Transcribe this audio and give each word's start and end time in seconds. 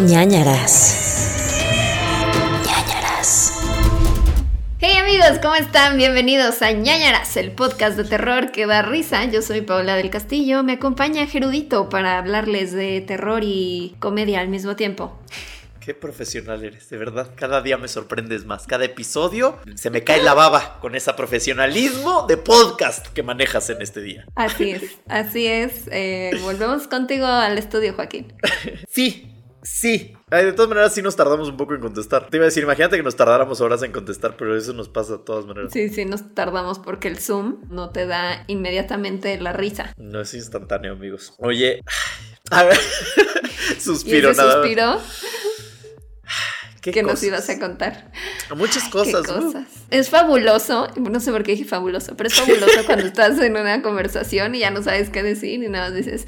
ñañaras. 0.00 1.56
ñañaras. 2.66 3.60
Hey 4.80 4.96
amigos, 4.96 5.38
¿cómo 5.40 5.54
están? 5.54 5.96
Bienvenidos 5.96 6.62
a 6.62 6.72
ñañaras, 6.72 7.36
el 7.36 7.52
podcast 7.52 7.96
de 7.96 8.04
terror 8.04 8.50
que 8.50 8.66
da 8.66 8.82
risa. 8.82 9.24
Yo 9.26 9.40
soy 9.40 9.60
Paula 9.60 9.94
del 9.96 10.10
Castillo, 10.10 10.62
me 10.64 10.72
acompaña 10.74 11.26
Gerudito 11.26 11.88
para 11.88 12.18
hablarles 12.18 12.72
de 12.72 13.00
terror 13.02 13.42
y 13.44 13.94
comedia 14.00 14.40
al 14.40 14.48
mismo 14.48 14.74
tiempo. 14.74 15.16
Qué 15.78 15.94
profesional 15.94 16.64
eres, 16.64 16.88
de 16.88 16.96
verdad. 16.96 17.30
Cada 17.36 17.60
día 17.60 17.76
me 17.76 17.88
sorprendes 17.88 18.46
más. 18.46 18.66
Cada 18.66 18.86
episodio 18.86 19.58
se 19.74 19.90
me 19.90 20.02
cae 20.02 20.22
la 20.22 20.32
baba 20.32 20.78
con 20.80 20.94
ese 20.94 21.12
profesionalismo 21.12 22.26
de 22.26 22.38
podcast 22.38 23.08
que 23.08 23.22
manejas 23.22 23.68
en 23.68 23.82
este 23.82 24.00
día. 24.00 24.24
Así 24.34 24.70
es, 24.70 24.82
así 25.08 25.46
es. 25.46 25.86
Eh, 25.92 26.30
volvemos 26.42 26.88
contigo 26.88 27.26
al 27.26 27.58
estudio, 27.58 27.92
Joaquín. 27.94 28.32
Sí, 28.88 29.33
sí. 29.64 30.16
Ay, 30.30 30.44
de 30.44 30.52
todas 30.52 30.68
maneras, 30.68 30.94
sí 30.94 31.02
nos 31.02 31.16
tardamos 31.16 31.48
un 31.48 31.56
poco 31.56 31.74
en 31.74 31.80
contestar. 31.80 32.28
Te 32.28 32.36
iba 32.36 32.44
a 32.44 32.48
decir, 32.48 32.62
imagínate 32.62 32.96
que 32.96 33.02
nos 33.02 33.16
tardáramos 33.16 33.60
horas 33.60 33.82
en 33.82 33.90
contestar, 33.90 34.36
pero 34.36 34.56
eso 34.56 34.72
nos 34.74 34.88
pasa 34.88 35.14
de 35.14 35.24
todas 35.24 35.46
maneras. 35.46 35.72
Sí, 35.72 35.88
sí, 35.88 36.04
nos 36.04 36.34
tardamos 36.34 36.78
porque 36.78 37.08
el 37.08 37.18
Zoom 37.18 37.62
no 37.70 37.90
te 37.90 38.06
da 38.06 38.44
inmediatamente 38.46 39.40
la 39.40 39.52
risa. 39.52 39.92
No 39.96 40.20
es 40.20 40.32
instantáneo, 40.34 40.92
amigos. 40.92 41.34
Oye, 41.38 41.80
a 42.50 42.62
ver, 42.64 42.78
suspiro 43.80 44.28
¿Y 44.28 44.32
ese 44.32 44.40
nada. 44.40 44.52
suspiro 44.62 45.00
¿Qué 46.84 46.92
que 46.92 47.02
nos 47.02 47.12
cosas? 47.12 47.24
ibas 47.24 47.48
a 47.48 47.58
contar? 47.58 48.12
Muchas 48.54 48.84
Qué 48.84 48.90
cosas. 48.90 49.24
Es 49.90 50.10
fabuloso, 50.10 50.86
no 50.96 51.18
sé 51.18 51.32
por 51.32 51.42
qué 51.42 51.52
dije 51.52 51.64
fabuloso, 51.64 52.14
pero 52.14 52.28
es 52.28 52.34
fabuloso 52.34 52.66
cuando 52.86 53.06
estás 53.06 53.38
en 53.40 53.56
una 53.56 53.80
conversación 53.80 54.54
y 54.54 54.58
ya 54.58 54.70
no 54.70 54.82
sabes 54.82 55.08
qué 55.08 55.22
decir 55.22 55.62
y 55.62 55.68
nada 55.68 55.88
más 55.88 55.96
dices, 55.96 56.26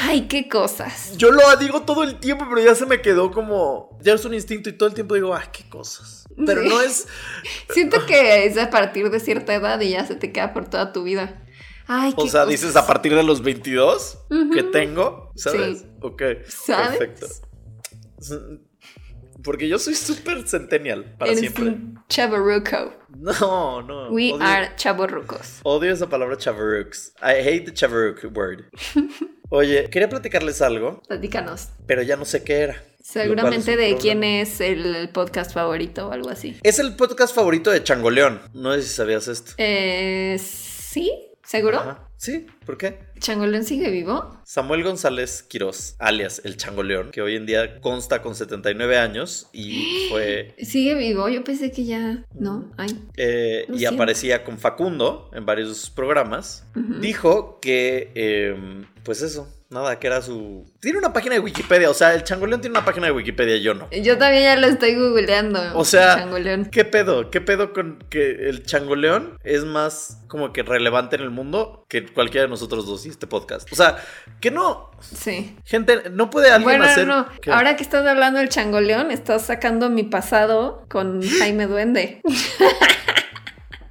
ay, 0.00 0.22
qué 0.28 0.48
cosas. 0.48 1.16
Yo 1.16 1.30
lo 1.30 1.40
digo 1.56 1.82
todo 1.82 2.02
el 2.02 2.18
tiempo, 2.18 2.46
pero 2.48 2.64
ya 2.64 2.74
se 2.74 2.84
me 2.86 3.00
quedó 3.00 3.30
como. 3.30 3.96
Ya 4.02 4.14
es 4.14 4.24
un 4.24 4.34
instinto 4.34 4.68
y 4.70 4.72
todo 4.72 4.88
el 4.88 4.94
tiempo 4.96 5.14
digo, 5.14 5.32
ay, 5.36 5.46
qué 5.52 5.68
cosas. 5.68 6.24
Pero 6.44 6.62
Sí. 6.62 6.68
no 6.68 6.82
es. 6.82 7.06
Siento 7.70 8.04
que 8.06 8.44
es 8.46 8.58
a 8.58 8.70
partir 8.70 9.08
de 9.10 9.20
cierta 9.20 9.54
edad 9.54 9.80
y 9.80 9.90
ya 9.90 10.04
se 10.04 10.16
te 10.16 10.32
queda 10.32 10.52
por 10.52 10.68
toda 10.68 10.92
tu 10.92 11.04
vida. 11.04 11.44
Ay, 11.86 12.12
qué 12.12 12.22
O 12.22 12.26
sea, 12.28 12.40
cosas. 12.42 12.48
dices 12.48 12.74
a 12.74 12.84
partir 12.88 13.14
de 13.14 13.22
los 13.22 13.40
22 13.42 14.18
que 14.52 14.64
tengo, 14.64 15.30
¿sabes? 15.36 15.78
Sí. 15.78 15.86
Ok. 16.00 16.22
¿Sabes? 16.48 16.98
Perfecto. 16.98 17.26
Porque 19.46 19.68
yo 19.68 19.78
soy 19.78 19.94
súper 19.94 20.46
centennial 20.46 21.14
para 21.16 21.30
Eres 21.30 21.40
siempre. 21.40 21.64
un. 21.66 22.02
No, 23.08 23.80
no. 23.80 24.10
We 24.10 24.32
odio, 24.32 24.44
are 24.44 24.72
chavorrucos. 24.76 25.60
odio 25.62 25.92
esa 25.92 26.08
palabra 26.08 26.36
chavarooks. 26.36 27.14
I 27.22 27.40
hate 27.40 27.64
the 27.64 27.72
chavarrook 27.72 28.24
word. 28.36 28.64
Oye, 29.50 29.88
quería 29.88 30.08
platicarles 30.08 30.60
algo, 30.60 31.00
Platícanos. 31.06 31.68
pero 31.86 32.02
ya 32.02 32.16
no 32.16 32.24
sé 32.24 32.42
qué 32.42 32.54
era. 32.58 32.82
Seguramente 33.00 33.76
de 33.76 33.96
quién 33.96 34.24
es 34.24 34.60
el 34.60 35.08
podcast 35.10 35.54
favorito 35.54 36.08
o 36.08 36.12
algo 36.12 36.28
así. 36.28 36.58
Es 36.64 36.80
el 36.80 36.96
podcast 36.96 37.32
favorito 37.32 37.70
de 37.70 37.84
Changoleón. 37.84 38.40
No 38.52 38.74
sé 38.74 38.82
si 38.82 38.88
sabías 38.88 39.28
esto. 39.28 39.52
Eh, 39.58 40.36
¿Sí? 40.40 41.12
¿Seguro? 41.44 41.78
Ajá. 41.78 42.05
Sí, 42.18 42.46
¿por 42.64 42.78
qué? 42.78 42.98
¿Changoleón 43.18 43.64
sigue 43.64 43.90
vivo? 43.90 44.40
Samuel 44.44 44.82
González 44.82 45.42
Quirós, 45.42 45.96
alias 45.98 46.40
El 46.44 46.56
Changoleón, 46.56 47.10
que 47.10 47.20
hoy 47.20 47.36
en 47.36 47.44
día 47.46 47.80
consta 47.80 48.22
con 48.22 48.34
79 48.34 48.98
años 48.98 49.48
y 49.52 50.06
fue 50.10 50.54
¿Sigue 50.62 50.94
vivo? 50.94 51.28
Yo 51.28 51.44
pensé 51.44 51.70
que 51.70 51.84
ya... 51.84 52.24
¿No? 52.34 52.72
Ay. 52.78 52.88
eh, 53.16 53.66
y 53.68 53.78
siento. 53.78 53.94
aparecía 53.94 54.44
con 54.44 54.58
Facundo 54.58 55.30
en 55.34 55.44
varios 55.46 55.90
programas, 55.90 56.66
dijo 57.00 57.60
que, 57.60 58.12
eh, 58.14 58.84
pues 59.04 59.22
eso, 59.22 59.48
nada, 59.70 59.98
que 59.98 60.06
era 60.06 60.22
su... 60.22 60.64
Tiene 60.80 60.98
una 60.98 61.12
página 61.12 61.34
de 61.34 61.40
Wikipedia, 61.40 61.90
o 61.90 61.94
sea, 61.94 62.14
el 62.14 62.22
Changoleón 62.24 62.60
tiene 62.60 62.76
una 62.78 62.84
página 62.84 63.06
de 63.06 63.12
Wikipedia, 63.12 63.56
yo 63.56 63.74
no. 63.74 63.88
Yo 63.90 64.16
también 64.18 64.44
ya 64.44 64.56
lo 64.56 64.66
estoy 64.66 64.94
googleando. 64.94 65.60
O 65.74 65.84
sea, 65.84 66.16
Changoleón. 66.16 66.66
¿Qué 66.66 66.84
pedo? 66.84 67.30
¿Qué 67.30 67.40
pedo 67.40 67.72
con 67.72 67.98
que 68.10 68.48
el 68.48 68.64
changoleón 68.64 69.38
es 69.44 69.64
más 69.64 70.18
como 70.28 70.52
que 70.52 70.62
relevante 70.62 71.16
en 71.16 71.22
el 71.22 71.30
mundo 71.30 71.84
que 71.88 72.06
cualquiera 72.06 72.44
de 72.44 72.50
nosotros 72.50 72.86
dos 72.86 73.04
y 73.06 73.08
este 73.10 73.26
podcast? 73.26 73.70
O 73.72 73.76
sea, 73.76 73.96
que 74.40 74.50
no, 74.50 74.90
Sí. 75.00 75.56
gente, 75.64 76.10
no 76.10 76.30
puede 76.30 76.50
alguien 76.50 76.78
Bueno, 76.78 76.84
hacer... 76.84 77.06
no, 77.06 77.26
¿Qué? 77.40 77.50
ahora 77.50 77.76
que 77.76 77.82
estás 77.82 78.06
hablando 78.06 78.38
del 78.38 78.48
changoleón, 78.48 79.10
estás 79.10 79.46
sacando 79.46 79.90
mi 79.90 80.04
pasado 80.04 80.84
con 80.88 81.20
Jaime 81.22 81.66
Duende. 81.66 82.20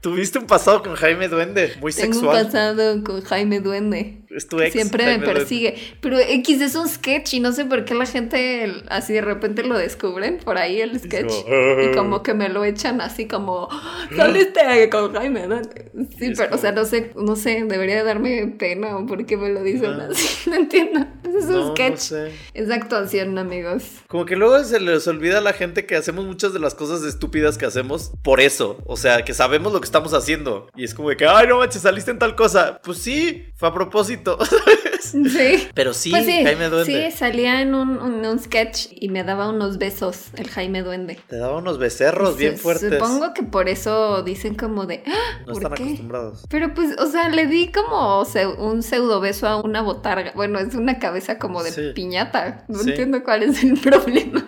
Tuviste 0.05 0.37
un 0.37 0.45
pasado 0.45 0.83
con 0.83 0.93
Jaime 0.93 1.27
Duende, 1.29 1.73
muy 1.81 1.91
Tengo 1.91 2.09
un 2.09 2.13
sexual. 2.13 2.45
pasado 2.45 3.03
con 3.03 3.21
Jaime 3.23 3.59
Duende. 3.59 4.21
Es 4.29 4.47
tu 4.47 4.59
ex. 4.59 4.73
Siempre 4.73 5.03
Jaime 5.03 5.17
me 5.19 5.23
Duende. 5.25 5.39
persigue. 5.41 5.75
Pero 6.01 6.19
X 6.19 6.61
es 6.61 6.75
un 6.75 6.87
sketch 6.87 7.33
y 7.33 7.39
no 7.39 7.51
sé 7.53 7.65
por 7.65 7.85
qué 7.85 7.95
la 7.95 8.05
gente 8.05 8.71
así 8.89 9.13
de 9.13 9.21
repente 9.21 9.63
lo 9.63 9.75
descubren 9.77 10.37
por 10.37 10.59
ahí 10.59 10.79
el 10.79 10.99
sketch. 10.99 11.31
como, 11.43 11.81
Y 11.81 11.95
como 11.95 12.21
que 12.21 12.35
me 12.35 12.49
lo 12.49 12.63
echan 12.65 13.01
así 13.01 13.27
como, 13.27 13.67
saliste 14.15 14.89
con 14.91 15.11
Jaime 15.13 15.47
Duende. 15.47 15.91
Sí, 16.19 16.33
pero 16.37 16.53
o 16.55 16.57
sea, 16.59 16.71
como- 16.71 16.83
no 16.83 16.85
sé, 16.85 17.11
no 17.15 17.35
sé, 17.35 17.63
debería 17.67 18.03
darme 18.03 18.53
pena 18.59 18.97
o 18.97 19.05
por 19.07 19.25
qué 19.25 19.37
me 19.37 19.49
lo 19.49 19.63
dicen 19.63 19.97
No. 19.97 20.03
así. 20.11 20.49
No 20.49 20.55
entiendo. 20.55 20.99
Es 21.23 21.45
un 21.45 21.51
No, 21.51 21.65
no 21.69 21.71
sketch. 21.75 21.97
sé. 21.97 22.31
Es 22.53 22.69
actuación, 22.69 23.37
amigos. 23.39 23.83
Como 24.07 24.25
que 24.25 24.35
luego 24.35 24.63
se 24.63 24.79
les 24.79 25.07
olvida 25.07 25.39
a 25.39 25.41
la 25.41 25.53
gente 25.53 25.85
que 25.87 25.95
hacemos 25.95 26.25
muchas 26.25 26.53
de 26.53 26.59
las 26.59 26.75
cosas 26.75 27.03
estúpidas 27.03 27.57
que 27.57 27.65
hacemos 27.65 28.11
por 28.23 28.39
eso. 28.39 28.77
O 28.85 28.97
sea, 28.97 29.23
que 29.25 29.33
sabemos 29.33 29.73
lo 29.73 29.79
que 29.81 29.85
estamos 29.95 30.13
haciendo. 30.13 30.67
Y 30.75 30.83
es 30.83 30.93
como 30.93 31.09
que, 31.09 31.25
ay, 31.25 31.47
no 31.47 31.59
manches, 31.59 31.81
saliste 31.81 32.11
en 32.11 32.19
tal 32.19 32.35
cosa. 32.35 32.81
Pues 32.83 32.97
sí, 32.97 33.45
fue 33.55 33.69
a 33.69 33.73
propósito. 33.73 34.37
Sí. 35.35 35.67
Pero 35.73 35.93
sí, 35.93 36.11
Pues 36.11 36.25
sí, 36.25 36.43
Jaime 36.43 36.69
Duende. 36.69 37.11
sí, 37.11 37.17
salía 37.17 37.61
en 37.61 37.75
un, 37.75 37.97
un- 38.01 38.25
un 38.25 38.39
sketch 38.39 38.87
y 38.91 39.09
me 39.09 39.23
daba 39.23 39.49
unos 39.49 39.77
besos 39.77 40.27
el 40.37 40.49
Jaime 40.49 40.81
Duende. 40.83 41.17
Te 41.27 41.37
daba 41.37 41.57
unos 41.57 41.77
becerros 41.77 42.37
bien 42.37 42.57
fuertes. 42.57 42.93
Supongo 42.93 43.33
que 43.33 43.43
por 43.43 43.67
eso 43.69 44.23
dicen 44.23 44.55
como 44.55 44.85
de, 44.85 45.03
"Ah, 45.07 45.39
No 45.45 45.53
¿por 45.53 45.63
están 45.63 45.73
qué? 45.73 45.83
acostumbrados. 45.83 46.45
Pero 46.49 46.73
pues, 46.73 46.95
o 46.99 47.07
sea, 47.07 47.29
le 47.29 47.47
di 47.47 47.71
como 47.71 48.23
un 48.59 48.81
pseudo 48.83 49.19
beso 49.19 49.47
a 49.47 49.61
una 49.61 49.81
botarga. 49.81 50.31
Bueno, 50.35 50.59
es 50.59 50.73
una 50.75 50.99
cabeza 50.99 51.37
como 51.37 51.63
de 51.63 51.71
Sí. 51.71 51.81
piñata. 51.93 52.65
No 52.67 52.79
Sí. 52.79 52.89
entiendo 52.91 53.23
cuál 53.23 53.43
es 53.43 53.63
el 53.63 53.73
problema. 53.81 54.47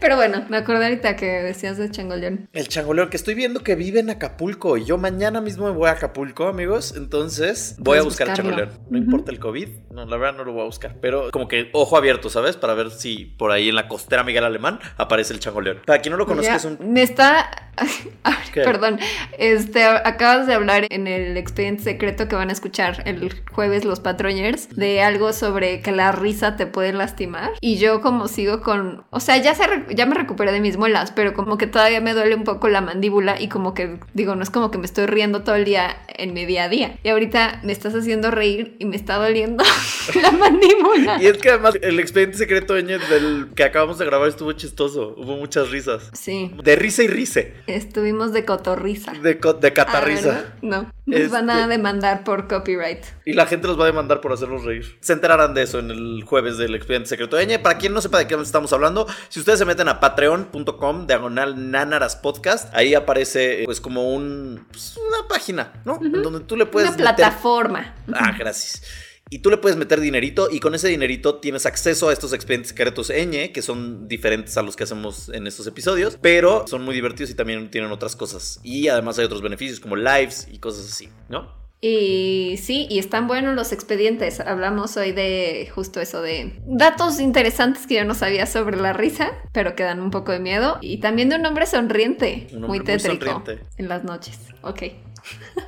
Pero 0.00 0.16
bueno, 0.16 0.44
me 0.48 0.56
acordé 0.56 0.84
ahorita 0.84 1.16
que 1.16 1.26
decías 1.26 1.76
de 1.78 1.90
Changoleón. 1.90 2.48
El 2.52 2.68
changoleón, 2.68 3.10
que 3.10 3.16
estoy 3.16 3.34
viendo 3.34 3.62
que 3.62 3.74
vive 3.74 4.00
en 4.00 4.10
Acapulco. 4.10 4.76
Y 4.76 4.84
yo 4.84 4.98
mañana 4.98 5.40
mismo 5.40 5.66
me 5.66 5.72
voy 5.72 5.88
a 5.88 5.92
Acapulco, 5.92 6.46
amigos. 6.46 6.94
Entonces 6.96 7.74
voy 7.78 7.98
a 7.98 8.02
buscar 8.02 8.28
el 8.28 8.34
changoleón. 8.34 8.68
No 8.90 8.98
Ujú. 8.98 9.04
importa 9.04 9.32
el 9.32 9.38
COVID. 9.40 9.68
No, 9.98 10.06
la 10.06 10.16
verdad 10.16 10.38
no 10.38 10.44
lo 10.44 10.52
voy 10.52 10.62
a 10.62 10.66
buscar. 10.66 10.94
Pero 11.00 11.30
como 11.32 11.48
que 11.48 11.70
ojo 11.72 11.96
abierto, 11.96 12.30
¿sabes? 12.30 12.56
Para 12.56 12.74
ver 12.74 12.90
si 12.92 13.24
por 13.36 13.50
ahí 13.50 13.68
en 13.68 13.74
la 13.74 13.88
costera 13.88 14.22
Miguel 14.22 14.44
Alemán 14.44 14.78
aparece 14.96 15.32
el 15.32 15.40
changoleón. 15.40 15.80
Para 15.84 16.00
quien 16.00 16.12
no 16.12 16.16
lo 16.18 16.26
conozca, 16.26 16.54
es 16.56 16.64
un. 16.64 16.78
Me 16.92 17.02
está... 17.02 17.50
Perdón, 18.54 18.98
este, 19.38 19.84
acabas 19.84 20.46
de 20.48 20.54
hablar 20.54 20.86
en 20.90 21.06
el 21.06 21.36
expediente 21.36 21.84
secreto 21.84 22.26
que 22.26 22.34
van 22.34 22.48
a 22.48 22.52
escuchar 22.52 23.02
el 23.06 23.32
jueves 23.52 23.84
los 23.84 24.00
patroñers 24.00 24.74
de 24.74 25.00
algo 25.02 25.32
sobre 25.32 25.80
que 25.80 25.92
la 25.92 26.10
risa 26.10 26.56
te 26.56 26.66
puede 26.66 26.92
lastimar 26.92 27.52
y 27.60 27.78
yo 27.78 28.00
como 28.00 28.26
sigo 28.26 28.62
con, 28.62 29.04
o 29.10 29.20
sea, 29.20 29.36
ya 29.36 29.54
se 29.54 29.64
re- 29.66 29.94
ya 29.94 30.06
me 30.06 30.14
recuperé 30.16 30.50
de 30.50 30.60
mis 30.60 30.76
muelas, 30.76 31.12
pero 31.12 31.34
como 31.34 31.56
que 31.56 31.68
todavía 31.68 32.00
me 32.00 32.14
duele 32.14 32.34
un 32.34 32.42
poco 32.44 32.68
la 32.68 32.80
mandíbula 32.80 33.40
y 33.40 33.48
como 33.48 33.74
que 33.74 34.00
digo, 34.12 34.34
no 34.34 34.42
es 34.42 34.50
como 34.50 34.72
que 34.72 34.78
me 34.78 34.86
estoy 34.86 35.06
riendo 35.06 35.42
todo 35.44 35.54
el 35.54 35.64
día 35.64 35.98
en 36.08 36.34
mi 36.34 36.46
día 36.46 36.64
a 36.64 36.68
día. 36.68 36.96
Y 37.04 37.10
ahorita 37.10 37.60
me 37.62 37.70
estás 37.72 37.94
haciendo 37.94 38.32
reír 38.32 38.74
y 38.80 38.86
me 38.86 38.96
está 38.96 39.16
doliendo 39.18 39.62
la 40.22 40.30
mandíbula. 40.32 41.22
Y 41.22 41.26
es 41.26 41.38
que 41.38 41.50
además 41.50 41.74
el 41.80 41.98
expediente 42.00 42.36
secreto 42.38 42.78
Ñe, 42.80 42.98
del 42.98 43.48
que 43.54 43.64
acabamos 43.64 43.98
de 43.98 44.04
grabar 44.04 44.28
estuvo 44.28 44.52
chistoso. 44.52 45.14
Hubo 45.16 45.36
muchas 45.36 45.70
risas. 45.70 46.10
Sí, 46.12 46.52
De 46.62 46.76
risa 46.76 47.02
y 47.02 47.08
rice. 47.08 47.54
estuvimos 47.66 48.32
de 48.32 48.44
cotorrisa. 48.44 49.12
De, 49.12 49.38
co- 49.38 49.54
de 49.54 49.72
Ah, 49.78 50.44
no, 50.62 50.92
nos 51.06 51.30
van 51.30 51.50
a 51.50 51.60
Este- 51.60 51.68
demandar 51.68 52.24
por 52.24 52.48
copyright. 52.48 53.04
Y 53.24 53.32
la 53.34 53.46
gente 53.46 53.66
los 53.68 53.78
va 53.78 53.84
a 53.84 53.86
demandar 53.86 54.20
por 54.20 54.32
hacerlos 54.32 54.64
reír. 54.64 54.98
Se 55.00 55.12
enterarán 55.12 55.54
de 55.54 55.62
eso 55.62 55.78
en 55.78 55.90
el 55.90 56.24
jueves 56.24 56.58
del 56.58 56.74
expediente 56.74 57.08
secreto 57.08 57.36
de 57.36 57.46
Ñe. 57.46 57.58
Para 57.58 57.78
quien 57.78 57.94
no 57.94 58.00
sepa 58.00 58.18
de 58.18 58.26
qué 58.26 58.34
estamos 58.34 58.72
hablando, 58.72 59.06
si 59.28 59.38
ustedes 59.40 59.58
se 59.58 59.64
meten 59.64 59.88
a 59.88 60.00
patreon.com, 60.00 61.06
diagonal 61.06 61.70
nanaras 61.70 62.16
podcast, 62.16 62.74
ahí 62.74 62.94
aparece 62.94 63.62
pues 63.64 63.80
como 63.80 64.12
un, 64.12 64.66
pues, 64.70 64.96
una 64.96 65.28
página, 65.28 65.72
¿no? 65.84 65.98
Donde 66.00 66.40
tú 66.40 66.56
le 66.56 66.66
puedes 66.66 66.88
Una 66.90 66.96
meter- 66.98 67.14
plataforma. 67.16 67.94
Ah, 68.12 68.34
gracias. 68.38 68.82
Y 69.30 69.40
tú 69.40 69.50
le 69.50 69.58
puedes 69.58 69.76
meter 69.76 70.00
dinerito 70.00 70.48
y 70.50 70.60
con 70.60 70.74
ese 70.74 70.88
dinerito 70.88 71.36
tienes 71.36 71.66
acceso 71.66 72.08
a 72.08 72.12
estos 72.12 72.32
expedientes 72.32 72.70
secretos 72.70 73.10
ñ, 73.10 73.52
que 73.52 73.62
son 73.62 74.08
diferentes 74.08 74.56
a 74.56 74.62
los 74.62 74.76
que 74.76 74.84
hacemos 74.84 75.28
en 75.28 75.46
estos 75.46 75.66
episodios, 75.66 76.18
pero 76.20 76.66
son 76.66 76.82
muy 76.84 76.94
divertidos 76.94 77.30
y 77.30 77.34
también 77.34 77.70
tienen 77.70 77.90
otras 77.92 78.16
cosas. 78.16 78.60
Y 78.62 78.88
además 78.88 79.18
hay 79.18 79.26
otros 79.26 79.42
beneficios 79.42 79.80
como 79.80 79.96
lives 79.96 80.48
y 80.50 80.58
cosas 80.58 80.90
así, 80.90 81.08
¿no? 81.28 81.58
Y 81.80 82.56
sí, 82.60 82.88
y 82.90 82.98
están 82.98 83.28
buenos 83.28 83.54
los 83.54 83.70
expedientes. 83.72 84.40
Hablamos 84.40 84.96
hoy 84.96 85.12
de 85.12 85.70
justo 85.72 86.00
eso, 86.00 86.22
de 86.22 86.60
datos 86.66 87.20
interesantes 87.20 87.86
que 87.86 87.94
yo 87.94 88.04
no 88.04 88.14
sabía 88.14 88.46
sobre 88.46 88.76
la 88.76 88.92
risa, 88.92 89.30
pero 89.52 89.76
que 89.76 89.84
dan 89.84 90.00
un 90.00 90.10
poco 90.10 90.32
de 90.32 90.40
miedo. 90.40 90.78
Y 90.80 90.98
también 90.98 91.28
de 91.28 91.36
un 91.36 91.46
hombre 91.46 91.66
sonriente, 91.66 92.48
Un 92.50 92.64
hombre 92.64 92.68
muy 92.68 92.78
muy 92.78 92.86
tétrico 92.86 93.26
sonriente. 93.26 93.64
en 93.76 93.88
las 93.88 94.02
noches. 94.02 94.38
Ok. 94.62 94.82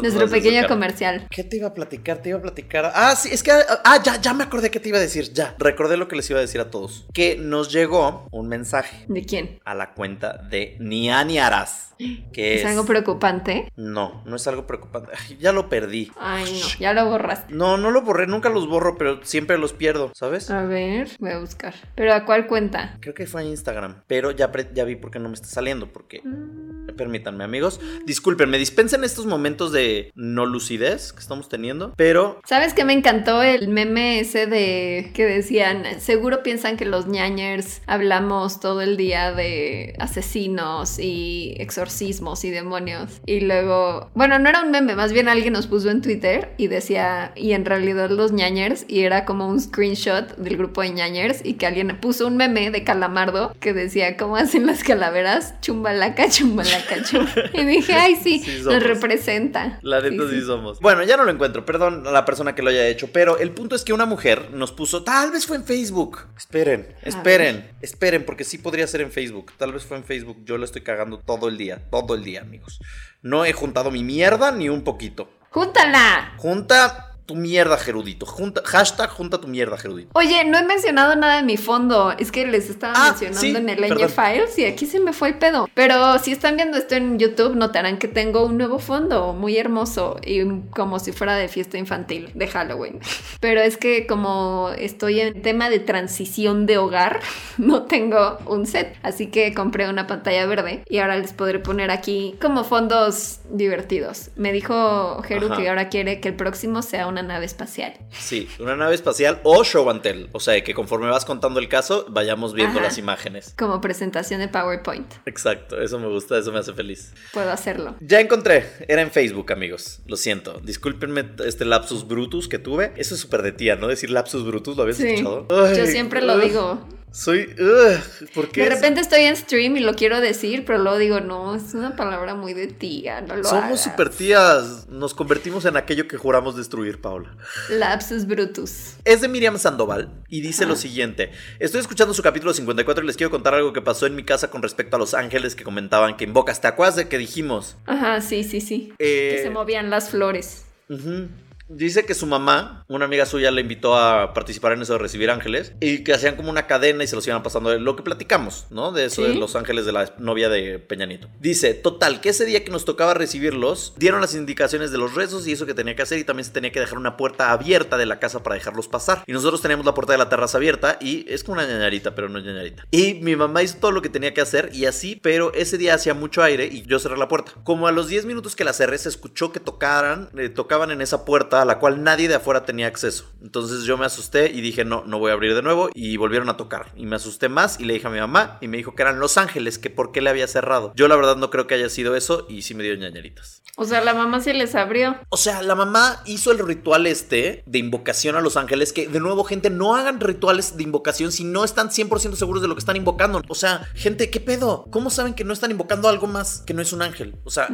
Nuestro 0.00 0.28
pequeño 0.28 0.66
comercial. 0.66 1.26
¿Qué 1.30 1.44
te 1.44 1.56
iba 1.56 1.68
a 1.68 1.74
platicar? 1.74 2.18
Te 2.18 2.30
iba 2.30 2.38
a 2.38 2.42
platicar. 2.42 2.92
Ah, 2.94 3.14
sí, 3.16 3.30
es 3.32 3.42
que. 3.42 3.52
Ah, 3.84 4.00
ya, 4.02 4.20
ya 4.20 4.34
me 4.34 4.44
acordé 4.44 4.70
que 4.70 4.80
te 4.80 4.88
iba 4.88 4.98
a 4.98 5.00
decir. 5.00 5.32
Ya, 5.32 5.54
recordé 5.58 5.96
lo 5.96 6.08
que 6.08 6.16
les 6.16 6.28
iba 6.30 6.38
a 6.38 6.42
decir 6.42 6.60
a 6.60 6.70
todos. 6.70 7.06
Que 7.12 7.36
nos 7.36 7.72
llegó 7.72 8.28
un 8.30 8.48
mensaje. 8.48 9.04
¿De 9.08 9.24
quién? 9.24 9.60
A 9.64 9.74
la 9.74 9.92
cuenta 9.94 10.38
de 10.38 10.76
Nianiaras. 10.80 11.90
Que 12.32 12.60
¿Es, 12.60 12.64
algo 12.64 12.86
preocupante? 12.86 13.70
No, 13.76 14.22
no 14.24 14.36
es 14.36 14.46
algo 14.46 14.66
preocupante. 14.66 15.12
ya 15.38 15.52
lo 15.52 15.68
perdí. 15.68 16.10
Ay, 16.18 16.60
no, 16.60 16.68
ya 16.78 16.92
lo 16.94 17.06
borraste. 17.06 17.52
No, 17.52 17.76
no 17.76 17.90
lo 17.90 18.02
borré, 18.02 18.26
nunca 18.26 18.48
los 18.48 18.66
borro, 18.68 18.96
pero 18.96 19.22
siempre 19.24 19.58
los 19.58 19.74
pierdo, 19.74 20.10
¿sabes? 20.14 20.50
A 20.50 20.64
ver, 20.64 21.10
voy 21.18 21.32
a 21.32 21.38
buscar. 21.38 21.74
¿Pero 21.94 22.14
a 22.14 22.24
cuál 22.24 22.46
cuenta? 22.46 22.96
Creo 23.00 23.14
que 23.14 23.26
fue 23.26 23.42
en 23.42 23.48
Instagram, 23.48 24.02
pero 24.06 24.30
ya, 24.30 24.50
ya 24.72 24.84
vi 24.84 24.96
por 24.96 25.10
qué 25.10 25.18
no 25.18 25.28
me 25.28 25.34
está 25.34 25.48
saliendo, 25.48 25.92
porque... 25.92 26.22
Mm. 26.24 26.80
Permítanme, 26.96 27.44
amigos. 27.44 27.80
Disculpen, 28.04 28.50
me 28.50 28.58
dispensen 28.58 29.04
estos 29.04 29.24
momentos 29.26 29.69
de 29.72 30.10
no 30.14 30.46
lucidez 30.46 31.12
que 31.12 31.20
estamos 31.20 31.48
teniendo, 31.48 31.92
pero... 31.96 32.40
¿Sabes 32.44 32.74
qué 32.74 32.84
me 32.84 32.92
encantó 32.92 33.42
el 33.42 33.68
meme 33.68 34.20
ese 34.20 34.46
de 34.46 35.10
que 35.14 35.24
decían, 35.24 35.84
seguro 36.00 36.42
piensan 36.42 36.76
que 36.76 36.84
los 36.84 37.06
ñañers 37.06 37.82
hablamos 37.86 38.60
todo 38.60 38.82
el 38.82 38.96
día 38.96 39.32
de 39.32 39.94
asesinos 39.98 40.98
y 40.98 41.54
exorcismos 41.58 42.44
y 42.44 42.50
demonios? 42.50 43.20
Y 43.26 43.40
luego, 43.40 44.10
bueno, 44.14 44.38
no 44.38 44.48
era 44.48 44.62
un 44.62 44.70
meme, 44.70 44.96
más 44.96 45.12
bien 45.12 45.28
alguien 45.28 45.52
nos 45.52 45.66
puso 45.66 45.90
en 45.90 46.02
Twitter 46.02 46.52
y 46.56 46.68
decía, 46.68 47.32
y 47.36 47.52
en 47.52 47.64
realidad 47.64 48.10
los 48.10 48.32
ñañers, 48.32 48.84
y 48.88 49.00
era 49.00 49.24
como 49.24 49.48
un 49.48 49.60
screenshot 49.60 50.36
del 50.36 50.56
grupo 50.56 50.82
de 50.82 50.90
ñañers 50.90 51.40
y 51.44 51.54
que 51.54 51.66
alguien 51.66 51.98
puso 52.00 52.26
un 52.26 52.36
meme 52.36 52.70
de 52.70 52.84
calamardo 52.84 53.54
que 53.60 53.72
decía, 53.72 54.16
¿cómo 54.16 54.36
hacen 54.36 54.66
las 54.66 54.82
calaveras? 54.84 55.54
Chumbalaca, 55.60 56.28
chumbalaca. 56.28 56.96
Y 57.52 57.64
dije, 57.64 57.92
ay, 57.94 58.16
sí, 58.22 58.44
nos 58.64 58.82
representa. 58.82 59.49
La 59.82 60.00
neta 60.00 60.28
sí, 60.28 60.40
somos. 60.42 60.80
Bueno, 60.80 61.02
ya 61.02 61.16
no 61.16 61.24
lo 61.24 61.30
encuentro, 61.30 61.64
perdón 61.64 62.06
a 62.06 62.10
la 62.10 62.24
persona 62.24 62.54
que 62.54 62.62
lo 62.62 62.70
haya 62.70 62.86
hecho, 62.86 63.10
pero 63.12 63.38
el 63.38 63.50
punto 63.50 63.74
es 63.74 63.84
que 63.84 63.92
una 63.92 64.06
mujer 64.06 64.50
nos 64.52 64.72
puso, 64.72 65.02
tal 65.02 65.30
vez 65.30 65.46
fue 65.46 65.56
en 65.56 65.64
Facebook. 65.64 66.26
Esperen, 66.36 66.94
esperen, 67.02 67.70
esperen, 67.80 68.24
porque 68.24 68.44
sí 68.44 68.58
podría 68.58 68.86
ser 68.86 69.00
en 69.00 69.10
Facebook. 69.10 69.52
Tal 69.56 69.72
vez 69.72 69.84
fue 69.84 69.96
en 69.96 70.04
Facebook. 70.04 70.38
Yo 70.44 70.58
lo 70.58 70.64
estoy 70.64 70.82
cagando 70.82 71.18
todo 71.18 71.48
el 71.48 71.58
día, 71.58 71.90
todo 71.90 72.14
el 72.14 72.24
día, 72.24 72.42
amigos. 72.42 72.80
No 73.22 73.44
he 73.44 73.52
juntado 73.52 73.90
mi 73.90 74.02
mierda 74.02 74.52
ni 74.52 74.68
un 74.68 74.82
poquito. 74.82 75.30
¡Júntala! 75.50 76.34
Junta 76.36 77.09
tu 77.30 77.36
mierda, 77.36 77.76
Gerudito. 77.76 78.26
Junta, 78.26 78.60
hashtag 78.64 79.08
junta 79.08 79.40
tu 79.40 79.46
mierda, 79.46 79.78
Gerudito. 79.78 80.10
Oye, 80.14 80.44
no 80.44 80.58
he 80.58 80.64
mencionado 80.64 81.14
nada 81.14 81.38
en 81.38 81.46
mi 81.46 81.56
fondo. 81.56 82.12
Es 82.18 82.32
que 82.32 82.44
les 82.44 82.68
estaba 82.68 82.92
ah, 82.96 83.10
mencionando 83.10 83.58
en 83.60 83.68
el 83.68 83.84
Enge 83.84 84.08
Files 84.08 84.58
y 84.58 84.64
aquí 84.64 84.84
se 84.84 84.98
me 84.98 85.12
fue 85.12 85.28
el 85.28 85.38
pedo. 85.38 85.68
Pero 85.72 86.18
si 86.18 86.32
están 86.32 86.56
viendo 86.56 86.76
esto 86.76 86.96
en 86.96 87.20
YouTube, 87.20 87.54
notarán 87.54 87.98
que 87.98 88.08
tengo 88.08 88.44
un 88.44 88.58
nuevo 88.58 88.80
fondo 88.80 89.32
muy 89.32 89.56
hermoso 89.56 90.16
y 90.26 90.44
como 90.70 90.98
si 90.98 91.12
fuera 91.12 91.36
de 91.36 91.46
fiesta 91.46 91.78
infantil 91.78 92.32
de 92.34 92.48
Halloween. 92.48 92.98
Pero 93.38 93.60
es 93.60 93.76
que 93.76 94.08
como 94.08 94.70
estoy 94.76 95.20
en 95.20 95.40
tema 95.40 95.70
de 95.70 95.78
transición 95.78 96.66
de 96.66 96.78
hogar, 96.78 97.20
no 97.58 97.84
tengo 97.84 98.38
un 98.46 98.66
set. 98.66 98.96
Así 99.04 99.28
que 99.28 99.54
compré 99.54 99.88
una 99.88 100.08
pantalla 100.08 100.46
verde 100.46 100.82
y 100.88 100.98
ahora 100.98 101.16
les 101.16 101.32
podré 101.32 101.60
poner 101.60 101.92
aquí 101.92 102.34
como 102.40 102.64
fondos 102.64 103.38
divertidos. 103.50 104.30
Me 104.34 104.52
dijo 104.52 105.22
Geru 105.22 105.54
que 105.54 105.68
ahora 105.68 105.88
quiere 105.88 106.18
que 106.18 106.30
el 106.30 106.34
próximo 106.34 106.82
sea 106.82 107.06
una 107.06 107.19
nave 107.22 107.46
espacial. 107.46 107.94
Sí, 108.10 108.48
una 108.58 108.76
nave 108.76 108.94
espacial 108.94 109.40
o 109.44 109.64
show 109.64 109.88
and 109.90 110.02
tell. 110.02 110.28
O 110.32 110.40
sea, 110.40 110.62
que 110.62 110.74
conforme 110.74 111.08
vas 111.08 111.24
contando 111.24 111.60
el 111.60 111.68
caso, 111.68 112.06
vayamos 112.08 112.54
viendo 112.54 112.80
las 112.80 112.98
imágenes. 112.98 113.54
Como 113.58 113.80
presentación 113.80 114.40
de 114.40 114.48
PowerPoint. 114.48 115.12
Exacto, 115.26 115.80
eso 115.80 115.98
me 115.98 116.08
gusta, 116.08 116.38
eso 116.38 116.52
me 116.52 116.58
hace 116.58 116.72
feliz. 116.72 117.12
Puedo 117.32 117.50
hacerlo. 117.50 117.96
Ya 118.00 118.20
encontré, 118.20 118.70
era 118.88 119.02
en 119.02 119.10
Facebook, 119.10 119.52
amigos. 119.52 120.00
Lo 120.06 120.16
siento. 120.16 120.60
Discúlpenme 120.62 121.30
este 121.44 121.64
lapsus 121.64 122.06
brutus 122.06 122.48
que 122.48 122.58
tuve. 122.58 122.92
Eso 122.96 123.14
es 123.14 123.20
súper 123.20 123.42
de 123.42 123.52
tía, 123.52 123.76
¿no? 123.76 123.88
Decir 123.88 124.10
lapsus 124.10 124.44
brutus, 124.44 124.76
¿lo 124.76 124.82
habías 124.82 125.00
escuchado? 125.00 125.46
Yo 125.74 125.86
siempre 125.86 126.22
lo 126.22 126.38
digo. 126.38 126.86
Soy. 127.12 127.54
Uh, 127.58 128.26
¿Por 128.34 128.50
qué? 128.50 128.62
De 128.62 128.70
repente 128.70 129.00
estoy 129.00 129.22
en 129.22 129.36
stream 129.36 129.76
y 129.76 129.80
lo 129.80 129.94
quiero 129.94 130.20
decir, 130.20 130.64
pero 130.64 130.78
luego 130.78 130.98
digo, 130.98 131.20
no, 131.20 131.56
es 131.56 131.74
una 131.74 131.96
palabra 131.96 132.34
muy 132.34 132.54
de 132.54 132.68
tía, 132.68 133.20
no 133.20 133.36
lo 133.36 133.44
Somos 133.44 133.80
super 133.80 134.10
tías. 134.10 134.88
Nos 134.88 135.14
convertimos 135.14 135.64
en 135.64 135.76
aquello 135.76 136.06
que 136.06 136.16
juramos 136.16 136.56
destruir, 136.56 137.00
Paula. 137.00 137.36
Lapsus 137.68 138.26
Brutus. 138.26 138.96
Es 139.04 139.20
de 139.20 139.28
Miriam 139.28 139.58
Sandoval 139.58 140.10
y 140.28 140.40
dice 140.40 140.66
lo 140.66 140.76
siguiente: 140.76 141.32
Estoy 141.58 141.80
escuchando 141.80 142.14
su 142.14 142.22
capítulo 142.22 142.54
54 142.54 143.02
y 143.02 143.06
les 143.06 143.16
quiero 143.16 143.30
contar 143.30 143.54
algo 143.54 143.72
que 143.72 143.82
pasó 143.82 144.06
en 144.06 144.14
mi 144.14 144.24
casa 144.24 144.50
con 144.50 144.62
respecto 144.62 144.96
a 144.96 144.98
los 144.98 145.14
ángeles 145.14 145.56
que 145.56 145.64
comentaban 145.64 146.16
que 146.16 146.24
invocas. 146.24 146.60
¿Te 146.60 146.68
acuerdas 146.68 146.96
de 146.96 147.08
que 147.08 147.18
dijimos? 147.18 147.76
Ajá, 147.86 148.20
sí, 148.20 148.44
sí, 148.44 148.60
sí. 148.60 148.92
Que 148.98 149.40
se 149.42 149.48
eh, 149.48 149.50
movían 149.50 149.90
las 149.90 150.10
flores. 150.10 150.64
Ajá. 150.88 151.28
Dice 151.70 152.04
que 152.04 152.14
su 152.14 152.26
mamá, 152.26 152.84
una 152.88 153.04
amiga 153.04 153.24
suya, 153.26 153.52
le 153.52 153.60
invitó 153.60 153.96
a 153.96 154.34
participar 154.34 154.72
en 154.72 154.82
eso 154.82 154.94
de 154.94 154.98
recibir 154.98 155.30
ángeles 155.30 155.72
y 155.78 156.02
que 156.02 156.12
hacían 156.12 156.34
como 156.34 156.50
una 156.50 156.66
cadena 156.66 157.04
y 157.04 157.06
se 157.06 157.14
los 157.14 157.24
iban 157.28 157.44
pasando. 157.44 157.78
Lo 157.78 157.94
que 157.94 158.02
platicamos, 158.02 158.66
¿no? 158.70 158.90
De 158.90 159.04
eso 159.04 159.22
de 159.22 159.36
los 159.36 159.54
ángeles 159.54 159.86
de 159.86 159.92
la 159.92 160.12
novia 160.18 160.48
de 160.48 160.80
Peña 160.80 161.06
Nieto. 161.06 161.28
Dice, 161.38 161.74
total, 161.74 162.20
que 162.20 162.30
ese 162.30 162.44
día 162.44 162.64
que 162.64 162.72
nos 162.72 162.84
tocaba 162.84 163.14
recibirlos, 163.14 163.94
dieron 163.96 164.20
las 164.20 164.34
indicaciones 164.34 164.90
de 164.90 164.98
los 164.98 165.14
rezos 165.14 165.46
y 165.46 165.52
eso 165.52 165.64
que 165.64 165.74
tenía 165.74 165.94
que 165.94 166.02
hacer 166.02 166.18
y 166.18 166.24
también 166.24 166.44
se 166.44 166.50
tenía 166.50 166.72
que 166.72 166.80
dejar 166.80 166.98
una 166.98 167.16
puerta 167.16 167.52
abierta 167.52 167.96
de 167.96 168.06
la 168.06 168.18
casa 168.18 168.42
para 168.42 168.56
dejarlos 168.56 168.88
pasar. 168.88 169.22
Y 169.28 169.32
nosotros 169.32 169.62
teníamos 169.62 169.86
la 169.86 169.94
puerta 169.94 170.12
de 170.12 170.18
la 170.18 170.28
terraza 170.28 170.58
abierta 170.58 170.98
y 171.00 171.24
es 171.32 171.44
como 171.44 171.60
una 171.60 171.68
ñañarita, 171.68 172.16
pero 172.16 172.28
no 172.28 172.40
ñañarita. 172.40 172.84
Y 172.90 173.14
mi 173.14 173.36
mamá 173.36 173.62
hizo 173.62 173.78
todo 173.78 173.92
lo 173.92 174.02
que 174.02 174.08
tenía 174.08 174.34
que 174.34 174.40
hacer 174.40 174.70
y 174.72 174.86
así, 174.86 175.14
pero 175.14 175.54
ese 175.54 175.78
día 175.78 175.94
hacía 175.94 176.14
mucho 176.14 176.42
aire 176.42 176.66
y 176.66 176.82
yo 176.82 176.98
cerré 176.98 177.16
la 177.16 177.28
puerta. 177.28 177.52
Como 177.62 177.86
a 177.86 177.92
los 177.92 178.08
10 178.08 178.24
minutos 178.24 178.56
que 178.56 178.64
la 178.64 178.72
cerré, 178.72 178.98
se 178.98 179.08
escuchó 179.08 179.52
que 179.52 179.60
tocaran, 179.60 180.30
eh, 180.36 180.48
tocaban 180.48 180.90
en 180.90 181.00
esa 181.00 181.24
puerta 181.24 181.59
a 181.62 181.64
la 181.64 181.78
cual 181.78 182.02
nadie 182.02 182.28
de 182.28 182.36
afuera 182.36 182.64
tenía 182.64 182.86
acceso. 182.86 183.30
Entonces 183.42 183.84
yo 183.84 183.96
me 183.96 184.06
asusté 184.06 184.50
y 184.50 184.60
dije, 184.60 184.84
no, 184.84 185.04
no 185.06 185.18
voy 185.18 185.30
a 185.30 185.34
abrir 185.34 185.54
de 185.54 185.62
nuevo. 185.62 185.90
Y 185.94 186.16
volvieron 186.16 186.48
a 186.48 186.56
tocar. 186.56 186.92
Y 186.96 187.06
me 187.06 187.16
asusté 187.16 187.48
más 187.48 187.78
y 187.80 187.84
le 187.84 187.94
dije 187.94 188.06
a 188.06 188.10
mi 188.10 188.20
mamá 188.20 188.58
y 188.60 188.68
me 188.68 188.76
dijo 188.76 188.94
que 188.94 189.02
eran 189.02 189.20
Los 189.20 189.38
Ángeles, 189.38 189.78
que 189.78 189.90
por 189.90 190.12
qué 190.12 190.20
le 190.20 190.30
había 190.30 190.46
cerrado. 190.46 190.92
Yo 190.94 191.08
la 191.08 191.16
verdad 191.16 191.36
no 191.36 191.50
creo 191.50 191.66
que 191.66 191.74
haya 191.74 191.88
sido 191.88 192.16
eso 192.16 192.46
y 192.48 192.62
sí 192.62 192.74
me 192.74 192.82
dio 192.82 192.94
ñañeritas. 192.94 193.62
O 193.76 193.84
sea, 193.84 194.02
la 194.02 194.14
mamá 194.14 194.40
sí 194.40 194.52
les 194.52 194.74
abrió. 194.74 195.16
O 195.30 195.36
sea, 195.36 195.62
la 195.62 195.74
mamá 195.74 196.22
hizo 196.26 196.52
el 196.52 196.58
ritual 196.58 197.06
este 197.06 197.62
de 197.66 197.78
invocación 197.78 198.36
a 198.36 198.40
Los 198.40 198.56
Ángeles, 198.56 198.92
que 198.92 199.08
de 199.08 199.20
nuevo, 199.20 199.44
gente, 199.44 199.70
no 199.70 199.94
hagan 199.94 200.20
rituales 200.20 200.76
de 200.76 200.82
invocación 200.82 201.32
si 201.32 201.44
no 201.44 201.64
están 201.64 201.88
100% 201.88 202.34
seguros 202.34 202.62
de 202.62 202.68
lo 202.68 202.74
que 202.74 202.80
están 202.80 202.96
invocando. 202.96 203.40
O 203.48 203.54
sea, 203.54 203.88
gente, 203.94 204.30
¿qué 204.30 204.40
pedo? 204.40 204.86
¿Cómo 204.90 205.10
saben 205.10 205.34
que 205.34 205.44
no 205.44 205.52
están 205.52 205.70
invocando 205.70 206.08
algo 206.08 206.26
más 206.26 206.62
que 206.66 206.74
no 206.74 206.82
es 206.82 206.92
un 206.92 207.02
ángel? 207.02 207.36
O 207.44 207.50
sea, 207.50 207.68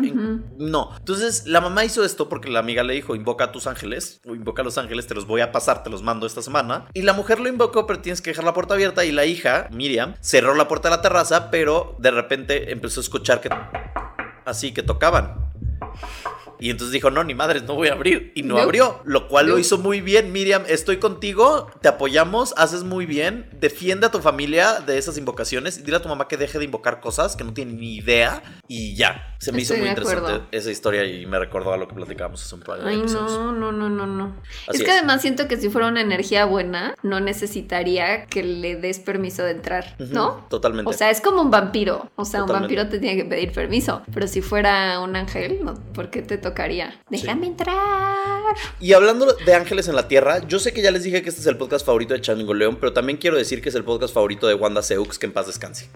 no. 0.58 0.96
Entonces, 0.96 1.46
la 1.46 1.60
mamá 1.60 1.84
hizo 1.84 2.04
esto 2.04 2.28
porque 2.28 2.50
la 2.50 2.60
amiga 2.60 2.82
le 2.82 2.94
dijo, 2.94 3.14
invoca 3.14 3.44
a 3.44 3.52
tus 3.52 3.66
ángeles 3.66 3.75
o 4.26 4.34
invoca 4.34 4.62
a 4.62 4.64
los 4.64 4.78
ángeles, 4.78 5.06
te 5.06 5.14
los 5.14 5.26
voy 5.26 5.40
a 5.40 5.52
pasar, 5.52 5.82
te 5.82 5.90
los 5.90 6.02
mando 6.02 6.26
esta 6.26 6.42
semana. 6.42 6.86
Y 6.94 7.02
la 7.02 7.12
mujer 7.12 7.40
lo 7.40 7.48
invocó, 7.48 7.86
pero 7.86 8.00
tienes 8.00 8.20
que 8.20 8.30
dejar 8.30 8.44
la 8.44 8.54
puerta 8.54 8.74
abierta. 8.74 9.04
Y 9.04 9.12
la 9.12 9.24
hija, 9.24 9.68
Miriam, 9.70 10.14
cerró 10.20 10.54
la 10.54 10.68
puerta 10.68 10.88
de 10.88 10.96
la 10.96 11.02
terraza, 11.02 11.50
pero 11.50 11.96
de 11.98 12.10
repente 12.10 12.72
empezó 12.72 13.00
a 13.00 13.02
escuchar 13.02 13.40
que... 13.40 13.50
Así 14.44 14.72
que 14.72 14.82
tocaban. 14.82 15.50
Y 16.58 16.70
entonces 16.70 16.92
dijo, 16.92 17.10
no, 17.10 17.24
ni 17.24 17.34
madres, 17.34 17.62
no 17.64 17.74
voy 17.74 17.88
a 17.88 17.92
abrir. 17.92 18.32
Y 18.34 18.42
no, 18.42 18.58
abrió, 18.58 19.00
lo 19.04 19.28
cual 19.28 19.48
lo 19.48 19.58
hizo 19.58 19.78
muy 19.78 20.00
bien. 20.00 20.32
Miriam, 20.32 20.62
estoy 20.68 20.98
contigo, 20.98 21.68
te 21.80 21.88
apoyamos, 21.88 22.54
haces 22.56 22.84
muy 22.84 23.06
bien. 23.06 23.48
Defiende 23.60 24.06
a 24.06 24.10
tu 24.10 24.20
familia 24.20 24.80
de 24.80 24.98
esas 24.98 25.18
invocaciones. 25.18 25.78
Y 25.78 25.82
dile 25.82 25.98
a 25.98 26.02
tu 26.02 26.08
mamá 26.08 26.28
que 26.28 26.36
deje 26.36 26.58
de 26.58 26.64
invocar 26.64 27.00
cosas 27.00 27.36
que 27.36 27.44
no 27.44 27.52
tiene 27.52 27.72
ni 27.72 27.96
idea. 27.96 28.42
Y 28.68 28.94
ya, 28.94 29.36
se 29.38 29.52
me 29.52 29.62
hizo 29.62 29.76
muy 29.76 29.88
interesante 29.88 30.46
esa 30.50 30.70
historia 30.70 31.04
y 31.04 31.26
me 31.26 31.38
recordó 31.38 31.72
a 31.72 31.76
lo 31.76 31.88
que 31.88 31.94
platicábamos 31.94 32.42
hace 32.42 32.54
un 32.54 32.62
par 32.62 32.82
de 32.82 32.88
Ay, 32.88 33.02
no, 33.02 33.52
no, 33.52 33.72
no, 33.72 33.88
no, 33.88 34.06
no. 34.06 34.36
es 34.72 34.82
que 34.82 34.90
además 34.90 35.22
siento 35.22 35.48
que 35.48 35.56
si 35.56 35.68
fuera 35.68 35.88
una 35.88 36.00
energía 36.00 36.44
buena, 36.44 36.94
no 37.02 37.20
necesitaría 37.20 38.26
que 38.26 38.42
le 38.42 38.76
des 38.76 38.98
permiso 38.98 39.42
de 39.42 39.52
entrar, 39.52 39.96
¿no? 39.98 40.46
Totalmente. 40.48 40.88
O 40.88 40.92
sea, 40.92 41.10
es 41.10 41.20
como 41.20 41.42
un 41.42 41.50
vampiro. 41.50 42.10
O 42.16 42.24
sea, 42.24 42.44
un 42.44 42.48
vampiro 42.48 42.88
te 42.88 42.98
tiene 42.98 43.16
que 43.16 43.24
pedir 43.28 43.52
permiso. 43.52 44.02
Pero 44.12 44.26
si 44.26 44.40
fuera 44.40 45.00
un 45.00 45.16
ángel, 45.16 45.64
no, 45.64 45.74
¿por 45.92 46.10
qué 46.10 46.22
te 46.22 46.38
tocaría. 46.46 47.00
Déjame 47.10 47.46
entrar. 47.46 48.54
Y 48.80 48.92
hablando 48.92 49.32
de 49.32 49.54
Ángeles 49.54 49.88
en 49.88 49.96
la 49.96 50.06
Tierra, 50.06 50.46
yo 50.46 50.58
sé 50.58 50.72
que 50.72 50.82
ya 50.82 50.90
les 50.90 51.02
dije 51.02 51.22
que 51.22 51.28
este 51.28 51.40
es 51.40 51.46
el 51.46 51.56
podcast 51.56 51.84
favorito 51.84 52.14
de 52.14 52.20
Chango 52.20 52.54
León, 52.54 52.78
pero 52.80 52.92
también 52.92 53.18
quiero 53.18 53.36
decir 53.36 53.60
que 53.60 53.70
es 53.70 53.74
el 53.74 53.84
podcast 53.84 54.14
favorito 54.14 54.46
de 54.46 54.54
Wanda 54.54 54.82
Seux, 54.82 55.18
que 55.18 55.26
en 55.26 55.32
paz 55.32 55.46
descanse. 55.46 55.90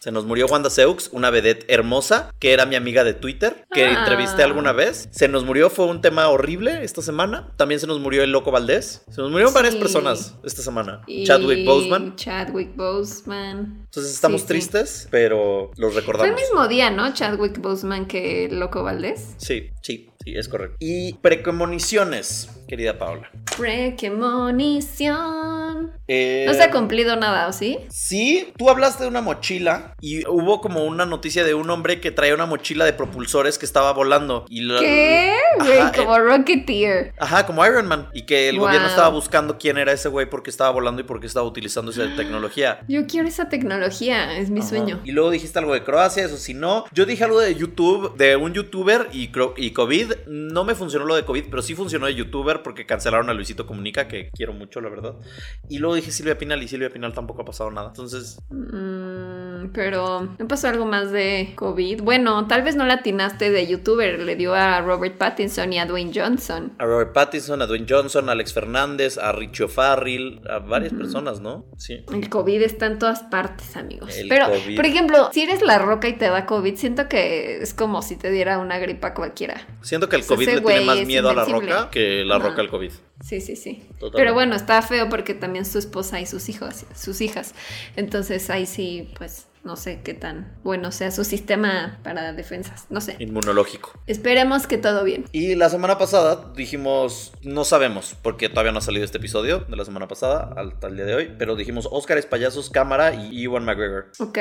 Se 0.00 0.10
nos 0.12 0.24
murió 0.24 0.46
Wanda 0.46 0.70
Seux, 0.70 1.10
una 1.12 1.28
vedette 1.28 1.66
hermosa, 1.68 2.32
que 2.38 2.54
era 2.54 2.64
mi 2.64 2.74
amiga 2.74 3.04
de 3.04 3.12
Twitter, 3.12 3.66
que 3.70 3.84
ah. 3.84 3.98
entrevisté 3.98 4.42
alguna 4.42 4.72
vez. 4.72 5.10
Se 5.10 5.28
nos 5.28 5.44
murió, 5.44 5.68
fue 5.68 5.84
un 5.84 6.00
tema 6.00 6.26
horrible 6.28 6.82
esta 6.82 7.02
semana. 7.02 7.52
También 7.56 7.80
se 7.80 7.86
nos 7.86 8.00
murió 8.00 8.22
el 8.22 8.32
loco 8.32 8.50
Valdés. 8.50 9.04
Se 9.10 9.20
nos 9.20 9.30
murieron 9.30 9.52
varias 9.52 9.76
personas 9.76 10.36
esta 10.42 10.62
semana. 10.62 11.02
Chadwick 11.24 11.66
Boseman. 11.66 12.16
Chadwick 12.16 12.74
Boseman. 12.76 13.82
Entonces 13.84 14.14
estamos 14.14 14.46
tristes, 14.46 15.06
pero 15.10 15.70
los 15.76 15.94
recordamos. 15.94 16.32
Fue 16.32 16.42
el 16.42 16.48
mismo 16.48 16.66
día, 16.66 16.90
¿no? 16.90 17.12
Chadwick 17.12 17.60
Boseman 17.60 18.06
que 18.06 18.48
loco 18.50 18.82
Valdés. 18.82 19.34
Sí, 19.36 19.68
sí. 19.82 20.08
Sí, 20.22 20.34
es 20.36 20.48
correcto. 20.48 20.76
Y 20.80 21.14
precomoniciones, 21.14 22.50
querida 22.68 22.98
Paola. 22.98 23.30
Premonición. 23.56 25.92
Eh, 26.08 26.44
No 26.46 26.54
se 26.54 26.62
ha 26.62 26.70
cumplido 26.70 27.16
nada, 27.16 27.46
¿o 27.48 27.52
sí? 27.52 27.78
Sí, 27.88 28.52
tú 28.58 28.68
hablaste 28.68 29.04
de 29.04 29.08
una 29.08 29.22
mochila 29.22 29.94
y 30.00 30.26
hubo 30.26 30.60
como 30.60 30.84
una 30.84 31.06
noticia 31.06 31.44
de 31.44 31.54
un 31.54 31.70
hombre 31.70 32.00
que 32.00 32.10
traía 32.10 32.34
una 32.34 32.46
mochila 32.46 32.84
de 32.84 32.92
propulsores 32.92 33.58
que 33.58 33.64
estaba 33.64 33.92
volando. 33.92 34.44
Y 34.48 34.62
la- 34.62 34.80
¿Qué? 34.80 35.36
Güey, 35.58 35.78
Ajá, 35.78 35.92
como 35.96 36.18
Rocketeer. 36.18 37.12
Ajá, 37.18 37.46
como 37.46 37.64
Iron 37.64 37.86
Man. 37.86 38.08
Y 38.12 38.22
que 38.22 38.48
el 38.48 38.58
gobierno 38.58 38.88
estaba 38.88 39.08
buscando 39.08 39.56
quién 39.58 39.78
era 39.78 39.92
ese 39.92 40.08
güey 40.08 40.28
porque 40.28 40.50
estaba 40.50 40.70
volando 40.70 41.00
y 41.00 41.04
porque 41.04 41.26
estaba 41.26 41.46
utilizando 41.46 41.92
esa 41.92 42.14
tecnología. 42.16 42.80
Yo 42.88 43.06
quiero 43.06 43.28
esa 43.28 43.48
tecnología, 43.48 44.36
es 44.38 44.50
mi 44.50 44.60
Ajá. 44.60 44.68
sueño. 44.68 45.00
Y 45.04 45.12
luego 45.12 45.30
dijiste 45.30 45.58
algo 45.58 45.72
de 45.74 45.82
Croacia, 45.82 46.24
eso 46.24 46.36
si 46.36 46.54
no. 46.54 46.84
Yo 46.92 47.06
dije 47.06 47.24
algo 47.24 47.40
de 47.40 47.54
YouTube, 47.54 48.16
de 48.16 48.36
un 48.36 48.52
youtuber 48.52 49.08
y, 49.12 49.30
y 49.56 49.70
COVID. 49.70 50.09
No 50.26 50.64
me 50.64 50.74
funcionó 50.74 51.04
lo 51.06 51.14
de 51.14 51.24
COVID, 51.24 51.44
pero 51.50 51.62
sí 51.62 51.74
funcionó 51.74 52.06
de 52.06 52.14
youtuber 52.14 52.62
porque 52.62 52.86
cancelaron 52.86 53.28
a 53.30 53.34
Luisito 53.34 53.66
Comunica, 53.66 54.08
que 54.08 54.30
quiero 54.34 54.52
mucho, 54.52 54.80
la 54.80 54.88
verdad. 54.88 55.14
Y 55.68 55.78
luego 55.78 55.94
dije 55.94 56.10
Silvia 56.10 56.38
Pinal 56.38 56.62
y 56.62 56.68
Silvia 56.68 56.90
Pinal 56.90 57.12
tampoco 57.12 57.42
ha 57.42 57.44
pasado 57.44 57.70
nada. 57.70 57.88
Entonces, 57.88 58.38
Mm, 58.50 59.72
pero 59.72 60.28
¿no 60.38 60.48
pasó 60.48 60.68
algo 60.68 60.86
más 60.86 61.10
de 61.10 61.52
COVID? 61.56 62.02
Bueno, 62.02 62.46
tal 62.46 62.62
vez 62.62 62.76
no 62.76 62.84
la 62.86 62.94
atinaste 62.94 63.50
de 63.50 63.66
youtuber, 63.66 64.20
le 64.20 64.36
dio 64.36 64.54
a 64.54 64.80
Robert 64.80 65.16
Pattinson 65.18 65.72
y 65.72 65.78
a 65.78 65.86
Dwayne 65.86 66.12
Johnson. 66.14 66.72
a 66.78 66.84
Robert 66.84 67.12
Pattinson, 67.12 67.60
a 67.62 67.66
Dwayne 67.66 67.86
Johnson, 67.88 68.28
a 68.28 68.32
Alex 68.32 68.52
Fernández, 68.52 69.18
a 69.18 69.32
Richo 69.32 69.68
Farrell, 69.68 70.40
a 70.48 70.58
varias 70.60 70.92
personas, 70.92 71.40
¿no? 71.40 71.66
Sí. 71.76 72.04
El 72.12 72.28
COVID 72.28 72.62
está 72.62 72.86
en 72.86 72.98
todas 72.98 73.22
partes, 73.24 73.76
amigos. 73.76 74.16
El 74.16 74.28
Pero, 74.28 74.46
COVID. 74.46 74.76
por 74.76 74.86
ejemplo, 74.86 75.30
si 75.32 75.42
eres 75.42 75.62
la 75.62 75.78
roca 75.78 76.08
y 76.08 76.14
te 76.16 76.26
da 76.28 76.46
COVID, 76.46 76.76
siento 76.76 77.08
que 77.08 77.58
es 77.62 77.74
como 77.74 78.02
si 78.02 78.16
te 78.16 78.30
diera 78.30 78.58
una 78.58 78.78
gripa 78.78 79.14
cualquiera. 79.14 79.60
Siento 79.82 79.99
que 80.08 80.16
el 80.16 80.24
COVID 80.24 80.46
le 80.46 80.60
tiene 80.60 80.84
más 80.84 81.06
miedo 81.06 81.30
a 81.30 81.34
la 81.34 81.44
roca 81.44 81.90
que 81.90 82.24
la 82.24 82.38
roca 82.38 82.60
al 82.60 82.70
COVID. 82.70 82.90
Sí, 83.22 83.40
sí, 83.40 83.56
sí. 83.56 83.82
Totalmente. 83.98 84.16
Pero 84.16 84.34
bueno, 84.34 84.56
está 84.56 84.80
feo 84.82 85.08
porque 85.08 85.34
también 85.34 85.64
su 85.64 85.78
esposa 85.78 86.20
y 86.20 86.26
sus 86.26 86.48
hijos, 86.48 86.86
sus 86.94 87.20
hijas. 87.20 87.54
Entonces 87.96 88.48
ahí 88.50 88.66
sí, 88.66 89.08
pues 89.18 89.46
no 89.64 89.76
sé 89.76 90.00
qué 90.02 90.14
tan 90.14 90.56
bueno 90.64 90.90
sea 90.92 91.10
su 91.10 91.24
sistema 91.24 91.98
para 92.02 92.32
defensas. 92.32 92.86
No 92.90 93.00
sé. 93.00 93.16
Inmunológico. 93.18 93.92
Esperemos 94.06 94.66
que 94.66 94.78
todo 94.78 95.04
bien. 95.04 95.24
Y 95.32 95.54
la 95.54 95.68
semana 95.68 95.98
pasada 95.98 96.52
dijimos, 96.56 97.32
no 97.42 97.64
sabemos, 97.64 98.16
porque 98.22 98.48
todavía 98.48 98.72
no 98.72 98.78
ha 98.78 98.82
salido 98.82 99.04
este 99.04 99.18
episodio 99.18 99.60
de 99.60 99.76
la 99.76 99.84
semana 99.84 100.08
pasada 100.08 100.52
al, 100.56 100.74
al 100.82 100.96
día 100.96 101.04
de 101.04 101.14
hoy, 101.14 101.34
pero 101.38 101.56
dijimos 101.56 101.88
Oscars, 101.90 102.26
payasos, 102.26 102.70
cámara 102.70 103.14
y 103.14 103.44
Ewan 103.44 103.64
McGregor. 103.64 104.10
Ok, 104.18 104.38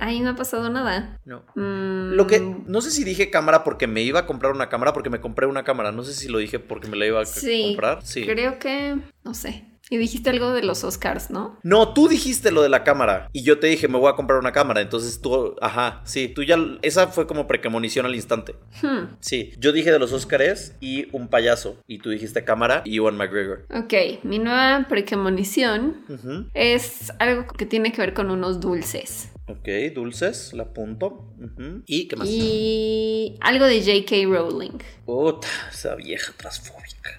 ahí 0.00 0.20
no 0.20 0.30
ha 0.30 0.36
pasado 0.36 0.70
nada. 0.70 1.18
No. 1.24 1.44
Mm, 1.54 2.12
Lo 2.14 2.26
que, 2.26 2.40
no 2.40 2.80
sé 2.80 2.90
si 2.90 3.04
dije 3.04 3.30
cámara 3.30 3.64
porque 3.64 3.86
me 3.86 4.02
iba 4.02 4.20
a 4.20 4.26
comprar 4.26 4.52
una 4.52 4.68
cámara, 4.68 4.92
porque 4.92 5.10
me 5.10 5.20
compré 5.20 5.46
una 5.46 5.64
cámara. 5.64 5.92
No 5.92 6.02
sé 6.04 6.14
si 6.14 6.28
lo 6.28 6.38
dije 6.38 6.58
porque 6.58 6.88
me 6.88 6.96
la 6.96 7.06
iba 7.06 7.20
a 7.20 7.26
Sí, 7.26 7.62
comprar. 7.68 8.00
Sí. 8.04 8.26
creo 8.26 8.58
que, 8.58 8.96
no 9.24 9.34
sé. 9.34 9.64
Y 9.90 9.98
dijiste 9.98 10.30
algo 10.30 10.52
de 10.52 10.62
los 10.62 10.84
Oscars, 10.84 11.30
¿no? 11.30 11.58
No, 11.62 11.92
tú 11.92 12.08
dijiste 12.08 12.50
lo 12.50 12.62
de 12.62 12.68
la 12.70 12.82
cámara 12.84 13.28
y 13.32 13.42
yo 13.42 13.58
te 13.58 13.66
dije, 13.66 13.88
me 13.88 13.98
voy 13.98 14.10
a 14.10 14.14
comprar 14.16 14.38
una 14.38 14.52
cámara. 14.52 14.80
Entonces 14.80 15.20
tú, 15.20 15.54
ajá, 15.60 16.00
sí, 16.04 16.28
tú 16.28 16.42
ya, 16.42 16.56
esa 16.82 17.08
fue 17.08 17.26
como 17.26 17.46
precomonición 17.46 18.06
al 18.06 18.14
instante. 18.14 18.54
Hmm, 18.80 19.16
Sí, 19.20 19.52
yo 19.58 19.72
dije 19.72 19.90
de 19.92 19.98
los 19.98 20.12
Oscars 20.12 20.74
y 20.80 21.08
un 21.14 21.28
payaso. 21.28 21.76
Y 21.86 21.98
tú 21.98 22.10
dijiste 22.10 22.44
cámara 22.44 22.82
y 22.86 22.96
Ewan 22.96 23.16
McGregor. 23.16 23.66
Ok, 23.74 23.92
mi 24.22 24.38
nueva 24.38 24.86
precomonición 24.88 25.96
Ujú. 26.08 26.46
es 26.54 27.12
algo 27.18 27.46
que 27.48 27.66
tiene 27.66 27.92
que 27.92 28.00
ver 28.00 28.14
con 28.14 28.30
unos 28.30 28.60
dulces. 28.60 29.28
Ok, 29.48 29.68
dulces, 29.94 30.52
la 30.54 30.62
apunto. 30.62 31.26
¿Y 31.86 32.06
qué 32.08 32.16
más? 32.16 32.28
Y 32.30 33.36
algo 33.40 33.66
de 33.66 33.80
J.K. 33.80 34.16
Rowling. 34.26 34.78
Puta, 35.04 35.48
esa 35.70 35.94
vieja 35.96 36.32
transfóbica. 36.36 37.10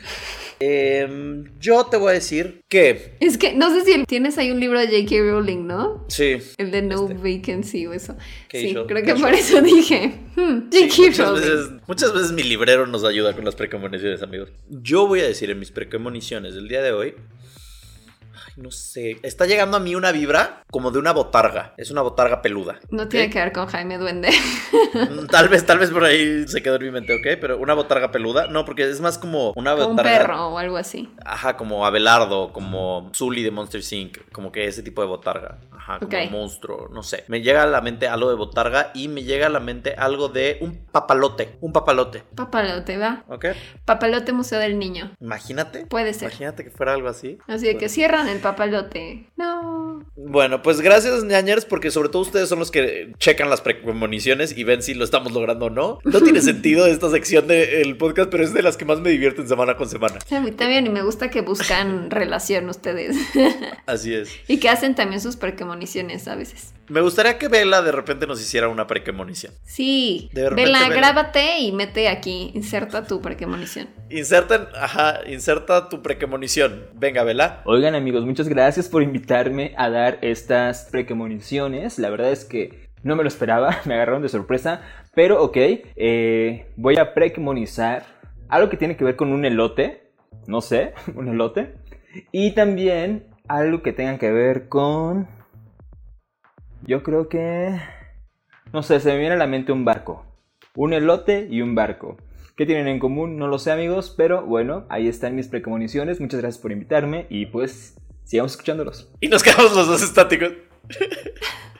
Em, 0.60 1.44
yo 1.60 1.84
te 1.84 1.96
voy 1.96 2.10
a 2.10 2.14
decir 2.14 2.62
que 2.68 3.14
Es 3.20 3.36
que 3.36 3.52
no 3.54 3.70
sé 3.70 3.84
si 3.84 4.04
tienes 4.04 4.38
ahí 4.38 4.50
un 4.50 4.58
libro 4.60 4.80
de 4.80 4.86
J.K. 4.86 5.16
Rowling, 5.30 5.66
¿no? 5.66 6.04
sí. 6.08 6.38
El 6.58 6.70
de 6.70 6.82
No 6.82 7.08
Este. 7.10 7.36
Vacancy 7.38 7.86
o 7.86 7.92
eso. 7.92 8.16
¿Qué 8.48 8.60
Sí, 8.60 8.72
creo 8.72 8.86
¿Qué 8.86 9.02
que 9.02 9.14
por 9.20 9.32
eso 9.34 9.60
dije. 9.60 10.14
hmm, 10.36 10.68
Sí, 10.70 10.88
J.K. 10.88 11.02
muchas, 11.02 11.18
Rowling. 11.28 11.40
veces, 11.42 11.70
muchas 11.86 12.14
veces 12.14 12.32
mi 12.32 12.42
librero 12.42 12.86
nos 12.86 13.04
ayuda 13.04 13.34
con 13.34 13.44
las 13.44 13.54
precomoniciones, 13.54 14.22
amigos. 14.22 14.50
Yo 14.70 15.06
voy 15.06 15.20
a 15.20 15.26
decir 15.26 15.50
en 15.50 15.58
mis 15.58 15.70
precomoniciones 15.70 16.54
del 16.54 16.68
día 16.68 16.82
de 16.82 16.92
hoy. 16.92 17.14
No 18.56 18.70
sé. 18.70 19.18
Está 19.22 19.46
llegando 19.46 19.76
a 19.76 19.80
mí 19.80 19.94
una 19.94 20.12
vibra 20.12 20.62
como 20.70 20.90
de 20.90 20.98
una 20.98 21.12
botarga. 21.12 21.74
Es 21.76 21.90
una 21.90 22.02
botarga 22.02 22.42
peluda. 22.42 22.78
No 22.90 23.08
tiene 23.08 23.30
que 23.30 23.38
ver 23.38 23.52
con 23.52 23.66
Jaime 23.66 23.98
Duende. 23.98 24.30
Mm, 24.94 25.26
Tal 25.26 25.48
vez, 25.48 25.66
tal 25.66 25.78
vez 25.78 25.90
por 25.90 26.04
ahí 26.04 26.46
se 26.48 26.62
quedó 26.62 26.76
en 26.76 26.84
mi 26.84 26.90
mente, 26.90 27.14
¿ok? 27.14 27.38
Pero 27.40 27.58
una 27.58 27.74
botarga 27.74 28.10
peluda. 28.10 28.46
No, 28.48 28.64
porque 28.64 28.88
es 28.88 29.00
más 29.00 29.18
como 29.18 29.52
una 29.56 29.72
Como 29.74 29.88
un 29.88 29.96
botarga. 29.96 30.18
perro 30.18 30.48
o 30.48 30.58
algo 30.58 30.76
así. 30.76 31.10
Ajá, 31.24 31.56
como 31.56 31.86
Abelardo, 31.86 32.52
como 32.52 33.10
Zully 33.14 33.42
de 33.42 33.50
Monster 33.50 33.82
Inc. 33.90 34.18
Como 34.32 34.50
que 34.52 34.66
ese 34.66 34.82
tipo 34.82 35.02
de 35.02 35.08
botarga. 35.08 35.58
Ajá, 35.72 35.98
como 36.00 36.30
monstruo, 36.30 36.88
no 36.92 37.02
sé. 37.02 37.24
Me 37.28 37.42
llega 37.42 37.62
a 37.62 37.66
la 37.66 37.80
mente 37.80 38.08
algo 38.08 38.30
de 38.30 38.36
botarga 38.36 38.90
y 38.94 39.08
me 39.08 39.22
llega 39.22 39.46
a 39.46 39.50
la 39.50 39.60
mente 39.60 39.94
algo 39.96 40.28
de 40.28 40.58
un 40.60 40.84
papalote. 40.90 41.56
Un 41.60 41.72
papalote, 41.72 42.24
Papalote, 42.34 42.96
va. 42.98 43.24
¿ok? 43.28 43.46
Papalote 43.84 44.32
Museo 44.32 44.58
del 44.58 44.78
Niño. 44.78 45.12
Imagínate. 45.20 45.86
Puede 45.86 46.12
ser. 46.14 46.30
Imagínate 46.30 46.64
que 46.64 46.70
fuera 46.70 46.94
algo 46.94 47.08
así. 47.08 47.38
Así 47.46 47.66
de 47.66 47.76
que 47.76 47.88
cierran 47.88 48.28
el 48.28 48.40
papalote. 48.46 49.26
No. 49.36 50.04
Bueno, 50.14 50.62
pues 50.62 50.80
gracias, 50.80 51.24
ñañers, 51.24 51.64
porque 51.64 51.90
sobre 51.90 52.10
todo 52.10 52.22
ustedes 52.22 52.48
son 52.48 52.60
los 52.60 52.70
que 52.70 53.12
checan 53.18 53.50
las 53.50 53.60
premoniciones 53.60 54.56
y 54.56 54.62
ven 54.62 54.82
si 54.82 54.94
lo 54.94 55.04
estamos 55.04 55.32
logrando 55.32 55.66
o 55.66 55.70
no. 55.70 55.98
No 56.04 56.20
tiene 56.20 56.40
sentido 56.42 56.86
esta 56.86 57.10
sección 57.10 57.48
del 57.48 57.96
podcast, 57.96 58.30
pero 58.30 58.44
es 58.44 58.54
de 58.54 58.62
las 58.62 58.76
que 58.76 58.84
más 58.84 59.00
me 59.00 59.10
divierten 59.10 59.48
semana 59.48 59.76
con 59.76 59.88
semana. 59.88 60.18
A 60.30 60.40
mí 60.40 60.52
también 60.52 60.86
y 60.86 60.90
me 60.90 61.02
gusta 61.02 61.28
que 61.28 61.40
buscan 61.40 62.10
relación 62.12 62.68
ustedes. 62.68 63.16
Así 63.86 64.14
es. 64.14 64.30
y 64.48 64.58
que 64.58 64.68
hacen 64.68 64.94
también 64.94 65.20
sus 65.20 65.36
precomoniciones 65.36 66.28
a 66.28 66.36
veces. 66.36 66.72
Me 66.88 67.00
gustaría 67.00 67.38
que 67.38 67.48
Vela 67.48 67.82
de 67.82 67.92
repente 67.92 68.26
nos 68.26 68.40
hiciera 68.40 68.68
una 68.68 68.86
precomonición. 68.86 69.52
Sí. 69.64 70.30
De 70.32 70.50
repente 70.50 70.70
Vela, 70.70 70.88
grábate 70.88 71.58
y 71.58 71.72
mete 71.72 72.08
aquí. 72.08 72.52
Inserta 72.54 73.04
tu 73.06 73.20
precomonición. 73.20 73.88
Inserten, 74.08 74.68
ajá, 74.74 75.20
inserta 75.26 75.88
tu 75.88 76.02
precomonición. 76.02 76.86
Venga, 76.94 77.24
Vela. 77.24 77.62
Oigan 77.64 77.94
amigos, 77.94 78.24
muchas 78.24 78.48
gracias 78.48 78.88
por 78.88 79.02
invitarme 79.02 79.74
a 79.76 79.90
dar 79.90 80.18
estas 80.22 80.88
precomoniciones. 80.90 81.98
La 81.98 82.10
verdad 82.10 82.30
es 82.30 82.44
que 82.44 82.88
no 83.02 83.16
me 83.16 83.22
lo 83.22 83.28
esperaba, 83.28 83.80
me 83.84 83.94
agarraron 83.94 84.22
de 84.22 84.28
sorpresa. 84.28 84.82
Pero 85.14 85.42
ok, 85.42 85.56
eh, 85.56 86.66
voy 86.76 86.96
a 86.98 87.14
precomonizar 87.14 88.04
algo 88.48 88.68
que 88.70 88.76
tiene 88.76 88.96
que 88.96 89.04
ver 89.04 89.16
con 89.16 89.32
un 89.32 89.44
elote. 89.44 90.10
No 90.46 90.60
sé, 90.60 90.94
un 91.14 91.28
elote. 91.28 91.74
Y 92.32 92.52
también 92.52 93.26
algo 93.48 93.82
que 93.82 93.92
tenga 93.92 94.18
que 94.18 94.30
ver 94.30 94.68
con... 94.68 95.28
Yo 96.86 97.02
creo 97.02 97.28
que... 97.28 97.80
No 98.72 98.82
sé, 98.82 99.00
se 99.00 99.10
me 99.10 99.18
viene 99.18 99.34
a 99.34 99.38
la 99.38 99.48
mente 99.48 99.72
un 99.72 99.84
barco. 99.84 100.24
Un 100.76 100.92
elote 100.92 101.48
y 101.50 101.60
un 101.60 101.74
barco. 101.74 102.16
¿Qué 102.56 102.64
tienen 102.64 102.86
en 102.86 103.00
común? 103.00 103.38
No 103.38 103.48
lo 103.48 103.58
sé 103.58 103.72
amigos, 103.72 104.14
pero 104.16 104.46
bueno, 104.46 104.86
ahí 104.88 105.08
están 105.08 105.34
mis 105.34 105.48
precomoniciones. 105.48 106.20
Muchas 106.20 106.40
gracias 106.40 106.62
por 106.62 106.70
invitarme 106.70 107.26
y 107.28 107.46
pues 107.46 108.00
sigamos 108.24 108.52
escuchándolos. 108.52 109.12
Y 109.20 109.28
nos 109.28 109.42
quedamos 109.42 109.74
los 109.74 109.88
dos 109.88 110.02
estáticos. 110.02 110.52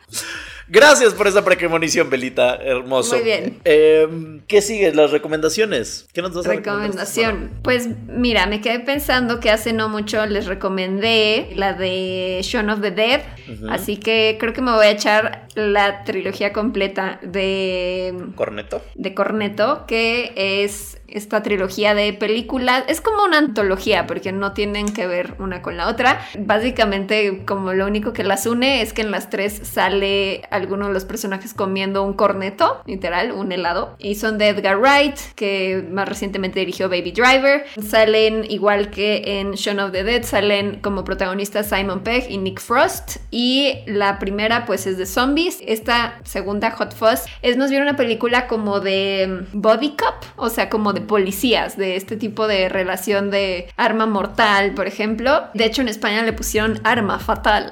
Gracias 0.69 1.15
por 1.15 1.27
esa 1.27 1.45
precomonición, 1.45 2.11
Belita. 2.11 2.57
Hermoso. 2.57 3.17
Muy 3.17 3.25
bien. 3.25 3.59
Eh, 3.65 4.41
¿Qué 4.49 4.61
sigue? 4.61 4.93
Las 4.95 5.11
recomendaciones. 5.11 6.07
¿Qué 6.13 6.23
nos 6.23 6.35
vas 6.35 6.47
a 6.47 6.51
Recomendación. 6.51 7.51
Pues 7.63 7.89
mira, 8.09 8.47
me 8.47 8.61
quedé 8.61 8.81
pensando 8.81 9.41
que 9.41 9.51
hace 9.51 9.73
no 9.73 9.89
mucho 9.89 10.27
les 10.27 10.47
recomendé 10.47 11.51
la 11.55 11.73
de 11.75 12.41
Shaun 12.43 12.71
of 12.71 12.81
the 12.81 12.91
Dead. 12.91 13.21
Así 13.69 13.97
que 13.97 14.37
creo 14.41 14.53
que 14.53 14.63
me 14.63 14.73
voy 14.73 14.87
a 14.87 14.91
echar 14.91 15.47
la 15.55 16.05
trilogía 16.05 16.53
completa 16.53 17.19
de? 17.23 18.15
¿Corneto? 18.35 18.83
de 18.95 19.15
Corneto, 19.15 19.85
que 19.87 20.33
es 20.37 20.99
esta 21.09 21.43
trilogía 21.43 21.95
de 21.95 22.13
películas. 22.13 22.85
Es 22.89 23.01
como 23.01 23.25
una 23.25 23.39
antología, 23.39 24.07
porque 24.07 24.33
no 24.33 24.53
tienen 24.53 24.87
que 24.93 25.07
ver 25.07 25.35
una 25.39 25.63
con 25.63 25.77
la 25.77 25.89
otra. 25.89 26.21
Básicamente, 26.39 27.45
como 27.47 27.73
lo 27.73 27.87
único 27.87 28.13
que 28.13 28.25
las 28.25 28.47
une 28.47 28.83
es 28.83 28.93
que 28.93 29.03
en 29.03 29.11
las 29.11 29.31
tres 29.31 29.61
sale 29.63 30.43
alguno 30.57 30.89
de 30.89 30.93
los 30.95 31.05
personajes 31.05 31.55
comiendo 31.55 32.03
un 32.03 32.15
corneto, 32.15 32.83
literal, 32.87 33.33
un 33.33 33.53
helado. 33.53 33.97
Y 33.99 34.17
son 34.17 34.39
de 34.39 34.49
Edgar 34.49 34.79
Wright, 34.79 35.17
que 35.35 35.85
más 35.91 36.09
recientemente 36.09 36.61
dirigió 36.61 36.89
Baby 36.89 37.13
Driver. 37.13 37.65
Salen, 37.83 38.45
igual 38.49 38.91
que 38.91 39.41
en 39.41 39.53
Shaun 39.53 39.81
of 39.81 39.93
the 39.93 40.05
Dead, 40.05 40.23
salen 40.25 40.81
como 40.81 41.05
protagonistas 41.05 41.69
Simon 41.69 42.01
Pegg 42.01 42.31
y 42.31 42.39
Nick 42.39 42.61
Frost. 42.61 43.17
Y 43.31 43.79
la 43.87 44.19
primera, 44.19 44.67
pues, 44.67 44.87
es 44.87 44.99
de 44.99 45.07
zombies. 45.07 45.59
Esta 45.67 46.21
segunda, 46.25 46.71
Hot 46.73 46.95
Fuzz, 46.95 47.27
es 47.43 47.57
más 47.57 47.71
bien 47.71 47.83
una 47.83 47.97
película 47.97 48.47
como 48.47 48.81
de 48.81 49.47
mm, 49.53 49.61
body 49.61 49.91
cop, 49.91 50.25
o 50.37 50.49
sea, 50.49 50.69
como 50.69 50.93
de 50.93 51.01
policías, 51.01 51.77
de 51.77 51.97
este 51.97 52.17
tipo 52.17 52.47
de 52.47 52.69
relación 52.69 53.31
de 53.31 53.69
arma 53.77 54.07
mortal, 54.07 54.73
por 54.75 54.87
ejemplo. 54.87 55.45
De 55.55 55.65
hecho, 55.65 55.83
en 55.83 55.89
España 55.89 56.23
le 56.23 56.33
pusieron 56.33 56.81
arma 56.85 57.19
fatal. 57.19 57.71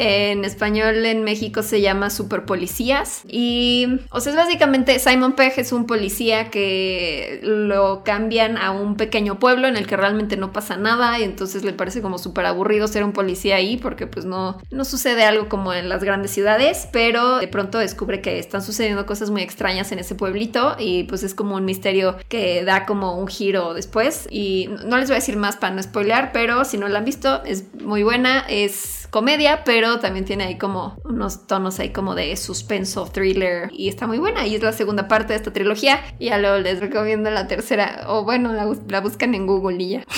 En 0.00 0.44
español 0.44 1.04
en 1.06 1.24
México 1.24 1.64
se 1.64 1.80
llama 1.80 2.08
Super 2.10 2.44
Policías. 2.44 3.22
Y, 3.26 3.88
o 4.10 4.20
sea, 4.20 4.30
es 4.30 4.36
básicamente 4.36 4.96
Simon 5.00 5.32
Pegg 5.32 5.58
es 5.58 5.72
un 5.72 5.86
policía 5.86 6.50
que 6.50 7.40
lo 7.42 8.04
cambian 8.04 8.58
a 8.58 8.70
un 8.70 8.96
pequeño 8.96 9.40
pueblo 9.40 9.66
en 9.66 9.76
el 9.76 9.88
que 9.88 9.96
realmente 9.96 10.36
no 10.36 10.52
pasa 10.52 10.76
nada 10.76 11.18
y 11.18 11.24
entonces 11.24 11.64
le 11.64 11.72
parece 11.72 12.00
como 12.00 12.18
súper 12.18 12.46
aburrido 12.46 12.86
ser 12.86 13.02
un 13.02 13.12
policía 13.12 13.56
ahí 13.56 13.76
porque 13.76 14.06
pues 14.06 14.24
no, 14.24 14.58
no 14.70 14.84
sucede 14.84 15.24
algo 15.24 15.48
como 15.48 15.74
en 15.74 15.88
las 15.88 16.04
grandes 16.04 16.30
ciudades, 16.30 16.88
pero 16.92 17.38
de 17.38 17.48
pronto 17.48 17.78
descubre 17.78 18.20
que 18.20 18.38
están 18.38 18.62
sucediendo 18.62 19.04
cosas 19.04 19.30
muy 19.30 19.42
extrañas 19.42 19.90
en 19.90 19.98
ese 19.98 20.14
pueblito 20.14 20.76
y 20.78 21.04
pues 21.04 21.24
es 21.24 21.34
como 21.34 21.56
un 21.56 21.64
misterio 21.64 22.16
que 22.28 22.64
da 22.64 22.86
como 22.86 23.18
un 23.18 23.26
giro 23.26 23.74
después 23.74 24.28
y 24.30 24.70
no 24.86 24.96
les 24.96 25.08
voy 25.08 25.16
a 25.16 25.18
decir 25.18 25.36
más 25.36 25.56
para 25.56 25.74
no 25.74 25.82
spoilear, 25.82 26.30
pero 26.32 26.64
si 26.64 26.78
no 26.78 26.86
la 26.86 27.00
han 27.00 27.04
visto 27.04 27.42
es 27.44 27.64
muy 27.82 28.04
buena, 28.04 28.44
es 28.48 29.08
comedia, 29.10 29.64
pero 29.64 29.87
también 29.98 30.24
tiene 30.24 30.44
ahí 30.44 30.58
como 30.58 30.96
unos 31.04 31.46
tonos 31.46 31.78
ahí 31.80 31.90
como 31.90 32.14
de 32.14 32.36
suspenso, 32.36 33.06
thriller 33.12 33.70
y 33.72 33.88
está 33.88 34.06
muy 34.06 34.18
buena 34.18 34.46
y 34.46 34.54
es 34.54 34.62
la 34.62 34.72
segunda 34.72 35.08
parte 35.08 35.32
de 35.32 35.38
esta 35.38 35.52
trilogía. 35.52 36.00
Y 36.18 36.26
ya 36.26 36.38
luego 36.38 36.58
les 36.58 36.80
recomiendo 36.80 37.30
la 37.30 37.46
tercera 37.48 38.04
o 38.08 38.24
bueno, 38.24 38.52
la, 38.52 38.66
bus- 38.66 38.80
la 38.88 39.00
buscan 39.00 39.34
en 39.34 39.46
Google 39.46 39.82
y 39.82 39.88
ya. 39.90 40.04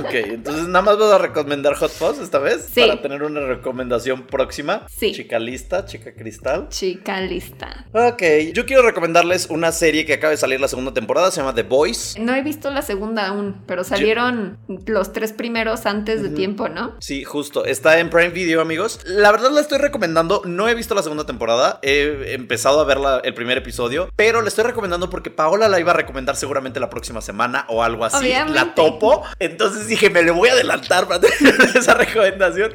Ok, 0.00 0.14
entonces 0.14 0.66
nada 0.68 0.82
más 0.82 0.98
vas 0.98 1.12
a 1.12 1.18
recomendar 1.18 1.74
Hot 1.74 1.90
Fuzz 1.90 2.18
esta 2.20 2.38
vez 2.38 2.68
Sí. 2.72 2.80
para 2.80 3.00
tener 3.02 3.22
una 3.22 3.40
recomendación 3.40 4.26
próxima. 4.26 4.86
Sí. 4.88 5.12
Chica 5.12 5.38
lista, 5.38 5.84
chica 5.84 6.14
cristal. 6.14 6.68
Chica 6.68 7.20
lista. 7.20 7.86
Ok, 7.92 8.22
yo 8.54 8.64
quiero 8.66 8.82
recomendarles 8.82 9.46
una 9.50 9.72
serie 9.72 10.04
que 10.06 10.14
acaba 10.14 10.30
de 10.30 10.36
salir 10.36 10.60
la 10.60 10.68
segunda 10.68 10.94
temporada, 10.94 11.30
se 11.30 11.40
llama 11.40 11.54
The 11.54 11.62
Boys. 11.64 12.16
No 12.18 12.34
he 12.34 12.42
visto 12.42 12.70
la 12.70 12.82
segunda 12.82 13.26
aún, 13.28 13.62
pero 13.66 13.84
salieron 13.84 14.58
los 14.86 15.12
tres 15.12 15.32
primeros 15.32 15.86
antes 15.86 16.22
de 16.22 16.30
tiempo, 16.30 16.68
¿no? 16.68 16.94
Sí, 17.00 17.24
justo. 17.24 17.64
Está 17.64 17.98
en 17.98 18.10
Prime 18.10 18.30
Video, 18.30 18.60
amigos. 18.60 18.77
La 19.04 19.32
verdad 19.32 19.50
la 19.50 19.60
estoy 19.60 19.78
recomendando. 19.78 20.42
No 20.44 20.68
he 20.68 20.74
visto 20.74 20.94
la 20.94 21.02
segunda 21.02 21.24
temporada. 21.26 21.78
He 21.82 22.34
empezado 22.34 22.80
a 22.80 22.84
ver 22.84 22.98
la- 22.98 23.18
el 23.24 23.34
primer 23.34 23.58
episodio. 23.58 24.10
Pero 24.16 24.42
la 24.42 24.48
estoy 24.48 24.64
recomendando 24.64 25.10
porque 25.10 25.30
Paola 25.30 25.68
la 25.68 25.80
iba 25.80 25.92
a 25.92 25.94
recomendar 25.96 26.36
seguramente 26.36 26.80
la 26.80 26.90
próxima 26.90 27.20
semana 27.20 27.64
o 27.68 27.82
algo 27.82 28.04
así. 28.04 28.16
Obviamente. 28.18 28.54
La 28.58 28.74
topo. 28.74 29.22
Entonces 29.38 29.86
dije, 29.88 30.10
me 30.10 30.22
le 30.22 30.30
voy 30.30 30.48
a 30.48 30.52
adelantar 30.52 31.06
para 31.08 31.20
tener 31.20 31.54
esa 31.76 31.94
recomendación. 31.94 32.72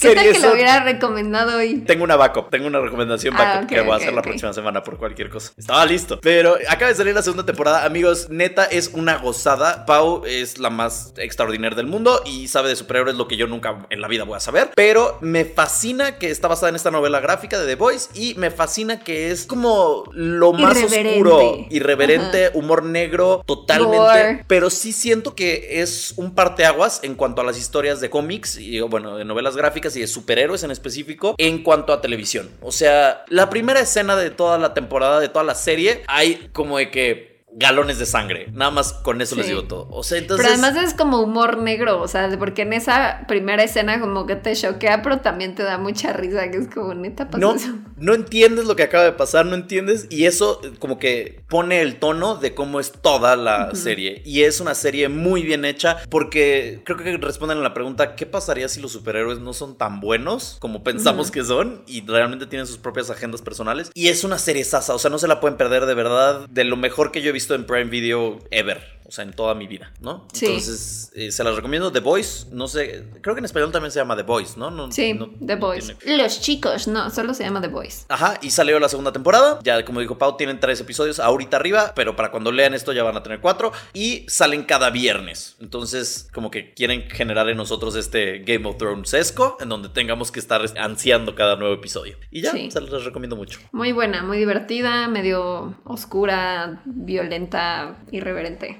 ¿Qué 0.00 0.14
tal 0.14 0.32
que 0.32 0.38
lo 0.38 0.52
hubiera 0.52 0.82
recomendado 0.84 1.56
hoy? 1.58 1.80
Tengo 1.86 2.04
una 2.04 2.16
backup, 2.16 2.50
tengo 2.50 2.66
una 2.66 2.80
recomendación 2.80 3.34
Ah, 3.34 3.38
backup 3.38 3.62
ok, 3.64 3.68
que 3.68 3.80
voy 3.80 3.92
a 3.92 3.96
hacer 3.96 4.12
la 4.12 4.22
próxima 4.22 4.52
semana 4.52 4.82
por 4.82 4.96
cualquier 4.98 5.28
cosa. 5.30 5.52
Estaba 5.56 5.84
listo. 5.86 6.20
Pero 6.20 6.56
acaba 6.68 6.88
de 6.90 6.94
salir 6.94 7.14
la 7.14 7.22
segunda 7.22 7.44
temporada, 7.46 7.84
amigos. 7.84 8.28
Neta, 8.30 8.64
es 8.64 8.90
una 8.92 9.16
gozada. 9.18 9.84
Pau 9.86 10.24
es 10.26 10.58
la 10.58 10.70
más 10.70 11.12
extraordinaria 11.16 11.76
del 11.76 11.86
mundo 11.86 12.22
y 12.24 12.48
sabe 12.48 12.68
de 12.68 12.76
superhéroes 12.76 13.16
lo 13.16 13.28
que 13.28 13.36
yo 13.36 13.46
nunca 13.46 13.86
en 13.90 14.00
la 14.00 14.08
vida 14.08 14.24
voy 14.24 14.36
a 14.36 14.40
saber. 14.40 14.70
Pero 14.74 15.18
me 15.20 15.39
fascina 15.44 16.18
que 16.18 16.30
está 16.30 16.48
basada 16.48 16.70
en 16.70 16.76
esta 16.76 16.90
novela 16.90 17.20
gráfica 17.20 17.58
de 17.58 17.66
The 17.66 17.74
Voice 17.74 18.08
y 18.14 18.34
me 18.34 18.50
fascina 18.50 19.00
que 19.00 19.30
es 19.30 19.46
como 19.46 20.04
lo 20.12 20.52
más 20.52 20.76
Irreverente. 20.76 21.10
oscuro, 21.10 21.66
irreverente, 21.70 22.50
humor 22.54 22.82
negro, 22.82 23.42
totalmente. 23.46 24.44
Pero 24.46 24.70
sí 24.70 24.92
siento 24.92 25.34
que 25.34 25.80
es 25.82 26.14
un 26.16 26.34
parteaguas 26.34 27.00
en 27.02 27.14
cuanto 27.14 27.40
a 27.40 27.44
las 27.44 27.58
historias 27.58 28.00
de 28.00 28.10
cómics 28.10 28.58
y, 28.58 28.80
bueno, 28.80 29.16
de 29.16 29.24
novelas 29.24 29.56
gráficas 29.56 29.96
y 29.96 30.00
de 30.00 30.06
superhéroes 30.06 30.62
en 30.62 30.70
específico 30.70 31.34
en 31.38 31.62
cuanto 31.62 31.92
a 31.92 32.00
televisión. 32.00 32.50
O 32.60 32.72
sea, 32.72 33.24
la 33.28 33.50
primera 33.50 33.80
escena 33.80 34.16
de 34.16 34.30
toda 34.30 34.58
la 34.58 34.74
temporada, 34.74 35.20
de 35.20 35.28
toda 35.28 35.44
la 35.44 35.54
serie, 35.54 36.02
hay 36.06 36.50
como 36.52 36.78
de 36.78 36.90
que 36.90 37.29
galones 37.52 37.98
de 37.98 38.06
sangre. 38.06 38.48
Nada 38.52 38.70
más 38.70 38.92
con 38.92 39.20
eso 39.20 39.36
les 39.36 39.48
digo 39.48 39.64
todo. 39.64 39.88
O 39.90 40.02
sea, 40.02 40.18
entonces... 40.18 40.46
Pero 40.46 40.60
además 40.62 40.82
es 40.82 40.94
como 40.94 41.20
humor 41.20 41.58
negro, 41.58 42.00
o 42.00 42.08
sea, 42.08 42.30
porque 42.38 42.62
en 42.62 42.72
esa 42.72 43.24
primera 43.26 43.62
escena 43.62 44.00
como 44.00 44.26
que 44.26 44.36
te 44.36 44.54
choquea, 44.54 45.02
pero 45.02 45.20
también 45.20 45.54
te 45.54 45.62
da 45.62 45.78
mucha 45.78 46.12
risa, 46.12 46.50
que 46.50 46.58
es 46.58 46.68
como 46.68 46.94
neta 46.94 47.28
pasó 47.28 47.38
no, 47.38 47.54
eso. 47.54 47.74
no 47.96 48.14
entiendes 48.14 48.66
lo 48.66 48.76
que 48.76 48.84
acaba 48.84 49.04
de 49.04 49.12
pasar, 49.12 49.46
no 49.46 49.54
entiendes. 49.54 50.06
Y 50.10 50.26
eso 50.26 50.60
como 50.78 50.98
que 50.98 51.42
pone 51.48 51.80
el 51.80 51.98
tono 51.98 52.36
de 52.36 52.54
cómo 52.54 52.80
es 52.80 52.92
toda 52.92 53.36
la 53.36 53.74
serie. 53.74 54.22
Y 54.24 54.42
es 54.42 54.60
una 54.60 54.74
serie 54.74 55.08
muy 55.08 55.42
bien 55.42 55.64
hecha 55.64 55.98
porque 56.08 56.82
creo 56.84 56.98
que 56.98 57.16
responden 57.16 57.58
a 57.58 57.62
la 57.62 57.74
pregunta, 57.74 58.14
¿qué 58.14 58.26
pasaría 58.26 58.68
si 58.68 58.80
los 58.80 58.92
superhéroes 58.92 59.40
no 59.40 59.52
son 59.52 59.76
tan 59.76 60.00
buenos 60.00 60.56
como 60.60 60.82
pensamos 60.82 61.30
que 61.30 61.44
son? 61.44 61.82
Y 61.86 62.06
realmente 62.06 62.46
tienen 62.46 62.66
sus 62.66 62.78
propias 62.78 63.10
agendas 63.10 63.42
personales. 63.42 63.90
Y 63.94 64.08
es 64.08 64.24
una 64.24 64.38
serie 64.38 64.64
sasa, 64.64 64.94
o 64.94 64.98
sea, 64.98 65.10
no 65.10 65.18
se 65.18 65.28
la 65.28 65.40
pueden 65.40 65.56
perder 65.56 65.86
de 65.86 65.94
verdad. 65.94 66.48
De 66.48 66.64
lo 66.64 66.76
mejor 66.76 67.12
que 67.12 67.22
yo 67.22 67.30
he 67.30 67.32
visto 67.32 67.39
en 67.48 67.64
Prime 67.64 67.90
Video 67.90 68.38
ever. 68.50 68.99
O 69.10 69.12
sea, 69.12 69.24
en 69.24 69.32
toda 69.32 69.56
mi 69.56 69.66
vida, 69.66 69.92
¿no? 70.00 70.28
Sí. 70.32 70.46
Entonces, 70.46 71.10
eh, 71.16 71.32
se 71.32 71.42
las 71.42 71.56
recomiendo. 71.56 71.90
The 71.90 71.98
Voice, 71.98 72.46
no 72.52 72.68
sé, 72.68 73.08
creo 73.20 73.34
que 73.34 73.40
en 73.40 73.44
español 73.44 73.72
también 73.72 73.90
se 73.90 73.98
llama 73.98 74.14
The 74.14 74.22
Voice, 74.22 74.54
¿no? 74.56 74.70
no 74.70 74.92
Sí, 74.92 75.14
no- 75.14 75.30
The 75.44 75.56
no 75.56 75.72
tiene- 75.72 76.16
Los 76.22 76.40
chicos, 76.40 76.86
no, 76.86 77.10
solo 77.10 77.34
se 77.34 77.42
llama 77.42 77.60
The 77.60 77.66
Boys. 77.66 78.06
Ajá, 78.08 78.38
y 78.40 78.50
salió 78.50 78.78
la 78.78 78.88
segunda 78.88 79.10
temporada. 79.12 79.58
Ya, 79.64 79.84
como 79.84 79.98
dijo 79.98 80.16
Pau, 80.16 80.36
tienen 80.36 80.60
tres 80.60 80.80
episodios 80.80 81.18
ahorita 81.18 81.56
arriba, 81.56 81.92
pero 81.96 82.14
para 82.14 82.30
cuando 82.30 82.52
lean 82.52 82.72
esto 82.72 82.92
ya 82.92 83.02
van 83.02 83.16
a 83.16 83.22
tener 83.24 83.40
cuatro. 83.40 83.72
Y 83.94 84.26
salen 84.28 84.62
cada 84.62 84.90
viernes. 84.90 85.56
Entonces, 85.60 86.28
como 86.32 86.52
que 86.52 86.72
quieren 86.72 87.10
generar 87.10 87.48
en 87.48 87.56
nosotros 87.56 87.96
este 87.96 88.44
Game 88.46 88.68
of 88.68 88.76
Thrones 88.76 89.12
esco, 89.12 89.56
en 89.60 89.70
donde 89.70 89.88
tengamos 89.88 90.30
que 90.30 90.38
estar 90.38 90.62
ansiando 90.78 91.34
cada 91.34 91.56
nuevo 91.56 91.74
episodio. 91.74 92.16
Y 92.30 92.42
ya, 92.42 92.52
Sí. 92.52 92.70
se 92.70 92.80
los 92.80 93.04
recomiendo 93.04 93.34
mucho. 93.34 93.58
Muy 93.72 93.90
buena, 93.90 94.22
muy 94.22 94.38
divertida, 94.38 95.08
medio 95.08 95.74
oscura, 95.84 96.80
violenta, 96.84 97.96
irreverente. 98.12 98.78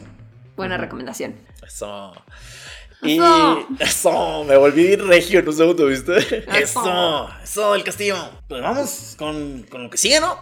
Buena 0.61 0.77
recomendación. 0.77 1.37
Eso. 1.67 2.13
Y 3.01 3.15
Eso. 3.15 3.67
eso, 3.79 4.45
me 4.45 4.59
volví 4.59 4.95
regio 4.95 5.41
en 5.41 5.49
un 5.49 5.57
segundo, 5.57 5.87
¿viste? 5.87 6.19
Eso. 6.19 6.83
Eso, 6.83 7.31
eso, 7.43 7.75
el 7.75 7.83
castillo. 7.83 8.17
Pues 8.47 8.61
vamos 8.61 9.15
con, 9.17 9.63
con 9.71 9.85
lo 9.85 9.89
que 9.89 9.97
sigue, 9.97 10.21
¿no? 10.21 10.39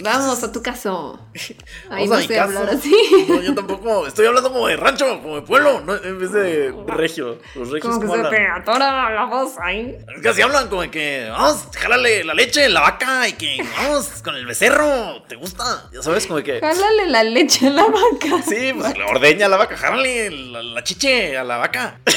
Vamos 0.00 0.42
a 0.44 0.52
tu 0.52 0.62
caso. 0.62 1.18
Ahí 1.90 2.06
Vamos 2.06 2.08
no 2.08 2.14
a 2.14 2.20
sé 2.22 2.28
caso. 2.28 2.42
hablar 2.58 2.70
así. 2.74 3.26
No, 3.28 3.40
yo 3.40 3.54
tampoco. 3.54 4.06
Estoy 4.06 4.26
hablando 4.26 4.52
como 4.52 4.68
de 4.68 4.76
rancho, 4.76 5.20
como 5.22 5.36
de 5.36 5.42
pueblo, 5.42 5.80
no, 5.80 5.96
en 5.96 6.18
vez 6.20 6.32
de 6.32 6.72
regio. 6.86 7.38
Los 7.54 7.70
regios 7.70 7.94
Como 7.94 8.00
que 8.00 8.06
¿cómo 8.06 8.24
se 8.24 8.30
te 8.36 8.46
atora 8.46 9.10
la 9.10 9.24
voz 9.24 9.54
ahí. 9.60 9.96
Es 10.14 10.22
que 10.22 10.28
así 10.28 10.42
hablan 10.42 10.68
como 10.68 10.82
de 10.82 10.90
que 10.90 11.28
vamos, 11.30 11.64
jálale 11.76 12.22
la 12.24 12.34
leche 12.34 12.64
en 12.66 12.74
la 12.74 12.80
vaca 12.80 13.26
y 13.28 13.32
que 13.32 13.58
vamos 13.76 14.06
con 14.22 14.36
el 14.36 14.46
becerro. 14.46 15.22
¿Te 15.28 15.36
gusta? 15.36 15.88
Ya 15.92 16.02
sabes, 16.02 16.26
como 16.26 16.38
de 16.38 16.44
que. 16.44 16.60
Jálale 16.60 17.06
la 17.08 17.24
leche 17.24 17.66
a 17.66 17.70
la 17.70 17.84
vaca. 17.84 18.42
Sí, 18.48 18.72
pues 18.72 18.96
la 18.96 19.06
ordeña 19.06 19.46
a 19.46 19.48
la 19.48 19.56
vaca, 19.56 19.76
jálale 19.76 20.30
la, 20.30 20.62
la 20.62 20.84
chiche 20.84 21.36
a 21.36 21.44
la 21.44 21.56
vaca. 21.56 22.00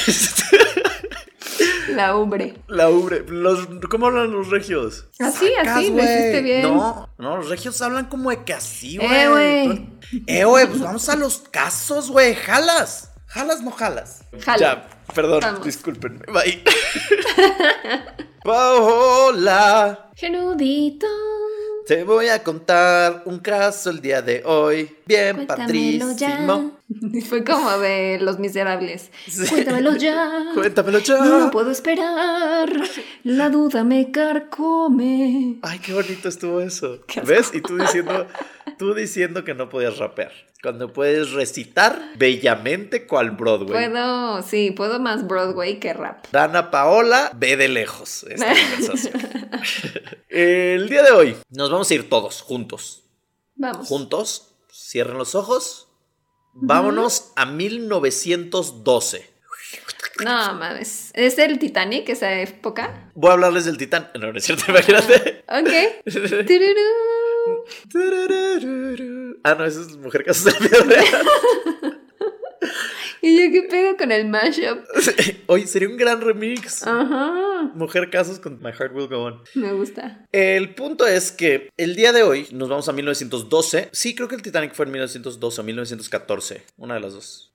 La 1.94 2.16
ubre. 2.16 2.54
La 2.68 2.88
ubre. 2.90 3.24
Los, 3.28 3.66
¿Cómo 3.90 4.06
hablan 4.06 4.32
los 4.32 4.48
regios? 4.50 5.06
Así, 5.18 5.52
Sacas, 5.56 5.76
así, 5.76 5.88
lo 5.88 5.94
güey. 5.94 6.04
hiciste 6.06 6.42
bien. 6.42 6.62
No, 6.62 7.08
no, 7.18 7.36
los 7.36 7.48
regios 7.48 7.80
hablan 7.82 8.06
como 8.06 8.30
de 8.30 8.44
que 8.44 8.52
así, 8.54 8.96
güey. 8.98 9.10
Eh, 9.12 9.28
güey. 9.28 9.88
Eh, 10.26 10.44
güey, 10.44 10.66
pues 10.66 10.80
vamos 10.80 11.08
a 11.08 11.16
los 11.16 11.38
casos, 11.50 12.10
güey. 12.10 12.34
Jalas. 12.34 13.10
Jalas, 13.26 13.62
no 13.62 13.70
jalas. 13.70 14.24
Jalo. 14.40 14.60
Ya, 14.60 14.88
perdón, 15.14 15.40
Vamos. 15.40 15.64
discúlpenme. 15.64 16.20
Bye. 16.32 16.62
Paola, 18.44 20.10
Genudito. 20.16 21.06
te 21.86 22.02
voy 22.04 22.28
a 22.28 22.42
contar 22.42 23.22
un 23.24 23.38
caso 23.38 23.90
el 23.90 24.00
día 24.00 24.20
de 24.20 24.42
hoy. 24.44 24.98
Bien 25.12 25.36
Cuéntamelo 25.36 26.12
ya. 26.16 26.70
Fue 27.28 27.44
como 27.44 27.70
de 27.78 28.18
Los 28.20 28.38
Miserables. 28.38 29.10
Sí. 29.28 29.46
Cuéntamelo 29.46 29.94
ya. 29.96 30.46
Cuéntamelo 30.54 30.98
ya. 31.00 31.18
No 31.18 31.50
puedo 31.50 31.70
esperar. 31.70 32.70
La 33.24 33.50
duda 33.50 33.84
me 33.84 34.10
carcome. 34.10 35.58
Ay, 35.62 35.78
qué 35.80 35.92
bonito 35.92 36.28
estuvo 36.28 36.60
eso. 36.60 37.00
¿Ves? 37.26 37.50
Y 37.52 37.60
tú 37.60 37.76
diciendo, 37.76 38.26
tú 38.78 38.94
diciendo 38.94 39.44
que 39.44 39.54
no 39.54 39.68
podías 39.68 39.98
rapear. 39.98 40.32
Cuando 40.62 40.92
puedes 40.92 41.32
recitar 41.32 42.00
bellamente 42.16 43.06
cual 43.06 43.32
Broadway. 43.32 43.90
Puedo, 43.90 44.42
sí, 44.42 44.70
puedo 44.70 44.98
más 45.00 45.26
Broadway 45.26 45.78
que 45.78 45.92
rap. 45.92 46.24
Dana 46.30 46.70
Paola 46.70 47.32
ve 47.34 47.56
de 47.56 47.68
lejos 47.68 48.24
esta 48.30 48.46
conversación. 48.46 49.12
El 50.28 50.88
día 50.88 51.02
de 51.02 51.10
hoy 51.10 51.36
nos 51.50 51.70
vamos 51.70 51.90
a 51.90 51.94
ir 51.94 52.08
todos 52.08 52.40
juntos. 52.42 53.02
Vamos. 53.56 53.88
Juntos. 53.88 54.51
Cierren 54.92 55.16
los 55.16 55.34
ojos. 55.34 55.88
Vámonos 56.52 57.32
a 57.34 57.46
1912. 57.46 59.32
No 60.22 60.52
mames. 60.52 61.10
¿Es 61.14 61.38
el 61.38 61.58
Titanic 61.58 62.10
esa 62.10 62.38
época? 62.38 63.10
Voy 63.14 63.30
a 63.30 63.32
hablarles 63.32 63.64
del 63.64 63.78
Titán. 63.78 64.10
No, 64.20 64.30
no 64.30 64.36
es 64.36 64.44
cierto, 64.44 64.64
imagínate. 64.68 65.46
Ok. 65.48 66.04
Ah, 69.44 69.56
no, 69.56 69.64
esa 69.64 69.80
es 69.80 69.96
Mujer 69.96 70.24
Casos 70.24 70.44
de 70.44 70.52
Piedra. 70.52 71.02
Y 73.24 73.36
yo, 73.38 73.52
¿qué 73.52 73.62
pedo 73.68 73.96
con 73.96 74.10
el 74.10 74.26
mashup? 74.28 74.80
Oye, 75.46 75.66
sería 75.68 75.88
un 75.88 75.96
gran 75.96 76.20
remix. 76.20 76.84
Ajá. 76.84 77.70
Mujer 77.74 78.10
Casos 78.10 78.40
con 78.40 78.58
My 78.60 78.72
Heart 78.72 78.92
Will 78.94 79.06
Go 79.06 79.22
On. 79.24 79.42
Me 79.54 79.72
gusta. 79.72 80.26
El 80.32 80.74
punto 80.74 81.06
es 81.06 81.30
que 81.30 81.68
el 81.76 81.94
día 81.94 82.12
de 82.12 82.24
hoy 82.24 82.48
nos 82.50 82.68
vamos 82.68 82.88
a 82.88 82.92
1912. 82.92 83.90
Sí, 83.92 84.16
creo 84.16 84.26
que 84.26 84.34
el 84.34 84.42
Titanic 84.42 84.74
fue 84.74 84.86
en 84.86 84.92
1912 84.92 85.60
o 85.60 85.64
1914. 85.64 86.62
Una 86.76 86.94
de 86.94 87.00
las 87.00 87.12
dos. 87.14 87.54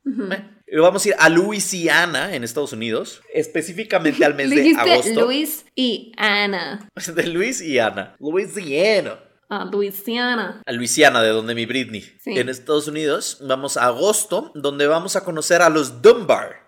Eh, 0.67 0.79
Vamos 0.79 1.05
a 1.05 1.09
ir 1.09 1.15
a 1.19 1.27
Louisiana, 1.27 2.33
en 2.33 2.45
Estados 2.45 2.71
Unidos. 2.71 3.21
Específicamente 3.33 4.23
al 4.23 4.35
mes 4.35 4.49
de 4.51 4.73
agosto. 4.77 5.25
Luis 5.25 5.65
y 5.75 6.13
Ana. 6.15 6.89
De 7.15 7.27
Luis 7.27 7.61
y 7.61 7.77
Ana. 7.79 8.15
Louisiana. 8.19 9.19
Ah, 9.49 9.65
Luisiana. 9.71 10.61
A 10.65 10.71
Luisiana, 10.73 11.21
de 11.21 11.29
donde 11.29 11.55
mi 11.55 11.65
Britney. 11.65 12.01
Sí. 12.19 12.37
En 12.37 12.49
Estados 12.49 12.87
Unidos, 12.87 13.37
vamos 13.41 13.77
a 13.77 13.85
agosto, 13.85 14.51
donde 14.55 14.87
vamos 14.87 15.15
a 15.15 15.23
conocer 15.23 15.61
a 15.61 15.69
los 15.69 16.01
Dunbar. 16.01 16.66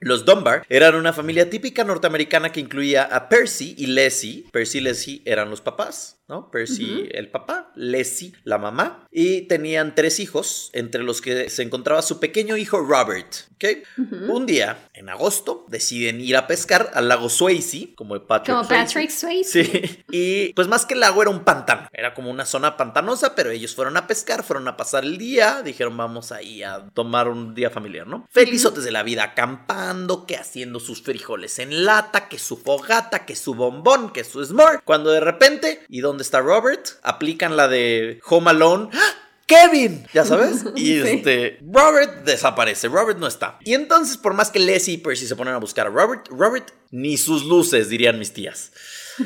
Los 0.00 0.24
Dunbar 0.24 0.64
eran 0.68 0.94
una 0.94 1.12
familia 1.12 1.48
típica 1.48 1.84
norteamericana 1.84 2.52
que 2.52 2.60
incluía 2.60 3.04
a 3.04 3.28
Percy 3.28 3.74
y 3.78 3.86
Leslie. 3.86 4.46
Percy 4.50 4.78
y 4.78 4.80
Leslie 4.80 5.22
eran 5.24 5.50
los 5.50 5.60
papás, 5.60 6.20
¿no? 6.28 6.50
Percy 6.50 7.08
el 7.12 7.30
papá, 7.30 7.72
Leslie 7.76 8.32
la 8.44 8.58
mamá. 8.58 9.06
Y 9.10 9.42
tenían 9.42 9.94
tres 9.94 10.20
hijos, 10.20 10.70
entre 10.72 11.02
los 11.02 11.20
que 11.20 11.50
se 11.50 11.62
encontraba 11.62 12.02
su 12.02 12.18
pequeño 12.18 12.56
hijo 12.56 12.80
Robert. 12.80 13.34
¿ok? 13.54 13.64
Un 14.28 14.46
día, 14.46 14.88
en 14.94 15.08
agosto, 15.08 15.66
deciden 15.68 16.20
ir 16.20 16.36
a 16.36 16.46
pescar 16.46 16.90
al 16.94 17.08
lago 17.08 17.28
Swayze, 17.28 17.94
como 17.94 18.18
Patrick 18.26 18.56
Como 18.56 18.66
Swayze. 18.66 18.84
Patrick 18.84 19.10
Swayze. 19.10 19.64
Sí, 19.64 20.04
y 20.10 20.52
pues 20.54 20.68
más 20.68 20.86
que 20.86 20.94
el 20.94 21.00
lago 21.00 21.22
era 21.22 21.30
un 21.30 21.44
pantano, 21.44 21.88
era 21.92 22.14
como 22.14 22.30
una 22.30 22.44
zona 22.44 22.76
pantanosa, 22.76 23.34
pero 23.34 23.50
ellos 23.50 23.74
fueron 23.74 23.96
a 23.96 24.06
pescar, 24.06 24.42
fueron 24.42 24.66
a 24.68 24.76
pasar 24.76 25.04
el 25.04 25.18
día, 25.18 25.62
dijeron 25.62 25.96
vamos 25.96 26.32
ahí 26.32 26.62
a 26.62 26.86
tomar 26.94 27.28
un 27.28 27.54
día 27.54 27.70
familiar, 27.70 28.06
¿no? 28.06 28.26
Felizotes 28.30 28.84
de 28.84 28.92
la 28.92 29.02
vida 29.02 29.19
acampando, 29.20 30.26
que 30.26 30.36
haciendo 30.36 30.80
sus 30.80 31.02
frijoles 31.02 31.58
en 31.58 31.84
lata, 31.84 32.28
que 32.28 32.38
su 32.38 32.56
fogata, 32.56 33.24
que 33.26 33.36
su 33.36 33.54
bombón, 33.54 34.12
que 34.12 34.24
su 34.24 34.44
s'more, 34.44 34.80
cuando 34.84 35.10
de 35.10 35.20
repente, 35.20 35.84
¿y 35.88 36.00
dónde 36.00 36.22
está 36.22 36.40
Robert? 36.40 36.86
Aplican 37.02 37.56
la 37.56 37.68
de 37.68 38.20
Home 38.28 38.50
Alone. 38.50 38.90
¡Ah! 38.92 39.14
Kevin, 39.46 40.06
ya 40.14 40.24
sabes. 40.24 40.64
Y 40.76 41.00
Sí. 41.00 41.08
este, 41.08 41.58
Robert 41.62 42.24
desaparece, 42.24 42.86
Robert 42.86 43.18
no 43.18 43.26
está. 43.26 43.58
Y 43.64 43.74
entonces, 43.74 44.16
por 44.16 44.32
más 44.32 44.50
que 44.52 44.60
Leslie 44.60 44.94
y 44.94 44.98
Percy 44.98 45.26
se 45.26 45.34
ponen 45.34 45.54
a 45.54 45.58
buscar 45.58 45.88
a 45.88 45.90
Robert, 45.90 46.28
Robert 46.30 46.70
ni 46.92 47.16
sus 47.16 47.44
luces, 47.44 47.88
dirían 47.88 48.18
mis 48.18 48.32
tías. 48.32 48.70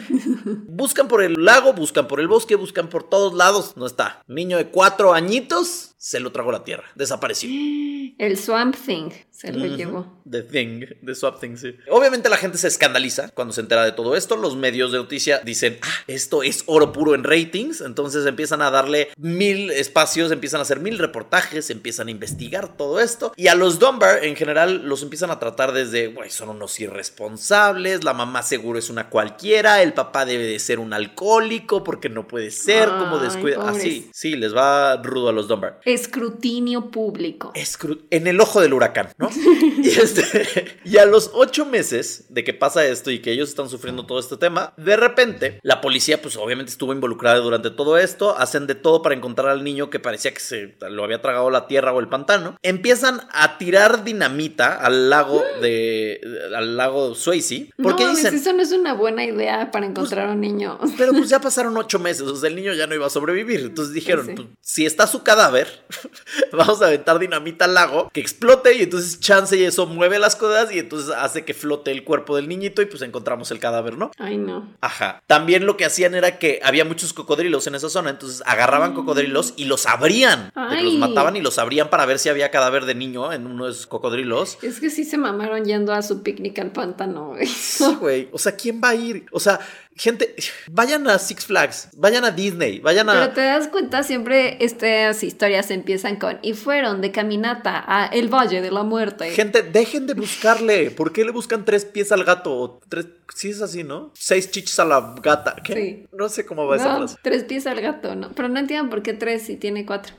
Buscan 0.66 1.08
por 1.08 1.22
el 1.22 1.34
lago, 1.44 1.72
buscan 1.72 2.08
por 2.08 2.20
el 2.20 2.26
bosque, 2.28 2.56
buscan 2.56 2.88
por 2.88 3.08
todos 3.08 3.34
lados. 3.34 3.76
No 3.76 3.86
está. 3.86 4.22
Niño 4.26 4.56
de 4.56 4.66
cuatro 4.68 5.12
añitos 5.14 5.93
se 6.04 6.20
lo 6.20 6.32
tragó 6.32 6.52
la 6.52 6.64
tierra. 6.64 6.84
Desapareció. 6.96 7.48
El 8.18 8.36
Swamp 8.36 8.76
Thing 8.76 9.10
se 9.30 9.52
lo 9.52 9.66
llevó. 9.66 10.22
The 10.30 10.42
Thing, 10.42 10.84
The 11.04 11.14
Swap 11.14 11.40
Thing, 11.40 11.56
sí. 11.56 11.74
Obviamente 11.90 12.28
la 12.28 12.36
gente 12.36 12.58
se 12.58 12.68
escandaliza 12.68 13.30
cuando 13.30 13.52
se 13.52 13.62
entera 13.62 13.84
de 13.84 13.92
todo 13.92 14.14
esto. 14.14 14.36
Los 14.36 14.54
medios 14.54 14.92
de 14.92 14.98
noticia 14.98 15.40
dicen, 15.40 15.78
ah, 15.82 16.04
esto 16.06 16.42
es 16.42 16.62
oro 16.66 16.92
puro 16.92 17.14
en 17.14 17.24
ratings. 17.24 17.80
Entonces 17.80 18.26
empiezan 18.26 18.60
a 18.60 18.70
darle 18.70 19.08
mil 19.16 19.70
espacios, 19.70 20.30
empiezan 20.30 20.60
a 20.60 20.62
hacer 20.62 20.78
mil 20.78 20.98
reportajes, 20.98 21.70
empiezan 21.70 22.08
a 22.08 22.10
investigar 22.10 22.76
todo 22.76 23.00
esto. 23.00 23.32
Y 23.36 23.48
a 23.48 23.54
los 23.54 23.78
Dunbar 23.78 24.24
en 24.24 24.36
general 24.36 24.86
los 24.86 25.02
empiezan 25.02 25.30
a 25.30 25.38
tratar 25.38 25.72
desde, 25.72 26.08
güey, 26.08 26.30
son 26.30 26.50
unos 26.50 26.78
irresponsables, 26.78 28.04
la 28.04 28.12
mamá 28.12 28.42
seguro 28.42 28.78
es 28.78 28.90
una 28.90 29.08
cualquiera, 29.08 29.82
el 29.82 29.94
papá 29.94 30.26
debe 30.26 30.44
de 30.44 30.58
ser 30.58 30.78
un 30.78 30.92
alcohólico 30.92 31.82
porque 31.82 32.10
no 32.10 32.28
puede 32.28 32.50
ser, 32.50 32.90
como 32.90 33.18
descuida. 33.18 33.68
Así, 33.68 34.10
sí, 34.12 34.36
les 34.36 34.54
va 34.54 34.96
rudo 35.02 35.30
a 35.30 35.32
los 35.32 35.48
Dunbar 35.48 35.80
Escrutinio 35.94 36.90
público. 36.90 37.52
escru- 37.54 38.00
en 38.10 38.26
el 38.26 38.40
ojo 38.40 38.60
del 38.60 38.72
huracán, 38.74 39.08
¿no? 39.18 39.30
y, 39.82 39.88
este, 39.88 40.78
y 40.84 40.96
a 40.98 41.06
los 41.06 41.30
ocho 41.34 41.66
meses 41.66 42.26
de 42.28 42.44
que 42.44 42.54
pasa 42.54 42.84
esto 42.86 43.10
y 43.10 43.20
que 43.20 43.32
ellos 43.32 43.48
están 43.48 43.68
sufriendo 43.68 44.06
todo 44.06 44.18
este 44.18 44.36
tema, 44.36 44.72
de 44.76 44.96
repente 44.96 45.58
la 45.62 45.80
policía 45.80 46.20
pues 46.22 46.36
obviamente 46.36 46.70
estuvo 46.72 46.92
involucrada 46.92 47.38
durante 47.38 47.70
todo 47.70 47.98
esto, 47.98 48.36
hacen 48.38 48.66
de 48.66 48.74
todo 48.74 49.02
para 49.02 49.14
encontrar 49.14 49.48
al 49.48 49.64
niño 49.64 49.90
que 49.90 50.00
parecía 50.00 50.32
que 50.34 50.40
se 50.40 50.76
lo 50.90 51.04
había 51.04 51.20
tragado 51.22 51.50
la 51.50 51.66
tierra 51.66 51.92
o 51.92 52.00
el 52.00 52.08
pantano, 52.08 52.56
empiezan 52.62 53.20
a 53.32 53.58
tirar 53.58 54.04
dinamita 54.04 54.74
al 54.76 55.10
lago 55.10 55.42
de 55.62 56.20
al 56.54 56.76
lago 56.76 57.14
Swayze 57.14 57.70
porque 57.82 58.04
no, 58.04 58.10
dicen 58.10 58.34
eso 58.34 58.52
no 58.52 58.62
es 58.62 58.72
una 58.72 58.94
buena 58.94 59.24
idea 59.24 59.70
para 59.70 59.86
encontrar 59.86 60.28
a 60.28 60.32
un 60.32 60.40
niño. 60.40 60.78
pero 60.96 61.12
pues 61.12 61.28
ya 61.28 61.40
pasaron 61.40 61.76
ocho 61.76 61.98
meses, 61.98 62.22
o 62.22 62.36
sea, 62.36 62.48
el 62.48 62.56
niño 62.56 62.72
ya 62.74 62.86
no 62.86 62.94
iba 62.94 63.06
a 63.06 63.10
sobrevivir. 63.10 63.60
Entonces 63.60 63.94
dijeron, 63.94 64.26
Sí. 64.26 64.32
pues, 64.36 64.48
si 64.60 64.86
está 64.86 65.06
su 65.06 65.22
cadáver, 65.22 65.73
vamos 66.52 66.80
a 66.82 66.86
aventar 66.86 67.18
dinamita 67.18 67.64
al 67.66 67.74
lago, 67.74 68.10
que 68.12 68.20
explote 68.20 68.74
y 68.74 68.82
entonces 68.82 69.20
chance 69.20 69.56
y 69.56 69.64
eso 69.64 69.86
mueve 69.86 70.18
las 70.18 70.36
cosas 70.36 70.72
y 70.72 70.78
entonces 70.78 71.14
hace 71.14 71.44
que 71.44 71.54
flote 71.54 71.90
el 71.90 72.04
cuerpo 72.04 72.36
del 72.36 72.48
niñito 72.48 72.82
y 72.82 72.86
pues 72.86 73.02
encontramos 73.02 73.50
el 73.50 73.58
cadáver, 73.58 73.98
¿no? 73.98 74.10
Ay, 74.18 74.36
no. 74.36 74.72
Ajá. 74.80 75.22
También 75.26 75.66
lo 75.66 75.76
que 75.76 75.84
hacían 75.84 76.14
era 76.14 76.38
que 76.38 76.60
había 76.62 76.84
muchos 76.84 77.12
cocodrilos 77.12 77.66
en 77.66 77.74
esa 77.74 77.90
zona, 77.90 78.10
entonces 78.10 78.42
agarraban 78.46 78.94
cocodrilos 78.94 79.54
y 79.56 79.64
los 79.64 79.86
abrían. 79.86 80.52
Los 80.54 80.94
Mm. 80.94 80.98
Mataban 80.98 81.36
y 81.36 81.40
los 81.40 81.58
abrían 81.58 81.90
para 81.90 82.06
ver 82.06 82.18
si 82.18 82.28
había 82.28 82.50
cadáver 82.50 82.84
de 82.84 82.94
niño 82.94 83.32
en 83.32 83.46
uno 83.46 83.66
de 83.66 83.72
esos 83.72 83.86
cocodrilos. 83.86 84.58
Es 84.62 84.80
que 84.80 84.90
sí 84.90 85.04
se 85.04 85.16
mamaron 85.18 85.64
yendo 85.64 85.92
a 85.92 86.02
su 86.02 86.22
picnic 86.22 86.58
al 86.58 86.72
pantano, 86.72 87.28
güey. 87.28 87.46
Sí, 87.46 87.96
güey. 88.00 88.28
O 88.32 88.38
sea, 88.38 88.52
¿quién 88.52 88.80
va 88.82 88.90
a 88.90 88.94
ir? 88.94 89.26
O 89.32 89.40
sea, 89.40 89.60
gente, 89.96 90.34
vayan 90.70 91.06
a 91.08 91.18
Six 91.18 91.46
Flags, 91.46 91.88
vayan 91.96 92.24
a 92.24 92.30
Disney, 92.30 92.80
vayan 92.80 93.08
a... 93.08 93.12
Pero 93.12 93.32
te 93.32 93.40
das 93.42 93.68
cuenta, 93.68 94.02
siempre 94.02 94.56
estas 94.64 95.22
historias 95.22 95.70
empiezan 95.70 96.16
con 96.16 96.38
y 96.42 96.52
fueron 96.54 97.00
de 97.00 97.12
caminata 97.12 97.84
a 97.86 98.06
el 98.06 98.28
Valle 98.28 98.60
de 98.60 98.70
la 98.70 98.82
Muerte. 98.82 99.30
Gente, 99.30 99.62
dejen 99.62 100.06
de 100.06 100.14
buscarle. 100.14 100.90
¿Por 100.90 101.12
qué 101.12 101.24
le 101.24 101.30
buscan 101.30 101.64
tres 101.64 101.84
pies 101.84 102.12
al 102.12 102.24
gato? 102.24 102.52
O 102.56 102.80
tres, 102.88 103.06
sí 103.34 103.50
es 103.50 103.60
así, 103.62 103.84
¿no? 103.84 104.10
Seis 104.14 104.50
chichis 104.50 104.78
a 104.78 104.84
la 104.84 105.14
gata. 105.22 105.56
¿Qué? 105.62 105.74
Sí. 105.74 106.06
No 106.12 106.28
sé 106.28 106.44
cómo 106.44 106.66
va 106.66 106.76
esa 106.76 106.92
No, 106.92 106.98
frase. 106.98 107.16
tres 107.22 107.44
pies 107.44 107.66
al 107.66 107.80
gato, 107.80 108.14
¿no? 108.14 108.30
Pero 108.34 108.48
no 108.48 108.58
entiendo 108.58 108.90
por 108.90 109.02
qué 109.02 109.12
tres 109.14 109.42
si 109.42 109.56
tiene 109.56 109.86
cuatro. 109.86 110.14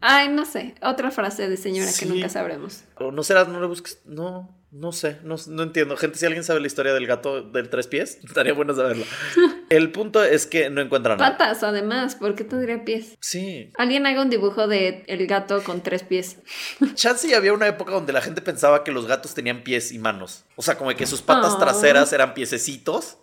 Ay, 0.00 0.28
no 0.28 0.44
sé. 0.44 0.74
Otra 0.80 1.10
frase 1.10 1.48
de 1.48 1.56
señora 1.56 1.90
Sí. 1.90 2.06
que 2.06 2.12
nunca 2.14 2.28
sabremos. 2.28 2.84
O 2.96 3.10
no 3.10 3.22
será, 3.24 3.44
no 3.44 3.60
le 3.60 3.66
busques. 3.66 3.98
No, 4.04 4.48
no 4.70 4.92
sé, 4.92 5.18
no, 5.24 5.36
no 5.48 5.62
entiendo. 5.62 5.96
Gente, 5.96 6.18
si 6.18 6.26
alguien 6.26 6.44
sabe 6.44 6.60
la 6.60 6.66
historia 6.66 6.92
del 6.92 7.06
gato 7.06 7.42
del 7.42 7.70
tres 7.70 7.86
pies, 7.86 8.18
estaría 8.24 8.52
bueno 8.52 8.74
saberlo. 8.74 9.04
El 9.70 9.92
punto 9.92 10.22
es 10.24 10.46
que 10.46 10.70
no 10.70 10.80
encuentran 10.80 11.18
nada. 11.18 11.36
Patas, 11.36 11.62
además, 11.62 12.14
¿por 12.16 12.34
qué 12.34 12.42
tendría 12.44 12.84
pies? 12.84 13.16
Sí. 13.20 13.70
Alguien 13.76 14.06
haga 14.06 14.22
un 14.22 14.30
dibujo 14.30 14.66
de 14.66 15.04
el 15.08 15.26
gato 15.26 15.62
con 15.62 15.82
tres 15.82 16.02
pies. 16.02 16.38
Chance 16.94 17.34
había 17.34 17.52
una 17.52 17.66
época 17.66 17.92
donde 17.92 18.12
la 18.14 18.22
gente 18.22 18.40
pensaba 18.40 18.82
que 18.82 18.92
los 18.92 19.06
gatos 19.06 19.34
tenían 19.34 19.62
pies 19.64 19.92
y 19.92 19.98
manos. 19.98 20.44
O 20.56 20.62
sea, 20.62 20.78
como 20.78 20.90
que 20.94 21.06
sus 21.06 21.20
patas 21.22 21.58
traseras 21.58 22.12
eran 22.12 22.32
piececitos. 22.34 23.18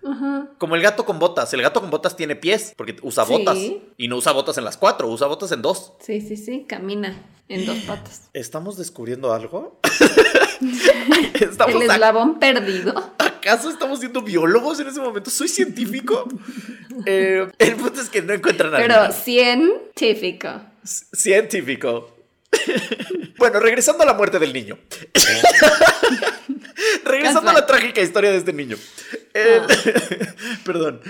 Como 0.60 0.76
el 0.76 0.82
gato 0.82 1.04
con 1.06 1.18
botas. 1.20 1.52
El 1.54 1.62
gato 1.64 1.82
con 1.82 1.90
botas 1.90 2.16
tiene 2.16 2.36
pies 2.36 2.74
porque 2.78 2.96
usa 3.02 3.26
Sí. 3.26 3.32
botas. 3.34 3.58
Y 3.98 4.08
no 4.08 4.18
usa 4.18 4.32
botas 4.32 4.58
en 4.60 4.66
las 4.66 4.78
cuatro, 4.78 5.08
usa 5.08 5.26
botas 5.28 5.52
en 5.52 5.62
dos. 5.64 5.94
Sí, 6.00 6.22
sí, 6.22 6.38
sí, 6.38 6.66
camina 6.70 7.24
en 7.50 7.66
dos 7.66 7.80
patas. 7.80 8.30
¿Estamos 8.34 8.78
descubriendo 8.78 9.34
algo? 9.34 9.80
¿Estamos 11.34 11.76
El 11.76 11.90
eslabón 11.90 12.40
perdido. 12.40 13.14
¿Acaso 13.18 13.70
estamos 13.70 14.00
siendo 14.00 14.22
biólogos 14.22 14.80
en 14.80 14.88
ese 14.88 15.00
momento? 15.00 15.30
¿Soy 15.30 15.48
científico? 15.48 16.28
Eh, 17.06 17.48
el 17.60 17.76
punto 17.76 18.02
es 18.02 18.10
que 18.10 18.22
no 18.22 18.34
encuentran 18.34 18.74
a 18.74 18.78
Pero 18.78 19.12
científico. 19.12 20.50
Científico. 20.84 22.16
bueno, 23.38 23.60
regresando 23.60 24.04
a 24.04 24.06
la 24.06 24.14
muerte 24.14 24.40
del 24.40 24.54
niño. 24.54 24.78
regresando 27.04 27.50
a 27.50 27.54
la 27.54 27.66
trágica 27.66 28.02
historia 28.02 28.32
de 28.32 28.38
este 28.38 28.54
niño. 28.54 28.78
El- 29.34 29.62
Perdón. 30.64 31.02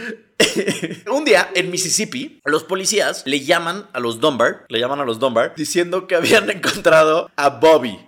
Un 1.11 1.25
día 1.25 1.49
en 1.55 1.71
Mississippi, 1.71 2.41
los 2.45 2.63
policías 2.63 3.23
le 3.25 3.41
llaman 3.41 3.87
a 3.93 3.99
los 3.99 4.19
Dunbar, 4.19 4.65
le 4.69 4.79
llaman 4.79 4.99
a 4.99 5.05
los 5.05 5.19
Dunbar, 5.19 5.53
diciendo 5.55 6.07
que 6.07 6.15
habían 6.15 6.49
encontrado 6.49 7.29
a 7.35 7.49
Bobby. 7.49 7.99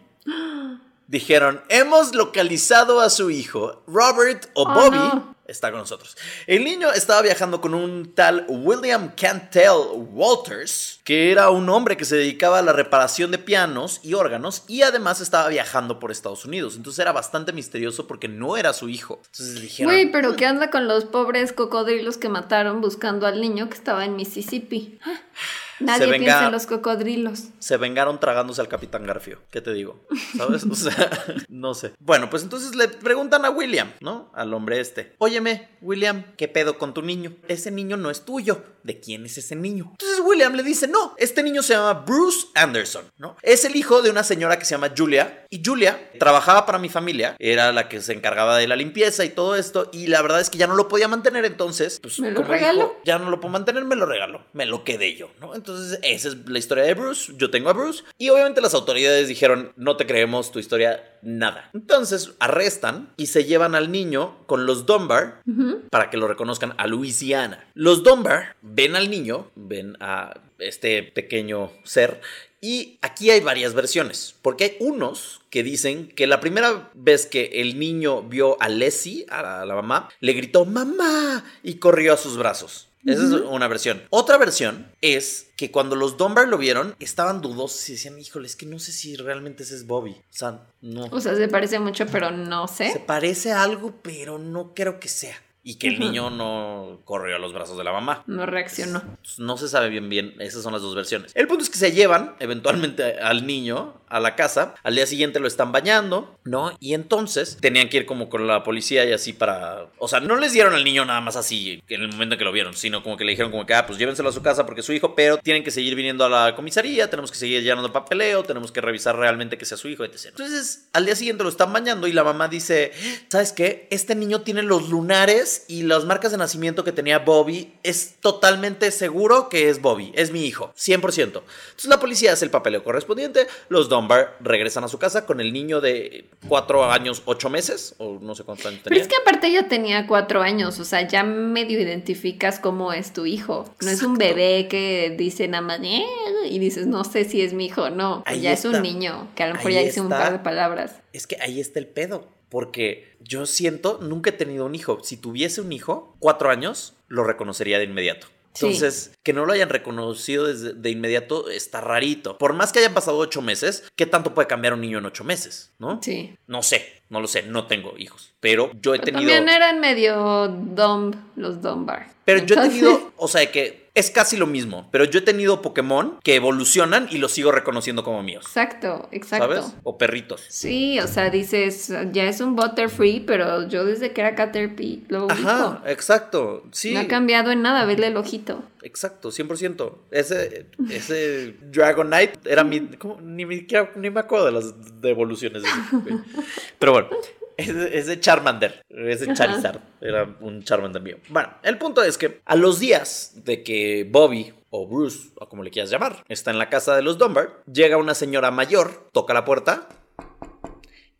Dijeron, 1.07 1.63
hemos 1.69 2.13
localizado 2.13 2.99
a 2.99 3.09
su 3.09 3.29
hijo, 3.31 3.83
Robert 3.87 4.47
o 4.53 4.63
Oh, 4.63 4.73
Bobby. 4.73 4.97
no. 4.97 5.37
Está 5.47 5.71
con 5.71 5.79
nosotros. 5.79 6.17
El 6.45 6.65
niño 6.65 6.91
estaba 6.91 7.21
viajando 7.21 7.61
con 7.61 7.73
un 7.73 8.13
tal 8.13 8.45
William 8.49 9.13
Cantel 9.15 9.71
Walters, 9.93 10.99
que 11.05 11.31
era 11.31 11.49
un 11.51 11.69
hombre 11.69 11.95
que 11.95 12.03
se 12.03 12.17
dedicaba 12.17 12.59
a 12.59 12.61
la 12.61 12.73
reparación 12.73 13.31
de 13.31 13.37
pianos 13.37 14.01
y 14.03 14.13
órganos 14.13 14.65
y 14.67 14.81
además 14.81 15.21
estaba 15.21 15.47
viajando 15.47 15.99
por 15.99 16.11
Estados 16.11 16.43
Unidos. 16.43 16.75
Entonces 16.75 16.99
era 16.99 17.13
bastante 17.13 17.53
misterioso 17.53 18.07
porque 18.07 18.27
no 18.27 18.57
era 18.57 18.73
su 18.73 18.89
hijo. 18.89 19.21
Entonces 19.31 19.61
dijeron, 19.61 19.93
Güey, 19.93 20.11
pero 20.11 20.35
¿qué 20.35 20.45
anda 20.45 20.69
con 20.69 20.89
los 20.89 21.05
pobres 21.05 21.53
cocodrilos 21.53 22.17
que 22.17 22.27
mataron 22.27 22.81
buscando 22.81 23.25
al 23.25 23.39
niño 23.39 23.69
que 23.69 23.75
estaba 23.75 24.03
en 24.03 24.17
Mississippi? 24.17 24.99
Nadie 25.79 26.07
se, 26.07 26.19
piensa 26.19 26.45
en 26.47 26.51
los 26.51 26.65
cocodrilos. 26.65 27.43
se 27.59 27.77
vengaron 27.77 28.19
tragándose 28.19 28.61
al 28.61 28.67
Capitán 28.67 29.05
Garfio. 29.05 29.39
¿Qué 29.51 29.61
te 29.61 29.73
digo? 29.73 29.99
¿Sabes? 30.35 30.63
O 30.63 30.75
sea, 30.75 31.09
no 31.49 31.73
sé. 31.73 31.93
Bueno, 31.99 32.29
pues 32.29 32.43
entonces 32.43 32.75
le 32.75 32.87
preguntan 32.87 33.45
a 33.45 33.49
William, 33.49 33.91
¿no? 34.01 34.31
Al 34.33 34.53
hombre 34.53 34.79
este. 34.79 35.13
Óyeme, 35.19 35.69
William, 35.81 36.23
¿qué 36.37 36.47
pedo 36.47 36.77
con 36.77 36.93
tu 36.93 37.01
niño? 37.01 37.35
Ese 37.47 37.71
niño 37.71 37.97
no 37.97 38.09
es 38.09 38.25
tuyo. 38.25 38.61
¿De 38.83 39.01
quién 39.01 39.25
es 39.25 39.37
ese 39.37 39.53
niño? 39.55 39.89
Entonces 39.91 40.21
William 40.23 40.53
le 40.53 40.63
dice, 40.63 40.87
no, 40.87 41.13
este 41.17 41.43
niño 41.43 41.61
se 41.61 41.73
llama 41.73 41.93
Bruce 42.05 42.47
Anderson, 42.55 43.03
¿no? 43.17 43.35
Es 43.41 43.65
el 43.65 43.75
hijo 43.75 44.01
de 44.01 44.09
una 44.09 44.23
señora 44.23 44.57
que 44.57 44.63
se 44.63 44.75
llama 44.75 44.93
Julia. 44.97 45.45
Y 45.49 45.61
Julia 45.65 46.09
trabajaba 46.19 46.65
para 46.65 46.79
mi 46.79 46.87
familia. 46.87 47.35
Era 47.37 47.73
la 47.73 47.89
que 47.89 48.01
se 48.01 48.13
encargaba 48.13 48.57
de 48.57 48.65
la 48.65 48.77
limpieza 48.77 49.25
y 49.25 49.29
todo 49.29 49.57
esto. 49.57 49.89
Y 49.91 50.07
la 50.07 50.21
verdad 50.21 50.39
es 50.39 50.49
que 50.49 50.57
ya 50.57 50.67
no 50.67 50.75
lo 50.75 50.87
podía 50.87 51.09
mantener. 51.09 51.43
Entonces, 51.43 51.99
pues, 52.01 52.17
¿Me 52.21 52.31
lo 52.31 52.37
como 52.37 52.53
regaló? 52.53 52.77
dijo, 52.77 52.95
ya 53.03 53.19
no 53.19 53.29
lo 53.29 53.41
puedo 53.41 53.51
mantener, 53.51 53.83
me 53.83 53.97
lo 53.97 54.05
regaló. 54.05 54.45
Me 54.53 54.65
lo 54.65 54.85
quedé 54.85 55.15
yo, 55.17 55.31
¿no? 55.41 55.53
Entonces, 55.53 55.66
esa 56.03 56.27
es 56.29 56.49
la 56.49 56.59
historia 56.59 56.83
de 56.83 56.93
Bruce. 56.93 57.33
Yo 57.37 57.49
tengo 57.49 57.69
a 57.69 57.73
Bruce. 57.73 58.03
Y 58.17 58.29
obviamente 58.29 58.61
las 58.61 58.73
autoridades 58.73 59.27
dijeron, 59.27 59.71
no 59.75 59.97
te 59.97 60.05
creemos 60.05 60.51
tu 60.51 60.59
historia, 60.59 61.03
nada. 61.21 61.69
Entonces, 61.73 62.31
arrestan 62.39 63.09
y 63.17 63.27
se 63.27 63.45
llevan 63.45 63.75
al 63.75 63.91
niño 63.91 64.37
con 64.45 64.65
los 64.65 64.85
Dunbar 64.85 65.41
para 65.89 66.09
que 66.09 66.17
lo 66.17 66.27
reconozcan 66.27 66.73
a 66.77 66.87
Louisiana. 66.87 67.67
Los 67.73 68.03
Dunbar 68.03 68.55
ven 68.61 68.95
al 68.95 69.09
niño, 69.09 69.51
ven 69.55 69.97
a 69.99 70.39
este 70.59 71.03
pequeño 71.03 71.71
ser. 71.83 72.21
Y 72.59 72.97
aquí 73.01 73.29
hay 73.29 73.39
varias 73.39 73.75
versiones, 73.75 74.35
porque 74.41 74.63
hay 74.63 74.77
unos 74.79 75.41
que 75.51 75.61
dicen 75.61 76.07
que 76.07 76.25
la 76.25 76.39
primera 76.39 76.89
vez 76.95 77.27
que 77.27 77.61
el 77.61 77.77
niño 77.77 78.23
vio 78.23 78.59
a 78.59 78.67
Leslie, 78.67 79.27
a 79.29 79.43
la, 79.43 79.61
a 79.61 79.65
la 79.65 79.75
mamá, 79.75 80.09
le 80.21 80.33
gritó 80.33 80.65
mamá 80.65 81.45
y 81.61 81.75
corrió 81.75 82.13
a 82.13 82.17
sus 82.17 82.35
brazos. 82.35 82.86
Esa 83.07 83.23
es 83.23 83.31
una 83.31 83.67
versión. 83.67 84.01
Otra 84.09 84.37
versión 84.37 84.91
es 85.01 85.49
que 85.55 85.71
cuando 85.71 85.95
los 85.95 86.17
Dunbar 86.17 86.47
lo 86.47 86.57
vieron, 86.57 86.95
estaban 86.99 87.41
dudosos 87.41 87.87
y 87.89 87.93
decían, 87.93 88.19
híjole, 88.19 88.47
es 88.47 88.55
que 88.55 88.65
no 88.65 88.79
sé 88.79 88.91
si 88.91 89.15
realmente 89.15 89.63
ese 89.63 89.75
es 89.75 89.87
Bobby. 89.87 90.11
O 90.11 90.23
sea, 90.29 90.59
no. 90.81 91.05
O 91.11 91.21
sea, 91.21 91.35
se 91.35 91.47
parece 91.47 91.79
mucho, 91.79 92.05
pero 92.07 92.31
no 92.31 92.67
Se 92.67 92.91
sé. 92.93 93.03
parece 93.05 93.51
a 93.53 93.63
algo, 93.63 93.93
pero 94.01 94.37
no 94.37 94.73
creo 94.73 94.99
que 94.99 95.07
sea. 95.07 95.35
Y 95.63 95.75
que 95.75 95.87
el 95.89 95.99
niño 95.99 96.29
no 96.29 97.01
corrió 97.03 97.35
a 97.35 97.39
los 97.39 97.51
brazos 97.53 97.77
de 97.77 97.83
la 97.83 97.91
mamá. 97.91 98.23
No 98.25 98.45
reaccionó. 98.45 99.03
No 99.37 99.57
se 99.57 99.67
sabe 99.67 99.89
bien 99.89 100.07
bien, 100.07 100.33
esas 100.39 100.63
son 100.63 100.71
las 100.71 100.81
dos 100.81 100.95
versiones. 100.95 101.33
El 101.35 101.45
punto 101.47 101.63
es 101.63 101.69
que 101.69 101.77
se 101.77 101.91
llevan 101.91 102.35
eventualmente 102.39 103.19
al 103.19 103.45
niño 103.45 103.99
a 104.09 104.19
la 104.19 104.35
casa, 104.35 104.75
al 104.83 104.95
día 104.95 105.05
siguiente 105.05 105.39
lo 105.39 105.47
están 105.47 105.71
bañando, 105.71 106.39
¿no? 106.43 106.75
Y 106.79 106.93
entonces 106.93 107.57
tenían 107.59 107.89
que 107.89 107.97
ir 107.97 108.05
como 108.05 108.29
con 108.29 108.47
la 108.47 108.63
policía 108.63 109.05
y 109.05 109.13
así 109.13 109.33
para... 109.33 109.87
O 109.97 110.07
sea, 110.07 110.19
no 110.19 110.35
les 110.37 110.53
dieron 110.53 110.73
al 110.73 110.83
niño 110.83 111.05
nada 111.05 111.21
más 111.21 111.35
así 111.35 111.83
en 111.87 112.01
el 112.01 112.09
momento 112.09 112.35
en 112.35 112.39
que 112.39 112.45
lo 112.45 112.51
vieron, 112.51 112.73
sino 112.73 113.03
como 113.03 113.17
que 113.17 113.25
le 113.25 113.31
dijeron 113.31 113.51
como 113.51 113.65
que, 113.65 113.73
ah, 113.73 113.85
pues 113.85 113.99
llévenselo 113.99 114.29
a 114.29 114.31
su 114.31 114.41
casa 114.41 114.65
porque 114.65 114.81
es 114.81 114.85
su 114.85 114.93
hijo, 114.93 115.15
pero 115.15 115.37
tienen 115.37 115.63
que 115.63 115.71
seguir 115.71 115.95
viniendo 115.95 116.25
a 116.25 116.29
la 116.29 116.55
comisaría, 116.55 117.09
tenemos 117.09 117.31
que 117.31 117.37
seguir 117.37 117.61
llenando 117.63 117.91
papeleo, 117.91 118.43
tenemos 118.43 118.71
que 118.71 118.81
revisar 118.81 119.15
realmente 119.17 119.57
que 119.57 119.65
sea 119.65 119.77
su 119.77 119.89
hijo, 119.89 120.03
etc. 120.03 120.27
Entonces, 120.27 120.87
al 120.93 121.05
día 121.05 121.15
siguiente 121.15 121.43
lo 121.43 121.49
están 121.49 121.73
bañando 121.73 122.07
y 122.07 122.13
la 122.13 122.23
mamá 122.23 122.47
dice, 122.47 122.91
¿sabes 123.29 123.51
qué? 123.51 123.87
Este 123.91 124.15
niño 124.15 124.41
tiene 124.41 124.63
los 124.63 124.89
lunares 124.89 125.65
y 125.67 125.83
las 125.83 126.05
marcas 126.05 126.31
de 126.31 126.37
nacimiento 126.37 126.83
que 126.83 126.91
tenía 126.91 127.19
Bobby. 127.19 127.73
Es 127.83 128.15
totalmente 128.21 128.91
seguro 128.91 129.49
que 129.49 129.69
es 129.69 129.81
Bobby, 129.81 130.11
es 130.15 130.31
mi 130.31 130.45
hijo, 130.45 130.73
100%. 130.77 131.23
Entonces 131.23 131.85
la 131.85 131.99
policía 131.99 132.33
hace 132.33 132.45
el 132.45 132.51
papeleo 132.51 132.83
correspondiente, 132.83 133.47
los 133.69 133.89
Dunbar 133.99 134.37
regresan 134.39 134.83
a 134.83 134.87
su 134.87 134.97
casa 134.97 135.25
con 135.25 135.41
el 135.41 135.51
niño 135.53 135.81
de 135.81 136.29
4 136.47 136.91
años, 136.91 137.21
8 137.25 137.49
meses, 137.49 137.95
o 137.97 138.19
no 138.21 138.35
sé 138.35 138.43
cuántos 138.43 138.65
años 138.67 138.81
Pero 138.83 138.93
tenía. 138.93 139.01
es 139.03 139.07
que 139.07 139.15
aparte 139.21 139.47
ella 139.47 139.67
tenía 139.67 140.07
cuatro 140.07 140.41
años, 140.41 140.79
o 140.79 140.85
sea, 140.85 141.07
ya 141.07 141.23
medio 141.23 141.79
identificas 141.79 142.59
cómo 142.59 142.93
es 142.93 143.13
tu 143.13 143.25
hijo. 143.25 143.65
No 143.81 143.89
es 143.89 144.01
un 144.03 144.15
bebé 144.17 144.67
que 144.69 145.15
dice 145.17 145.47
nada 145.47 145.61
más 145.61 145.79
"Eh", 145.83 146.03
y 146.49 146.59
dices, 146.59 146.87
no 146.87 147.03
sé 147.03 147.25
si 147.25 147.41
es 147.41 147.53
mi 147.53 147.65
hijo, 147.65 147.89
no. 147.89 148.23
Ahí 148.25 148.41
ya 148.41 148.51
es 148.51 148.65
un 148.65 148.81
niño, 148.81 149.27
que 149.35 149.43
a 149.43 149.47
lo 149.47 149.53
mejor 149.55 149.69
Ahí 149.69 149.75
ya 149.75 149.81
dice 149.81 150.01
un 150.01 150.09
par 150.09 150.31
de 150.31 150.39
palabras. 150.39 150.95
Es 151.13 151.27
que 151.27 151.37
ahí 151.41 151.59
está 151.59 151.79
el 151.79 151.87
pedo. 151.87 152.35
Porque 152.49 153.17
yo 153.19 153.45
siento, 153.45 153.99
nunca 154.01 154.29
he 154.29 154.33
tenido 154.33 154.65
un 154.65 154.73
hijo. 154.73 155.03
Si 155.03 155.17
tuviese 155.17 155.59
un 155.59 155.73
hijo, 155.73 156.15
cuatro 156.19 156.49
años, 156.49 156.93
lo 157.09 157.25
reconocería 157.25 157.77
de 157.77 157.83
inmediato. 157.83 158.27
Sí. 158.57 158.65
Entonces, 158.65 159.11
que 159.23 159.33
no 159.33 159.45
lo 159.45 159.53
hayan 159.53 159.69
reconocido 159.69 160.45
desde- 160.47 160.73
de 160.73 160.89
inmediato 160.89 161.49
está 161.49 161.81
rarito. 161.81 162.37
Por 162.37 162.53
más 162.53 162.71
que 162.71 162.79
hayan 162.79 162.93
pasado 162.93 163.17
ocho 163.17 163.41
meses, 163.41 163.83
¿qué 163.95 164.05
tanto 164.05 164.33
puede 164.33 164.47
cambiar 164.47 164.73
un 164.73 164.81
niño 164.81 164.97
en 164.97 165.05
ocho 165.05 165.23
meses? 165.23 165.71
¿No? 165.79 165.99
Sí. 166.01 166.35
No 166.47 166.63
sé, 166.63 167.01
no 167.09 167.21
lo 167.21 167.27
sé, 167.27 167.43
no 167.43 167.67
tengo 167.67 167.93
hijos. 167.97 168.33
Pero 168.39 168.71
yo 168.81 168.95
he 168.95 168.99
Pero 168.99 169.17
tenido. 169.17 169.31
también 169.33 169.49
eran 169.49 169.79
medio 169.79 170.47
dumb 170.47 171.15
los 171.35 171.61
Dunbar. 171.61 172.07
Pero 172.25 172.45
yo 172.45 172.55
he 172.55 172.67
tenido, 172.67 173.11
o 173.17 173.27
sea, 173.27 173.51
que 173.51 173.86
es 173.97 174.11
casi 174.11 174.37
lo 174.37 174.45
mismo. 174.45 174.87
Pero 174.91 175.05
yo 175.05 175.19
he 175.19 175.21
tenido 175.23 175.61
Pokémon 175.61 176.19
que 176.23 176.35
evolucionan 176.35 177.07
y 177.09 177.17
los 177.17 177.31
sigo 177.31 177.51
reconociendo 177.51 178.03
como 178.03 178.21
míos. 178.21 178.45
Exacto, 178.45 179.09
exacto. 179.11 179.47
¿Sabes? 179.47 179.75
O 179.83 179.97
perritos. 179.97 180.45
Sí, 180.49 180.99
o 180.99 181.07
sea, 181.07 181.31
dices, 181.31 181.91
ya 182.11 182.25
es 182.25 182.39
un 182.39 182.55
Butterfree, 182.55 183.23
pero 183.25 183.67
yo 183.67 183.85
desde 183.85 184.13
que 184.13 184.21
era 184.21 184.35
Caterpie 184.35 185.03
lo 185.07 185.25
ubico. 185.25 185.49
Ajá, 185.49 185.81
exacto. 185.87 186.63
Sí. 186.71 186.93
No 186.93 186.99
ha 186.99 187.07
cambiado 187.07 187.51
en 187.51 187.63
nada, 187.63 187.85
verle 187.85 188.07
el 188.07 188.17
ojito. 188.17 188.63
Exacto, 188.83 189.29
100%. 189.29 189.91
Ese, 190.11 190.67
ese 190.91 191.55
Dragonite 191.63 192.33
era 192.45 192.63
mi... 192.63 192.81
¿cómo? 192.97 193.19
Ni, 193.21 193.45
me, 193.45 193.65
ni 193.95 194.09
me 194.11 194.19
acuerdo 194.19 194.45
de 194.45 194.51
las 194.51 195.01
devoluciones. 195.01 195.63
de 195.63 195.69
ese, 195.69 195.97
güey. 195.97 196.23
Pero 196.79 196.91
bueno, 196.91 197.09
ese, 197.57 197.97
ese 197.97 198.19
Charmander, 198.19 198.81
ese 198.89 199.33
Charizard, 199.33 199.81
era 200.01 200.37
un 200.41 200.63
Charmander 200.63 201.01
mío. 201.01 201.17
Bueno, 201.29 201.49
el 201.63 201.77
punto 201.77 202.03
es 202.03 202.17
que 202.17 202.41
a 202.45 202.55
los 202.55 202.79
días 202.79 203.33
de 203.43 203.63
que 203.63 204.07
Bobby 204.09 204.53
o 204.69 204.87
Bruce, 204.87 205.29
o 205.35 205.49
como 205.49 205.63
le 205.63 205.71
quieras 205.71 205.89
llamar, 205.89 206.23
está 206.27 206.51
en 206.51 206.59
la 206.59 206.69
casa 206.69 206.95
de 206.95 207.01
los 207.01 207.17
Dunbar, 207.17 207.63
llega 207.71 207.97
una 207.97 208.13
señora 208.13 208.51
mayor, 208.51 209.09
toca 209.11 209.33
la 209.33 209.45
puerta 209.45 209.89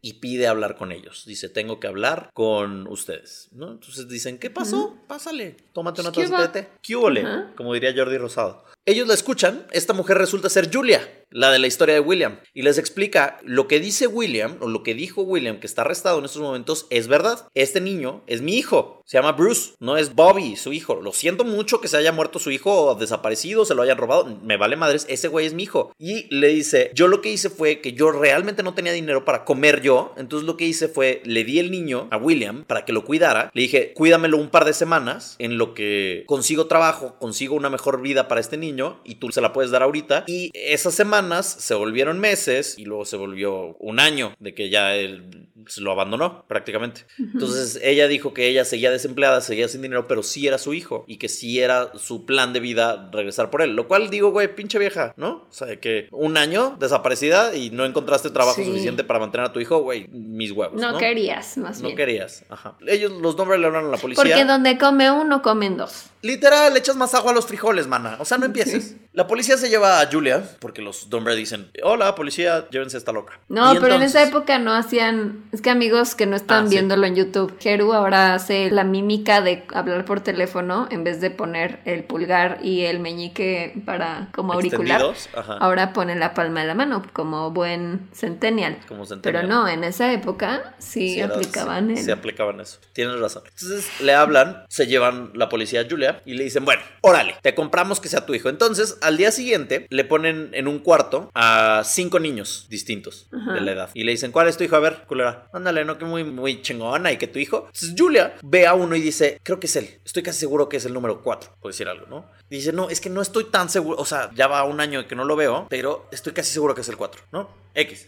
y 0.02 0.14
pide 0.14 0.48
hablar 0.48 0.78
con 0.78 0.92
ellos. 0.92 1.26
Dice, 1.26 1.50
tengo 1.50 1.80
que 1.80 1.88
hablar 1.88 2.30
con 2.34 2.88
ustedes, 2.88 3.50
¿no? 3.52 3.72
Entonces 3.72 4.08
dicen, 4.08 4.38
¿qué 4.38 4.50
pasó? 4.50 4.96
Pásale, 5.08 5.58
tómate 5.74 6.02
una 6.02 6.12
¿Qué 6.12 6.22
tacita 6.22 6.38
va? 6.38 6.48
de 6.48 6.62
té. 6.62 6.70
¿Qué? 6.82 6.96
Ajá. 7.26 7.54
Como 7.56 7.74
diría 7.74 7.94
Jordi 7.96 8.18
Rosado. 8.18 8.64
Ellos 8.88 9.06
la 9.06 9.16
escuchan, 9.16 9.68
esta 9.74 9.92
mujer 9.92 10.18
resulta 10.18 10.48
ser 10.48 10.74
Julia, 10.74 11.26
la 11.30 11.52
de 11.52 11.60
la 11.60 11.68
historia 11.68 11.96
de 11.96 12.00
William, 12.00 12.40
y 12.54 12.62
les 12.62 12.78
explica 12.78 13.38
lo 13.44 13.68
que 13.68 13.82
dice 13.82 14.08
William, 14.08 14.56
o 14.62 14.70
lo 14.70 14.82
que 14.82 14.94
dijo 14.94 15.24
William, 15.24 15.60
que 15.60 15.68
está 15.68 15.82
arrestado 15.82 16.20
en 16.20 16.24
estos 16.24 16.42
momentos, 16.42 16.88
es 16.90 17.10
verdad. 17.10 17.50
Este 17.54 17.82
niño 17.82 18.24
es 18.28 18.42
mi 18.42 18.58
hijo, 18.58 19.04
se 19.06 19.18
llama 19.18 19.34
Bruce, 19.34 19.72
no 19.82 19.98
es 19.98 20.16
Bobby, 20.16 20.56
su 20.56 20.72
hijo. 20.72 21.02
Lo 21.02 21.12
siento 21.12 21.44
mucho 21.44 21.82
que 21.82 21.90
se 21.90 21.98
haya 21.98 22.14
muerto 22.14 22.40
su 22.40 22.50
hijo 22.50 22.72
o 22.72 22.96
desaparecido, 22.96 23.66
se 23.66 23.76
lo 23.76 23.82
hayan 23.82 23.98
robado, 23.98 24.40
me 24.42 24.56
vale 24.56 24.78
madres, 24.78 25.06
ese 25.10 25.28
güey 25.28 25.46
es 25.46 25.54
mi 25.54 25.64
hijo. 25.64 25.92
Y 26.00 26.34
le 26.34 26.48
dice, 26.48 26.92
yo 26.94 27.10
lo 27.10 27.20
que 27.20 27.30
hice 27.30 27.50
fue 27.50 27.82
que 27.82 27.92
yo 27.92 28.12
realmente 28.12 28.64
no 28.64 28.74
tenía 28.74 28.94
dinero 28.94 29.26
para 29.26 29.44
comer 29.44 29.82
yo, 29.82 30.14
entonces 30.16 30.48
lo 30.48 30.56
que 30.56 30.64
hice 30.64 30.88
fue, 30.88 31.22
le 31.26 31.44
di 31.44 31.60
el 31.60 31.72
niño 31.72 32.08
a 32.10 32.16
William 32.16 32.64
para 32.64 32.86
que 32.86 32.94
lo 32.94 33.04
cuidara, 33.04 33.52
le 33.54 33.64
dije, 33.64 33.92
cuídamelo 33.94 34.38
un 34.38 34.50
par 34.50 34.64
de 34.64 34.72
semanas 34.72 35.36
en 35.40 35.58
lo 35.58 35.74
que 35.74 36.24
consigo 36.26 36.68
trabajo, 36.68 37.18
consigo 37.20 37.54
una 37.54 37.70
mejor 37.70 38.02
vida 38.02 38.30
para 38.30 38.40
este 38.40 38.56
niño 38.56 38.77
y 39.04 39.16
tú 39.16 39.32
se 39.32 39.42
la 39.42 39.54
puedes 39.54 39.72
dar 39.72 39.84
ahorita. 39.84 40.24
Y 40.28 40.52
esas 40.54 40.94
semanas 40.94 41.46
se 41.46 41.74
volvieron 41.74 42.20
meses 42.20 42.76
y 42.78 42.86
luego 42.86 43.06
se 43.06 43.18
volvió 43.18 43.76
un 43.80 44.00
año 44.00 44.34
de 44.40 44.54
que 44.54 44.70
ya 44.70 44.96
él 44.96 45.50
se 45.68 45.82
lo 45.82 45.92
abandonó 45.92 46.46
prácticamente. 46.48 47.06
Entonces 47.20 47.80
ella 47.84 48.08
dijo 48.08 48.34
que 48.34 48.48
ella 48.48 48.66
seguía 48.66 48.92
desempleada, 48.92 49.42
seguía 49.42 49.68
sin 49.68 49.82
dinero, 49.82 50.08
pero 50.08 50.24
sí 50.24 50.48
era 50.48 50.58
su 50.58 50.74
hijo 50.74 51.04
y 51.08 51.18
que 51.18 51.30
sí 51.30 51.60
era 51.62 51.92
su 51.98 52.26
plan 52.26 52.54
de 52.54 52.60
vida 52.60 53.10
regresar 53.12 53.50
por 53.50 53.62
él. 53.62 53.76
Lo 53.76 53.88
cual 53.88 54.10
digo, 54.10 54.32
güey, 54.32 54.54
pinche 54.56 54.80
vieja, 54.80 55.14
¿no? 55.18 55.46
O 55.50 55.54
sea, 55.54 55.80
que 55.80 56.08
un 56.12 56.38
año 56.38 56.76
desaparecida 56.80 57.56
y 57.56 57.70
no 57.70 57.86
encontraste 57.86 58.30
trabajo 58.30 58.56
Sí. 58.58 58.66
suficiente 58.66 59.04
para 59.04 59.20
mantener 59.20 59.48
a 59.48 59.54
tu 59.54 59.60
hijo, 59.60 59.80
güey, 59.80 60.08
mis 60.10 60.52
huevos. 60.52 60.80
No, 60.82 60.94
No, 60.94 60.98
querías, 60.98 61.58
más 61.58 61.80
No 61.82 61.88
bien. 61.88 61.98
querías, 61.98 62.44
ajá. 62.50 62.78
Ellos, 62.88 63.12
los 63.12 63.36
nombres 63.38 63.60
le 63.60 63.68
hablan 63.68 63.86
a 63.86 63.90
la 63.90 63.98
policía. 63.98 64.24
Porque 64.24 64.46
donde 64.46 64.78
come 64.78 65.12
uno, 65.12 65.42
comen 65.42 65.78
dos. 65.78 66.06
Literal, 66.22 66.74
le 66.74 66.80
echas 66.80 66.96
más 66.96 67.14
agua 67.14 67.32
a 67.32 67.36
los 67.36 67.46
frijoles, 67.46 67.88
mana. 67.88 68.18
O 68.20 68.26
sea, 68.26 68.38
no 68.38 68.46
empieces. 68.46 68.96
La 69.14 69.28
policía 69.28 69.56
se 69.58 69.70
lleva 69.70 70.02
a 70.02 70.10
Julia 70.12 70.44
porque 70.60 70.82
los 70.82 71.10
Dunbar 71.10 71.36
dicen: 71.36 71.70
Hola, 71.84 72.16
policía, 72.16 72.68
llévense 72.70 72.98
a 72.98 73.00
esta 73.00 73.12
loca. 73.12 73.40
No, 73.50 73.74
Y 73.74 73.80
pero 73.80 73.96
en 73.96 74.02
esa 74.02 74.24
época 74.24 74.58
no 74.60 74.74
hacían. 74.74 75.46
Es 75.58 75.64
que 75.64 75.72
amigos 75.72 76.14
que 76.14 76.28
no 76.28 76.36
están 76.36 76.66
Ah, 76.66 76.68
sí. 76.68 76.76
viéndolo 76.76 77.08
en 77.08 77.16
YouTube, 77.16 77.58
Jeru 77.60 77.92
ahora 77.92 78.36
hace 78.36 78.70
la 78.70 78.84
mímica 78.84 79.42
de 79.42 79.64
hablar 79.74 80.06
por 80.06 80.22
teléfono 80.22 80.88
en 80.92 81.04
vez 81.04 81.20
de 81.20 81.32
poner 81.32 81.80
el 81.86 82.04
pulgar 82.04 82.60
y 82.62 82.82
el 82.84 83.00
meñique 83.00 83.74
para 83.84 84.30
como 84.36 84.54
auricular. 84.54 85.02
Ajá. 85.36 85.54
Ahora 85.60 85.94
pone 85.94 86.14
la 86.16 86.36
palma 86.36 86.62
de 86.62 86.68
la 86.68 86.76
mano 86.76 87.02
como 87.12 87.50
buen 87.50 88.08
centennial. 88.14 88.78
Como 88.88 89.04
centennial. 89.08 89.46
Pero 89.48 89.48
no, 89.52 89.68
en 89.68 89.84
esa 89.84 90.14
época 90.14 90.76
sí, 90.78 91.14
Sí, 91.14 91.20
era- 91.22 91.34
aplicaban 91.34 91.98
sí, 91.98 92.04
el. 92.04 92.12
aplicaban 92.12 92.60
eso. 92.62 92.78
Tienes 92.94 93.20
razón. 93.20 93.42
Entonces 93.48 93.90
le 94.00 94.14
hablan, 94.14 94.64
se 94.70 94.86
llevan 94.86 95.32
la 95.34 95.50
policía 95.50 95.82
a 95.82 95.86
Julia 95.90 96.22
y 96.24 96.36
le 96.36 96.44
dicen, 96.44 96.66
bueno, 96.66 96.84
órale, 97.02 97.34
te 97.42 97.56
compramos 97.56 98.00
que 98.00 98.10
sea 98.10 98.28
tu 98.28 98.36
hijo. 98.36 98.48
Entonces, 98.50 99.00
al 99.02 99.18
día 99.18 99.32
siguiente, 99.32 99.88
le 99.90 100.04
ponen 100.06 100.52
en 100.54 100.68
un 100.68 100.78
cuarto 100.78 101.32
a 101.34 101.82
cinco 101.84 102.20
niños 102.20 102.68
distintos 102.70 103.28
Ajá. 103.34 103.54
de 103.54 103.62
la 103.62 103.72
edad. 103.72 103.90
Y 103.96 104.04
le 104.04 104.12
dicen, 104.12 104.32
¿cuál 104.32 104.48
es 104.48 104.56
tu 104.56 104.64
hijo? 104.64 104.76
A 104.76 104.80
ver, 104.82 105.06
culera. 105.08 105.47
Ándale, 105.52 105.86
no 105.86 105.98
que 105.98 106.06
muy, 106.06 106.24
muy 106.24 106.62
chingona 106.62 107.12
y 107.12 107.18
que 107.18 107.28
tu 107.28 107.40
hijo. 107.40 107.70
Julia 107.98 108.36
ve 108.44 108.68
a 108.68 108.74
uno 108.74 108.96
y 108.96 109.02
dice, 109.02 109.40
creo 109.44 109.60
que 109.60 109.68
es 109.68 109.76
él, 109.76 110.00
estoy 110.06 110.24
casi 110.24 110.40
seguro 110.40 110.70
que 110.70 110.78
es 110.78 110.86
el 110.86 110.94
número 110.94 111.22
4, 111.22 111.52
por 111.60 111.72
decir 111.72 111.88
algo, 111.88 112.06
¿no? 112.08 112.26
Dice, 112.50 112.72
no, 112.72 112.90
es 112.90 113.02
que 113.02 113.10
no 113.10 113.22
estoy 113.22 113.46
tan 113.46 113.70
seguro, 113.70 114.00
o 114.00 114.06
sea, 114.06 114.32
ya 114.34 114.48
va 114.48 114.64
un 114.64 114.80
año 114.80 115.08
que 115.08 115.16
no 115.16 115.26
lo 115.26 115.36
veo, 115.36 115.68
pero 115.70 116.08
estoy 116.12 116.34
casi 116.34 116.52
seguro 116.52 116.76
que 116.76 116.82
es 116.82 116.90
el 116.90 116.98
4, 116.98 117.22
¿no? 117.32 117.50
X. 117.74 118.08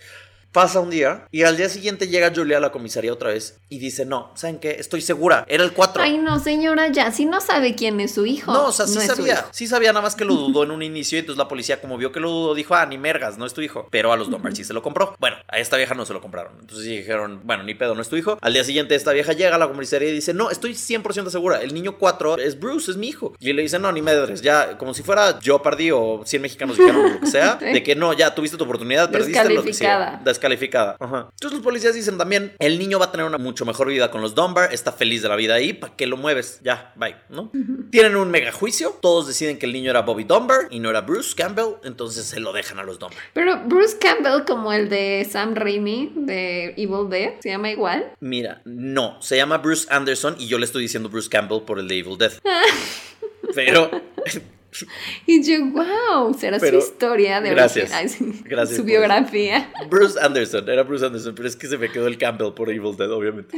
Pasa 0.52 0.80
un 0.80 0.90
día 0.90 1.28
y 1.32 1.44
al 1.44 1.58
día 1.58 1.70
siguiente 1.70 2.08
llega 2.08 2.32
Julia 2.34 2.58
a 2.58 2.60
la 2.60 2.72
comisaría 2.72 3.14
otra 3.14 3.30
vez 3.30 3.60
y 3.70 3.78
dice, 3.78 4.06
no, 4.06 4.32
¿saben 4.34 4.58
qué? 4.60 4.72
Estoy 4.80 5.02
segura, 5.02 5.46
era 5.48 5.64
el 5.64 5.74
4. 5.74 6.02
Ay, 6.02 6.18
no, 6.18 6.40
señora, 6.40 6.88
ya, 6.88 7.12
si 7.12 7.26
no 7.26 7.40
sabe 7.40 7.76
quién 7.76 8.00
es 8.00 8.16
su 8.16 8.26
hijo. 8.26 8.52
No, 8.52 8.66
o 8.68 8.72
sea, 8.72 8.88
sí 8.88 8.96
no 8.96 9.02
sabía. 9.02 9.46
Sí 9.52 9.68
sabía, 9.68 9.94
nada 9.94 10.02
más 10.02 10.16
que 10.16 10.26
lo 10.26 10.34
dudó 10.34 10.64
en 10.64 10.72
un 10.72 10.82
inicio. 10.82 11.18
Y 11.18 11.20
entonces 11.20 11.38
la 11.38 11.48
policía, 11.48 11.80
como 11.80 11.98
vio 11.98 12.12
que 12.12 12.20
lo 12.20 12.32
dudó, 12.32 12.56
dijo: 12.56 12.74
Ah, 12.74 12.86
ni 12.86 12.98
mergas, 12.98 13.38
no 13.38 13.46
es 13.46 13.54
tu 13.54 13.62
hijo. 13.62 13.88
Pero 13.92 14.12
a 14.12 14.18
los 14.18 14.32
Dunbar 14.32 14.56
sí 14.56 14.64
se 14.64 14.74
lo 14.74 14.82
compró. 14.82 15.16
Bueno, 15.20 15.38
a 15.48 15.60
esta 15.60 15.78
vieja 15.78 15.94
no 15.94 16.06
se 16.06 16.14
lo 16.14 16.22
compraron. 16.22 16.54
Entonces 16.60 16.86
dijeron: 16.86 17.42
Bueno, 17.44 17.64
ni 17.64 17.76
pedo, 17.76 17.94
no 17.94 18.02
es 18.02 18.10
tu 18.10 18.16
hijo. 18.16 18.40
Al 18.42 18.54
día 18.54 18.64
siguiente, 18.64 18.96
esta 18.96 19.12
vieja 19.12 19.34
llega 19.34 19.56
a 19.56 19.60
la 19.60 19.68
comisaría 19.68 20.10
y 20.10 20.14
dice: 20.14 20.34
No, 20.34 20.50
estoy 20.50 20.72
100% 20.72 21.30
segura. 21.30 21.62
El 21.62 21.74
niño 21.74 21.98
4 21.98 22.40
es 22.40 22.60
Bruce, 22.60 22.90
es 22.90 22.98
mi 22.98 23.10
hijo. 23.10 23.34
Y 23.40 23.54
le 23.54 23.62
dice: 23.62 23.78
No, 23.78 23.92
ni 23.92 24.02
madres. 24.02 24.42
Ya, 24.42 24.78
como 24.78 24.94
si 24.96 25.04
fuera 25.04 25.40
yo 25.40 25.62
perdí 25.62 25.92
o 25.92 26.24
100 26.26 26.42
mexicanos 26.42 26.78
dijeron 26.78 27.14
lo 27.14 27.20
que 27.20 27.28
sea. 27.28 27.56
De 27.60 27.84
que 27.84 27.96
no, 27.96 28.14
ya 28.14 28.34
tuviste 28.34 28.58
tu 28.58 28.64
oportunidad, 28.64 29.12
perdiste 29.12 29.54
lo 29.54 29.64
que 29.64 29.74
sea. 29.74 30.22
Descalificada. 30.40 30.96
Ajá. 31.00 31.28
Entonces 31.32 31.58
los 31.58 31.62
policías 31.62 31.94
dicen 31.94 32.18
también: 32.18 32.54
El 32.60 32.80
niño 32.80 32.98
va 33.00 33.06
a 33.06 33.12
tener 33.12 33.26
una 33.26 33.38
mucho 33.38 33.66
mejor 33.66 33.88
vida 33.90 34.10
con 34.10 34.22
los 34.22 34.36
Dunbar. 34.36 34.74
Está 34.74 34.92
feliz 34.92 35.22
de 35.22 35.30
la 35.30 35.36
vida 35.36 35.56
ahí. 35.56 35.74
¿Para 35.74 35.96
qué 35.96 36.08
lo 36.08 36.18
mueves? 36.18 36.60
Ya, 36.64 36.94
bye, 36.96 37.16
¿no? 37.30 37.52
Tienen 37.92 38.16
un 38.16 38.32
mega 38.32 38.52
juicio. 38.52 38.98
Todos 39.02 39.28
deciden 39.28 39.60
que 39.60 39.66
el 39.66 39.74
niño 39.74 39.90
era 39.90 40.02
Bobby 40.02 40.24
Dunbar 40.24 40.68
y 40.70 40.80
no 40.80 40.90
era 40.90 41.02
Bruce 41.02 41.36
Campbell. 41.36 41.76
Entonces 41.84 42.26
se 42.26 42.40
lo 42.40 42.54
dejan 42.54 42.80
a 42.80 42.84
los 42.84 43.00
Dunbar. 43.00 43.20
Pero 43.34 43.62
Bruce 43.66 43.98
Campbell, 44.00 44.46
como 44.46 44.72
el 44.72 44.90
de 44.90 45.28
Sam 45.30 45.56
Raimi 45.56 46.12
de 46.16 46.74
Evil 46.78 47.10
Dead, 47.10 47.34
se 47.42 47.50
llama 47.50 47.70
igual. 47.70 48.12
Mira, 48.20 48.62
no, 48.66 49.22
se 49.22 49.38
llama 49.38 49.58
Bruce 49.58 49.88
Anderson 49.90 50.36
y 50.40 50.48
yo 50.48 50.58
le 50.58 50.66
estoy 50.66 50.84
diciendo 50.84 51.10
Bruce 51.10 51.30
Campbell 51.30 51.62
por 51.62 51.80
el 51.80 51.88
de 51.88 51.98
Evil 52.00 52.18
Dead. 52.18 52.32
Pero 53.56 53.90
Y 55.26 55.44
yo, 55.44 55.66
wow, 55.72 56.34
será 56.38 56.60
Pero- 56.60 56.82
su 56.82 56.88
historia 56.88 57.42
de 57.42 57.50
gracias. 57.52 57.92
origen. 57.94 58.42
Gracias 58.46 58.78
Su 58.78 58.84
biografía. 58.84 59.72
Bruce 59.90 60.20
Anderson, 60.20 60.70
era 60.70 60.84
Bruce 60.84 61.06
Anderson, 61.06 61.34
pero 61.36 61.48
es 61.48 61.56
que 61.56 61.68
se 61.68 61.78
me 61.78 61.92
quedó 61.92 62.08
el 62.08 62.18
Campbell 62.18 62.54
por 62.54 62.70
Evil 62.70 62.96
Dead, 62.98 63.12
obviamente. 63.12 63.58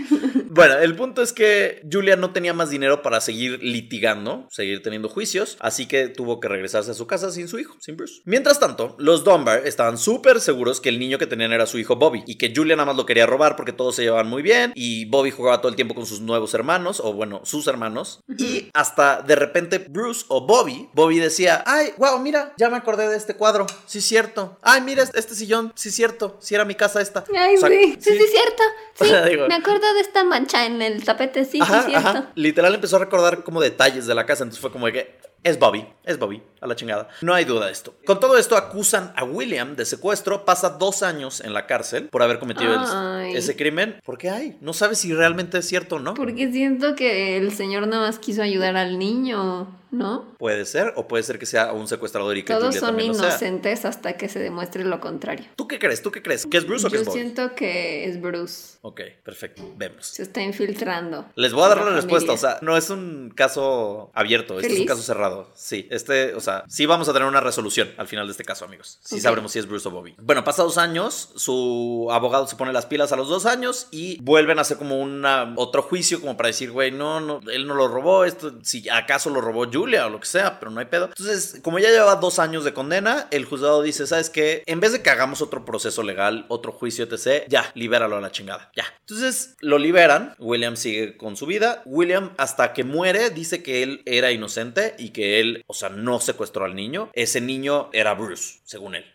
Bueno, 0.49 0.77
el 0.79 0.95
punto 0.95 1.21
es 1.21 1.33
que 1.33 1.81
Julia 1.91 2.15
no 2.15 2.31
tenía 2.31 2.53
más 2.53 2.69
dinero 2.69 3.01
para 3.01 3.21
seguir 3.21 3.61
litigando, 3.63 4.47
seguir 4.51 4.81
teniendo 4.83 5.09
juicios, 5.09 5.57
así 5.59 5.85
que 5.87 6.07
tuvo 6.07 6.39
que 6.39 6.47
regresarse 6.47 6.91
a 6.91 6.93
su 6.93 7.07
casa 7.07 7.31
sin 7.31 7.47
su 7.47 7.59
hijo, 7.59 7.75
sin 7.79 7.97
Bruce. 7.97 8.21
Mientras 8.25 8.59
tanto, 8.59 8.95
los 8.99 9.23
Dunbar 9.23 9.65
estaban 9.65 9.97
súper 9.97 10.39
seguros 10.41 10.81
que 10.81 10.89
el 10.89 10.99
niño 10.99 11.17
que 11.17 11.27
tenían 11.27 11.53
era 11.53 11.65
su 11.65 11.77
hijo 11.79 11.95
Bobby 11.95 12.23
y 12.27 12.35
que 12.37 12.53
Julia 12.55 12.75
nada 12.75 12.87
más 12.87 12.95
lo 12.97 13.05
quería 13.05 13.25
robar 13.25 13.55
porque 13.55 13.73
todos 13.73 13.95
se 13.95 14.03
llevaban 14.03 14.27
muy 14.27 14.41
bien 14.41 14.71
y 14.75 15.05
Bobby 15.05 15.31
jugaba 15.31 15.59
todo 15.61 15.69
el 15.69 15.75
tiempo 15.75 15.95
con 15.95 16.05
sus 16.05 16.21
nuevos 16.21 16.53
hermanos, 16.53 16.99
o 17.03 17.13
bueno, 17.13 17.41
sus 17.43 17.67
hermanos, 17.67 18.21
y 18.37 18.69
hasta 18.73 19.21
de 19.21 19.35
repente 19.35 19.79
Bruce 19.79 20.25
o 20.27 20.45
Bobby, 20.45 20.89
Bobby 21.01 21.19
decía, 21.19 21.63
ay, 21.65 21.93
wow, 21.97 22.19
mira, 22.19 22.53
ya 22.57 22.69
me 22.69 22.77
acordé 22.77 23.07
de 23.09 23.17
este 23.17 23.35
cuadro, 23.35 23.65
sí 23.87 24.01
cierto, 24.01 24.57
ay, 24.61 24.81
mira 24.81 25.03
este 25.03 25.33
sillón, 25.35 25.71
sí 25.75 25.89
cierto, 25.91 26.37
sí 26.39 26.53
era 26.55 26.63
mi 26.65 26.75
casa 26.75 27.01
esta. 27.01 27.23
Ay, 27.35 27.55
O 27.55 27.59
sea, 27.59 27.69
sí, 27.69 27.97
sí, 27.99 28.17
sí, 28.17 28.25
cierto. 28.29 28.63
O 28.99 29.03
Sí, 29.03 29.09
sea, 29.09 29.25
digo- 29.25 29.47
me 29.47 29.55
acuerdo 29.55 29.93
de 29.95 30.01
esta 30.01 30.23
mancha 30.23 30.65
en 30.65 30.81
el 30.81 31.03
tapete, 31.03 31.43
sí, 31.45 31.59
Ajá, 31.61 31.83
sí, 31.83 31.89
cierto. 31.89 32.07
ajá. 32.09 32.31
Literal 32.35 32.75
empezó 32.75 32.97
a 32.97 32.99
recordar 32.99 33.43
como 33.43 33.59
detalles 33.61 34.05
de 34.05 34.13
la 34.13 34.25
casa, 34.27 34.43
entonces 34.43 34.61
fue 34.61 34.71
como 34.71 34.85
de 34.85 34.93
que 34.93 35.19
es 35.43 35.57
Bobby, 35.59 35.87
es 36.03 36.19
Bobby, 36.19 36.41
a 36.61 36.67
la 36.67 36.75
chingada. 36.75 37.07
No 37.21 37.33
hay 37.33 37.45
duda 37.45 37.65
de 37.67 37.71
esto. 37.71 37.95
Con 38.05 38.19
todo 38.19 38.37
esto 38.37 38.55
acusan 38.55 39.11
a 39.15 39.23
William 39.23 39.75
de 39.75 39.85
secuestro, 39.85 40.45
pasa 40.45 40.69
dos 40.71 41.01
años 41.03 41.41
en 41.41 41.53
la 41.53 41.65
cárcel 41.67 42.09
por 42.09 42.21
haber 42.21 42.39
cometido 42.39 42.73
el- 42.73 43.35
ese 43.35 43.55
crimen. 43.55 43.99
¿Por 44.05 44.17
qué 44.17 44.29
hay? 44.29 44.57
No 44.61 44.73
sabes 44.73 44.99
si 44.99 45.13
realmente 45.13 45.57
es 45.57 45.67
cierto 45.67 45.95
o 45.95 45.99
no. 45.99 46.13
Porque 46.13 46.51
siento 46.51 46.95
que 46.95 47.37
el 47.37 47.51
señor 47.51 47.87
nada 47.87 48.07
más 48.07 48.19
quiso 48.19 48.41
ayudar 48.43 48.77
al 48.77 48.99
niño, 48.99 49.79
¿no? 49.91 50.35
Puede 50.37 50.65
ser, 50.65 50.93
o 50.95 51.07
puede 51.07 51.23
ser 51.23 51.37
que 51.39 51.45
sea 51.45 51.73
un 51.73 51.87
secuestrador 51.87 52.37
y 52.37 52.43
que 52.43 52.53
Todos 52.53 52.65
Julia 52.65 52.79
son 52.79 52.89
también 52.89 53.07
lo 53.09 53.15
sea. 53.15 53.27
inocentes 53.29 53.83
hasta 53.85 54.13
que 54.13 54.29
se 54.29 54.39
demuestre 54.39 54.83
lo 54.83 54.99
contrario. 55.01 55.45
¿Tú 55.55 55.67
qué 55.67 55.79
crees? 55.79 56.01
¿Tú 56.01 56.11
qué 56.11 56.21
crees? 56.21 56.45
¿Que 56.45 56.57
es 56.57 56.67
Bruce 56.67 56.85
o 56.87 56.89
que 56.89 56.95
Yo 56.97 57.01
es 57.01 57.07
Bobby? 57.07 57.19
siento 57.19 57.55
que 57.55 58.05
es 58.05 58.21
Bruce. 58.21 58.77
Ok, 58.83 59.01
perfecto, 59.23 59.63
vemos. 59.75 60.05
Se 60.07 60.23
está 60.23 60.41
infiltrando. 60.41 61.25
Les 61.35 61.51
voy 61.53 61.63
a 61.63 61.67
dar 61.69 61.77
la 61.83 61.89
respuesta, 61.91 62.31
o 62.31 62.37
sea, 62.37 62.57
no 62.61 62.77
es 62.77 62.89
un 62.89 63.31
caso 63.35 64.11
abierto, 64.13 64.59
este 64.59 64.73
es 64.73 64.79
un 64.79 64.85
caso 64.85 65.01
cerrado. 65.01 65.30
Sí, 65.55 65.87
este, 65.89 66.35
o 66.35 66.39
sea, 66.39 66.63
sí 66.67 66.85
vamos 66.85 67.07
a 67.09 67.13
tener 67.13 67.27
una 67.27 67.41
resolución 67.41 67.91
al 67.97 68.07
final 68.07 68.27
de 68.27 68.31
este 68.31 68.43
caso, 68.43 68.65
amigos. 68.65 68.99
Sí 69.03 69.19
sabremos 69.19 69.51
si 69.51 69.59
es 69.59 69.67
Bruce 69.67 69.87
o 69.87 69.91
Bobby. 69.91 70.15
Bueno, 70.19 70.43
pasados 70.43 70.77
años, 70.77 71.29
su 71.35 72.07
abogado 72.11 72.47
se 72.47 72.55
pone 72.55 72.73
las 72.73 72.85
pilas 72.85 73.11
a 73.11 73.15
los 73.15 73.29
dos 73.29 73.45
años 73.45 73.87
y 73.91 74.21
vuelven 74.21 74.59
a 74.59 74.61
hacer 74.61 74.77
como 74.77 74.99
una, 74.99 75.53
otro 75.57 75.81
juicio 75.81 76.21
como 76.21 76.37
para 76.37 76.47
decir, 76.47 76.71
güey, 76.71 76.91
no, 76.91 77.19
no, 77.19 77.41
él 77.51 77.67
no 77.67 77.73
lo 77.73 77.87
robó, 77.87 78.25
esto, 78.25 78.53
si 78.63 78.87
acaso 78.89 79.29
lo 79.29 79.41
robó 79.41 79.69
Julia 79.71 80.05
o 80.05 80.09
lo 80.09 80.19
que 80.19 80.27
sea, 80.27 80.59
pero 80.59 80.71
no 80.71 80.79
hay 80.79 80.87
pedo. 80.87 81.05
Entonces, 81.05 81.59
como 81.61 81.79
ya 81.79 81.89
lleva 81.89 82.15
dos 82.15 82.39
años 82.39 82.63
de 82.63 82.73
condena, 82.73 83.27
el 83.31 83.45
juzgado 83.45 83.81
dice, 83.81 84.07
¿sabes 84.07 84.29
qué? 84.29 84.63
En 84.65 84.79
vez 84.79 84.91
de 84.91 85.01
que 85.01 85.09
hagamos 85.09 85.41
otro 85.41 85.65
proceso 85.65 86.03
legal, 86.03 86.45
otro 86.49 86.71
juicio, 86.71 87.05
etc., 87.05 87.45
ya, 87.47 87.71
libéralo 87.75 88.17
a 88.17 88.21
la 88.21 88.31
chingada, 88.31 88.71
ya. 88.75 88.85
Entonces, 89.01 89.55
lo 89.59 89.77
liberan, 89.77 90.35
William 90.39 90.75
sigue 90.75 91.17
con 91.17 91.35
su 91.35 91.45
vida, 91.45 91.81
William 91.85 92.31
hasta 92.37 92.73
que 92.73 92.83
muere 92.83 93.29
dice 93.29 93.63
que 93.63 93.83
él 93.83 94.01
era 94.05 94.31
inocente 94.31 94.95
y 94.97 95.09
que 95.09 95.20
él, 95.23 95.63
o 95.67 95.73
sea, 95.73 95.89
no 95.89 96.19
secuestró 96.19 96.65
al 96.65 96.75
niño, 96.75 97.09
ese 97.13 97.41
niño 97.41 97.89
era 97.93 98.13
Bruce, 98.13 98.59
según 98.63 98.95
él. 98.95 99.05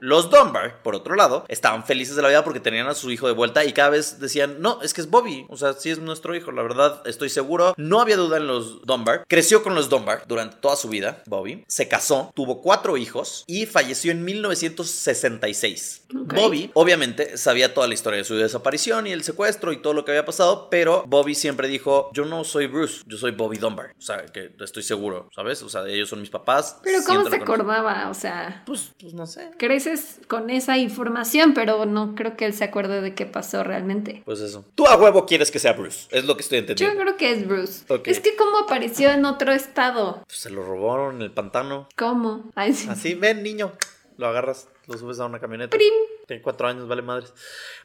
Los 0.00 0.30
Dunbar, 0.30 0.82
por 0.82 0.94
otro 0.94 1.14
lado, 1.14 1.44
estaban 1.48 1.84
felices 1.84 2.16
de 2.16 2.22
la 2.22 2.28
vida 2.28 2.42
porque 2.44 2.60
tenían 2.60 2.88
a 2.88 2.94
su 2.94 3.10
hijo 3.10 3.26
de 3.28 3.34
vuelta 3.34 3.64
y 3.64 3.72
cada 3.72 3.90
vez 3.90 4.18
decían, 4.18 4.56
no, 4.60 4.82
es 4.82 4.94
que 4.94 5.00
es 5.00 5.10
Bobby, 5.10 5.46
o 5.48 5.56
sea, 5.56 5.74
sí 5.74 5.90
es 5.90 5.98
nuestro 5.98 6.34
hijo, 6.34 6.50
la 6.50 6.62
verdad, 6.62 7.02
estoy 7.06 7.28
seguro. 7.28 7.74
No 7.76 8.00
había 8.00 8.16
duda 8.16 8.38
en 8.38 8.46
los 8.46 8.82
Dunbar. 8.82 9.24
Creció 9.28 9.62
con 9.62 9.74
los 9.74 9.88
Dunbar 9.88 10.24
durante 10.26 10.56
toda 10.56 10.76
su 10.76 10.88
vida, 10.88 11.22
Bobby. 11.26 11.64
Se 11.68 11.88
casó, 11.88 12.32
tuvo 12.34 12.60
cuatro 12.62 12.96
hijos 12.96 13.44
y 13.46 13.66
falleció 13.66 14.12
en 14.12 14.24
1966. 14.24 16.06
Ok. 16.24 16.34
Bobby, 16.34 16.70
obviamente, 16.74 17.36
sabía 17.36 17.74
toda 17.74 17.86
la 17.86 17.94
historia 17.94 18.18
de 18.18 18.24
su 18.24 18.34
desaparición 18.36 19.06
y 19.06 19.12
el 19.12 19.22
secuestro 19.22 19.72
y 19.72 19.80
todo 19.80 19.94
lo 19.94 20.04
que 20.04 20.12
había 20.12 20.24
pasado, 20.24 20.68
pero 20.70 21.04
Bobby 21.06 21.34
siempre 21.34 21.68
dijo, 21.68 22.10
yo 22.12 22.24
no 22.24 22.44
soy 22.44 22.66
Bruce, 22.66 23.02
yo 23.06 23.18
soy 23.18 23.30
Bobby 23.32 23.58
Dunbar. 23.58 23.94
O 23.98 24.02
sea, 24.02 24.26
que 24.26 24.50
estoy 24.60 24.82
seguro, 24.82 25.28
¿sabes? 25.42 25.62
O 25.62 25.68
sea, 25.68 25.86
ellos 25.88 26.08
son 26.08 26.20
mis 26.20 26.30
papás. 26.30 26.78
Pero 26.82 26.98
¿cómo 27.06 27.28
se 27.28 27.36
acordaba? 27.36 28.08
O 28.10 28.14
sea, 28.14 28.62
Pues, 28.64 28.92
pues 29.00 29.12
no 29.14 29.26
sé. 29.26 29.50
creces 29.58 30.20
con 30.28 30.50
esa 30.50 30.78
información, 30.78 31.52
pero 31.54 31.84
no 31.84 32.14
creo 32.14 32.36
que 32.36 32.44
él 32.46 32.54
se 32.54 32.64
acuerde 32.64 33.00
de 33.00 33.14
qué 33.14 33.26
pasó 33.26 33.64
realmente. 33.64 34.22
Pues 34.24 34.40
eso. 34.40 34.64
Tú 34.74 34.86
a 34.86 34.96
huevo 34.96 35.26
quieres 35.26 35.50
que 35.50 35.58
sea 35.58 35.72
Bruce. 35.72 36.06
Es 36.10 36.24
lo 36.24 36.36
que 36.36 36.42
estoy 36.42 36.58
Yo 36.58 36.60
entendiendo. 36.60 37.00
creo 37.02 37.16
que 37.16 37.32
es 37.32 37.46
Bruce. 37.46 37.84
Es 38.04 38.20
que 38.20 38.36
cómo 38.36 38.58
apareció 38.58 39.10
en 39.10 39.24
otro 39.24 39.52
estado. 39.52 40.22
Pues 40.26 40.38
se 40.38 40.50
lo 40.50 40.64
robaron 40.64 41.16
en 41.16 41.22
el 41.22 41.32
pantano. 41.32 41.88
¿Cómo? 41.96 42.50
Ay, 42.54 42.72
sí. 42.72 42.88
Así, 42.88 43.14
ven, 43.14 43.42
niño. 43.42 43.72
Lo 44.18 44.28
agarras, 44.28 44.68
lo 44.86 44.96
subes 44.98 45.18
a 45.18 45.26
una 45.26 45.40
camioneta. 45.40 45.76
Prim. 45.76 45.92
Tiene 46.26 46.42
cuatro 46.42 46.68
años, 46.68 46.86
vale 46.86 47.02
madres. 47.02 47.32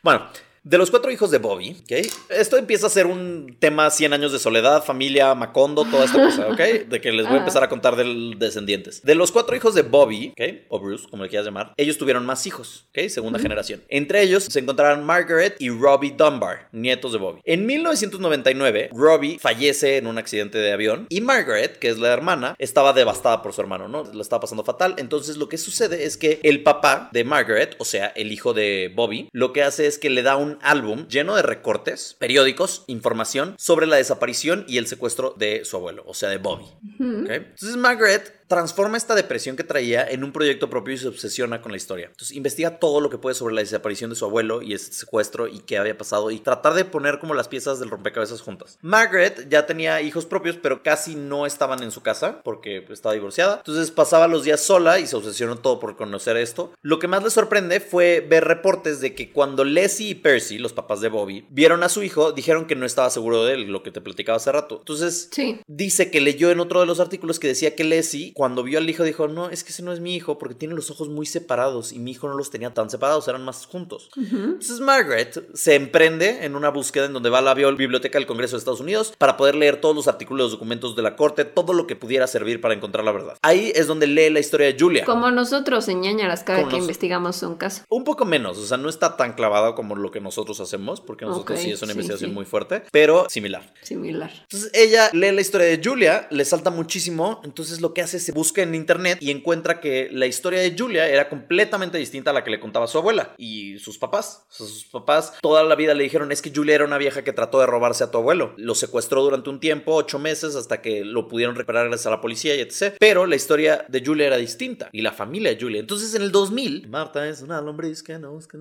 Bueno. 0.04 0.28
De 0.67 0.77
los 0.77 0.91
cuatro 0.91 1.10
hijos 1.12 1.32
de 1.32 1.38
Bobby, 1.38 1.77
¿ok? 1.84 2.08
Esto 2.30 2.58
empieza 2.58 2.88
a 2.88 2.89
ser 2.89 3.06
un 3.06 3.56
tema 3.58 3.89
100 3.89 4.12
años 4.12 4.34
de 4.34 4.39
soledad, 4.39 4.84
familia, 4.84 5.34
Macondo, 5.34 5.86
toda 5.86 6.03
esta 6.03 6.21
cosa, 6.21 6.47
¿ok? 6.49 6.60
De 6.89 6.99
que 6.99 7.13
les 7.13 7.25
voy 7.25 7.36
a 7.36 7.38
Ah. 7.38 7.39
empezar 7.39 7.63
a 7.63 7.69
contar 7.69 7.95
de 7.95 8.34
descendientes. 8.38 9.01
De 9.01 9.15
los 9.15 9.32
cuatro 9.32 9.56
hijos 9.56 9.75
de 9.75 9.84
Bobby, 9.84 10.34
¿ok? 10.38 10.65
O 10.67 10.80
Bruce, 10.82 11.08
como 11.10 11.23
le 11.23 11.30
quieras 11.30 11.45
llamar, 11.45 11.73
ellos 11.77 11.97
tuvieron 11.97 12.25
más 12.25 12.45
hijos, 12.47 12.86
¿ok? 12.89 13.08
Segunda 13.08 13.39
generación. 13.39 13.82
Entre 13.88 14.21
ellos 14.21 14.43
se 14.43 14.60
encontraron 14.60 15.06
Margaret 15.06 15.56
y 15.58 15.69
Robbie 15.69 16.15
Dunbar, 16.17 16.67
nietos 16.73 17.13
de 17.13 17.17
Bobby. 17.19 17.39
En 17.45 17.65
1999, 17.65 18.89
Robbie 18.93 19.39
fallece 19.39 19.95
en 19.95 20.08
un 20.08 20.17
accidente 20.17 20.58
de 20.58 20.73
avión 20.73 21.06
y 21.10 21.21
Margaret, 21.21 21.77
que 21.80 21.88
es 21.88 21.97
la 21.97 22.12
hermana, 22.12 22.56
estaba 22.60 22.91
devastada 22.91 23.41
por 23.41 23.53
su 23.53 23.62
hermano, 23.62 23.88
¿no? 23.88 24.03
Lo 24.03 24.21
estaba 24.21 24.41
pasando 24.41 24.65
fatal. 24.65 24.95
Entonces 24.97 25.38
lo 25.38 25.47
que 25.47 25.58
sucede 25.58 26.03
es 26.03 26.17
que 26.17 26.41
el 26.43 26.62
papá 26.63 27.10
de 27.13 27.23
Margaret, 27.23 27.75
o 27.80 27.86
sea, 27.86 28.08
el 28.17 28.34
hijo 28.34 28.53
de 28.53 28.91
Bobby, 28.93 29.30
lo 29.32 29.53
que 29.53 29.63
hace 29.63 29.88
es 29.88 29.97
que 29.97 30.10
le 30.10 30.23
da 30.23 30.36
un 30.36 30.57
álbum 30.62 31.08
lleno 31.08 31.36
de 31.36 31.41
recortes, 31.41 32.15
periódicos, 32.20 32.84
información 32.88 33.56
sobre 33.58 33.88
la 33.88 33.98
desaparición 33.98 34.65
y 34.67 34.78
el 34.78 34.88
secuestro 34.88 35.34
de 35.38 35.65
su 35.65 35.78
abuelo, 35.78 36.04
o 36.06 36.13
sea, 36.13 36.30
de 36.30 36.38
Bobby. 36.38 36.65
Entonces 37.00 37.78
Margaret 37.78 38.37
transforma 38.47 38.97
esta 38.97 39.15
depresión 39.15 39.55
que 39.55 39.63
traía 39.63 40.07
en 40.10 40.23
un 40.23 40.31
proyecto 40.31 40.69
propio 40.69 40.93
y 40.93 40.97
se 40.97 41.07
obsesiona 41.07 41.62
con 41.62 41.71
la 41.71 41.77
historia. 41.77 42.07
Entonces 42.07 42.36
investiga 42.36 42.79
todo 42.79 43.01
lo 43.01 43.10
que 43.10 43.17
puede 43.17 43.36
sobre 43.36 43.55
la 43.55 43.62
desaparición 43.62 44.10
de 44.10 44.15
su 44.15 44.25
abuelo 44.25 44.62
y 44.62 44.73
ese 44.73 44.93
secuestro 44.93 45.47
y 45.47 45.60
qué 45.60 45.77
había 45.77 45.97
pasado 45.97 46.31
y 46.31 46.39
tratar 46.39 46.73
de 46.73 46.86
poner 46.86 47.19
como 47.19 47.33
las 47.33 47.47
piezas 47.47 47.79
del 47.79 47.89
rompecabezas 47.89 48.41
juntas. 48.41 48.77
Margaret 48.81 49.47
ya 49.49 49.65
tenía 49.65 50.01
hijos 50.01 50.25
propios, 50.25 50.57
pero 50.62 50.83
casi 50.83 51.15
no 51.15 51.45
estaban 51.45 51.83
en 51.83 51.91
su 51.91 52.01
casa 52.01 52.41
porque 52.43 52.86
estaba 52.89 53.13
divorciada. 53.13 53.57
Entonces 53.57 53.91
pasaba 53.91 54.27
los 54.27 54.43
días 54.43 54.62
sola 54.62 54.99
y 54.99 55.07
se 55.07 55.15
obsesionó 55.15 55.57
todo 55.57 55.79
por 55.79 55.95
conocer 55.97 56.38
esto. 56.38 56.71
Lo 56.81 56.99
que 56.99 57.07
más 57.07 57.23
le 57.23 57.29
sorprende 57.29 57.79
fue 57.79 58.25
ver 58.27 58.45
reportes 58.45 59.01
de 59.01 59.13
que 59.13 59.31
cuando 59.31 59.63
Leslie 59.63 60.10
y 60.10 60.15
Percy, 60.15 60.57
los 60.57 60.73
papás 60.73 61.01
de 61.01 61.10
Bobby, 61.10 61.45
vieron 61.49 61.83
a 61.83 61.89
su 61.89 62.03
hijo, 62.03 62.31
dijeron 62.31 62.65
que 62.65 62.75
no 62.75 62.86
estaba 62.86 63.10
seguro 63.10 63.43
de 63.45 63.53
él, 63.55 63.62
lo 63.71 63.83
que 63.83 63.91
te 63.91 64.01
platicaba 64.01 64.38
hace 64.38 64.51
rato. 64.51 64.77
Entonces 64.79 65.29
Sí. 65.31 65.60
dice 65.67 66.10
que 66.12 66.21
leyó 66.21 66.51
en 66.51 66.60
otro 66.60 66.79
de 66.79 66.86
los 66.86 66.99
artículos 66.99 67.39
que 67.39 67.47
decía 67.47 67.75
que 67.75 67.83
Leslie 67.83 68.33
cuando 68.38 68.62
vio 68.62 68.78
al 68.78 68.88
hijo 68.88 69.04
dijo, 69.04 69.28
no, 69.28 69.50
es 69.50 69.63
que 69.63 69.71
ese 69.71 69.82
no 69.82 69.91
es 69.91 70.00
mi 70.00 70.15
hijo 70.15 70.38
porque 70.38 70.54
tiene 70.54 70.76
los 70.76 70.91
ojos 70.91 71.10
muy 71.10 71.26
separados 71.26 71.91
y 71.91 71.97
mi 71.97 72.12
hijo 72.12 72.28
no 72.30 72.36
los 72.38 72.52
tenía 72.52 72.71
tan 72.71 72.88
separados, 72.88 73.28
eran 73.28 73.43
más 73.43 73.65
juntos. 73.65 74.12
Entonces 74.15 74.80
Margaret 74.80 75.43
se 75.56 75.73
emprende 75.73 76.45
en 76.45 76.56
una 76.56 76.69
búsqueda 76.69 77.06
en 77.06 77.13
donde 77.13 77.32
va 77.32 77.39
a 77.39 77.41
la 77.41 77.56
biblioteca 77.56 78.19
del 78.19 78.28
Congreso 78.28 78.56
de 78.56 78.60
Estados 78.60 78.80
Unidos 78.80 79.12
para 79.17 79.38
poder 79.38 79.56
leer 79.56 79.82
todos 79.82 79.95
los 79.95 80.08
artículos, 80.08 80.43
los 80.45 80.52
documentos 80.52 80.95
de 80.95 81.02
la 81.02 81.15
corte, 81.15 81.45
todo 81.45 81.73
lo 81.73 81.88
que 81.88 81.95
pudiera 81.95 82.28
servir 82.28 82.62
para 82.62 82.76
encontrar 82.76 83.04
la 83.04 83.12
verdad. 83.12 83.38
Ahí 83.41 83.71
es 83.73 83.88
donde 83.88 84.06
lee 84.06 84.30
la 84.30 84.39
historia 84.39 84.67
de 84.67 84.78
Julia. 84.80 85.04
Como 85.04 85.32
nosotros 85.32 85.88
en 85.88 86.02
ñañaras 86.02 86.43
cada 86.43 86.60
Como 86.60 86.69
que 86.69 86.76
nos- 86.76 86.84
investigamos 86.84 87.41
un 87.41 87.56
caso. 87.56 87.86
Un 87.89 88.04
poco 88.04 88.23
menos, 88.26 88.60
o 88.60 88.65
sea, 88.67 88.78
no 88.78 88.88
está 88.88 89.17
tan 89.17 89.34
clavado 89.34 89.73
como 89.73 89.95
lo 89.95 90.12
que 90.12 90.21
nosotros 90.21 90.60
hacemos, 90.60 91.02
porque 91.02 91.26
nosotros 91.26 91.58
Ok, 91.58 91.63
sí 91.63 91.71
es 91.71 91.82
una 91.82 91.93
sí, 91.93 91.97
investigación 91.97 92.30
sí. 92.30 92.36
muy 92.36 92.45
fuerte, 92.45 92.84
pero 92.91 93.26
similar. 93.30 93.73
Similar. 93.82 94.32
Entonces 94.43 94.69
ella 94.76 95.10
lee 95.13 95.32
la 95.32 95.41
historia 95.41 95.65
de 95.65 95.82
Julia, 95.84 96.28
le 96.30 96.45
salta 96.45 96.69
muchísimo, 96.69 97.41
entonces 97.43 97.82
lo 97.82 97.93
que 97.95 98.04
hace 98.04 98.17
es 98.17 98.26
se 98.27 98.33
busca 98.33 98.61
en 98.61 98.75
internet 98.75 99.19
y 99.21 99.31
encuentra 99.31 99.79
que 99.79 100.09
la 100.11 100.25
historia 100.25 100.59
de 100.59 100.75
Julia 100.77 101.07
era 101.07 101.29
completamente 101.29 101.97
distinta 101.97 102.31
a 102.31 102.33
la 102.33 102.43
que 102.43 102.51
le 102.51 102.59
contaba 102.59 102.86
su 102.86 102.97
abuela 102.97 103.34
y 103.38 103.80
sus 103.80 103.97
papás. 103.97 104.45
O 104.49 104.53
sea, 104.53 104.67
sus 104.67 104.84
papás 104.84 105.36
toda 105.41 105.63
la 105.63 105.75
vida 105.75 105.93
le 105.93 106.03
dijeron 106.03 106.34
es 106.34 106.41
que 106.41 106.51
Julia 106.53 106.75
era 106.75 106.84
una 106.84 106.97
vieja 106.97 107.23
que 107.23 107.32
trató 107.32 107.61
de 107.61 107.67
robarse 107.67 108.03
a 108.03 108.11
tu 108.11 108.17
abuelo. 108.17 108.53
Lo 108.57 108.75
secuestró 108.75 109.23
durante 109.23 109.49
un 109.49 109.61
tiempo, 109.61 109.95
ocho 109.95 110.19
meses, 110.19 110.57
hasta 110.57 110.82
que 110.82 111.05
lo 111.05 111.30
pudieron 111.30 111.55
reparar 111.55 111.88
gracias 111.88 112.07
a 112.07 112.09
la 112.09 112.19
policía 112.19 112.53
y 112.55 112.59
etc. 112.59 112.97
Pero 112.99 113.25
la 113.28 113.38
historia 113.38 113.86
de 113.88 114.03
Julia 114.05 114.28
era 114.28 114.36
distinta 114.36 114.89
y 114.91 115.03
la 115.03 115.13
familia 115.13 115.51
de 115.51 115.61
Julia. 115.61 115.80
Entonces 115.80 116.13
en 116.13 116.21
el 116.21 116.34
2000, 116.34 116.89
Marta 116.89 117.30
es 117.30 117.41
una 117.41 117.61
lombriz 117.61 118.03
que 118.03 118.19
no 118.19 118.34
busca... 118.34 118.57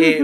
Eh, 0.00 0.18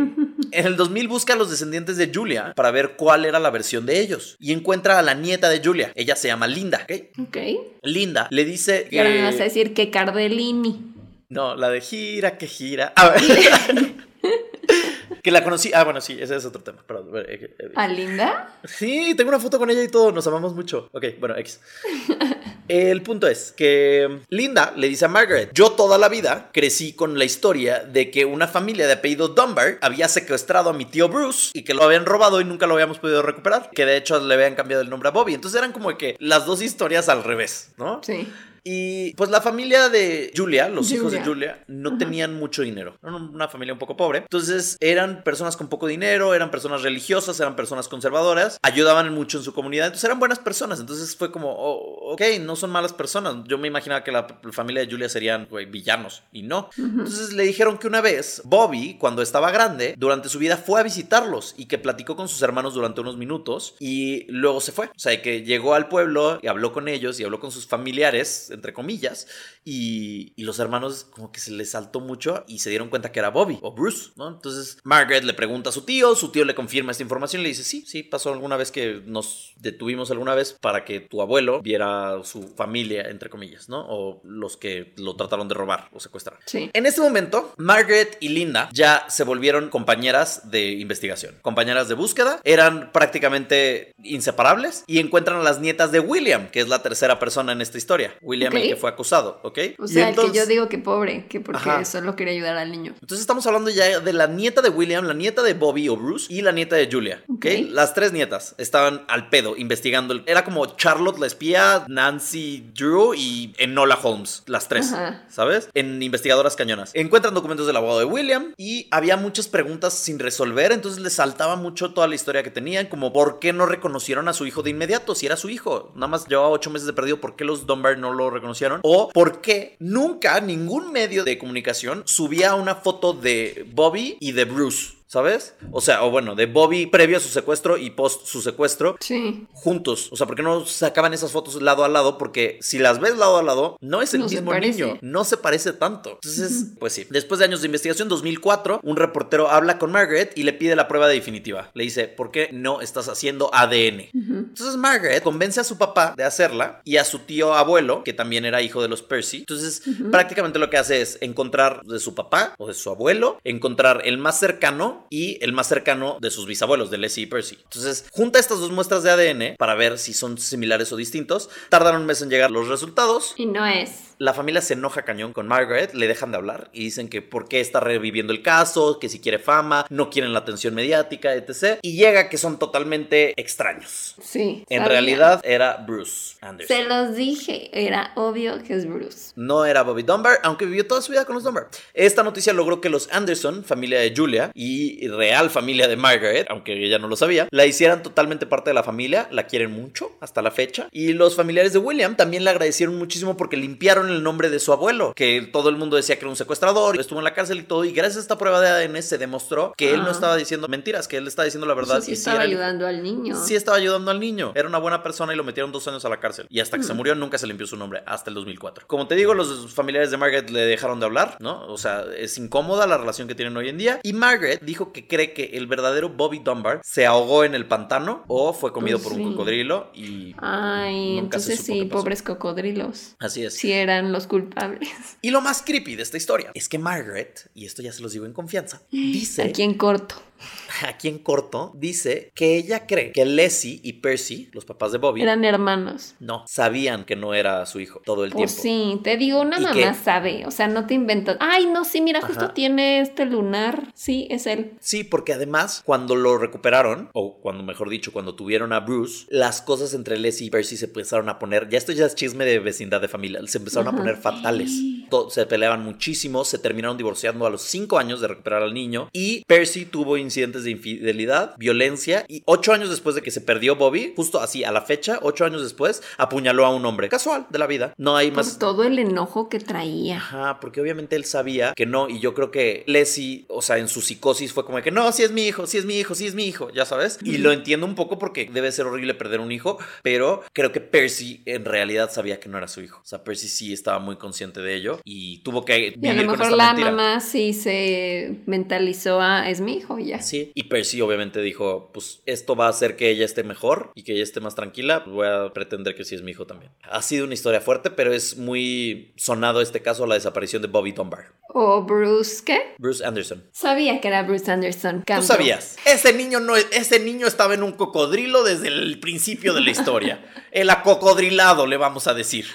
en 0.51 0.67
el 0.67 0.77
2000 0.77 1.07
busca 1.07 1.35
a 1.35 1.37
los 1.37 1.49
descendientes 1.49 1.97
de 1.97 2.11
Julia 2.13 2.55
para 2.57 2.73
ver 2.73 2.97
cuál 2.97 3.25
era 3.25 3.39
la 3.39 3.51
versión 3.51 3.87
de 3.87 4.01
ellos. 4.01 4.37
Y 4.41 4.53
encuentra 4.53 4.99
a 4.99 5.03
la 5.03 5.15
nieta 5.15 5.49
de 5.49 5.61
Julia. 5.65 5.93
Ella 5.95 6.17
se 6.17 6.27
llama 6.27 6.49
Linda. 6.49 6.85
¿ok? 6.89 7.29
Ok. 7.29 7.37
Linda 7.83 8.27
le 8.31 8.45
dice 8.49 8.89
Y 8.91 8.99
ahora 8.99 9.11
me 9.11 9.23
vas 9.23 9.41
a 9.41 9.45
decir 9.45 9.75
que 9.75 9.91
Cardellini. 9.91 10.93
No, 11.29 11.57
la 11.57 11.69
de 11.71 11.81
gira, 11.81 12.39
que 12.39 12.47
gira. 12.47 12.93
A 12.97 13.11
ver. 13.11 13.23
que 15.23 15.31
la 15.31 15.45
conocí. 15.45 15.71
Ah, 15.75 15.85
bueno, 15.85 16.01
sí, 16.01 16.17
ese 16.19 16.37
es 16.37 16.45
otro 16.45 16.63
tema. 16.63 16.83
Perdón. 16.87 17.11
eh, 17.29 17.55
eh, 17.59 17.73
¿A 17.75 17.87
Linda? 17.87 18.59
Sí, 18.65 19.15
tengo 19.17 19.29
una 19.29 19.39
foto 19.39 19.59
con 19.59 19.71
ella 19.71 19.83
y 19.83 19.89
todo. 19.89 20.13
Nos 20.13 20.27
amamos 20.27 20.55
mucho. 20.55 20.89
Ok, 20.93 21.05
bueno, 21.21 21.37
X. 21.37 21.61
El 22.69 23.03
punto 23.03 23.27
es 23.27 23.53
que 23.57 24.21
Linda 24.29 24.75
le 24.77 24.89
dice 24.89 25.07
a 25.07 25.09
Margaret, 25.09 25.51
yo 25.55 25.73
toda 25.73 25.97
la 25.97 26.11
vida 26.11 26.51
crecí 26.53 26.93
con 26.93 27.19
la 27.19 27.25
historia 27.25 27.81
de 27.81 28.11
que 28.11 28.27
una 28.27 28.47
familia 28.47 28.87
de 28.87 28.93
apellido 28.93 29.29
Dunbar 29.29 29.79
había 29.81 30.07
secuestrado 30.07 30.69
a 30.69 30.75
mi 30.75 30.85
tío 30.85 31.09
Bruce 31.09 31.51
y 31.55 31.63
que 31.65 31.73
lo 31.73 31.83
habían 31.83 32.05
robado 32.05 32.43
y 32.43 32.45
nunca 32.45 32.67
lo 32.67 32.75
habíamos 32.75 32.99
podido 32.99 33.23
recuperar, 33.23 33.71
que 33.75 33.87
de 33.87 33.97
hecho 33.97 34.21
le 34.21 34.35
habían 34.35 34.55
cambiado 34.55 34.83
el 34.83 34.91
nombre 34.91 35.09
a 35.09 35.13
Bobby. 35.13 35.33
Entonces 35.33 35.59
eran 35.59 35.73
como 35.73 35.97
que 35.97 36.17
las 36.21 36.45
dos 36.45 36.61
historias 36.61 37.09
al 37.09 37.25
revés, 37.25 37.71
¿no? 37.79 38.03
Sí. 38.03 38.29
Y 38.71 39.15
pues 39.15 39.31
la 39.31 39.41
familia 39.41 39.89
de 39.89 40.31
Julia, 40.37 40.69
los 40.69 40.93
hijos 40.93 41.11
de 41.11 41.25
Julia. 41.25 41.65
No 41.69 41.97
tenían 41.97 42.35
mucho 42.35 42.61
dinero. 42.61 42.99
Eran 43.03 43.15
una 43.15 43.49
familia 43.49 43.73
un 43.73 43.79
poco 43.79 43.97
pobre. 43.97 44.19
Entonces 44.19 44.77
eran 44.81 45.25
personas 45.25 45.57
con 45.57 45.69
poco 45.69 45.87
dinero, 45.87 46.35
eran 46.35 46.51
personas 46.51 46.83
religiosas, 46.83 47.41
eran 47.41 47.57
personas 47.57 47.89
conservadoras, 47.89 48.59
ayudaban 48.61 49.15
mucho 49.15 49.39
en 49.39 49.45
su 49.45 49.55
comunidad. 49.55 49.87
Entonces 49.87 50.05
eran 50.05 50.19
buenas 50.19 50.39
personas. 50.39 50.81
Entonces 50.81 51.17
fue 51.17 51.33
como, 51.33 51.51
oh, 51.51 52.13
ok, 52.13 52.21
no 52.43 52.57
son 52.57 52.69
malas 52.69 52.93
personas. 52.93 53.37
Yo 53.47 53.57
me 53.57 53.69
imaginaba 53.69 54.05
que 54.05 54.13
la, 54.13 54.27
la 54.43 54.53
familia 54.53 54.85
de 54.85 54.91
Julia 54.91 55.09
serían 55.09 55.49
villanos 55.71 56.23
y 56.31 56.43
no. 56.43 56.69
Entonces 56.77 57.33
le 57.33 57.45
dijeron 57.45 57.79
que 57.79 57.87
una 57.87 58.03
vez 58.03 58.43
Bobby, 58.45 58.99
cuando 58.99 59.23
estaba 59.23 59.51
grande, 59.51 59.95
durante 59.97 60.29
su 60.29 60.39
vida 60.39 60.59
fue 60.59 60.81
a 60.81 60.83
visitarlos 60.83 61.55
y 61.57 61.65
que 61.65 61.79
platicó 61.79 62.17
con 62.17 62.29
sus 62.29 62.43
hermanos 62.43 62.75
durante 62.75 63.01
unos 63.01 63.17
minutos 63.17 63.77
y 63.81 64.31
luego 64.31 64.61
se 64.61 64.73
fue. 64.73 64.89
O 64.89 64.99
sea, 64.99 65.23
que 65.23 65.43
llegó 65.43 65.73
al 65.73 65.89
pueblo 65.89 66.39
y 66.43 66.49
habló 66.49 66.75
con 66.75 66.89
ellos 66.89 67.19
y 67.19 67.25
habló 67.25 67.41
con 67.41 67.51
sus 67.51 67.67
familiares, 67.67 68.51
entre 68.59 68.73
comillas, 68.73 69.27
y, 69.65 70.33
y 70.37 70.43
los 70.43 70.59
hermanos 70.59 71.05
como 71.05 71.31
que 71.31 71.41
se 71.41 71.53
les 71.53 71.71
saltó 71.71 72.01
mucho 72.01 72.45
y 72.49 72.59
se 72.59 72.71
dieron 72.71 72.89
cuenta 72.89 73.13
que 73.13 73.21
era 73.21 73.31
Bobby 73.31 73.59
o 73.63 73.73
Bruce, 73.73 74.11
¿no? 74.17 74.29
Entonces 74.29 74.79
Margaret 74.83 75.25
le 75.25 75.33
pregunta 75.33 75.71
a 75.71 75.73
su 75.73 75.83
tío, 75.83 76.15
su 76.17 76.31
tío 76.31 76.45
le 76.45 76.55
confirma 76.55 76.91
esta 76.91 77.05
información 77.05 77.41
y 77.41 77.45
le 77.45 77.49
dice, 77.51 77.63
sí, 77.63 77.85
sí, 77.87 78.03
pasó 78.03 78.33
alguna 78.33 78.57
vez 78.57 78.73
que 78.73 79.01
nos 79.07 79.53
detuvimos 79.57 80.11
alguna 80.11 80.35
vez 80.35 80.57
para 80.61 80.85
que 80.85 81.01
tu 81.01 81.23
abuelo 81.23 81.63
viera 81.63 82.21
su 82.25 82.43
familia, 82.57 83.09
entre 83.09 83.31
comillas, 83.31 83.69
¿no? 83.69 83.87
O 83.89 84.21
los 84.25 84.57
que 84.57 84.95
lo 84.97 85.17
trataron 85.17 85.49
de 85.49 85.55
robar 85.55 85.89
o 85.93 86.01
secuestrar. 86.01 86.39
Sí. 86.47 86.71
En 86.73 86.87
este 86.87 87.01
momento, 87.01 87.55
Margaret 87.57 88.17
y 88.21 88.31
Linda 88.31 88.69
ya 88.73 89.07
se 89.09 89.25
volvieron 89.25 89.71
compañeras 89.71 90.51
de 90.51 90.73
investigación, 90.73 91.37
compañeras 91.43 91.89
de 91.89 91.95
búsqueda, 91.95 92.41
eran 92.45 92.91
prácticamente 92.93 93.93
inseparables 94.03 94.85
y 94.87 94.99
encuentran 94.99 95.41
a 95.41 95.43
las 95.43 95.61
nietas 95.61 95.93
de 95.93 96.01
William, 96.01 96.49
que 96.49 96.61
es 96.61 96.69
la 96.69 96.83
tercera 96.83 97.19
persona 97.19 97.53
en 97.53 97.61
esta 97.61 97.79
historia. 97.79 98.15
William 98.21 98.38
Ok. 98.47 98.55
el 98.55 98.69
que 98.69 98.77
fue 98.77 98.91
acusado, 98.91 99.41
¿ok? 99.43 99.59
O 99.79 99.89
sea, 99.89 100.11
el 100.11 100.15
que 100.17 100.31
yo 100.33 100.47
digo 100.47 100.69
que 100.69 100.79
pobre, 100.79 101.27
que 101.27 101.41
porque 101.41 101.59
Ajá. 101.69 101.85
solo 101.85 102.15
quería 102.15 102.35
ayudar 102.35 102.57
al 102.57 102.71
niño. 102.71 102.95
entonces 103.01 103.21
estamos 103.21 103.47
hablando 103.47 103.71
ya 103.71 103.99
de 104.01 104.13
la 104.13 104.29
nieta 104.29 104.63
de 104.63 104.69
William, 104.69 105.05
la 105.05 105.15
nieta 105.15 105.43
de 105.43 105.55
Bobby 105.55 105.89
o 105.89 105.97
Bruce 105.97 106.33
y 106.33 106.43
la 106.43 106.53
nieta 106.53 106.77
de 106.77 106.89
Julia. 106.91 107.25
¿ok? 107.29 107.47
Las 107.71 107.95
tres 107.95 108.13
nietas 108.13 108.55
estaban 108.59 109.05
al 109.09 109.29
pedo 109.29 109.57
investigando. 109.57 110.21
Era 110.27 110.45
como 110.45 110.65
Charlotte 110.77 111.19
la 111.19 111.27
espía, 111.27 111.85
Nancy 111.89 112.71
Drew 112.75 113.15
y 113.15 113.55
Enola 113.59 113.99
Holmes. 114.03 114.43
Las 114.47 114.69
tres, 114.69 114.93
Ajá. 114.93 115.25
¿sabes? 115.29 115.69
En 115.75 116.03
investigadoras 116.03 116.57
cañonas. 116.57 116.91
Encuentran 116.95 117.35
documentos 117.35 117.67
del 117.67 117.77
abogado 117.77 117.99
de 117.99 118.05
William 118.05 118.55
y 118.57 118.87
había 118.91 119.17
muchas 119.17 119.49
preguntas 119.49 119.95
sin 119.95 120.19
resolver. 120.19 120.73
Entonces 120.73 121.03
les 121.03 121.15
saltaba 121.15 121.57
mucho 121.57 121.93
toda 121.93 122.07
la 122.09 122.15
historia 122.15 122.43
que 122.43 122.51
tenían. 122.51 122.87
Como 122.87 123.13
por 123.13 123.39
qué 123.39 123.53
no 123.53 123.67
reconocieron 123.67 124.29
a 124.29 124.33
su 124.33 124.47
hijo 124.47 124.63
de 124.63 124.71
inmediato 124.71 125.15
si 125.15 125.27
era 125.27 125.37
su 125.37 125.49
hijo. 125.51 125.93
Nada 125.95 126.07
más 126.09 126.27
llevaba 126.29 126.49
ocho 126.49 126.71
meses 126.71 126.87
de 126.87 126.93
perdido. 126.93 127.21
¿Por 127.21 127.37
qué 127.37 127.45
los 127.45 127.67
Dunbar 127.67 127.99
no 127.99 128.13
lo 128.13 128.28
reconocieron? 128.31 128.81
O 128.83 129.11
por 129.11 129.41
qué 129.41 129.77
nunca 129.79 130.41
ningún 130.41 130.93
medio 130.93 131.25
de 131.25 131.39
comunicación 131.39 132.03
subía 132.07 132.55
una 132.55 132.77
foto 132.77 133.13
de 133.13 133.67
Bobby 133.73 134.17
y 134.21 134.33
de 134.33 134.45
Bruce. 134.45 134.98
¿Sabes? 135.09 135.55
O 135.73 135.81
sea, 135.81 136.05
o 136.05 136.11
bueno, 136.11 136.35
de 136.35 136.45
Bobby 136.45 136.85
previo 136.85 137.17
a 137.17 137.21
su 137.21 137.31
secuestro 137.31 137.79
y 137.79 137.89
post 137.91 138.27
su 138.27 138.43
secuestro 138.43 138.97
Sí. 139.01 139.47
juntos. 139.55 140.11
O 140.13 140.17
sea, 140.17 140.27
¿por 140.27 140.37
qué 140.37 140.43
no 140.43 140.67
sacaban 140.67 141.15
esas 141.15 141.33
fotos 141.33 141.63
lado 141.63 141.83
a 141.83 141.89
lado? 141.89 142.19
Porque 142.19 142.59
si 142.61 142.79
las 142.79 143.01
ves 143.01 143.17
lado 143.17 143.39
a 143.39 143.43
lado, 143.43 143.79
no 143.81 144.03
es 144.03 144.13
el 144.13 144.21
No 144.21 144.27
mismo 144.29 144.53
niño. 144.53 144.99
No 145.01 145.25
se 145.25 145.39
parece 145.39 145.73
tanto. 145.73 146.19
Entonces, 146.23 146.73
pues 146.79 146.93
sí. 146.93 147.07
Después 147.09 147.39
de 147.39 147.47
años 147.47 147.63
de 147.63 147.67
investigación, 147.67 148.11
2004, 148.11 148.81
un 148.83 148.97
reportero 148.97 149.49
habla 149.49 149.79
con 149.79 149.91
Margaret 149.93 150.33
y 150.37 150.43
le 150.43 150.53
pide 150.53 150.77
la 150.77 150.89
prueba 150.89 151.09
definitiva. 151.09 151.71
Le 151.73 151.85
dice, 151.85 152.07
¿por 152.07 152.31
qué 152.31 152.51
no 152.53 152.83
estás 152.83 153.09
haciendo 153.09 153.49
ADN? 153.55 154.11
Entonces 154.13 154.77
Margaret 154.77 155.23
convence 155.23 155.59
a 155.59 155.65
su 155.65 155.79
papá 155.79 156.13
de 156.19 156.25
hacerla 156.25 156.83
y 156.85 156.99
a 156.99 157.05
su 157.07 157.21
tío 157.21 157.55
abuelo, 157.55 158.05
que 158.05 158.13
también 158.13 158.45
era 158.45 158.61
hijo 158.61 158.83
de 158.83 158.89
los 158.89 159.01
Percy. 159.01 159.39
Entonces, 159.39 159.83
prácticamente 160.11 160.59
lo 160.59 160.69
que 160.69 160.77
hace 160.77 161.01
es 161.01 161.17
encontrar 161.23 161.83
de 161.85 161.99
su 161.99 162.15
papá 162.15 162.55
o 162.59 162.67
de 162.67 162.75
su 162.75 162.91
abuelo, 162.91 163.39
encontrar 163.45 164.03
el 164.05 164.19
más 164.19 164.39
cercano 164.39 164.98
y 165.11 165.43
el 165.43 165.53
más 165.53 165.69
cercano 165.69 166.19
de 166.21 166.31
sus 166.31 166.47
bisabuelos, 166.47 166.91
de 166.91 166.99
Leslie 166.99 167.25
y 167.25 167.27
Percy. 167.27 167.59
Entonces, 167.63 168.07
junta 168.13 168.39
estas 168.39 168.61
dos 168.61 168.71
muestras 168.71 169.03
de 169.03 169.11
ADN 169.11 169.57
para 169.57 169.75
ver 169.75 169.99
si 169.99 170.13
son 170.13 170.39
similares 170.39 170.93
o 170.93 170.97
distintos. 170.97 171.51
Tardan 171.69 171.97
un 171.97 172.07
mes 172.07 172.23
en 172.23 172.31
llegar 172.31 172.51
los 172.51 172.69
resultados. 172.69 173.35
Y 173.37 173.47
no 173.47 173.67
es. 173.67 174.08
La 174.19 174.35
familia 174.35 174.61
se 174.61 174.75
enoja 174.75 175.03
cañón 175.03 175.33
con 175.33 175.47
Margaret, 175.47 175.95
le 175.95 176.09
dejan 176.09 176.33
de 176.33 176.39
hablar 176.39 176.71
y 176.73 176.85
dicen 176.85 177.09
que 177.09 177.23
por 177.23 177.49
qué 177.49 177.61
está 177.61 177.81
reviviendo 177.81 178.33
el 178.33 178.43
caso, 178.43 178.99
que 178.99 179.09
si 179.09 179.21
quiere 179.21 179.39
fama, 179.39 179.87
no 179.91 180.11
quieren 180.11 180.33
la 180.33 180.41
atención 180.41 180.75
mediática, 180.75 181.35
etc. 181.35 181.79
Y 181.83 181.97
llega 181.97 182.29
que 182.29 182.37
son 182.37 182.59
totalmente 182.59 183.33
extraños. 183.41 184.17
Sí. 184.21 184.65
En 184.69 184.83
sabía. 184.83 184.89
realidad 184.89 185.41
era 185.45 185.77
Bruce 185.87 186.37
Anderson. 186.41 186.77
Se 186.77 186.85
los 186.85 187.15
dije. 187.15 187.71
Era 187.73 188.13
obvio 188.17 188.63
que 188.65 188.75
es 188.75 188.89
Bruce. 188.89 189.33
No 189.37 189.65
era 189.65 189.83
Bobby 189.83 190.03
Dunbar, 190.03 190.39
aunque 190.43 190.67
vivió 190.67 190.87
toda 190.87 191.01
su 191.01 191.13
vida 191.13 191.25
con 191.25 191.35
los 191.35 191.45
Dunbar. 191.45 191.69
Esta 191.95 192.23
noticia 192.23 192.53
logró 192.53 192.81
que 192.81 192.89
los 192.89 193.09
Anderson, 193.13 193.65
familia 193.65 194.01
de 194.01 194.13
Julia 194.17 194.51
y 194.55 195.07
real 195.09 195.51
familia 195.51 195.87
de 195.87 195.97
Margaret, 195.97 196.47
aunque 196.51 196.73
ella 196.73 196.99
no 196.99 197.09
lo 197.09 197.17
sabía, 197.17 197.49
la 197.51 197.67
hicieran 197.67 198.03
totalmente 198.03 198.47
parte 198.47 198.71
de 198.71 198.75
la 198.75 198.83
familia, 198.83 199.29
la 199.31 199.47
quieren 199.47 199.71
mucho 199.71 200.17
hasta 200.21 200.43
la 200.43 200.51
fecha. 200.51 200.89
Y 200.91 201.13
los 201.13 201.37
familiares 201.37 201.73
de 201.73 201.79
William 201.79 202.17
también 202.17 202.45
le 202.45 202.51
agradecieron 202.51 202.97
muchísimo 202.97 203.37
porque 203.37 203.57
limpiaron 203.57 204.08
el 204.11 204.23
nombre 204.23 204.51
de 204.51 204.59
su 204.61 204.73
abuelo, 204.73 205.13
que 205.15 205.49
todo 205.53 205.69
el 205.69 205.77
mundo 205.77 205.97
decía 205.97 206.17
que 206.17 206.21
era 206.23 206.31
un 206.31 206.37
secuestrador, 206.37 206.99
estuvo 207.01 207.19
en 207.19 207.25
la 207.25 207.35
cárcel 207.35 207.59
y 207.59 207.63
todo. 207.63 207.85
Y 207.85 207.93
gracias 207.93 208.17
a 208.19 208.21
esta 208.21 208.39
prueba 208.39 208.61
de 208.61 208.69
ADN 208.69 209.03
se 209.03 209.19
demostró 209.19 209.75
que 209.77 209.95
él 209.95 210.03
no 210.03 210.11
estaba 210.11 210.37
diciendo 210.37 210.69
mentiras, 210.69 211.09
que 211.09 211.17
él 211.17 211.27
estaba 211.27 211.45
diciendo 211.45 211.67
la 211.67 211.75
verdad. 211.75 212.01
sí 212.01 212.07
sí 212.07 212.13
estaba 212.13 212.37
era 212.37 212.45
ayudando 212.45 212.87
al 212.87 213.03
niño. 213.03 213.37
Sí 213.37 213.55
estaba 213.55 213.77
ayudando 213.77 214.11
al 214.11 214.21
niño. 214.21 214.53
Era 214.55 214.69
una 214.69 214.79
buena 214.79 215.03
persona 215.03 215.33
y 215.33 215.37
lo 215.37 215.45
metieron 215.45 215.73
dos 215.73 215.87
años 215.89 216.05
a 216.05 216.09
la 216.09 216.21
cárcel. 216.21 216.47
Y 216.51 216.61
hasta 216.61 216.77
que 216.77 216.85
Mm. 216.85 216.87
se 216.87 216.95
murió 216.95 217.15
nunca 217.15 217.39
se 217.39 217.47
limpió 217.47 217.67
su 217.67 217.77
nombre, 217.77 218.03
hasta 218.07 218.31
el 218.31 218.35
2004. 218.35 218.87
Como 218.87 219.07
te 219.07 219.15
digo, 219.15 219.35
los 219.35 219.73
familiares 219.75 220.11
de 220.11 220.17
Margaret 220.17 220.51
le 220.51 220.61
dejaron 220.61 221.01
de 221.01 221.07
hablar, 221.07 221.37
¿no? 221.41 221.67
O 221.69 221.77
sea, 221.79 222.05
es 222.17 222.39
incómoda 222.39 222.87
la 222.87 222.97
relación 222.99 223.29
que 223.29 223.35
tienen 223.35 223.57
hoy 223.57 223.69
en 223.69 223.79
día. 223.79 224.01
Y 224.03 224.13
Margaret 224.13 224.61
dijo 224.63 224.93
que 224.93 225.07
cree 225.07 225.33
que 225.33 225.51
el 225.55 225.67
verdadero 225.67 226.09
Bobby 226.11 226.39
Dunbar 226.39 226.81
se 226.85 227.07
ahogó 227.07 227.45
en 227.45 227.55
el 227.55 227.67
pantano 227.67 228.25
o 228.29 228.53
fue 228.53 228.73
comido 228.73 228.99
Pues 228.99 229.09
por 229.13 229.21
un 229.21 229.31
cocodrilo 229.33 229.91
y... 229.95 230.35
Ay, 230.39 231.17
Nunca 231.21 231.39
se 231.39 231.53
entonces 231.55 231.67
supo 231.67 231.73
sí, 231.73 231.85
pobres 231.87 232.23
cocodrilos. 232.23 233.15
Así 233.19 233.45
es. 233.45 233.55
Sí 233.55 233.73
eran 233.99 234.13
los 234.13 234.27
culpables. 234.27 234.91
Y 235.21 235.31
lo 235.31 235.41
más 235.41 235.63
creepy 235.63 235.97
de 235.97 236.03
esta 236.03 236.17
historia 236.17 236.51
es 236.55 236.69
que 236.69 236.79
Margaret, 236.79 237.51
y 237.55 237.67
esto 237.67 237.83
ya 237.83 237.93
se 237.93 238.03
los 238.03 238.13
digo 238.13 238.27
en 238.27 238.33
confianza, 238.33 238.83
dice... 238.91 239.43
Aquí 239.43 239.63
en 239.63 239.75
corto. 239.75 240.23
aquí 240.87 241.09
en 241.09 241.19
corto, 241.19 241.73
dice 241.75 242.31
que 242.35 242.57
ella 242.57 242.87
cree 242.87 243.13
que 243.13 243.25
Leslie 243.25 243.81
y 243.83 243.95
Percy, 243.95 244.49
los 244.53 244.65
papás 244.65 244.93
de 244.93 244.99
Bobby, 244.99 245.23
Eran 245.23 245.45
hermanos. 245.45 246.15
no, 246.21 246.45
sabían 246.47 247.05
que 247.05 247.17
no 247.17 247.35
era 247.35 247.65
su 247.67 247.81
hijo 247.81 248.01
todo 248.05 248.25
el 248.25 248.33
Pues 248.33 248.57
tiempo. 248.61 248.97
sí, 248.97 249.01
te 249.03 249.17
digo, 249.17 249.41
una 249.41 249.59
¿Y 249.59 249.63
mamá 249.63 249.95
sabe, 249.95 250.45
o 250.47 250.51
sea, 250.51 250.69
no 250.69 250.87
te 250.87 250.95
inventas. 250.95 251.37
Ay, 251.41 251.67
no, 251.67 251.85
sí, 251.85 252.01
mira, 252.01 252.21
justo 252.21 252.47
Ajá. 252.47 252.55
tiene 252.55 253.01
este 253.01 253.25
lunar. 253.25 253.93
Sí, 253.95 254.27
es 254.31 254.47
él. 254.47 254.73
Sí, 254.81 255.05
porque 255.05 255.33
además, 255.33 255.83
cuando 255.85 256.15
lo 256.17 256.39
recuperaron, 256.39 257.11
o 257.13 257.39
cuando 257.41 257.63
mejor 257.63 257.89
dicho, 257.89 258.13
cuando 258.13 258.35
tuvieron 258.35 258.73
a 258.73 258.81
Bruce, 258.81 259.27
las 259.31 259.63
cosas 259.63 259.95
entre 259.95 260.19
Leslie 260.19 260.47
y 260.49 260.51
Percy 260.51 260.77
se 260.77 260.87
empezaron 260.87 261.29
a 261.29 261.39
poner, 261.39 261.69
ya 261.69 261.79
esto 261.79 261.93
ya 261.93 262.07
es 262.07 262.15
chisme 262.15 262.45
de 262.45 262.59
vecindad 262.59 263.01
de 263.01 263.09
familia, 263.09 263.41
se 263.47 263.59
empezaron 263.59 263.89
Ajá. 263.89 263.97
a 263.97 263.99
poner 264.01 264.17
fatales. 264.17 264.71
Se 265.31 265.47
peleaban 265.47 265.85
muchísimo, 265.85 266.45
se 266.45 266.59
terminaron 266.59 266.97
divorciando 266.97 267.47
a 267.47 267.51
los 267.51 267.63
cinco 267.63 267.99
años 267.99 268.21
de 268.21 268.29
recuperar 268.29 268.63
al 268.63 268.75
niño 268.75 269.09
y 269.13 269.45
Percy 269.45 269.85
tuvo 269.85 270.17
incidentes 270.17 270.65
de 270.65 270.71
infidelidad, 270.71 271.55
violencia 271.59 272.25
y 272.29 272.43
ocho 272.47 272.73
años 272.73 272.91
después 272.91 273.15
de 273.15 273.23
que 273.23 273.31
se 273.31 273.41
perdió 273.41 273.77
Bobby, 273.77 274.13
justo 274.17 274.41
así 274.41 274.65
a 274.65 274.73
la 274.73 274.83
fecha, 274.83 275.19
ocho 275.23 275.45
años 275.45 275.63
después, 275.63 276.03
apuñaló 276.17 276.67
a 276.67 276.71
un 276.71 276.85
hombre 276.87 277.09
casual 277.09 277.47
de 277.51 277.59
la 277.59 277.67
vida. 277.67 277.95
No 277.97 278.17
hay 278.17 278.29
Por 278.31 278.39
más... 278.45 278.59
todo 278.59 278.85
el 278.85 278.99
enojo 278.99 279.49
que 279.49 279.61
traía. 279.61 280.17
Ajá, 280.17 280.61
porque 280.61 280.81
obviamente 280.81 281.17
él 281.17 281.25
sabía 281.25 281.73
que 281.75 281.87
no, 281.87 282.09
y 282.09 282.21
yo 282.21 282.35
creo 282.35 282.51
que 282.51 282.85
Leslie, 282.87 283.47
o 283.49 283.63
sea, 283.63 283.79
en 283.79 283.89
su 283.89 284.01
psicosis 284.01 284.53
fue 284.53 284.65
como 284.65 284.79
de 284.79 284.85
que 284.85 284.91
no, 284.91 285.11
sí 285.13 285.23
es 285.23 285.33
mi 285.33 285.47
hijo, 285.47 285.67
sí 285.67 285.79
es 285.79 285.85
mi 285.85 285.99
hijo, 285.99 286.15
sí 286.15 286.27
es 286.27 286.35
mi 286.35 286.45
hijo, 286.45 286.71
ya 286.71 286.85
sabes. 286.85 287.19
Y 287.23 287.39
lo 287.39 287.53
entiendo 287.53 287.87
un 287.87 287.95
poco 287.95 288.19
porque 288.19 288.49
debe 288.53 288.73
ser 288.73 288.87
horrible 288.87 289.15
perder 289.15 289.41
un 289.41 289.53
hijo, 289.53 289.79
pero 290.03 290.43
creo 290.53 290.73
que 290.73 290.81
Percy 290.81 291.43
en 291.47 291.65
realidad 291.65 292.11
sabía 292.13 292.41
que 292.41 292.49
no 292.49 292.59
era 292.59 292.69
su 292.69 292.81
hijo. 292.81 293.01
O 293.03 293.07
sea, 293.07 293.25
Percy 293.25 293.49
sí 293.49 293.73
estaba 293.73 293.99
muy 293.99 294.17
consciente 294.17 294.61
de 294.61 294.75
ello 294.75 294.98
y 295.05 295.39
tuvo 295.43 295.65
que 295.65 295.95
Y 296.01 296.07
a 296.07 296.13
vivir 296.13 296.27
lo 296.27 296.31
con 296.33 296.39
mejor 296.39 296.53
esta 296.53 296.57
la 296.57 296.73
mentira. 296.73 296.91
mamá 296.91 297.21
sí 297.21 297.53
se 297.53 298.41
mentalizó 298.47 299.21
a 299.21 299.49
es 299.49 299.61
mi 299.61 299.75
hijo 299.75 299.99
ya. 299.99 300.21
Sí, 300.21 300.53
y 300.55 300.65
Percy 300.65 301.01
obviamente 301.01 301.41
dijo, 301.41 301.91
pues 301.93 302.21
esto 302.27 302.57
va 302.57 302.67
a 302.67 302.71
hacer 302.71 302.97
que 302.97 303.11
ella 303.11 303.25
esté 303.25 303.43
mejor 303.45 303.91
y 303.95 304.03
que 304.03 304.13
ella 304.13 304.23
esté 304.23 304.41
más 304.41 304.55
tranquila, 304.55 305.05
pues 305.05 305.15
voy 305.15 305.27
a 305.27 305.53
pretender 305.53 305.95
que 305.95 306.05
sí 306.05 306.15
es 306.15 306.23
mi 306.23 306.33
hijo 306.33 306.47
también. 306.47 306.73
Ha 306.83 307.03
sido 307.03 307.25
una 307.25 307.35
historia 307.35 307.61
fuerte, 307.61 307.91
pero 307.91 308.13
es 308.13 308.37
muy 308.37 309.13
sonado 309.17 309.61
este 309.61 309.81
caso, 309.83 310.07
la 310.07 310.15
desaparición 310.15 310.63
de 310.63 310.69
Bobby 310.69 310.93
Dunbar. 310.93 311.33
O 311.51 311.83
Bruce, 311.83 312.43
¿qué? 312.45 312.75
Bruce 312.79 313.05
Anderson. 313.05 313.45
Sabía 313.53 314.01
que 314.01 314.09
era 314.09 314.23
Bruce 314.23 314.51
Anderson. 314.51 315.05
Tú 315.05 315.23
sabías. 315.23 315.77
Ese 315.87 316.13
niño 316.13 316.41
no, 316.41 316.57
ese 316.57 317.01
niño 317.01 317.27
estaba 317.27 317.55
en 317.55 317.63
un 317.63 317.73
cocodrilo 317.73 318.43
desde 318.45 318.69
el 318.69 319.01
principio 319.01 319.55
de 319.55 319.63
la 319.63 319.71
historia. 319.71 320.25
El 320.51 320.71
acocodrilado, 320.71 321.67
le 321.67 321.77
vamos 321.77 322.07
a 322.07 322.15
decir. 322.15 322.47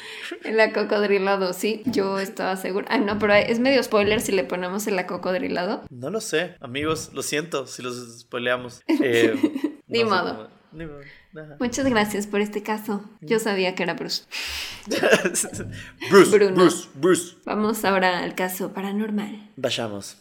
El 0.44 0.60
acocodrilado, 0.60 1.54
sí, 1.54 1.84
yo 1.86 2.20
estaba 2.34 2.56
segura. 2.58 2.88
Ay, 2.90 3.02
no, 3.02 3.20
pero 3.20 3.34
es 3.34 3.60
medio 3.60 3.82
spoiler 3.84 4.20
si 4.22 4.32
le 4.32 4.44
ponemos 4.44 4.86
el 4.88 4.98
acocodrilado. 5.00 5.84
No 5.90 6.10
lo 6.10 6.20
sé, 6.20 6.56
amigos, 6.60 7.12
lo 7.14 7.22
siento 7.24 7.68
si 7.68 7.82
los 7.84 8.20
spoileamos. 8.22 8.82
Eh, 9.02 9.36
Ni 9.88 10.04
no 10.04 10.10
modo. 10.10 10.36
cómo- 10.36 10.48
ni 10.72 10.86
modo. 10.88 11.02
Ajá. 11.36 11.58
Muchas 11.60 11.86
gracias 11.88 12.26
por 12.28 12.42
este 12.42 12.64
caso. 12.64 13.04
Yo 13.22 13.38
sabía 13.40 13.76
que 13.76 13.84
era 13.84 13.94
Bruce. 13.94 14.24
Bruce, 16.10 16.38
Bruno. 16.38 16.56
Bruce, 16.56 16.88
Bruce. 16.96 17.36
Vamos 17.46 17.86
ahora 17.86 18.20
al 18.24 18.34
caso 18.36 18.74
paranormal. 18.74 19.50
Vayamos. 19.56 20.18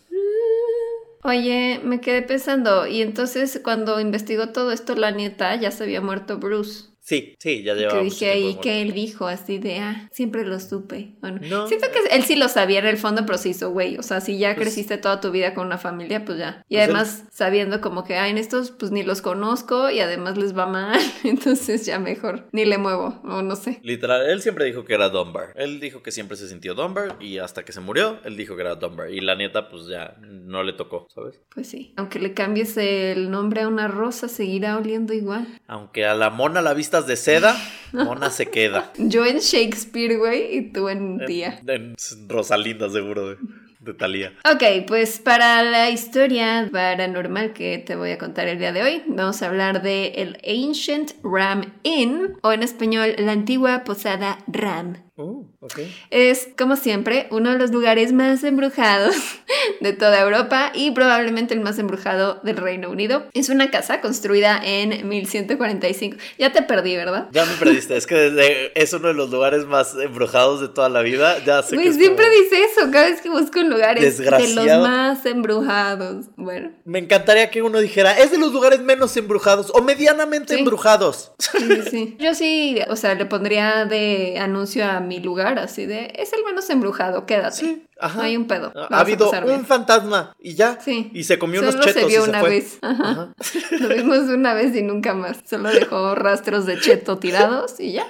Oye, 1.24 1.80
me 1.84 2.00
quedé 2.00 2.22
pensando, 2.22 2.86
y 2.88 3.00
entonces 3.00 3.60
cuando 3.62 4.00
investigó 4.00 4.48
todo 4.48 4.72
esto, 4.72 4.96
la 4.96 5.12
nieta 5.12 5.54
ya 5.54 5.70
se 5.70 5.84
había 5.84 6.00
muerto 6.00 6.38
Bruce. 6.38 6.86
Sí, 7.04 7.34
sí, 7.40 7.64
ya 7.64 7.74
llevaba 7.74 8.00
mucho 8.02 8.14
dije 8.14 8.30
ahí 8.30 8.54
que 8.62 8.80
él 8.80 8.92
dijo 8.92 9.26
así 9.26 9.58
de, 9.58 9.78
ah, 9.80 10.08
siempre 10.12 10.44
lo 10.44 10.60
supe. 10.60 11.16
Bueno, 11.20 11.40
No. 11.42 11.66
Siento 11.66 11.88
que 11.90 12.14
él 12.14 12.22
sí 12.22 12.36
lo 12.36 12.48
sabía 12.48 12.78
en 12.78 12.86
el 12.86 12.96
fondo, 12.96 13.26
pero 13.26 13.38
se 13.38 13.48
hizo 13.48 13.70
güey. 13.72 13.96
O 13.98 14.04
sea, 14.04 14.20
si 14.20 14.38
ya 14.38 14.54
Pues- 14.54 14.66
creciste 14.68 14.98
toda 14.98 15.20
tu 15.20 15.32
vida 15.32 15.52
con 15.52 15.66
una 15.66 15.78
familia, 15.78 16.24
pues 16.24 16.38
ya. 16.38 16.64
Y 16.68 16.76
Pues 16.76 16.84
él- 16.88 16.94
además 16.94 17.24
sabiendo 17.32 17.80
como 17.80 18.04
que, 18.04 18.14
ah, 18.16 18.28
en 18.28 18.38
estos 18.38 18.70
pues 18.70 18.92
ni 18.92 19.02
los 19.02 19.20
conozco 19.20 19.90
y 19.90 19.98
además 19.98 20.38
les 20.38 20.56
va 20.56 20.66
mal, 20.66 20.96
entonces 21.24 21.84
ya 21.86 21.98
mejor 21.98 22.46
ni 22.52 22.64
le 22.64 22.78
muevo, 22.78 23.20
o 23.24 23.42
no 23.42 23.56
sé. 23.56 23.80
Literal, 23.82 24.24
él 24.30 24.40
siempre 24.40 24.64
dijo 24.64 24.84
que 24.84 24.94
era 24.94 25.08
Dunbar. 25.08 25.52
Él 25.56 25.80
dijo 25.80 26.02
que 26.04 26.12
siempre 26.12 26.36
se 26.36 26.48
sintió 26.48 26.74
Dunbar 26.74 27.16
y 27.20 27.38
hasta 27.38 27.64
que 27.64 27.72
se 27.72 27.80
murió, 27.80 28.20
él 28.24 28.36
dijo 28.36 28.54
que 28.54 28.62
era 28.62 28.76
Dunbar. 28.76 29.10
Y 29.10 29.20
la 29.20 29.34
nieta, 29.34 29.68
pues 29.68 29.88
ya 29.88 30.14
no 30.20 30.62
le 30.62 30.72
tocó, 30.72 31.08
¿sabes? 31.12 31.40
Pues 31.52 31.68
sí. 31.68 31.94
Aunque 31.96 32.20
le 32.20 32.32
cambies 32.32 32.76
el 32.76 33.28
nombre 33.30 33.62
a 33.62 33.68
una 33.68 33.88
rosa, 33.88 34.28
seguirá 34.28 34.76
oliendo 34.78 35.12
igual. 35.14 35.48
Aunque 35.66 36.06
a 36.06 36.14
la 36.14 36.30
mona 36.30 36.62
la 36.62 36.74
de 37.06 37.16
seda, 37.16 37.56
mona 37.92 38.30
se 38.30 38.46
queda. 38.46 38.92
Yo 38.96 39.24
en 39.24 39.38
Shakespeare, 39.38 40.16
güey, 40.16 40.56
y 40.56 40.72
tú 40.72 40.88
en 40.88 41.24
tía. 41.26 41.60
En 41.66 41.94
Rosalinda, 42.28 42.88
seguro, 42.90 43.30
de, 43.30 43.36
de 43.80 43.94
Talía. 43.94 44.32
Ok, 44.50 44.86
pues 44.86 45.18
para 45.18 45.62
la 45.62 45.90
historia 45.90 46.68
paranormal 46.72 47.52
que 47.52 47.78
te 47.78 47.96
voy 47.96 48.10
a 48.12 48.18
contar 48.18 48.48
el 48.48 48.58
día 48.58 48.72
de 48.72 48.82
hoy, 48.82 49.02
vamos 49.06 49.42
a 49.42 49.48
hablar 49.48 49.82
de 49.82 50.08
el 50.16 50.38
Ancient 50.46 51.12
Ram 51.22 51.72
Inn, 51.82 52.38
o 52.42 52.52
en 52.52 52.62
español, 52.62 53.14
la 53.18 53.32
antigua 53.32 53.84
posada 53.84 54.38
Ram. 54.46 54.96
Uh, 55.16 55.44
ok. 55.60 55.78
Es, 56.10 56.48
como 56.56 56.74
siempre, 56.76 57.26
uno 57.30 57.50
de 57.52 57.58
los 57.58 57.70
lugares 57.70 58.14
más 58.14 58.42
embrujados 58.44 59.14
de 59.80 59.92
toda 59.92 60.18
Europa 60.22 60.72
y 60.74 60.92
probablemente 60.92 61.52
el 61.52 61.60
más 61.60 61.78
embrujado 61.78 62.40
del 62.42 62.56
Reino 62.56 62.88
Unido. 62.90 63.24
Es 63.34 63.50
una 63.50 63.70
casa 63.70 64.00
construida 64.00 64.58
en 64.64 65.06
1145. 65.06 66.16
Ya 66.38 66.50
te 66.52 66.62
perdí, 66.62 66.96
¿verdad? 66.96 67.28
Ya 67.30 67.44
me 67.44 67.52
perdiste, 67.56 67.94
es 67.96 68.06
que 68.06 68.14
desde- 68.14 68.72
es 68.80 68.92
uno 68.94 69.08
de 69.08 69.14
los 69.14 69.30
lugares 69.30 69.66
más 69.66 69.94
embrujados 70.02 70.62
de 70.62 70.68
toda 70.68 70.88
la 70.88 71.02
vida. 71.02 71.44
Ya 71.44 71.62
sé 71.62 71.70
que 71.70 71.76
Güey, 71.76 71.88
es 71.88 71.96
siempre 71.96 72.24
como- 72.24 72.42
dice 72.42 72.64
eso 72.64 72.90
cada 72.90 73.10
vez 73.10 73.20
que 73.20 73.28
busco 73.28 73.60
un 73.60 73.68
lugar. 73.68 73.98
Es 73.98 74.16
de 74.16 74.30
los 74.54 74.66
más 74.80 75.26
embrujados. 75.26 76.26
Bueno, 76.36 76.72
Me 76.86 76.98
encantaría 76.98 77.50
que 77.50 77.60
uno 77.60 77.80
dijera, 77.80 78.18
es 78.18 78.30
de 78.30 78.38
los 78.38 78.52
lugares 78.52 78.80
menos 78.80 79.14
embrujados 79.18 79.70
o 79.74 79.82
medianamente 79.82 80.54
Sí. 80.54 80.60
embrujados. 80.60 81.32
Sí, 81.38 81.82
sí. 81.90 82.16
Yo 82.18 82.34
sí, 82.34 82.78
o 82.88 82.96
sea, 82.96 83.14
le 83.14 83.26
pondría 83.26 83.84
de 83.84 84.38
anuncio 84.38 84.84
a 84.86 85.01
mi 85.02 85.20
lugar, 85.20 85.58
así 85.58 85.86
de, 85.86 86.12
es 86.16 86.32
el 86.32 86.42
menos 86.44 86.68
embrujado, 86.70 87.26
quédate. 87.26 87.56
Sí, 87.56 87.86
ajá. 88.00 88.18
No 88.18 88.22
hay 88.24 88.36
un 88.36 88.46
pedo. 88.46 88.72
Ha- 88.74 89.00
habido 89.00 89.30
un 89.30 89.66
fantasma 89.66 90.34
y 90.40 90.54
ya. 90.54 90.78
Sí. 90.80 91.10
Y 91.12 91.24
se 91.24 91.38
comió 91.38 91.60
Solo 91.60 91.72
unos 91.74 91.84
chetos 91.86 92.02
se 92.02 92.08
vio 92.08 92.20
y 92.20 92.24
se 92.24 92.30
una 92.30 92.40
fue. 92.40 92.50
vez. 92.50 92.78
Ajá. 92.82 93.10
Ajá. 93.10 93.34
Lo 93.80 93.88
vimos 93.88 94.18
una 94.28 94.54
vez 94.54 94.74
y 94.74 94.82
nunca 94.82 95.14
más. 95.14 95.38
Solo 95.48 95.70
dejó 95.70 96.14
rastros 96.14 96.66
de 96.66 96.78
cheto 96.80 97.18
tirados 97.18 97.78
y 97.80 97.92
ya. 97.92 98.06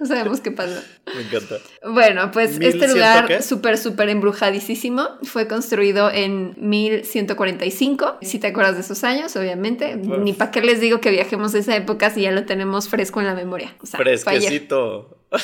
No 0.00 0.06
sabemos 0.06 0.40
qué 0.42 0.50
pasó. 0.50 0.78
Me 1.14 1.22
encanta. 1.22 1.56
Bueno, 1.88 2.30
pues 2.30 2.58
¿Mil 2.58 2.68
este 2.68 2.88
lugar 2.88 3.42
súper, 3.42 3.78
súper 3.78 4.10
embrujadísimo 4.10 5.08
fue 5.22 5.48
construido 5.48 6.10
en 6.10 6.54
1145. 6.58 8.18
Si 8.20 8.38
te 8.38 8.48
acuerdas 8.48 8.74
de 8.74 8.82
esos 8.82 9.02
años, 9.04 9.34
obviamente. 9.36 9.96
Uf. 9.96 10.18
Ni 10.18 10.34
para 10.34 10.50
qué 10.50 10.60
les 10.60 10.80
digo 10.80 11.00
que 11.00 11.10
viajemos 11.10 11.54
a 11.54 11.58
esa 11.58 11.74
época 11.74 12.10
si 12.10 12.20
ya 12.22 12.32
lo 12.32 12.44
tenemos 12.44 12.88
fresco 12.88 13.20
en 13.20 13.26
la 13.26 13.34
memoria. 13.34 13.74
O 13.82 13.86
sea. 13.86 13.98
Fresquecito. 13.98 15.16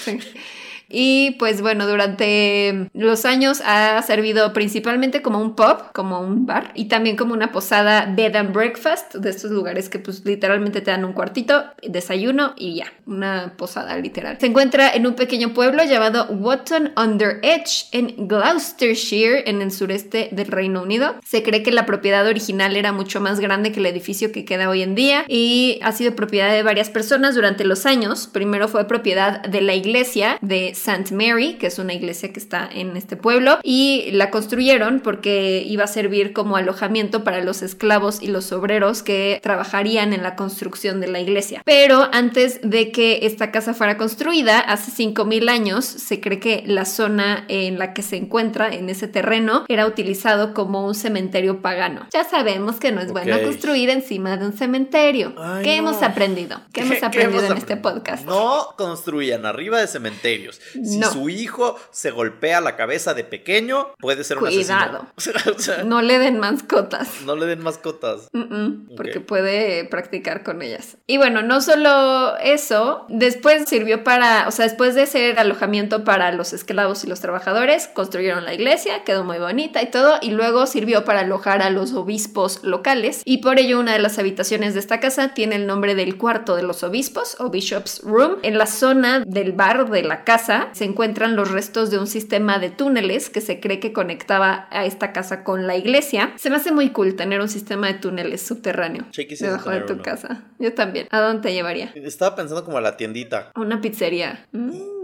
Y 0.89 1.33
pues 1.39 1.61
bueno, 1.61 1.87
durante 1.87 2.89
los 2.95 3.25
años 3.25 3.61
ha 3.65 4.01
servido 4.03 4.53
principalmente 4.53 5.23
como 5.23 5.41
un 5.41 5.55
pub, 5.55 5.93
como 5.93 6.21
un 6.21 6.47
bar, 6.47 6.73
y 6.75 6.87
también 6.87 7.17
como 7.17 7.35
una 7.35 7.53
posada 7.53 8.07
bed 8.17 8.37
and 8.37 8.53
breakfast, 8.53 9.15
de 9.15 9.31
estos 9.31 9.51
lugares 9.51 9.89
que 9.89 9.99
pues 9.99 10.25
literalmente 10.25 10.81
te 10.81 10.91
dan 10.91 11.05
un 11.05 11.13
cuartito, 11.13 11.65
desayuno 11.87 12.55
y 12.57 12.77
ya, 12.77 12.93
una 13.07 13.55
posada 13.57 13.97
literal. 13.99 14.39
Se 14.41 14.47
encuentra 14.47 14.91
en 14.91 15.07
un 15.07 15.15
pequeño 15.15 15.53
pueblo 15.53 15.85
llamado 15.85 16.27
Wotton 16.31 16.93
Under 16.97 17.39
Edge 17.43 17.87
en 17.93 18.29
Gloucestershire, 18.29 19.49
en 19.49 19.63
el 19.63 19.73
sureste 19.73 20.29
del 20.33 20.47
Reino 20.47 20.83
Unido. 20.83 21.17
Se 21.25 21.43
cree 21.43 21.63
que 21.63 21.73
la 21.73 21.87
propiedad 21.87 22.27
original 22.27 22.77
era 22.77 22.93
mucho 22.93 23.21
más 23.21 23.41
grande 23.41 23.73
que 23.73 23.81
el 23.81 23.87
edificio 23.87 24.33
que 24.33 24.45
queda 24.45 24.69
hoy 24.69 24.83
en 24.83 24.95
día 24.95 25.25
y 25.29 25.79
ha 25.83 25.93
sido 25.93 26.17
propiedad 26.17 26.53
de 26.53 26.63
varias 26.63 26.91
personas 26.91 27.35
durante 27.35 27.65
los 27.65 27.87
años. 27.87 28.29
Primero 28.33 28.69
fue 28.69 28.87
propiedad 28.87 29.43
de 29.43 29.61
la 29.61 29.75
iglesia 29.75 30.39
de 30.41 30.75
St. 30.87 31.15
Mary, 31.15 31.55
que 31.55 31.67
es 31.67 31.79
una 31.79 31.95
iglesia 31.95 32.33
que 32.33 32.41
está 32.41 32.69
en 32.73 32.97
este 32.97 33.17
pueblo, 33.17 33.59
y 33.63 34.11
la 34.13 34.31
construyeron 34.31 35.01
porque 35.01 35.63
iba 35.67 35.85
a 35.85 35.89
servir 35.89 36.33
como 36.33 36.57
alojamiento 36.57 37.25
para 37.25 37.43
los 37.43 37.63
esclavos 37.63 38.23
y 38.23 38.29
los 38.29 38.53
obreros 38.53 39.03
que 39.03 39.41
trabajarían 39.43 40.13
en 40.13 40.23
la 40.23 40.37
construcción 40.37 41.01
de 41.01 41.09
la 41.09 41.21
iglesia. 41.21 41.63
Pero 41.65 42.09
antes 42.13 42.61
de 42.63 42.91
que 42.93 43.21
esta 43.23 43.51
casa 43.51 43.75
fuera 43.75 43.97
construida, 43.97 44.61
hace 44.61 44.91
5000 44.91 45.49
años, 45.49 45.85
se 45.85 46.21
cree 46.21 46.39
que 46.39 46.63
la 46.67 46.85
zona 46.85 47.45
en 47.49 47.79
la 47.79 47.95
que 47.95 48.03
se 48.03 48.17
encuentra, 48.17 48.69
en 48.69 48.89
ese 48.89 49.09
terreno, 49.09 49.65
era 49.69 49.87
utilizado 49.87 50.55
como 50.55 50.87
un 50.87 50.95
cementerio 50.95 51.61
pagano. 51.63 52.07
Ya 52.13 52.25
sabemos 52.25 52.77
que 52.77 52.93
no 52.93 53.01
es 53.01 53.13
bueno 53.13 53.41
construir 53.43 53.91
encima 53.91 54.37
de 54.37 54.47
un 54.47 54.53
cementerio. 54.53 55.35
Ay, 55.39 55.65
¿Qué 55.65 55.81
no. 55.81 55.89
hemos 55.89 56.03
aprendido? 56.03 56.61
¿Qué 56.73 56.83
hemos 56.83 57.03
aprendido 57.03 57.45
en 57.47 57.59
este 57.59 57.77
podcast? 57.77 58.25
No 58.25 58.75
construyan 58.77 59.47
arriba 59.47 59.81
de 59.81 59.87
cementerios. 59.87 60.61
Si 60.73 60.99
No. 60.99 61.11
su 61.13 61.29
hijo 61.29 61.77
se 61.91 62.11
golpea 62.11 62.61
la 62.61 62.77
cabeza 62.77 63.15
de 63.15 63.25
pequeño, 63.25 63.89
puede 63.99 64.25
ser 64.25 64.39
un 64.39 64.45
Cuidado. 64.47 65.07
asesino. 65.17 65.53
O 65.57 65.59
sea, 65.59 65.85
No 65.85 66.03
le 66.03 66.19
den 66.19 66.39
mascotas. 66.39 67.23
no 67.25 67.37
le 67.37 67.47
den 67.47 67.61
mascotas. 67.63 68.29
Mm-mm, 68.33 68.97
porque 68.97 69.19
Ok. 69.19 69.25
puede 69.27 69.85
practicar 69.85 70.43
con 70.43 70.63
ellas. 70.63 70.97
Y 71.07 71.17
bueno, 71.19 71.43
no 71.43 71.61
solo 71.61 72.37
eso, 72.39 73.07
después 73.09 73.69
sirvió 73.69 74.05
para, 74.05 74.47
o 74.49 74.51
sea, 74.51 74.65
después 74.67 74.95
de 74.95 75.07
ser 75.07 75.39
alojamiento 75.39 76.05
para 76.05 76.33
los 76.33 76.53
esclavos 76.53 77.05
y 77.05 77.07
los 77.07 77.21
trabajadores, 77.21 77.89
construyeron 77.89 78.45
la 78.45 78.55
iglesia, 78.55 79.05
quedó 79.05 79.25
muy 79.25 79.39
bonita 79.39 79.83
y 79.83 79.91
todo, 79.91 80.19
y 80.21 80.31
luego 80.31 80.67
sirvió 80.67 81.05
para 81.05 81.21
alojar 81.21 81.63
a 81.63 81.71
los 81.71 81.93
obispos 81.95 82.63
locales, 82.65 83.23
y 83.25 83.39
por 83.39 83.59
ello 83.59 83.79
una 83.81 83.93
de 83.93 83.99
las 83.99 84.19
habitaciones 84.19 84.75
de 84.75 84.81
esta 84.81 85.01
casa 85.01 85.35
tiene 85.35 85.57
el 85.57 85.67
nombre 85.67 85.95
del 85.95 86.17
cuarto 86.17 86.57
de 86.57 86.63
los 86.63 86.83
obispos 86.83 87.37
o 87.39 87.51
Bishop's 87.51 88.01
Room. 88.03 88.37
En 88.43 88.59
la 88.59 88.67
zona 88.67 89.23
del 89.27 89.53
bar 89.53 89.89
de 89.91 90.03
la 90.03 90.25
casa 90.25 90.58
se 90.73 90.85
encuentran 90.85 91.37
los 91.37 91.51
restos 91.51 91.91
de 91.91 91.99
un 91.99 92.07
sistema 92.07 92.59
de 92.59 92.71
túneles 92.71 93.31
que 93.31 93.41
se 93.41 93.61
cree 93.61 93.81
que 93.81 93.93
conectaba 93.93 94.67
a 94.71 94.85
esta 94.85 95.13
casa 95.13 95.45
con 95.45 95.67
la 95.67 95.77
iglesia. 95.77 96.33
Se 96.37 96.51
me 96.51 96.57
hace 96.57 96.73
muy 96.73 96.91
cool 96.91 97.15
tener 97.17 97.41
un 97.41 97.49
sistema 97.49 97.87
de 97.89 97.95
túneles 97.95 98.43
subterráneo 98.47 99.07
Sí, 99.13 99.27
debajo 99.41 99.71
de 99.71 99.81
tu 99.83 99.95
uno. 99.95 100.03
casa. 100.03 100.45
Yo 100.59 100.75
también. 100.75 101.07
¿A 101.11 101.21
dónde 101.21 101.43
te 101.49 101.53
llevaría? 101.55 101.93
Estaba 101.95 102.37
pensando 102.37 102.65
como 102.65 102.79
a 102.79 102.81
la 102.81 102.97
tiendita. 102.97 103.51
A 103.55 103.61
una 103.61 103.81
pizzería. 103.81 104.47
Mm. 104.53 104.99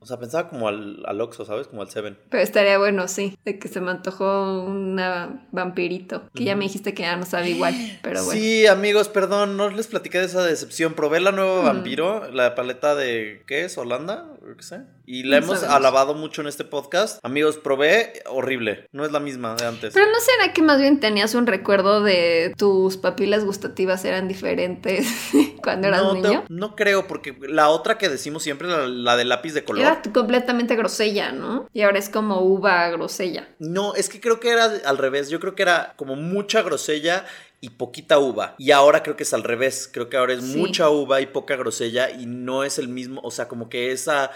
O 0.00 0.06
sea, 0.06 0.18
pensaba 0.18 0.48
como 0.48 0.68
al, 0.68 1.02
al 1.06 1.20
Oxxo, 1.20 1.44
¿sabes? 1.44 1.66
Como 1.66 1.82
al 1.82 1.90
Seven. 1.90 2.16
Pero 2.30 2.42
estaría 2.42 2.78
bueno, 2.78 3.08
sí, 3.08 3.36
de 3.44 3.58
que 3.58 3.68
se 3.68 3.80
me 3.80 3.90
antojó 3.90 4.62
una 4.64 5.46
vampirito, 5.52 6.22
que 6.34 6.44
ya 6.44 6.56
me 6.56 6.64
dijiste 6.64 6.94
que 6.94 7.02
ya 7.02 7.16
no 7.16 7.26
sabe 7.26 7.50
igual, 7.50 7.74
pero 8.02 8.24
bueno. 8.24 8.40
Sí, 8.40 8.66
amigos, 8.66 9.08
perdón, 9.08 9.56
no 9.56 9.68
les 9.70 9.86
platiqué 9.86 10.18
de 10.18 10.26
esa 10.26 10.42
decepción. 10.42 10.94
Probé 10.94 11.20
la 11.20 11.32
nueva 11.32 11.62
Mm. 11.62 11.64
Vampiro, 11.66 12.30
la 12.30 12.54
paleta 12.54 12.94
de, 12.94 13.42
¿qué 13.46 13.64
es? 13.64 13.76
¿Holanda? 13.78 14.26
¿O 14.42 14.56
¿Qué 14.56 14.62
sé? 14.62 14.80
Y 15.06 15.22
la 15.24 15.38
No 15.40 15.44
hemos 15.44 15.58
sabemos. 15.58 15.76
alabado 15.76 16.14
mucho 16.14 16.40
en 16.40 16.46
este 16.48 16.64
podcast. 16.64 17.18
Amigos, 17.22 17.58
probé, 17.58 18.22
horrible. 18.26 18.88
No 18.92 19.04
es 19.04 19.12
la 19.12 19.20
misma 19.20 19.54
de 19.54 19.66
antes. 19.66 19.92
Pero 19.92 20.06
no 20.06 20.18
será 20.18 20.54
que 20.54 20.62
más 20.62 20.78
bien 20.80 20.98
tenías 20.98 21.34
un 21.34 21.46
recuerdo 21.46 22.02
de 22.02 22.54
tus 22.56 22.96
papilas 22.96 23.44
gustativas 23.44 24.02
eran 24.06 24.28
diferentes 24.28 25.06
cuando 25.62 25.88
eras 25.88 26.02
no, 26.04 26.14
niño. 26.14 26.44
no 26.48 26.74
creo, 26.74 27.06
porque 27.06 27.36
la 27.42 27.68
otra 27.68 27.98
que 27.98 28.08
decimos 28.08 28.42
siempre, 28.42 28.66
la, 28.66 28.86
la 28.86 29.16
de 29.18 29.26
lápiz 29.26 29.52
de 29.52 29.62
color. 29.64 29.82
Era 29.82 30.00
completamente 30.10 30.74
grosella, 30.74 31.32
¿no? 31.32 31.68
Y 31.74 31.82
ahora 31.82 31.98
es 31.98 32.08
como 32.08 32.40
uva 32.40 32.88
grosella. 32.88 33.46
No, 33.58 33.94
es 33.94 34.08
que 34.08 34.22
creo 34.22 34.40
que 34.40 34.52
era 34.52 34.72
al 34.86 34.96
revés. 34.96 35.28
Yo 35.28 35.38
creo 35.38 35.54
que 35.54 35.64
era 35.64 35.92
como 35.96 36.16
mucha 36.16 36.62
grosella 36.62 37.26
y 37.64 37.70
poquita 37.70 38.18
uva. 38.18 38.54
Y 38.58 38.72
ahora 38.72 39.02
creo 39.02 39.16
que 39.16 39.22
es 39.22 39.32
al 39.32 39.42
revés. 39.42 39.88
Creo 39.90 40.10
que 40.10 40.16
ahora 40.18 40.34
es 40.34 40.44
Sí. 40.44 40.56
mucha 40.58 40.90
uva 40.90 41.20
y 41.22 41.26
poca 41.26 41.56
grosella 41.56 42.10
y 42.10 42.26
no 42.26 42.62
es 42.62 42.78
el 42.78 42.88
mismo. 42.88 43.20
O 43.24 43.30
sea, 43.30 43.48
como 43.48 43.68
que 43.70 43.90
esa, 43.90 44.30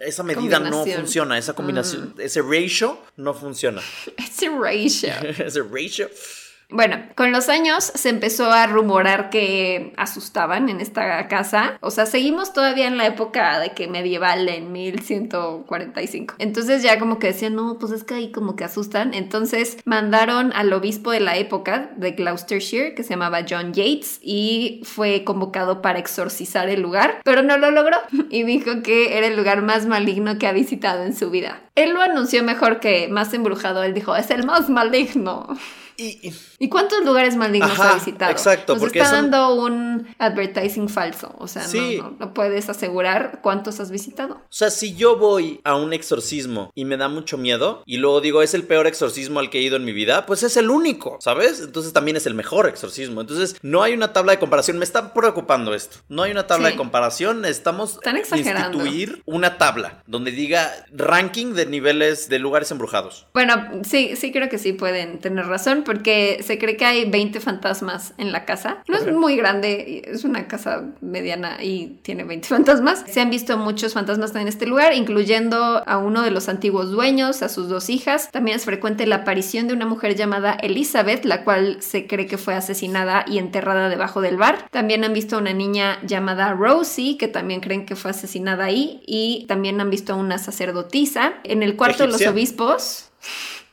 esa 0.00 0.22
medida 0.22 0.58
no 0.60 0.84
funciona. 0.84 1.38
Esa 1.38 1.54
combinación, 1.54 2.14
ese 2.18 2.42
ratio 2.42 2.98
no 3.16 3.32
funciona. 3.32 3.80
A 3.80 4.22
ratio. 4.60 5.10
ese 5.38 5.62
ratio. 5.62 6.10
Bueno, 6.70 6.98
con 7.14 7.30
los 7.30 7.48
años 7.48 7.84
se 7.84 8.08
empezó 8.08 8.50
a 8.50 8.66
rumorar 8.66 9.30
que 9.30 9.92
asustaban 9.96 10.68
en 10.68 10.80
esta 10.80 11.28
casa. 11.28 11.78
O 11.80 11.90
sea, 11.90 12.06
seguimos 12.06 12.52
todavía 12.52 12.86
en 12.86 12.96
la 12.96 13.06
época 13.06 13.60
de 13.60 13.70
que 13.70 13.86
medieval 13.86 14.48
en 14.48 14.72
1145. 14.72 16.34
Entonces 16.38 16.82
ya 16.82 16.98
como 16.98 17.18
que 17.18 17.28
decían, 17.28 17.54
no, 17.54 17.78
pues 17.78 17.92
es 17.92 18.04
que 18.04 18.14
ahí 18.14 18.32
como 18.32 18.56
que 18.56 18.64
asustan. 18.64 19.14
Entonces 19.14 19.78
mandaron 19.84 20.52
al 20.54 20.72
obispo 20.72 21.10
de 21.10 21.20
la 21.20 21.36
época 21.36 21.90
de 21.96 22.12
Gloucestershire, 22.12 22.94
que 22.94 23.02
se 23.02 23.10
llamaba 23.10 23.44
John 23.48 23.72
Yates, 23.72 24.18
y 24.22 24.80
fue 24.84 25.24
convocado 25.24 25.82
para 25.82 25.98
exorcizar 25.98 26.68
el 26.68 26.80
lugar, 26.80 27.20
pero 27.24 27.42
no 27.42 27.58
lo 27.58 27.70
logró 27.70 27.98
y 28.30 28.42
dijo 28.44 28.82
que 28.82 29.18
era 29.18 29.26
el 29.26 29.36
lugar 29.36 29.62
más 29.62 29.86
maligno 29.86 30.38
que 30.38 30.46
ha 30.46 30.52
visitado 30.52 31.04
en 31.04 31.14
su 31.14 31.30
vida. 31.30 31.60
Él 31.74 31.92
lo 31.92 32.00
anunció 32.00 32.42
mejor 32.42 32.80
que 32.80 33.08
más 33.08 33.34
embrujado. 33.34 33.82
Él 33.82 33.94
dijo, 33.94 34.14
es 34.16 34.30
el 34.30 34.44
más 34.44 34.70
maligno. 34.70 35.48
Y, 35.96 36.28
y- 36.28 36.34
¿Y 36.58 36.68
cuántos 36.68 37.04
lugares 37.04 37.36
malignos 37.36 37.70
Ajá, 37.72 37.92
ha 37.92 37.94
visitado? 37.94 38.30
exacto, 38.32 38.74
Nos 38.74 38.82
porque 38.82 38.98
está 39.00 39.12
dando 39.12 39.54
un 39.54 40.06
advertising 40.18 40.88
falso. 40.88 41.34
O 41.38 41.46
sea, 41.46 41.62
no- 41.62 41.68
Sí. 41.68 41.98
no, 42.00 42.16
no 42.18 42.34
puedes 42.34 42.68
asegurar 42.68 43.40
cuántos 43.42 43.80
has 43.80 43.90
visitado. 43.90 44.34
o 44.34 44.40
sea, 44.50 44.70
si 44.70 44.94
yo 44.94 45.16
voy 45.16 45.60
a 45.64 45.74
un 45.76 45.92
exorcismo 45.92 46.70
y 46.74 46.84
me 46.84 46.96
da 46.96 47.08
mucho 47.08 47.38
miedo 47.38 47.82
y 47.86 47.98
luego 47.98 48.20
digo 48.20 48.42
es 48.42 48.54
el 48.54 48.64
peor 48.64 48.86
exorcismo 48.86 49.40
al 49.40 49.50
que 49.50 49.58
he 49.58 49.62
ido 49.62 49.76
en 49.76 49.84
mi 49.84 49.92
vida, 49.92 50.26
pues 50.26 50.42
es 50.42 50.56
el 50.56 50.70
único, 50.70 51.18
¿sabes? 51.20 51.60
Entonces 51.60 51.92
también 51.92 52.16
es 52.16 52.26
el 52.26 52.34
mejor 52.34 52.68
exorcismo. 52.68 53.20
Entonces 53.20 53.56
no 53.62 53.82
hay 53.82 53.92
una 53.94 54.12
tabla 54.12 54.32
de 54.32 54.38
comparación. 54.38 54.78
Me 54.78 54.84
está 54.84 55.12
preocupando 55.14 55.74
esto. 55.74 55.98
No 56.08 56.22
hay 56.22 56.30
una 56.32 56.46
tabla 56.46 56.68
Sí. 56.68 56.72
de 56.74 56.78
comparación. 56.78 57.40
Necesitamos 57.42 57.94
Están 57.94 58.16
exagerando. 58.16 58.78
instituir 58.78 59.22
una 59.26 59.58
tabla 59.58 60.02
donde 60.06 60.30
diga 60.30 60.72
ranking 60.92 61.54
de 61.54 61.66
niveles 61.66 62.28
de 62.28 62.38
lugares 62.38 62.70
embrujados. 62.70 63.26
Bueno, 63.34 63.54
sí, 63.84 64.16
sí 64.16 64.32
creo 64.32 64.48
que 64.48 64.58
sí 64.58 64.72
pueden 64.72 65.18
tener 65.20 65.46
razón 65.46 65.83
porque 65.84 66.40
se 66.42 66.58
cree 66.58 66.76
que 66.76 66.84
hay 66.84 67.10
20 67.10 67.40
fantasmas 67.40 68.14
en 68.18 68.32
la 68.32 68.44
casa. 68.44 68.78
No 68.88 68.96
es 68.96 69.10
muy 69.12 69.36
grande, 69.36 70.02
es 70.06 70.24
una 70.24 70.48
casa 70.48 70.84
mediana 71.00 71.62
y 71.62 71.98
tiene 72.02 72.24
20 72.24 72.48
fantasmas. 72.48 73.04
Se 73.08 73.20
han 73.20 73.30
visto 73.30 73.56
muchos 73.58 73.94
fantasmas 73.94 74.34
en 74.34 74.48
este 74.48 74.66
lugar, 74.66 74.92
incluyendo 74.94 75.82
a 75.86 75.98
uno 75.98 76.22
de 76.22 76.30
los 76.30 76.48
antiguos 76.48 76.90
dueños, 76.90 77.42
a 77.42 77.48
sus 77.48 77.68
dos 77.68 77.90
hijas. 77.90 78.30
También 78.30 78.56
es 78.56 78.64
frecuente 78.64 79.06
la 79.06 79.16
aparición 79.16 79.68
de 79.68 79.74
una 79.74 79.86
mujer 79.86 80.14
llamada 80.14 80.52
Elizabeth, 80.52 81.24
la 81.24 81.44
cual 81.44 81.78
se 81.80 82.06
cree 82.06 82.26
que 82.26 82.38
fue 82.38 82.54
asesinada 82.54 83.24
y 83.26 83.38
enterrada 83.38 83.88
debajo 83.88 84.20
del 84.20 84.36
bar. 84.36 84.66
También 84.70 85.04
han 85.04 85.12
visto 85.12 85.36
a 85.36 85.38
una 85.38 85.52
niña 85.52 85.98
llamada 86.02 86.52
Rosie, 86.54 87.16
que 87.18 87.28
también 87.28 87.60
creen 87.60 87.86
que 87.86 87.96
fue 87.96 88.10
asesinada 88.10 88.64
ahí. 88.64 89.02
Y 89.06 89.44
también 89.48 89.80
han 89.80 89.90
visto 89.90 90.12
a 90.12 90.16
una 90.16 90.38
sacerdotisa. 90.38 91.34
En 91.44 91.62
el 91.62 91.76
cuarto 91.76 92.04
de 92.04 92.12
los 92.12 92.26
obispos. 92.26 93.10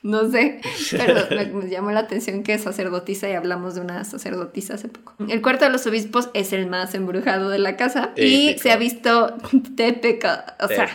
No 0.03 0.29
sé, 0.31 0.61
pero 0.91 1.13
me, 1.29 1.45
me 1.45 1.69
llamó 1.69 1.91
la 1.91 1.99
atención 2.01 2.41
que 2.43 2.53
es 2.55 2.63
sacerdotisa 2.63 3.29
y 3.29 3.33
hablamos 3.33 3.75
de 3.75 3.81
una 3.81 4.03
sacerdotisa 4.03 4.73
hace 4.73 4.87
poco. 4.87 5.13
El 5.29 5.41
cuarto 5.41 5.65
de 5.65 5.71
los 5.71 5.85
obispos 5.85 6.29
es 6.33 6.53
el 6.53 6.65
más 6.67 6.95
embrujado 6.95 7.49
de 7.49 7.59
la 7.59 7.77
casa 7.77 8.11
y 8.17 8.47
Típico. 8.47 8.63
se 8.63 8.71
ha 8.71 8.77
visto 8.77 9.35
típica, 9.75 10.55
o 10.59 10.67
sea, 10.67 10.89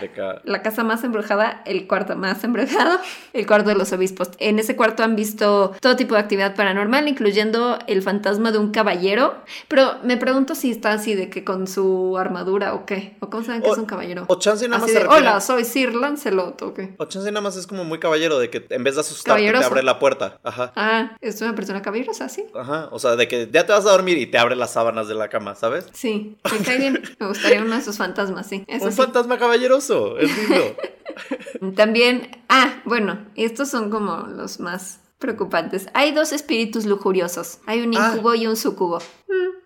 la 0.44 0.62
casa 0.62 0.84
más 0.84 1.04
embrujada, 1.04 1.62
el 1.66 1.86
cuarto 1.86 2.16
más 2.16 2.42
embrujado, 2.44 2.98
el 3.32 3.46
cuarto 3.46 3.68
de 3.70 3.76
los 3.76 3.92
obispos. 3.92 4.30
En 4.38 4.58
ese 4.58 4.76
cuarto 4.76 5.02
han 5.02 5.16
visto 5.16 5.72
todo 5.80 5.96
tipo 5.96 6.14
de 6.14 6.20
actividad 6.20 6.54
paranormal, 6.54 7.08
incluyendo 7.08 7.78
el 7.86 8.02
fantasma 8.02 8.52
de 8.52 8.58
un 8.58 8.70
caballero, 8.70 9.34
pero 9.68 9.96
me 10.02 10.16
pregunto 10.16 10.54
si 10.54 10.70
está 10.70 10.92
así 10.92 11.14
de 11.14 11.30
que 11.30 11.44
con 11.44 11.66
su 11.66 12.16
armadura 12.18 12.74
o 12.74 12.86
qué, 12.86 13.16
o 13.20 13.30
cómo 13.30 13.44
saben 13.44 13.62
que 13.62 13.68
O- 13.68 13.72
es 13.72 13.78
un 13.78 13.86
caballero. 13.86 14.24
O 14.28 14.38
chance 14.38 14.66
nada 14.68 14.78
más 14.80 14.84
Así 14.84 14.92
se 14.92 14.98
de, 15.00 15.04
refiere- 15.06 15.28
hola, 15.28 15.40
soy 15.40 15.64
Sir 15.64 15.94
Lancelot, 15.94 16.60
¿o 16.62 16.74
qué? 16.74 16.94
O 16.98 17.04
chance 17.06 17.30
nada 17.30 17.40
más 17.42 17.56
es 17.56 17.66
como 17.66 17.84
muy 17.84 17.98
caballero 17.98 18.38
de 18.38 18.50
que 18.50 18.66
en 18.70 18.84
vez 18.84 18.95
de 18.96 19.00
asustarte 19.02 19.40
te 19.40 19.46
Caballeroso. 19.46 19.66
abre 19.68 19.82
la 19.84 19.98
puerta. 19.98 20.40
Ajá. 20.42 20.72
Ah, 20.76 21.16
es 21.20 21.40
una 21.40 21.54
persona 21.54 21.80
caballerosa, 21.82 22.28
sí. 22.28 22.44
Ajá. 22.54 22.88
O 22.90 22.98
sea, 22.98 23.14
de 23.16 23.28
que 23.28 23.48
ya 23.52 23.64
te 23.66 23.72
vas 23.72 23.86
a 23.86 23.90
dormir 23.92 24.18
y 24.18 24.26
te 24.26 24.38
abre 24.38 24.56
las 24.56 24.72
sábanas 24.72 25.06
de 25.08 25.14
la 25.14 25.28
cama, 25.28 25.54
¿sabes? 25.54 25.86
Sí, 25.92 26.36
me 26.52 26.58
cae 26.64 26.78
bien. 26.78 27.02
Me 27.20 27.26
gustaría 27.28 27.62
uno 27.62 27.74
de 27.74 27.80
esos 27.80 27.96
fantasmas, 27.98 28.48
sí. 28.48 28.64
Eso 28.66 28.86
Un 28.86 28.90
sí. 28.92 28.96
fantasma 28.96 29.38
caballeroso. 29.38 30.18
Es 30.18 30.30
lindo. 30.36 30.76
También, 31.76 32.30
ah, 32.48 32.80
bueno, 32.84 33.18
estos 33.36 33.68
son 33.70 33.90
como 33.90 34.26
los 34.28 34.60
más 34.60 35.00
preocupantes. 35.18 35.86
Hay 35.94 36.12
dos 36.12 36.32
espíritus 36.32 36.84
lujuriosos. 36.84 37.58
Hay 37.66 37.80
un 37.80 37.96
Ah. 37.96 38.12
incubo 38.12 38.34
y 38.34 38.46
un 38.46 38.56
sucubo. 38.56 38.98
Mm. 39.28 39.56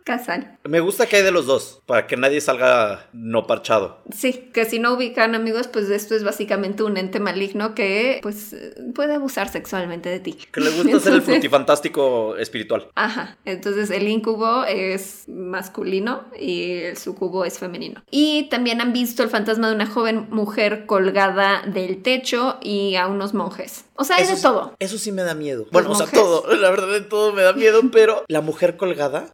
Me 0.64 0.80
gusta 0.80 1.06
que 1.06 1.16
hay 1.16 1.22
de 1.22 1.30
los 1.30 1.46
dos, 1.46 1.82
para 1.86 2.06
que 2.06 2.16
nadie 2.16 2.40
salga 2.40 3.06
no 3.12 3.46
parchado. 3.46 4.02
Sí, 4.12 4.50
que 4.52 4.64
si 4.64 4.78
no 4.80 4.94
ubican 4.94 5.34
amigos, 5.34 5.68
pues 5.68 5.88
esto 5.88 6.14
es 6.16 6.24
básicamente 6.24 6.82
un 6.82 6.96
ente 6.96 7.20
maligno 7.20 7.74
que 7.76 8.18
pues 8.22 8.56
puede 8.94 9.14
abusar 9.14 9.48
sexualmente 9.50 10.08
de 10.08 10.18
ti. 10.18 10.36
Que 10.52 10.60
le 10.60 10.70
gusta 10.70 10.98
ser 11.00 11.12
el 11.14 11.22
frutifantástico 11.22 12.36
espiritual. 12.36 12.88
Ajá, 12.96 13.38
entonces 13.44 13.90
el 13.90 14.08
incubo 14.08 14.64
es 14.64 15.24
masculino 15.28 16.24
y 16.38 16.72
el 16.72 16.96
sucubo 16.96 17.44
es 17.44 17.58
femenino. 17.58 18.02
Y 18.10 18.48
también 18.50 18.80
han 18.80 18.92
visto 18.92 19.22
el 19.22 19.28
fantasma 19.28 19.68
de 19.68 19.74
una 19.76 19.86
joven 19.86 20.26
mujer 20.30 20.86
colgada 20.86 21.62
del 21.66 22.02
techo 22.02 22.58
y 22.62 22.96
a 22.96 23.06
unos 23.06 23.32
monjes. 23.34 23.84
O 23.94 24.04
sea, 24.04 24.16
hay 24.16 24.22
Eso 24.22 24.30
de 24.32 24.36
sí- 24.38 24.42
todo. 24.42 24.74
Eso 24.78 24.98
sí 24.98 25.12
me 25.12 25.22
da 25.22 25.34
miedo. 25.34 25.66
Bueno, 25.72 25.90
o 25.90 25.94
sea, 25.94 26.06
todo. 26.06 26.44
La 26.56 26.70
verdad, 26.70 26.88
de 26.90 27.02
todo 27.02 27.32
me 27.32 27.42
da 27.42 27.52
miedo, 27.52 27.80
pero 27.92 28.24
la 28.28 28.40
mujer 28.40 28.76
colgada. 28.76 29.30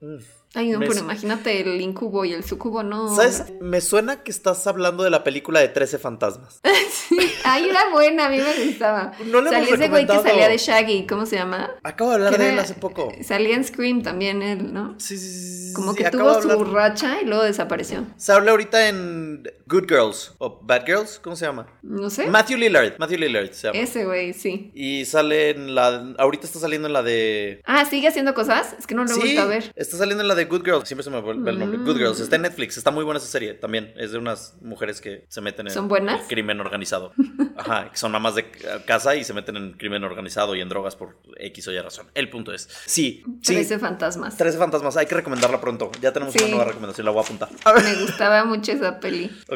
Ay, 0.57 0.71
no, 0.71 0.79
Me 0.79 0.87
pero 0.87 0.99
su- 0.99 1.05
imagínate 1.05 1.61
el 1.61 1.81
incubo 1.81 2.25
y 2.25 2.33
el 2.33 2.43
sucubo, 2.43 2.83
no. 2.83 3.15
¿Sabes? 3.15 3.45
Me 3.61 3.81
suena 3.81 4.23
que 4.23 4.31
estás 4.31 4.67
hablando 4.67 5.05
de 5.05 5.11
la 5.11 5.23
película 5.23 5.61
de 5.61 5.69
13 5.69 5.99
fantasmas. 5.99 6.61
Sí. 7.09 7.19
Ay, 7.45 7.69
era 7.69 7.91
buena, 7.93 8.27
a 8.27 8.29
mí 8.31 8.39
me 8.39 8.65
gustaba. 8.67 9.13
No 9.27 9.41
le 9.41 9.51
Salía 9.51 9.75
ese 9.75 9.89
güey 9.89 10.07
que 10.07 10.19
salía 10.19 10.49
de 10.49 10.57
Shaggy, 10.57 11.07
¿cómo 11.07 11.25
se 11.25 11.37
llama? 11.37 11.71
Acabo 11.85 12.11
de 12.11 12.17
hablar 12.17 12.37
de 12.39 12.51
él 12.51 12.59
hace 12.59 12.75
poco. 12.75 13.13
Salía 13.23 13.55
en 13.55 13.65
Scream 13.65 14.03
también 14.03 14.43
él, 14.43 14.73
¿no? 14.73 14.95
Sí, 14.99 15.17
sí, 15.17 15.69
sí. 15.69 15.73
Como 15.73 15.93
sí, 15.93 16.03
que 16.03 16.11
tuvo 16.11 16.41
su 16.43 16.65
racha 16.65 17.21
y 17.21 17.27
luego 17.27 17.45
desapareció. 17.45 18.05
Se 18.17 18.33
habla 18.33 18.51
ahorita 18.53 18.89
en 18.89 19.45
Good 19.69 19.89
Girls 19.89 20.33
o 20.39 20.61
Bad 20.63 20.87
Girls, 20.87 21.19
¿cómo 21.19 21.35
se 21.35 21.45
llama? 21.45 21.67
No 21.83 22.09
sé. 22.09 22.29
Matthew 22.29 22.57
Lillard, 22.59 22.99
Matthew 22.99 23.19
Lillard 23.19 23.51
se 23.53 23.67
llama. 23.67 23.81
Ese 23.81 24.05
güey, 24.05 24.33
sí. 24.33 24.71
Y 24.75 25.05
sale 25.07 25.51
en 25.51 25.75
la 25.75 26.15
ahorita 26.19 26.47
está 26.47 26.61
saliendo 26.61 26.87
en 26.87 26.93
la 26.93 27.03
de 27.03 27.63
Ah, 27.65 27.85
¿sigue 27.85 28.07
haciendo 28.07 28.33
cosas? 28.33 28.77
Es 28.79 28.87
que 28.87 28.95
no 28.95 29.03
lo 29.05 29.11
he 29.11 29.15
Sí, 29.15 29.37
a 29.37 29.45
ver. 29.47 29.73
está 29.75 29.97
saliendo 29.97 30.23
en 30.23 30.29
la 30.29 30.37
de 30.37 30.45
Good 30.45 30.65
Girls, 30.65 30.87
siempre 30.87 31.03
se 31.03 31.11
me 31.11 31.21
vuelve 31.21 31.51
el 31.51 31.59
nombre. 31.59 31.79
Mm. 31.79 31.85
Good 31.85 31.97
Girls, 31.97 32.21
está 32.21 32.37
en 32.37 32.43
Netflix, 32.43 32.77
está 32.77 32.93
muy 32.93 33.03
buena 33.03 33.19
esa 33.19 33.27
serie 33.27 33.55
también. 33.55 33.93
Es 33.97 34.13
de 34.13 34.19
unas 34.19 34.55
mujeres 34.63 35.01
que 35.01 35.25
se 35.29 35.41
meten 35.41 35.67
en 35.67 35.73
¿Son 35.73 35.89
buenas? 35.89 36.21
el 36.23 36.27
crimen 36.29 36.61
organizado. 36.61 37.13
Ajá, 37.57 37.91
que 37.91 37.97
son 37.97 38.13
mamás 38.13 38.35
de 38.37 38.47
casa 38.87 39.17
y 39.17 39.25
se 39.25 39.33
meten 39.33 39.57
en 39.57 39.73
crimen 39.73 40.05
organizado 40.05 40.55
y 40.55 40.61
en 40.61 40.69
drogas 40.69 40.95
por 40.95 41.17
X 41.39 41.67
o 41.67 41.73
Y 41.73 41.79
razón. 41.81 42.07
El 42.15 42.31
punto 42.31 42.53
es, 42.53 42.69
sí, 42.87 43.25
sí. 43.43 43.55
Trece 43.55 43.79
fantasmas. 43.81 44.37
13 44.37 44.59
fantasmas, 44.59 44.97
hay 44.97 45.07
que 45.07 45.15
recomendarla 45.17 45.61
pronto. 45.61 45.91
Ya 46.01 46.13
tenemos 46.13 46.35
Sí. 46.35 46.41
una 46.45 46.51
nueva 46.51 46.65
recomendación, 46.67 47.05
la 47.05 47.11
voy 47.11 47.21
a 47.21 47.25
apuntar. 47.25 47.49
Me 47.83 47.95
gustaba 48.03 48.45
mucho 48.45 48.71
esa 48.73 49.01
peli. 49.01 49.31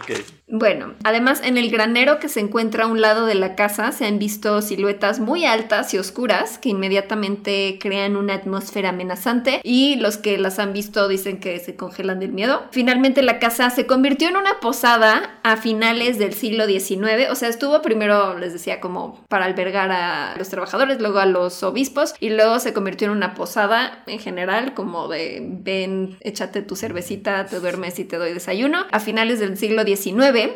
Bueno, 0.52 0.94
además 1.04 1.40
en 1.44 1.56
el 1.56 1.70
granero 1.70 2.18
que 2.18 2.28
se 2.28 2.40
encuentra 2.40 2.84
a 2.84 2.86
un 2.88 3.00
lado 3.00 3.24
de 3.24 3.36
la 3.36 3.54
casa 3.54 3.92
se 3.92 4.06
han 4.06 4.18
visto 4.18 4.62
siluetas 4.62 5.20
muy 5.20 5.44
altas 5.44 5.94
y 5.94 5.98
oscuras 5.98 6.58
que 6.58 6.70
inmediatamente 6.70 7.78
crean 7.80 8.16
una 8.16 8.34
atmósfera 8.34 8.88
amenazante 8.88 9.60
y 9.62 9.94
los 9.96 10.16
que 10.16 10.38
las 10.38 10.58
han 10.58 10.72
visto 10.72 11.06
dicen 11.06 11.38
que 11.38 11.60
se 11.60 11.76
congelan 11.76 12.18
del 12.18 12.32
miedo. 12.32 12.64
Finalmente 12.72 13.22
la 13.22 13.38
casa 13.38 13.70
se 13.70 13.86
convirtió 13.86 14.28
en 14.28 14.36
una 14.36 14.58
posada 14.58 15.38
a 15.44 15.56
finales 15.56 16.18
del 16.18 16.34
siglo 16.34 16.66
XIX, 16.66 17.30
o 17.30 17.36
sea, 17.36 17.48
estuvo 17.48 17.80
primero, 17.80 18.36
les 18.36 18.52
decía, 18.52 18.80
como 18.80 19.24
para 19.28 19.44
albergar 19.44 19.92
a 19.92 20.34
los 20.36 20.48
trabajadores, 20.48 21.00
luego 21.00 21.20
a 21.20 21.26
los 21.26 21.62
obispos 21.62 22.14
y 22.18 22.30
luego 22.30 22.58
se 22.58 22.72
convirtió 22.72 23.06
en 23.06 23.12
una 23.12 23.34
posada 23.34 24.02
en 24.08 24.18
general, 24.18 24.74
como 24.74 25.06
de 25.06 25.46
ven, 25.48 26.18
échate 26.22 26.62
tu 26.62 26.74
cervecita, 26.74 27.46
te 27.46 27.60
duermes 27.60 28.00
y 28.00 28.04
te 28.04 28.16
doy 28.16 28.32
desayuno, 28.32 28.86
a 28.90 28.98
finales 28.98 29.38
del 29.38 29.56
siglo 29.56 29.84
XIX 29.84 29.89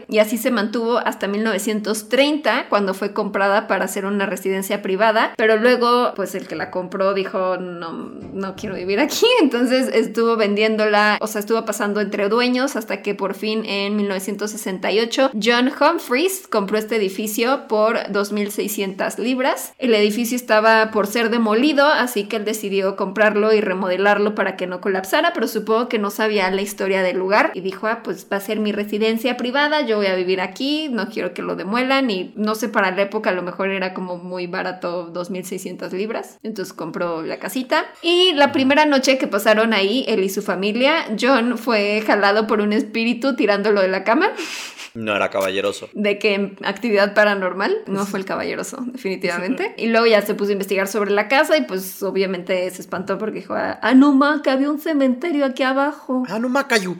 y 0.09 0.19
así 0.19 0.39
se 0.39 0.51
mantuvo 0.51 0.99
hasta 0.99 1.27
1930 1.27 2.67
cuando 2.69 2.95
fue 2.95 3.13
comprada 3.13 3.67
para 3.67 3.85
hacer 3.85 4.07
una 4.07 4.27
residencia 4.27 4.83
privada, 4.83 5.35
pero 5.37 5.57
luego 5.57 6.13
pues 6.15 6.35
el 6.35 6.47
que 6.47 6.57
la 6.57 6.71
compró 6.71 7.15
dijo 7.15 7.57
no, 7.57 7.93
no 7.93 8.57
quiero 8.57 8.75
vivir 8.75 9.01
aquí, 9.01 9.27
entonces 9.41 9.89
estuvo 9.93 10.37
vendiéndola, 10.37 11.19
o 11.21 11.27
sea, 11.27 11.41
estuvo 11.41 11.65
pasando 11.65 12.01
entre 12.01 12.29
dueños 12.29 12.77
hasta 12.77 13.03
que 13.03 13.15
por 13.15 13.35
fin 13.35 13.65
en 13.65 13.97
1968 13.97 15.31
John 15.43 15.71
Humphreys 15.81 16.47
compró 16.49 16.79
este 16.79 16.97
edificio 16.97 17.67
por 17.69 17.97
2.600 17.97 19.19
libras. 19.19 19.73
El 19.79 19.95
edificio 19.95 20.37
estaba 20.37 20.91
por 20.91 21.07
ser 21.07 21.31
demolido, 21.31 21.87
así 21.87 22.25
que 22.25 22.37
él 22.37 22.45
decidió 22.45 22.97
comprarlo 22.97 23.53
y 23.53 23.61
remodelarlo 23.61 24.35
para 24.35 24.57
que 24.57 24.67
no 24.67 24.81
colapsara, 24.81 25.33
pero 25.33 25.49
supongo 25.49 25.89
que 25.89 25.99
no 25.99 26.11
sabía 26.11 26.51
la 26.51 26.63
historia 26.63 27.03
del 27.03 27.19
lugar 27.19 27.51
y 27.55 27.61
dijo, 27.61 27.87
ah, 27.87 28.03
pues 28.03 28.27
va 28.31 28.37
a 28.37 28.41
ser 28.41 28.61
mi 28.61 28.73
residencia 28.73 29.24
privada, 29.33 29.81
yo 29.81 29.97
voy 29.97 30.07
a 30.07 30.15
vivir 30.15 30.43
aquí, 30.43 30.89
no 30.91 31.09
quiero 31.09 31.33
que 31.33 31.41
lo 31.41 31.57
demuelan 31.57 32.11
y 32.11 32.33
no 32.37 32.55
sé, 32.55 32.69
para 32.69 32.91
la 32.91 33.01
época 33.03 33.31
a 33.31 33.33
lo 33.33 33.41
mejor 33.43 33.71
era 33.71 33.95
como 33.95 34.19
muy 34.19 34.47
barato 34.47 35.11
2.600 35.13 35.91
libras, 35.93 36.39
entonces 36.43 36.75
compró 36.75 37.23
la 37.23 37.39
casita 37.39 37.87
y 38.03 38.33
la 38.35 38.53
primera 38.53 38.85
noche 38.85 39.17
que 39.17 39.27
pasaron 39.27 39.73
ahí, 39.73 40.05
él 40.09 40.23
y 40.23 40.29
su 40.29 40.43
familia, 40.43 41.07
John 41.19 41.57
fue 41.57 42.03
jalado 42.07 42.47
por 42.47 42.61
un 42.61 42.73
espíritu 42.75 43.35
tirándolo 43.37 43.81
de 43.81 43.89
la 43.89 44.05
cama, 44.05 44.31
No 44.95 45.15
era 45.17 45.31
caballeroso. 45.31 45.89
de 45.95 46.19
que 46.19 46.35
en 46.35 46.57
actividad 46.65 47.15
paranormal 47.15 47.75
no 47.87 48.05
fue 48.07 48.19
el 48.21 48.25
caballeroso, 48.27 48.79
definitivamente. 48.87 49.75
Y 49.85 49.87
luego 49.89 50.07
ya 50.07 50.23
se 50.23 50.35
puso 50.35 50.51
a 50.51 50.53
investigar 50.53 50.87
sobre 50.89 51.11
la 51.11 51.27
casa 51.29 51.57
y 51.57 51.63
pues 51.63 52.03
obviamente 52.03 52.69
se 52.71 52.81
espantó 52.81 53.19
porque 53.19 53.41
dijo, 53.41 53.55
ah, 53.57 53.95
no 53.95 54.13
ma, 54.13 54.41
que 54.43 54.51
había 54.51 54.71
un 54.71 54.79
cementerio 54.79 55.45
aquí 55.45 55.63
abajo. 55.63 56.23
Ah, 56.29 56.39
no, 56.39 56.49
Macayu. 56.49 56.97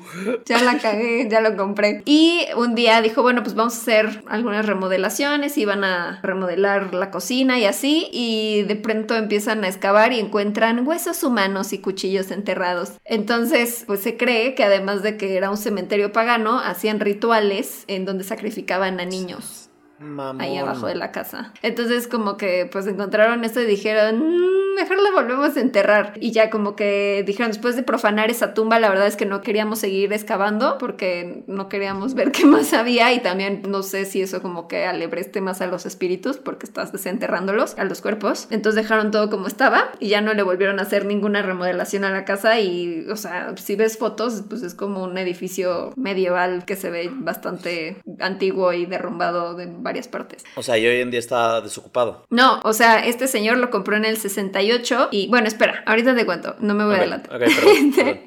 Ya 0.47 0.61
la 0.63 0.79
cagué, 0.79 1.29
ya 1.31 1.41
lo 1.41 1.57
compré. 1.57 2.03
Y 2.05 2.14
un 2.57 2.75
día 2.75 3.01
dijo, 3.01 3.23
bueno, 3.23 3.43
pues 3.43 3.55
vamos 3.55 3.75
a 3.75 3.79
hacer 3.79 4.25
algunas 4.27 4.67
remodelaciones, 4.67 5.57
iban 5.59 5.85
a 5.85 6.21
remodelar 6.23 6.95
la 6.95 7.11
cocina 7.11 7.59
y 7.59 7.65
así, 7.65 8.09
y 8.13 8.63
de 8.63 8.77
pronto 8.77 9.15
empiezan 9.15 9.65
a 9.65 9.69
excavar 9.69 10.13
y 10.13 10.21
encuentran 10.21 10.87
huesos 10.87 11.23
humanos 11.23 11.73
y 11.73 11.79
cuchillos 11.79 12.31
enterrados. 12.31 12.93
Entonces, 13.05 13.85
pues 13.87 14.01
se 14.01 14.17
cree 14.17 14.55
que 14.55 14.65
además 14.65 15.03
de 15.03 15.17
que 15.17 15.37
era 15.37 15.51
un 15.51 15.57
cementerio 15.57 16.13
pagano, 16.13 16.59
hacían 16.59 17.01
rituales 17.01 17.85
en 17.87 18.05
donde 18.05 18.25
sacrificaban 18.25 19.01
a 19.01 19.05
niños 19.05 19.71
Mamón. 19.99 20.41
ahí 20.41 20.57
abajo 20.57 20.87
de 20.87 20.95
la 20.95 21.13
casa. 21.13 21.53
Entonces 21.63 22.09
como 22.09 22.37
que 22.37 22.69
pues 22.71 22.87
encontraron 22.87 23.45
esto 23.45 23.61
y 23.61 23.67
dijeron, 23.67 24.19
"Mm, 24.19 24.75
mejor 24.75 25.01
la 25.01 25.11
volvemos 25.13 25.57
a 25.57 25.61
enterrar. 25.61 26.13
Y 26.21 26.33
ya 26.33 26.51
como 26.51 26.77
que 26.77 27.23
dijeron, 27.27 27.51
después 27.53 27.77
de 27.77 27.83
profanar 27.83 28.31
esa 28.31 28.55
tumba, 28.55 28.79
la 28.79 28.89
verdad 28.89 29.07
es 29.07 29.17
que 29.17 29.27
no 29.27 29.41
queríamos 29.41 29.79
seguir 29.79 30.13
excavando 30.13 30.79
porque 30.79 31.45
no 31.47 31.69
queríamos 31.69 32.15
ver 32.15 32.33
qué 32.33 32.45
más 32.45 32.73
había 32.73 33.13
y 33.13 33.21
también 33.21 33.63
no 33.69 33.83
sé 33.83 34.05
si 34.05 34.23
eso 34.23 34.43
como 34.43 34.69
que 34.69 34.85
alebreste 34.87 35.41
más 35.41 35.61
a 35.61 35.67
los 35.67 35.87
espíritus 35.87 36.37
porque 36.39 36.67
estás 36.67 36.93
desenterrándolos 36.93 37.79
a 37.79 37.85
los 37.85 38.01
cuerpos. 38.01 38.49
Entonces 38.51 38.83
dejaron 38.83 39.11
todo 39.11 39.31
como 39.31 39.47
estaba 39.47 39.93
y 40.01 40.09
ya 40.09 40.21
no 40.21 40.35
le 40.35 40.43
volvieron 40.43 40.79
a 40.79 40.83
hacer 40.83 41.07
ninguna 41.07 41.43
remodelación 41.43 42.05
a 42.05 42.11
la 42.11 42.25
casa 42.25 42.61
y, 42.61 43.07
o 43.11 43.17
sea, 43.17 43.55
si 43.57 43.77
ves 43.77 43.97
fotos, 43.99 44.45
pues 44.49 44.63
es 44.63 44.75
como 44.75 45.05
un 45.05 45.17
edificio 45.19 45.93
medieval 45.97 46.65
que 46.65 46.77
se 46.77 46.91
ve 46.91 47.11
bastante 47.13 47.99
antiguo 48.21 48.73
y 48.73 48.87
derrumbado 48.87 49.55
de 49.55 49.67
varias 49.85 50.09
partes. 50.09 50.43
O 50.57 50.63
sea, 50.65 50.77
y 50.79 50.87
hoy 50.87 51.01
en 51.01 51.13
día 51.13 51.21
está 51.21 51.61
desocupado. 51.61 52.27
No, 52.31 52.59
o 52.65 52.73
sea, 52.73 53.07
este 53.07 53.29
señor 53.29 53.59
lo 53.59 53.71
compró 53.71 53.95
en 53.97 54.05
el 54.05 54.17
68 54.17 55.11
y 55.13 55.29
bueno, 55.29 55.47
espera, 55.47 55.85
ahorita 55.87 56.17
te 56.17 56.27
cuento, 56.27 56.57
no 56.59 56.75
me 56.75 56.85
voy 56.85 56.95
Ok, 56.95 56.99
a 56.99 57.03
adelantar. 57.03 57.37
ok, 57.37 57.43
perdón, 57.55 57.93
perdón. 57.97 58.21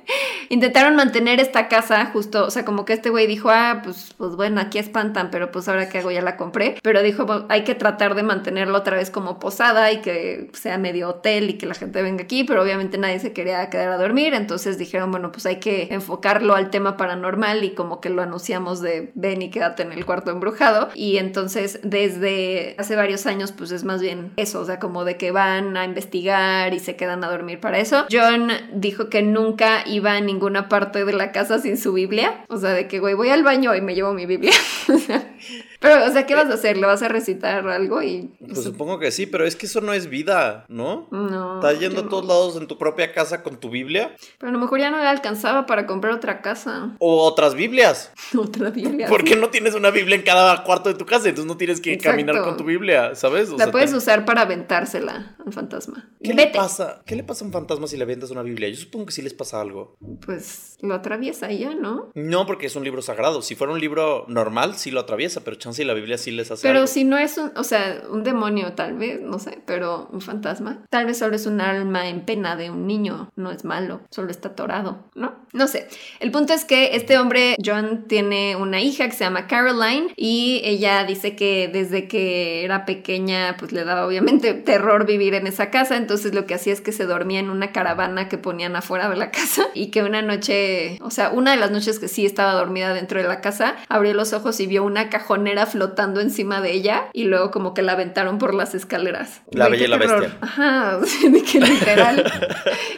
Intentaron 0.50 0.96
mantener 0.96 1.42
esta 1.42 1.68
casa 1.68 2.06
justo, 2.14 2.46
o 2.46 2.52
sea, 2.52 2.64
como 2.64 2.86
que 2.86 2.94
este 2.94 3.10
güey 3.10 3.28
dijo, 3.28 3.50
ah, 3.50 3.82
pues, 3.84 4.14
pues 4.18 4.36
bueno, 4.38 4.62
aquí 4.62 4.78
espantan, 4.80 5.30
pero 5.30 5.52
pues 5.52 5.68
ahora 5.68 5.90
que 5.90 5.98
hago 5.98 6.10
ya 6.12 6.22
la 6.22 6.38
compré. 6.38 6.78
Pero 6.82 7.04
dijo, 7.04 7.26
"Bueno, 7.26 7.46
hay 7.50 7.64
que 7.66 7.76
tratar 7.76 8.16
de 8.16 8.24
mantenerlo 8.24 8.78
otra 8.78 8.96
vez 8.96 9.10
como 9.12 9.40
posada 9.40 9.92
y 9.92 10.02
que 10.02 10.50
sea 10.54 10.78
medio 10.78 11.10
hotel 11.10 11.50
y 11.50 11.58
que 11.58 11.66
la 11.66 11.74
gente 11.74 12.02
venga 12.02 12.24
aquí, 12.24 12.46
pero 12.46 12.62
obviamente 12.64 12.98
nadie 12.98 13.20
se 13.20 13.34
quería 13.34 13.70
quedar 13.70 13.90
a 13.90 13.98
dormir, 13.98 14.34
entonces 14.34 14.78
dijeron, 14.78 15.12
bueno, 15.12 15.32
pues 15.34 15.46
hay 15.46 15.58
que 15.58 15.88
enfocarlo 15.92 16.56
al 16.56 16.70
tema 16.70 16.96
paranormal 16.96 17.64
y 17.66 17.72
como 17.72 18.00
que 18.00 18.10
lo 18.10 18.22
anunciamos 18.22 18.80
de 18.82 19.12
ven 19.16 19.42
y 19.42 19.50
quédate 19.50 19.84
en 19.84 19.92
el 19.92 20.06
cuarto 20.06 20.32
embrujado. 20.32 20.90
Y 20.96 21.18
entonces 21.18 21.47
desde 21.84 22.76
hace 22.78 22.96
varios 22.96 23.26
años, 23.26 23.52
pues 23.52 23.72
es 23.72 23.84
más 23.84 24.02
bien 24.02 24.32
eso, 24.38 24.62
o 24.62 24.66
sea, 24.66 24.80
como 24.80 25.06
de 25.06 25.18
que 25.18 25.32
van 25.32 25.78
a 25.78 25.86
investigar 25.86 26.74
y 26.74 26.80
se 26.80 26.96
quedan 26.96 27.24
a 27.24 27.30
dormir 27.30 27.60
para 27.60 27.80
eso. 27.80 28.06
John 28.12 28.52
dijo 28.74 29.10
que 29.10 29.22
nunca 29.22 29.88
iba 29.88 30.14
a 30.14 30.22
ninguna 30.22 30.70
parte 30.70 31.06
de 31.06 31.14
la 31.14 31.32
casa 31.32 31.60
sin 31.60 31.78
su 31.78 31.94
Biblia, 31.94 32.46
o 32.48 32.58
sea, 32.58 32.72
de 32.72 32.88
que, 32.88 33.00
güey, 33.00 33.14
voy 33.14 33.30
al 33.30 33.44
baño 33.44 33.76
y 33.76 33.82
me 33.82 33.96
llevo 33.96 34.14
mi 34.14 34.26
Biblia. 34.26 34.54
Pero, 35.80 36.06
o 36.06 36.10
sea, 36.12 36.26
¿qué 36.26 36.36
vas 36.36 36.50
a 36.50 36.54
hacer? 36.56 36.78
¿Le 36.78 36.86
vas 36.86 37.02
a 37.04 37.08
recitar 37.08 37.68
algo? 37.68 38.02
Y. 38.02 38.32
Pues 38.46 38.64
supongo 38.64 39.00
que 39.00 39.12
sí, 39.12 39.26
pero 39.26 39.46
es 39.46 39.56
que 39.56 39.66
eso 39.66 39.82
no 39.82 39.94
es 39.94 40.08
vida, 40.10 40.66
¿no? 40.70 41.08
No. 41.12 41.56
Estás 41.56 41.80
yendo 41.80 42.02
a 42.02 42.10
todos 42.10 42.24
no. 42.26 42.30
lados 42.34 42.56
en 42.58 42.68
tu 42.68 42.78
propia 42.78 43.14
casa 43.14 43.44
con 43.44 43.58
tu 43.60 43.70
Biblia 43.70 44.16
Pero 44.40 44.50
a 44.50 44.54
lo 44.54 44.60
mejor 44.60 44.80
ya 44.80 44.90
no 44.92 44.98
le 44.98 45.08
alcanzaba 45.08 45.66
para 45.66 45.86
comprar 45.86 46.14
otra 46.14 46.42
casa. 46.42 46.96
o 47.00 47.24
otras 47.24 47.54
Biblias. 47.56 48.12
Otra 48.38 48.70
Biblia. 48.70 49.08
¿Por 49.08 49.24
qué 49.24 49.36
no 49.36 49.50
tienes 49.50 49.74
una 49.76 49.90
Biblia 49.90 50.16
en 50.16 50.22
cada 50.24 50.64
cuarto 50.64 50.90
de 50.90 50.96
tu 50.96 51.06
casa? 51.06 51.30
Entonces 51.30 51.48
no 51.48 51.58
tienes 51.58 51.80
que 51.82 51.94
Exacto. 51.94 52.12
caminar 52.12 52.42
con 52.44 52.58
tu 52.58 52.64
Biblia, 52.64 53.16
¿sabes? 53.16 53.50
O 53.50 53.58
La 53.58 53.66
sea, 53.66 53.72
puedes 53.72 53.92
te- 53.92 53.98
usar 53.98 54.26
para 54.26 54.42
aventársela 54.42 55.36
al 55.46 55.54
fantasma. 55.54 56.10
¿Qué 56.22 56.34
le 56.34 56.48
pasa? 56.48 57.02
¿Qué 57.06 57.16
le 57.16 57.24
pasa 57.24 57.44
a 57.44 57.48
un 57.48 57.54
fantasma 57.54 57.88
si 57.88 57.98
le 57.98 58.04
avientas 58.04 58.30
una 58.32 58.42
Biblia? 58.44 58.68
Yo 58.70 58.76
supongo 58.76 59.06
que 59.08 59.12
sí 59.14 59.22
les 59.22 59.34
pasa 59.34 59.62
algo. 59.62 59.96
Pues 60.26 60.78
lo 60.82 60.94
atraviesa 60.94 61.52
ya, 61.52 61.74
¿no? 61.74 62.12
No, 62.16 62.46
porque 62.46 62.66
es 62.68 62.76
un 62.76 62.84
libro 62.84 63.02
sagrado. 63.02 63.42
Si 63.42 63.56
fuera 63.56 63.74
un 63.74 63.80
libro 63.80 64.26
normal, 64.28 64.76
sí 64.76 64.92
lo 64.92 65.00
atraviesa, 65.00 65.37
pero 65.42 65.58
chance 65.58 65.82
y 65.82 65.86
la 65.86 65.94
Biblia 65.94 66.18
sí 66.18 66.32
les 66.32 66.52
hace 66.52 66.68
Pero 66.68 66.80
algo. 66.80 66.88
si 66.88 67.04
no 67.04 67.18
es 67.18 67.38
un, 67.38 67.52
o 67.56 67.64
sea, 67.64 68.02
un 68.10 68.24
demonio 68.24 68.74
tal 68.74 68.98
vez, 68.98 69.22
no 69.22 69.40
sé, 69.40 69.60
pero 69.66 70.10
un 70.12 70.22
fantasma. 70.22 70.84
Tal 70.90 71.06
vez 71.06 71.18
solo 71.18 71.36
es 71.36 71.46
un 71.46 71.62
alma 71.62 72.08
en 72.08 72.22
pena 72.22 72.56
de 72.56 72.70
un 72.70 72.88
niño, 72.88 73.30
no 73.36 73.52
es 73.52 73.66
malo, 73.66 74.02
solo 74.10 74.32
está 74.32 74.50
atorado, 74.50 75.06
¿no? 75.16 75.36
No 75.54 75.68
sé. 75.68 75.88
El 76.20 76.32
punto 76.32 76.54
es 76.54 76.66
que 76.66 76.96
este 76.96 77.18
hombre, 77.18 77.56
John, 77.64 78.06
tiene 78.08 78.56
una 78.56 78.80
hija 78.82 79.06
que 79.06 79.14
se 79.14 79.24
llama 79.24 79.48
Caroline 79.48 80.14
y 80.16 80.62
ella 80.64 81.04
dice 81.04 81.36
que 81.36 81.70
desde 81.72 82.08
que 82.08 82.64
era 82.64 82.86
pequeña, 82.86 83.56
pues 83.58 83.72
le 83.72 83.84
daba 83.84 84.06
obviamente 84.06 84.54
terror 84.68 85.06
vivir 85.06 85.34
en 85.34 85.48
esa 85.48 85.70
casa, 85.70 85.98
entonces 85.98 86.34
lo 86.34 86.46
que 86.46 86.54
hacía 86.54 86.74
es 86.74 86.82
que 86.82 86.92
se 86.92 87.06
dormía 87.06 87.40
en 87.40 87.50
una 87.50 87.72
caravana 87.72 88.30
que 88.30 88.38
ponían 88.38 88.76
afuera 88.76 89.10
de 89.10 89.16
la 89.16 89.32
casa 89.38 89.68
y 89.74 89.88
que 89.88 90.04
una 90.04 90.22
noche, 90.22 90.98
o 91.02 91.12
sea, 91.12 91.30
una 91.30 91.52
de 91.52 91.58
las 91.58 91.72
noches 91.72 92.00
que 92.00 92.08
sí 92.08 92.26
estaba 92.26 92.54
dormida 92.54 92.94
dentro 92.94 93.22
de 93.22 93.28
la 93.28 93.42
casa, 93.42 93.76
abrió 93.90 94.14
los 94.14 94.34
ojos 94.34 94.60
y 94.60 94.68
vio 94.68 94.84
una 94.84 95.10
cajonera 95.28 95.66
flotando 95.66 96.22
encima 96.22 96.62
de 96.62 96.72
ella 96.72 97.10
y 97.12 97.26
luego 97.26 97.52
como 97.52 97.74
que 97.74 97.82
la 97.82 97.92
aventaron 97.94 98.38
por 98.38 98.54
las 98.54 98.74
escaleras. 98.74 99.42
La 99.52 99.68
Bella 99.68 99.84
y 99.84 99.88
la 99.90 100.00
terror. 100.00 100.22
Bestia. 100.22 100.38
Ajá, 100.40 101.00
de 101.30 101.44
que 101.44 101.60
literal 101.60 102.32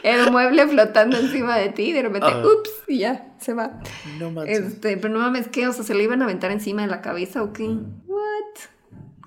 el 0.03 0.31
mueble 0.31 0.67
flotando 0.67 1.17
encima 1.17 1.57
de 1.57 1.69
ti 1.69 1.85
y 1.85 1.93
de 1.93 2.03
repente, 2.03 2.27
Ajá. 2.27 2.45
ups, 2.45 2.69
y 2.87 2.99
ya, 2.99 3.33
se 3.39 3.55
va. 3.55 3.79
No 4.19 4.29
manches. 4.29 4.59
Este, 4.59 4.97
pero 4.97 5.11
no 5.11 5.19
mames, 5.19 5.47
¿qué? 5.47 5.67
O 5.67 5.73
sea, 5.73 5.83
¿se 5.83 5.95
le 5.95 6.03
iban 6.03 6.21
a 6.21 6.25
aventar 6.25 6.51
encima 6.51 6.83
de 6.83 6.87
la 6.87 7.01
cabeza 7.01 7.41
o 7.41 7.51
qué? 7.51 7.63
What? 7.63 8.59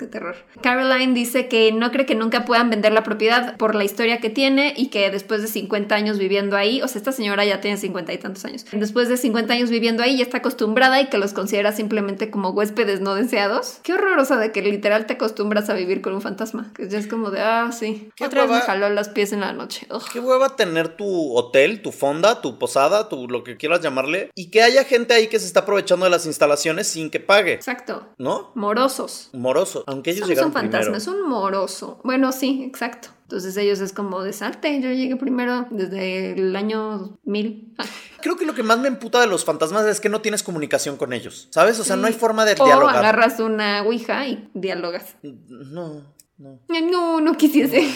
Qué 0.02 0.08
terror. 0.08 0.36
Caroline 0.60 1.14
dice 1.14 1.48
que 1.48 1.72
no 1.72 1.90
cree 1.90 2.06
que 2.06 2.14
nunca 2.14 2.44
puedan 2.44 2.70
vender 2.70 2.92
la 2.92 3.02
propiedad 3.02 3.56
por 3.56 3.74
la 3.74 3.84
historia 3.84 4.18
que 4.20 4.30
tiene 4.30 4.74
y 4.76 4.88
que 4.88 5.10
después 5.10 5.42
de 5.42 5.48
50 5.48 5.94
años 5.94 6.18
viviendo 6.18 6.56
ahí, 6.56 6.82
o 6.82 6.88
sea, 6.88 6.98
esta 6.98 7.12
señora 7.12 7.44
ya 7.44 7.60
tiene 7.60 7.76
50 7.76 8.12
y 8.12 8.18
tantos 8.18 8.44
años, 8.44 8.66
después 8.72 9.08
de 9.08 9.16
50 9.16 9.52
años 9.52 9.70
viviendo 9.70 10.02
ahí 10.02 10.16
ya 10.16 10.24
está 10.24 10.38
acostumbrada 10.38 11.00
y 11.00 11.06
que 11.08 11.18
los 11.18 11.32
considera 11.32 11.72
simplemente 11.72 12.30
como 12.30 12.50
huéspedes 12.50 13.00
no 13.00 13.14
deseados. 13.14 13.78
Qué 13.82 13.94
horror, 13.94 14.18
o 14.18 14.24
sea, 14.24 14.38
de 14.38 14.52
que 14.52 14.62
literal 14.62 15.06
te 15.06 15.14
acostumbras 15.14 15.70
a 15.70 15.74
vivir 15.74 16.02
con 16.02 16.14
un 16.14 16.20
fantasma, 16.20 16.72
que 16.74 16.88
ya 16.88 16.98
es 16.98 17.06
como 17.06 17.30
de, 17.30 17.40
ah, 17.40 17.70
sí, 17.72 18.10
otra 18.20 18.42
vez 18.42 18.56
me 18.56 18.60
jaló 18.60 18.88
los 18.90 19.08
pies 19.08 19.32
en 19.32 19.40
la 19.40 19.52
noche. 19.52 19.86
Ugh. 19.90 20.02
Qué 20.12 20.20
hueva 20.20 20.56
tener 20.56 20.96
tu 20.96 21.36
hotel, 21.36 21.82
tu 21.82 21.92
fonda, 21.92 22.40
tu 22.40 22.58
posada, 22.58 23.08
tu 23.08 23.28
lo 23.28 23.44
que 23.44 23.56
quieras 23.56 23.80
llamarle, 23.80 24.30
y 24.34 24.50
que 24.50 24.62
haya 24.62 24.84
gente 24.84 25.14
ahí 25.14 25.28
que 25.28 25.38
se 25.38 25.46
está 25.46 25.60
aprovechando 25.60 26.04
de 26.04 26.10
las 26.10 26.26
instalaciones 26.26 26.88
sin 26.88 27.10
que 27.10 27.20
pague, 27.20 27.54
Exacto. 27.54 28.08
¿no? 28.18 28.50
Morosos. 28.54 29.30
Moroso, 29.32 29.84
aunque 29.92 30.10
ellos 30.10 30.22
No 30.22 30.26
llegaron 30.28 30.52
son 30.52 30.60
fantasmas, 30.62 30.86
primero. 30.86 30.98
es 31.02 31.08
un 31.08 31.28
moroso. 31.28 32.00
Bueno, 32.04 32.32
sí, 32.32 32.64
exacto. 32.66 33.08
Entonces 33.22 33.56
ellos 33.56 33.80
es 33.80 33.92
como 33.92 34.22
de 34.22 34.32
salte. 34.32 34.80
Yo 34.82 34.90
llegué 34.90 35.16
primero 35.16 35.66
desde 35.70 36.32
el 36.32 36.54
año 36.54 37.18
1000. 37.24 37.74
Ah, 37.78 37.84
Creo 38.20 38.36
que 38.36 38.44
lo 38.44 38.54
que 38.54 38.62
más 38.62 38.78
me 38.78 38.88
emputa 38.88 39.20
de 39.20 39.26
los 39.26 39.44
fantasmas 39.44 39.86
es 39.86 40.00
que 40.00 40.08
no 40.08 40.20
tienes 40.20 40.42
comunicación 40.42 40.96
con 40.96 41.12
ellos, 41.12 41.48
¿sabes? 41.50 41.80
O 41.80 41.84
sea, 41.84 41.96
no 41.96 42.06
hay 42.06 42.12
forma 42.12 42.44
de 42.44 42.54
o 42.58 42.64
dialogar. 42.64 42.96
agarras 42.96 43.40
una 43.40 43.82
ouija 43.82 44.26
y 44.26 44.48
dialogas. 44.54 45.16
No, 45.22 46.02
no. 46.42 46.60
No, 46.68 47.20
no 47.20 47.36
quisiese. 47.36 47.88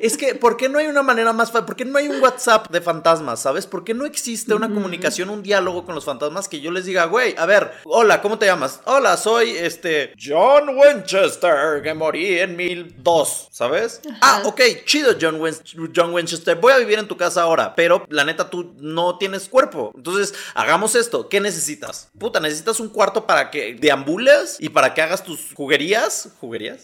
Es 0.00 0.16
que, 0.16 0.34
¿por 0.34 0.56
qué 0.56 0.68
no 0.68 0.78
hay 0.78 0.86
una 0.86 1.02
manera 1.02 1.32
más 1.32 1.50
fácil? 1.50 1.66
¿Por 1.66 1.76
qué 1.76 1.84
no 1.84 1.98
hay 1.98 2.08
un 2.08 2.20
WhatsApp 2.20 2.70
de 2.70 2.80
fantasmas, 2.80 3.40
sabes? 3.42 3.66
¿Por 3.66 3.84
qué 3.84 3.94
no 3.94 4.04
existe 4.06 4.54
una 4.54 4.68
comunicación, 4.72 5.28
un 5.30 5.42
diálogo 5.42 5.84
con 5.84 5.94
los 5.94 6.04
fantasmas 6.04 6.48
que 6.48 6.60
yo 6.60 6.70
les 6.70 6.84
diga, 6.86 7.04
güey, 7.06 7.34
a 7.36 7.46
ver, 7.46 7.72
hola, 7.84 8.20
¿cómo 8.22 8.38
te 8.38 8.46
llamas? 8.46 8.80
Hola, 8.84 9.16
soy 9.16 9.50
este 9.50 10.12
John 10.20 10.70
Winchester, 10.76 11.82
que 11.82 11.94
morí 11.94 12.38
en 12.38 12.56
1002, 12.56 13.48
¿sabes? 13.50 14.00
Ah, 14.20 14.42
ok, 14.44 14.60
chido, 14.84 15.12
John, 15.20 15.40
Win- 15.40 15.92
John 15.94 16.12
Winchester, 16.14 16.56
voy 16.56 16.72
a 16.72 16.78
vivir 16.78 16.98
en 16.98 17.08
tu 17.08 17.16
casa 17.16 17.42
ahora, 17.42 17.74
pero 17.74 18.04
la 18.08 18.24
neta 18.24 18.48
tú 18.50 18.74
no 18.78 19.18
tienes 19.18 19.48
cuerpo. 19.48 19.92
Entonces, 19.96 20.34
hagamos 20.54 20.94
esto. 20.94 21.28
¿Qué 21.28 21.40
necesitas? 21.40 22.08
Puta, 22.18 22.40
necesitas 22.40 22.80
un 22.80 22.88
cuarto 22.88 23.26
para 23.26 23.50
que 23.50 23.74
deambules 23.74 24.56
y 24.60 24.68
para 24.70 24.94
que 24.94 25.02
hagas 25.02 25.22
tus 25.22 25.52
juguerías. 25.54 26.30
¿Juguerías? 26.40 26.82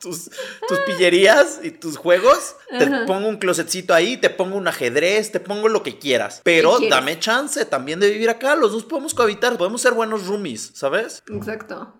Tus, 0.00 0.28
tus 0.68 0.78
pillerías 0.80 1.60
y 1.62 1.70
tus 1.70 1.96
juegos. 1.96 2.56
Te 2.78 2.84
Ajá. 2.84 3.06
pongo 3.06 3.26
un 3.26 3.38
closetcito 3.38 3.94
ahí, 3.94 4.18
te 4.18 4.28
pongo 4.28 4.56
un 4.58 4.68
ajedrez, 4.68 5.32
te 5.32 5.40
pongo 5.40 5.68
lo 5.70 5.82
que 5.82 5.98
quieras. 5.98 6.42
Pero 6.44 6.78
dame 6.90 7.18
chance 7.18 7.64
también 7.64 8.00
de 8.00 8.10
vivir 8.10 8.28
acá. 8.28 8.54
Los 8.54 8.72
dos 8.72 8.84
podemos 8.84 9.14
cohabitar, 9.14 9.56
podemos 9.56 9.80
ser 9.80 9.94
buenos 9.94 10.26
roomies, 10.26 10.72
¿sabes? 10.74 11.22
Exacto. 11.32 11.94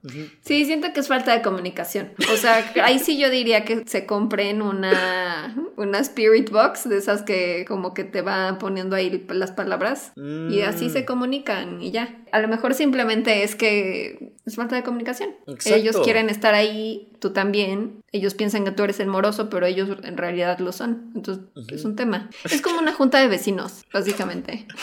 Sí, 0.45 0.67
siento 0.67 0.93
que 0.93 1.01
es 1.01 1.09
falta 1.09 1.33
de 1.33 1.41
comunicación. 1.41 2.13
O 2.31 2.37
sea, 2.37 2.71
ahí 2.85 2.99
sí 2.99 3.17
yo 3.19 3.31
diría 3.31 3.65
que 3.65 3.85
se 3.87 4.05
compren 4.05 4.61
una, 4.61 5.57
una 5.79 5.99
spirit 6.01 6.51
box 6.51 6.87
de 6.87 6.99
esas 6.99 7.23
que 7.23 7.65
como 7.67 7.95
que 7.95 8.05
te 8.05 8.21
va 8.21 8.59
poniendo 8.59 8.97
ahí 8.97 9.25
las 9.31 9.53
palabras 9.53 10.13
y 10.17 10.61
así 10.61 10.89
Mm. 10.89 10.93
se 10.93 11.05
comunican 11.07 11.81
y 11.81 11.91
ya. 11.91 12.23
A 12.33 12.41
lo 12.41 12.49
mejor 12.49 12.75
simplemente 12.75 13.45
es 13.45 13.55
que 13.55 14.34
es 14.47 14.57
falta 14.57 14.77
de 14.77 14.83
comunicación. 14.83 15.31
Exacto. 15.47 15.79
Ellos 15.79 15.97
quieren 16.05 16.29
estar 16.29 16.55
ahí, 16.55 17.09
tú 17.19 17.33
también. 17.33 18.03
Ellos 18.13 18.35
piensan 18.35 18.65
que 18.65 18.73
tú 18.73 18.83
eres 18.85 19.01
el 19.01 19.07
moroso, 19.07 19.49
pero 19.49 19.67
ellos 19.67 19.89
en 20.03 20.17
realidad 20.17 20.59
lo 20.59 20.73
son. 20.73 21.13
Entonces 21.15 21.45
es 21.69 21.85
un 21.85 21.97
tema. 21.97 22.31
Es 22.45 22.61
como 22.61 22.79
una 22.79 22.93
junta 22.93 23.21
de 23.21 23.29
vecinos, 23.29 23.85
básicamente. 23.93 24.67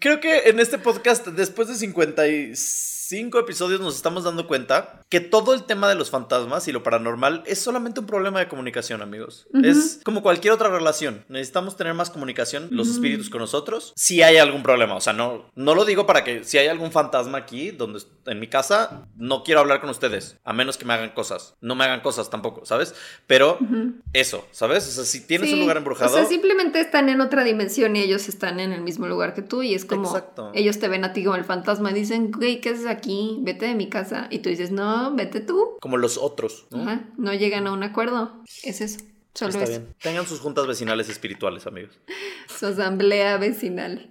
Creo 0.00 0.20
que 0.20 0.48
en 0.48 0.60
este 0.60 0.78
podcast, 0.78 1.26
después 1.28 1.68
de 1.68 1.76
55 3.14 3.38
episodios, 3.38 3.80
nos 3.80 3.94
estamos 3.94 4.24
dando 4.24 4.46
cuenta 4.48 5.00
que 5.08 5.20
todo 5.20 5.54
el 5.54 5.64
tema 5.64 5.88
de 5.88 5.94
los 5.94 6.10
fantasmas 6.10 6.66
y 6.66 6.72
lo 6.72 6.82
paranormal 6.82 7.44
es 7.46 7.60
solamente 7.60 8.00
un 8.00 8.06
problema 8.06 8.40
de 8.40 8.48
comunicación, 8.48 9.02
amigos. 9.02 9.46
Es 9.62 10.00
como 10.04 10.22
cualquier 10.22 10.52
otra 10.52 10.68
relación. 10.68 11.24
Necesitamos 11.28 11.76
tener 11.76 11.94
más 11.94 12.10
comunicación, 12.10 12.68
los 12.72 12.88
espíritus 12.88 13.30
con 13.30 13.40
nosotros, 13.40 13.92
si 13.94 14.22
hay 14.22 14.38
algún 14.38 14.62
problema. 14.62 14.96
O 14.96 15.00
sea, 15.00 15.12
no, 15.12 15.50
no 15.54 15.74
lo 15.76 15.84
digo 15.84 16.06
para 16.06 16.24
que 16.24 16.42
si 16.42 16.58
hay 16.58 16.66
algún 16.66 16.90
fantasma 16.90 17.38
aquí, 17.38 17.70
donde 17.70 18.00
en 18.26 18.40
mi 18.40 18.48
casa, 18.48 19.06
no 19.16 19.44
quiero 19.44 19.60
hablar 19.60 19.80
con 19.80 19.90
ustedes, 19.90 20.38
a 20.44 20.52
menos 20.52 20.76
que 20.76 20.84
me 20.84 20.94
hagan 20.94 21.10
cosas. 21.10 21.54
No 21.60 21.74
me 21.76 21.84
hagan 21.84 22.00
cosas 22.00 22.30
tampoco, 22.30 22.66
¿sabes? 22.66 22.94
Pero 23.26 23.58
eso, 24.12 24.44
¿sabes? 24.50 24.88
O 24.88 24.90
sea, 24.90 25.04
si 25.04 25.26
tienes 25.26 25.50
un 25.50 25.54
Sí, 25.54 25.60
lugar 25.60 25.76
embrujado... 25.76 26.10
O 26.10 26.14
sea, 26.18 26.26
simplemente 26.26 26.80
están 26.80 27.08
en 27.08 27.20
otra 27.20 27.44
dimensión 27.44 27.94
y 27.94 28.00
ellos 28.00 28.28
están 28.28 28.58
en 28.58 28.72
el 28.72 28.80
mismo 28.80 29.06
lugar 29.06 29.34
que 29.34 29.42
tú 29.42 29.62
y 29.62 29.74
es 29.74 29.84
como 29.84 30.08
Exacto. 30.08 30.50
ellos 30.54 30.78
te 30.80 30.88
ven 30.88 31.04
a 31.04 31.12
ti 31.12 31.22
como 31.22 31.36
el 31.36 31.44
fantasma 31.44 31.90
y 31.90 31.94
dicen, 31.94 32.32
güey, 32.32 32.60
¿qué 32.60 32.70
haces 32.70 32.86
aquí? 32.86 33.03
Vete 33.40 33.66
de 33.66 33.74
mi 33.74 33.88
casa. 33.88 34.28
Y 34.30 34.40
tú 34.40 34.48
dices, 34.48 34.70
no, 34.70 35.14
vete 35.14 35.40
tú. 35.40 35.76
Como 35.80 35.96
los 35.96 36.18
otros, 36.18 36.66
¿no? 36.70 36.82
Ajá, 36.82 37.08
no 37.16 37.32
llegan 37.34 37.66
a 37.66 37.72
un 37.72 37.82
acuerdo. 37.82 38.42
Es 38.62 38.80
eso. 38.80 39.04
Solo 39.34 39.50
Está 39.50 39.64
eso. 39.64 39.70
bien. 39.72 39.94
Tengan 40.00 40.26
sus 40.26 40.38
juntas 40.38 40.66
vecinales 40.66 41.08
espirituales, 41.08 41.66
amigos. 41.66 41.90
Su 42.58 42.66
asamblea 42.66 43.36
vecinal. 43.36 44.08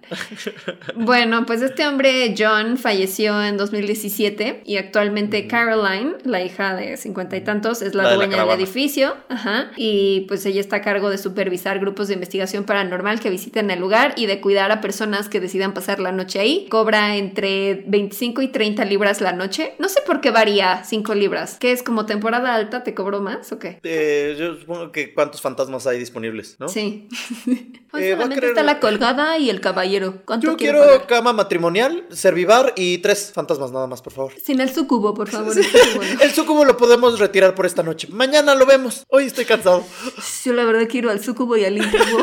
bueno, 0.96 1.46
pues 1.46 1.62
este 1.62 1.86
hombre, 1.86 2.34
John, 2.36 2.76
falleció 2.76 3.42
en 3.42 3.56
2017 3.56 4.62
y 4.66 4.76
actualmente 4.76 5.46
Caroline, 5.46 6.16
la 6.24 6.42
hija 6.42 6.74
de 6.74 6.96
cincuenta 6.96 7.36
y 7.36 7.40
tantos, 7.40 7.80
es 7.80 7.94
la, 7.94 8.02
La 8.02 8.10
de 8.10 8.16
la 8.18 8.26
dueña 8.26 8.44
del 8.44 8.60
edificio. 8.60 9.16
Ajá. 9.28 9.70
Y 9.76 10.22
pues 10.28 10.44
ella 10.46 10.60
está 10.60 10.76
a 10.76 10.80
cargo 10.82 11.08
de 11.08 11.16
supervisar 11.18 11.78
grupos 11.78 12.08
de 12.08 12.14
investigación 12.14 12.64
paranormal 12.64 13.20
que 13.20 13.30
visiten 13.30 13.70
el 13.70 13.80
lugar 13.80 14.12
y 14.16 14.26
de 14.26 14.40
cuidar 14.40 14.70
a 14.72 14.80
personas 14.80 15.28
que 15.28 15.40
decidan 15.40 15.72
pasar 15.74 16.00
la 16.00 16.12
noche 16.12 16.38
ahí. 16.40 16.66
Cobra 16.70 17.16
entre 17.16 17.84
25 17.86 18.42
y 18.42 18.48
30 18.48 18.84
libras 18.84 19.20
la 19.20 19.32
noche. 19.32 19.74
No 19.78 19.88
sé 19.88 20.00
por 20.06 20.20
qué 20.20 20.30
varía 20.30 20.84
5 20.84 21.14
libras. 21.14 21.56
¿Qué 21.58 21.72
es 21.72 21.82
como 21.82 22.04
temporada 22.04 22.54
alta? 22.54 22.84
¿Te 22.84 22.94
cobro 22.94 23.20
más 23.20 23.52
o 23.52 23.58
qué? 23.58 23.80
Eh, 23.84 24.36
yo 24.38 24.54
supongo 24.56 24.92
que 24.92 25.13
cuántos 25.14 25.40
fantasmas 25.40 25.86
hay 25.86 25.98
disponibles, 25.98 26.56
¿no? 26.58 26.68
Sí. 26.68 27.08
Hoy 27.94 28.02
Eh, 28.04 28.10
solamente 28.12 28.46
está 28.48 28.62
la 28.64 28.80
colgada 28.80 29.38
y 29.38 29.50
el 29.50 29.60
caballero. 29.60 30.22
¿Cuánto 30.24 30.48
Yo 30.48 30.56
quiero 30.56 30.80
pagar? 30.80 31.06
cama 31.06 31.32
matrimonial, 31.32 32.04
servivar 32.10 32.72
y 32.76 32.98
tres 32.98 33.30
fantasmas 33.32 33.70
nada 33.70 33.86
más, 33.86 34.02
por 34.02 34.12
favor. 34.12 34.32
Sin 34.44 34.60
el 34.60 34.74
sucubo, 34.74 35.14
por 35.14 35.28
favor. 35.28 35.56
el 35.56 35.64
sucubo 35.64 36.02
no. 36.04 36.20
El 36.24 36.30
sucubo 36.32 36.64
lo 36.64 36.76
podemos 36.76 37.18
retirar 37.20 37.54
por 37.54 37.66
esta 37.66 37.82
noche. 37.82 38.08
Mañana 38.10 38.54
lo 38.54 38.66
vemos. 38.66 39.04
Hoy 39.08 39.26
estoy 39.26 39.44
cansado. 39.44 39.84
Yo 40.44 40.52
la 40.52 40.64
verdad 40.64 40.88
quiero 40.90 41.10
al 41.10 41.22
sucubo 41.22 41.56
y 41.56 41.64
al 41.64 41.76
incubo. 41.78 42.22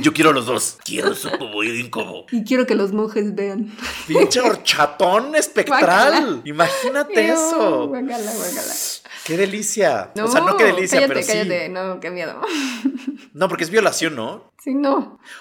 Yo 0.00 0.12
quiero 0.12 0.32
los 0.32 0.46
dos. 0.46 0.78
Quiero 0.84 1.14
sucubo 1.14 1.62
y 1.62 1.80
incubo. 1.80 2.26
y 2.32 2.42
quiero 2.44 2.66
que 2.66 2.74
los 2.74 2.92
monjes 2.92 3.34
vean. 3.34 3.72
Pinche 4.06 4.40
horchatón 4.40 5.34
espectral. 5.36 6.42
Imagínate 6.44 7.28
eso. 7.30 7.92
Qué 9.24 9.36
delicia. 9.36 10.10
o 10.22 10.28
sea, 10.28 10.40
no 10.40 10.56
qué 10.56 10.64
delicia, 10.64 11.00
cállate, 11.00 11.14
pero 11.14 11.22
sí. 11.26 11.32
cállate. 11.32 11.68
No, 11.68 12.00
qué 12.00 12.10
miedo. 12.10 12.40
No, 13.34 13.48
porque 13.48 13.64
es 13.64 13.70
violación, 13.70 14.16
¿no? 14.16 14.50
Sí, 14.62 14.74
no. 14.74 14.87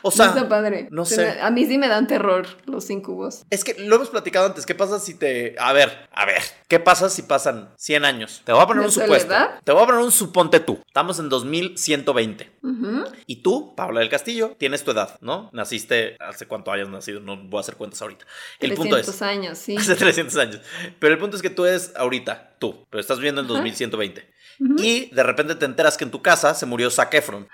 O 0.02 0.12
sea, 0.12 0.28
No 0.28 0.32
está 0.36 0.50
padre. 0.50 0.88
no 0.92 1.06
Se 1.06 1.16
sé. 1.16 1.22
me- 1.36 1.42
A 1.42 1.50
mí 1.52 1.66
sí 1.66 1.78
me 1.78 1.88
dan 1.88 2.08
terror 2.08 2.46
los 2.66 2.90
incubos. 2.90 3.44
Es 3.50 3.64
que 3.64 3.76
lo 3.80 3.96
hemos 3.96 4.10
platicado 4.10 4.46
antes. 4.48 4.66
¿Qué 4.66 4.76
pasa 4.76 5.00
si 5.00 5.14
te. 5.14 5.56
A 5.60 5.74
ver, 5.74 6.08
a 6.12 6.26
ver. 6.26 6.42
¿Qué 6.68 6.80
pasa 6.80 7.10
si 7.10 7.22
pasan 7.24 7.70
100 7.78 8.04
años? 8.06 8.42
Te 8.46 8.52
voy 8.52 8.62
a 8.62 8.68
poner 8.68 8.82
¿De 8.82 8.88
un 8.88 8.92
supuesto. 8.94 9.28
soledad? 9.34 9.60
Te 9.64 9.72
voy 9.72 9.84
a 9.84 9.86
poner 9.86 10.02
un 10.02 10.12
suponte 10.12 10.60
tú. 10.60 10.80
Estamos 10.86 11.20
en 11.20 11.30
2120. 11.30 12.52
Ujú. 12.64 13.04
Y 13.26 13.38
tú, 13.42 13.74
Paula 13.76 14.02
del 14.02 14.10
Castillo, 14.10 14.56
tienes 14.58 14.84
tu 14.84 14.92
edad, 14.92 15.18
¿no? 15.22 15.50
Naciste 15.54 16.18
hace 16.20 16.46
cuánto 16.48 16.72
hayas 16.72 16.90
nacido. 16.90 17.20
No 17.22 17.38
voy 17.38 17.58
a 17.58 17.62
hacer 17.62 17.76
cuentas 17.76 18.02
ahorita. 18.02 18.26
El 18.60 18.74
punto 18.74 18.96
300 18.96 19.16
es. 19.16 19.22
años, 19.22 19.58
sí. 19.58 19.76
Hace 19.78 19.96
300 19.96 20.36
años. 20.38 20.62
Pero 21.00 21.14
el 21.14 21.20
punto 21.20 21.36
es 21.38 21.42
que 21.42 21.50
tú 21.50 21.66
eres 21.66 21.94
ahorita, 21.96 22.56
tú. 22.60 22.86
Pero 22.90 23.00
estás 23.02 23.18
viviendo 23.18 23.42
en 23.42 23.48
2120. 23.48 24.36
Y 24.80 25.14
de 25.14 25.22
repente 25.22 25.54
te 25.54 25.66
enteras 25.66 25.98
que 25.98 26.04
en 26.04 26.10
tu 26.10 26.24
casa 26.24 26.56
se 26.56 26.66
murió 26.66 26.90
Zac 26.90 27.14
Efron. 27.14 27.48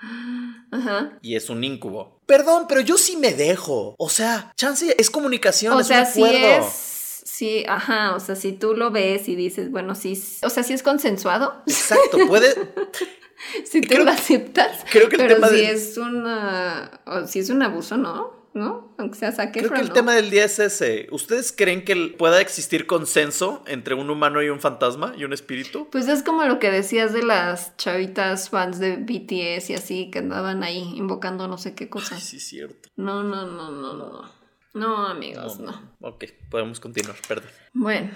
Ajá. 0.74 1.18
Y 1.22 1.36
es 1.36 1.48
un 1.50 1.62
incubo. 1.62 2.18
Perdón, 2.26 2.66
pero 2.68 2.80
yo 2.80 2.98
sí 2.98 3.16
me 3.16 3.32
dejo. 3.32 3.94
O 3.98 4.08
sea, 4.08 4.52
chance 4.56 4.94
es 4.98 5.08
comunicación. 5.10 5.74
O 5.74 5.80
es 5.80 5.86
sea, 5.86 6.00
un 6.00 6.06
sí 6.06 6.24
acuerdo. 6.24 6.66
es. 6.66 7.20
Sí, 7.24 7.64
ajá. 7.68 8.14
O 8.16 8.20
sea, 8.20 8.34
si 8.36 8.52
tú 8.52 8.74
lo 8.74 8.90
ves 8.90 9.28
y 9.28 9.36
dices, 9.36 9.70
bueno, 9.70 9.94
sí. 9.94 10.20
O 10.42 10.50
sea, 10.50 10.62
sí 10.62 10.72
es 10.72 10.82
consensuado. 10.82 11.62
Exacto, 11.66 12.18
puede. 12.26 12.54
si 13.64 13.80
tú 13.82 13.88
Creo- 13.88 14.04
lo 14.04 14.10
aceptas. 14.10 14.84
creo 14.90 15.08
que 15.08 15.16
el 15.16 15.22
pero 15.22 15.34
tema 15.36 15.48
si 15.48 15.56
de- 15.56 15.70
es 15.70 15.96
una. 15.98 17.00
O 17.06 17.26
si 17.26 17.38
es 17.40 17.50
un 17.50 17.62
abuso, 17.62 17.96
¿no? 17.96 18.43
¿No? 18.54 18.94
Aunque 18.98 19.18
sea 19.18 19.32
saque 19.32 19.58
Creo 19.58 19.72
que 19.72 19.80
el 19.80 19.92
tema 19.92 20.14
del 20.14 20.30
día 20.30 20.44
es 20.44 20.60
ese. 20.60 21.08
¿Ustedes 21.10 21.52
creen 21.52 21.84
que 21.84 22.14
pueda 22.16 22.40
existir 22.40 22.86
consenso 22.86 23.64
entre 23.66 23.94
un 23.94 24.08
humano 24.10 24.42
y 24.42 24.48
un 24.48 24.60
fantasma 24.60 25.12
y 25.18 25.24
un 25.24 25.32
espíritu? 25.32 25.88
Pues 25.90 26.06
es 26.06 26.22
como 26.22 26.44
lo 26.44 26.60
que 26.60 26.70
decías 26.70 27.12
de 27.12 27.24
las 27.24 27.76
chavitas 27.76 28.50
fans 28.50 28.78
de 28.78 28.96
BTS 28.96 29.70
y 29.70 29.74
así 29.74 30.10
que 30.12 30.20
andaban 30.20 30.62
ahí 30.62 30.92
invocando 30.94 31.48
no 31.48 31.58
sé 31.58 31.74
qué 31.74 31.88
cosas. 31.88 32.22
sí, 32.22 32.36
es 32.36 32.46
cierto. 32.46 32.88
No, 32.96 33.24
no, 33.24 33.44
no, 33.44 33.72
no, 33.72 33.92
no. 33.94 34.44
No, 34.72 35.06
amigos, 35.06 35.58
no. 35.60 35.72
Ok, 36.00 36.24
podemos 36.50 36.80
continuar, 36.80 37.16
perdón. 37.28 37.50
Bueno, 37.74 38.10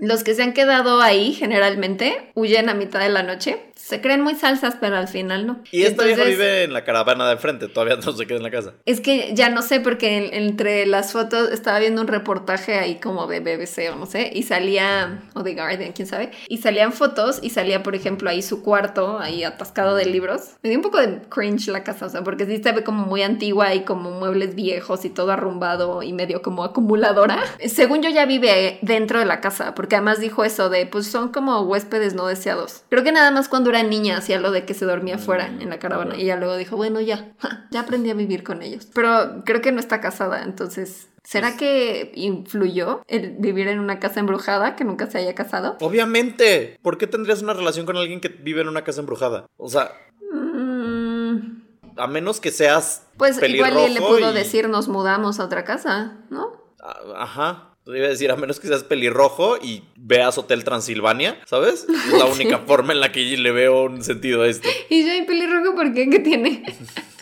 Los 0.00 0.24
que 0.24 0.34
se 0.34 0.42
han 0.42 0.54
quedado 0.54 1.02
ahí 1.02 1.34
generalmente 1.34 2.30
huyen 2.34 2.70
a 2.70 2.74
mitad 2.74 3.00
de 3.00 3.10
la 3.10 3.22
noche. 3.22 3.66
Se 3.74 4.00
creen 4.00 4.20
muy 4.22 4.34
salsas, 4.34 4.76
pero 4.80 4.96
al 4.96 5.08
final 5.08 5.46
no. 5.46 5.62
Y 5.72 5.82
esta 5.82 6.04
vieja 6.04 6.22
vive 6.24 6.64
en 6.64 6.72
la 6.72 6.84
caravana 6.84 7.26
de 7.26 7.32
enfrente, 7.32 7.66
todavía 7.68 7.96
no 7.96 8.12
se 8.12 8.26
queda 8.26 8.36
en 8.36 8.42
la 8.44 8.50
casa. 8.50 8.74
Es 8.86 9.00
que 9.00 9.32
ya 9.34 9.48
no 9.50 9.60
sé, 9.62 9.80
porque 9.80 10.16
en- 10.18 10.32
entre 10.34 10.86
las 10.86 11.12
fotos 11.12 11.50
estaba 11.50 11.78
viendo 11.80 12.00
un 12.02 12.06
reportaje 12.08 12.78
ahí 12.78 12.96
como 13.00 13.26
de 13.26 13.40
BBC 13.40 13.90
o 13.90 13.96
no 13.96 14.06
sé, 14.06 14.30
y 14.32 14.42
salía, 14.44 15.22
o 15.34 15.42
de 15.42 15.54
Guardian, 15.54 15.92
quién 15.92 16.06
sabe, 16.06 16.30
y 16.48 16.58
salían 16.58 16.92
fotos 16.92 17.40
y 17.42 17.50
salía, 17.50 17.82
por 17.82 17.94
ejemplo, 17.94 18.30
ahí 18.30 18.42
su 18.42 18.62
cuarto, 18.62 19.18
ahí 19.18 19.44
atascado 19.44 19.96
de 19.96 20.04
libros. 20.06 20.50
Me 20.62 20.68
dio 20.70 20.78
un 20.78 20.82
poco 20.84 20.98
de 20.98 21.20
cringe 21.28 21.68
la 21.68 21.82
casa, 21.82 22.06
o 22.06 22.10
sea, 22.10 22.22
porque 22.22 22.46
sí 22.46 22.62
se 22.62 22.72
ve 22.72 22.84
como 22.84 23.06
muy 23.06 23.22
antigua 23.22 23.74
y 23.74 23.80
como 23.84 24.10
muebles 24.12 24.54
viejos 24.54 25.04
y 25.04 25.10
todo 25.10 25.32
arrumbado 25.32 26.02
y 26.02 26.12
medio 26.12 26.42
como 26.42 26.64
acumuladora. 26.64 27.38
Según 27.66 28.02
yo 28.02 28.10
ya 28.10 28.24
vive 28.24 28.78
dentro 28.82 28.99
de 29.06 29.24
la 29.24 29.40
casa, 29.40 29.74
porque 29.74 29.96
además 29.96 30.20
dijo 30.20 30.44
eso 30.44 30.68
de, 30.70 30.86
pues 30.86 31.06
son 31.06 31.30
como 31.30 31.60
huéspedes 31.62 32.14
no 32.14 32.26
deseados. 32.26 32.82
Creo 32.90 33.02
que 33.04 33.12
nada 33.12 33.30
más 33.30 33.48
cuando 33.48 33.70
era 33.70 33.82
niña 33.82 34.18
hacía 34.18 34.38
lo 34.40 34.50
de 34.50 34.64
que 34.64 34.74
se 34.74 34.84
dormía 34.84 35.18
fuera 35.18 35.46
en 35.46 35.68
la 35.70 35.78
caravana 35.78 36.16
y 36.16 36.26
ya 36.26 36.36
luego 36.36 36.56
dijo, 36.56 36.76
bueno, 36.76 37.00
ya, 37.00 37.32
ya 37.70 37.80
aprendí 37.80 38.10
a 38.10 38.14
vivir 38.14 38.42
con 38.44 38.62
ellos. 38.62 38.86
Pero 38.94 39.42
creo 39.44 39.60
que 39.60 39.72
no 39.72 39.80
está 39.80 40.00
casada, 40.00 40.42
entonces, 40.42 41.08
¿será 41.24 41.56
que 41.56 42.12
influyó 42.14 43.02
el 43.08 43.36
vivir 43.38 43.68
en 43.68 43.78
una 43.78 43.98
casa 44.00 44.20
embrujada 44.20 44.76
que 44.76 44.84
nunca 44.84 45.10
se 45.10 45.18
haya 45.18 45.34
casado? 45.34 45.76
Obviamente, 45.80 46.78
¿por 46.82 46.98
qué 46.98 47.06
tendrías 47.06 47.42
una 47.42 47.54
relación 47.54 47.86
con 47.86 47.96
alguien 47.96 48.20
que 48.20 48.28
vive 48.28 48.60
en 48.60 48.68
una 48.68 48.84
casa 48.84 49.00
embrujada? 49.00 49.46
O 49.56 49.68
sea, 49.68 49.92
Mm, 50.32 51.62
a 51.96 52.06
menos 52.06 52.40
que 52.40 52.50
seas 52.50 53.06
pues 53.16 53.42
igual 53.42 53.92
le 53.92 54.00
pudo 54.00 54.30
y- 54.30 54.34
decir 54.34 54.68
nos 54.68 54.88
mudamos 54.88 55.40
a 55.40 55.44
otra 55.44 55.64
casa, 55.64 56.18
¿no? 56.30 56.52
a- 56.82 57.22
Ajá. 57.22 57.69
Te 57.90 57.98
Iba 57.98 58.06
a 58.06 58.10
decir, 58.10 58.30
a 58.30 58.36
menos 58.36 58.60
que 58.60 58.68
seas 58.68 58.84
pelirrojo 58.84 59.56
y 59.56 59.82
veas 59.96 60.38
Hotel 60.38 60.64
Transilvania, 60.64 61.40
¿sabes? 61.46 61.86
Es 61.88 62.18
la 62.18 62.26
única 62.26 62.58
forma 62.66 62.92
en 62.92 63.00
la 63.00 63.12
que 63.12 63.20
le 63.20 63.50
veo 63.50 63.84
un 63.84 64.02
sentido 64.04 64.42
a 64.42 64.48
esto. 64.48 64.68
Y 64.88 65.04
yo 65.04 65.12
en 65.12 65.26
pelirrojo, 65.26 65.74
¿por 65.74 65.92
qué? 65.92 66.08
¿Qué 66.08 66.20
tiene? 66.20 66.64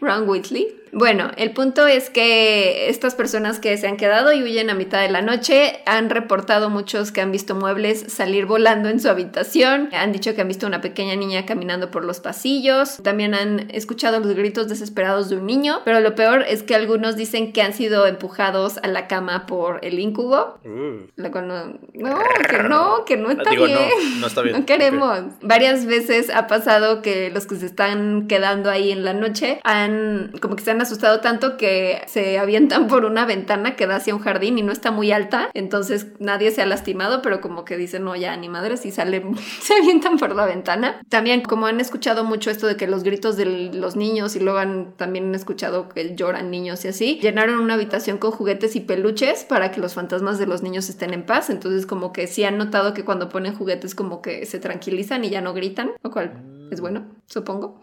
Ron 0.00 0.28
Whitley. 0.28 0.74
Bueno, 0.92 1.30
el 1.36 1.52
punto 1.52 1.86
es 1.86 2.10
que 2.10 2.88
estas 2.88 3.14
personas 3.14 3.58
que 3.58 3.76
se 3.76 3.86
han 3.86 3.96
quedado 3.96 4.32
y 4.32 4.42
huyen 4.42 4.70
a 4.70 4.74
mitad 4.74 5.00
de 5.02 5.10
la 5.10 5.20
noche 5.20 5.80
han 5.84 6.08
reportado 6.10 6.70
muchos 6.70 7.12
que 7.12 7.20
han 7.20 7.32
visto 7.32 7.54
muebles 7.54 8.12
salir 8.12 8.46
volando 8.46 8.88
en 8.88 9.00
su 9.00 9.08
habitación, 9.08 9.90
han 9.92 10.12
dicho 10.12 10.34
que 10.34 10.40
han 10.40 10.48
visto 10.48 10.66
una 10.66 10.80
pequeña 10.80 11.14
niña 11.16 11.44
caminando 11.44 11.90
por 11.90 12.04
los 12.04 12.20
pasillos, 12.20 12.98
también 13.02 13.34
han 13.34 13.68
escuchado 13.72 14.20
los 14.20 14.34
gritos 14.34 14.68
desesperados 14.68 15.28
de 15.28 15.36
un 15.36 15.46
niño, 15.46 15.80
pero 15.84 16.00
lo 16.00 16.14
peor 16.14 16.44
es 16.48 16.62
que 16.62 16.74
algunos 16.74 17.16
dicen 17.16 17.52
que 17.52 17.62
han 17.62 17.74
sido 17.74 18.06
empujados 18.06 18.78
a 18.78 18.88
la 18.88 19.06
cama 19.08 19.46
por 19.46 19.84
el 19.84 19.98
incubo, 19.98 20.56
Uh. 20.64 21.06
lo 21.16 21.28
no, 21.42 21.78
no, 21.94 22.18
que 22.48 22.58
no, 22.62 23.04
que 23.04 23.16
no 23.16 23.30
está 23.30 23.50
Digo, 23.50 23.66
bien. 23.66 23.78
no 24.20 24.26
está 24.26 24.42
bien. 24.42 24.56
No 24.60 24.64
queremos. 24.66 25.20
Varias 25.42 25.86
veces 25.86 26.30
ha 26.30 26.46
pasado 26.46 27.02
que 27.02 27.30
los 27.30 27.46
que 27.46 27.56
se 27.56 27.66
están 27.66 28.26
quedando 28.26 28.70
ahí 28.70 28.90
en 28.90 29.04
la 29.04 29.12
noche 29.20 29.60
han 29.64 30.32
como 30.40 30.56
que 30.56 30.64
se 30.64 30.70
han 30.70 30.80
asustado 30.80 31.20
tanto 31.20 31.56
que 31.56 32.02
se 32.06 32.38
avientan 32.38 32.86
por 32.86 33.04
una 33.04 33.24
ventana 33.26 33.76
que 33.76 33.86
da 33.86 33.96
hacia 33.96 34.14
un 34.14 34.20
jardín 34.20 34.58
y 34.58 34.62
no 34.62 34.72
está 34.72 34.90
muy 34.90 35.12
alta, 35.12 35.50
entonces 35.54 36.08
nadie 36.18 36.50
se 36.50 36.62
ha 36.62 36.66
lastimado, 36.66 37.22
pero 37.22 37.40
como 37.40 37.64
que 37.64 37.76
dicen, 37.76 38.04
no, 38.04 38.16
ya 38.16 38.36
ni 38.36 38.48
madres 38.48 38.86
y 38.86 38.90
salen, 38.90 39.36
se 39.60 39.74
avientan 39.74 40.18
por 40.18 40.34
la 40.34 40.46
ventana. 40.46 41.00
También 41.08 41.42
como 41.42 41.66
han 41.66 41.80
escuchado 41.80 42.24
mucho 42.24 42.50
esto 42.50 42.66
de 42.66 42.76
que 42.76 42.86
los 42.86 43.02
gritos 43.02 43.36
de 43.36 43.46
los 43.46 43.96
niños 43.96 44.36
y 44.36 44.40
luego 44.40 44.58
han 44.58 44.92
también 44.96 45.34
escuchado 45.34 45.88
que 45.88 46.14
lloran 46.14 46.50
niños 46.50 46.84
y 46.84 46.88
así, 46.88 47.18
llenaron 47.20 47.60
una 47.60 47.74
habitación 47.74 48.18
con 48.18 48.30
juguetes 48.30 48.76
y 48.76 48.80
peluches 48.80 49.44
para 49.44 49.70
que 49.70 49.80
los 49.80 49.94
fantasmas 49.94 50.38
de 50.38 50.46
los 50.46 50.62
niños 50.62 50.88
estén 50.88 51.14
en 51.14 51.24
paz, 51.24 51.50
entonces 51.50 51.86
como 51.86 52.12
que 52.12 52.26
sí 52.26 52.44
han 52.44 52.58
notado 52.58 52.94
que 52.94 53.04
cuando 53.04 53.28
ponen 53.28 53.54
juguetes 53.54 53.94
como 53.94 54.22
que 54.22 54.46
se 54.46 54.58
tranquilizan 54.58 55.24
y 55.24 55.30
ya 55.30 55.40
no 55.40 55.54
gritan, 55.54 55.92
lo 56.02 56.10
cual 56.10 56.32
es 56.70 56.80
bueno, 56.80 57.06
supongo. 57.26 57.80